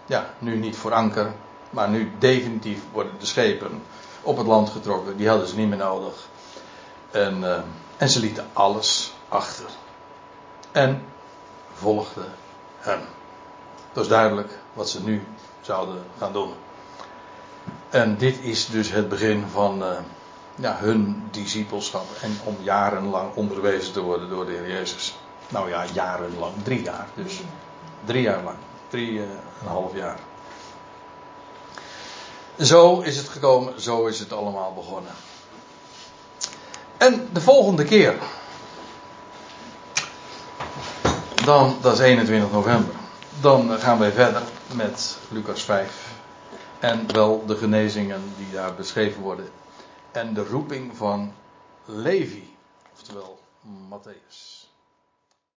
Ja, 0.08 0.30
nu 0.38 0.56
niet 0.56 0.76
voor 0.76 0.92
anker, 0.92 1.32
maar 1.70 1.88
nu 1.88 2.12
definitief 2.18 2.80
worden 2.92 3.12
de 3.18 3.26
schepen 3.26 3.82
op 4.22 4.36
het 4.36 4.46
land 4.46 4.70
getrokken. 4.70 5.16
Die 5.16 5.28
hadden 5.28 5.48
ze 5.48 5.56
niet 5.56 5.68
meer 5.68 5.78
nodig. 5.78 6.28
En, 7.10 7.38
uh, 7.38 7.58
en 7.96 8.08
ze 8.08 8.20
lieten 8.20 8.46
alles 8.52 9.12
achter. 9.28 9.66
En 10.72 11.02
volgden 11.72 12.32
hem. 12.78 13.00
Dat 13.92 14.04
is 14.04 14.10
duidelijk 14.10 14.58
wat 14.72 14.88
ze 14.88 15.02
nu 15.02 15.22
zouden 15.60 16.02
gaan 16.18 16.32
doen. 16.32 16.52
En 17.88 18.16
dit 18.16 18.40
is 18.40 18.66
dus 18.66 18.90
het 18.90 19.08
begin 19.08 19.44
van 19.50 19.82
uh, 19.82 19.98
ja, 20.54 20.76
hun 20.78 21.28
discipelschap. 21.30 22.06
En 22.22 22.38
om 22.44 22.56
jarenlang 22.60 23.34
onderwezen 23.34 23.92
te 23.92 24.00
worden 24.00 24.28
door 24.28 24.46
de 24.46 24.52
Heer 24.52 24.68
Jezus. 24.68 25.16
Nou 25.48 25.68
ja, 25.68 25.84
jarenlang. 25.92 26.52
Drie 26.62 26.82
jaar 26.82 27.06
dus. 27.14 27.40
Drie 28.04 28.22
jaar 28.22 28.42
lang. 28.42 28.56
Drie 28.88 29.12
uh, 29.12 29.22
en 29.22 29.40
een 29.62 29.68
half 29.68 29.94
jaar. 29.94 30.18
Zo 32.58 33.00
is 33.00 33.16
het 33.16 33.28
gekomen. 33.28 33.80
Zo 33.80 34.06
is 34.06 34.18
het 34.18 34.32
allemaal 34.32 34.74
begonnen. 34.74 35.12
En 36.96 37.28
de 37.32 37.40
volgende 37.40 37.84
keer. 37.84 38.18
Dan, 41.44 41.76
dat 41.80 41.92
is 41.92 41.98
21 41.98 42.52
november. 42.52 42.94
Dan 43.40 43.78
gaan 43.78 43.98
wij 43.98 44.12
verder 44.12 44.42
met 44.74 45.18
Lucas 45.28 45.62
5. 45.62 46.16
En 46.78 47.12
wel 47.12 47.46
de 47.46 47.56
genezingen 47.56 48.22
die 48.36 48.50
daar 48.52 48.74
beschreven 48.74 49.22
worden. 49.22 49.48
En 50.12 50.34
de 50.34 50.44
roeping 50.44 50.96
van 50.96 51.32
Levi. 51.84 52.56
Oftewel 52.92 53.38
Matthäus. 53.90 54.57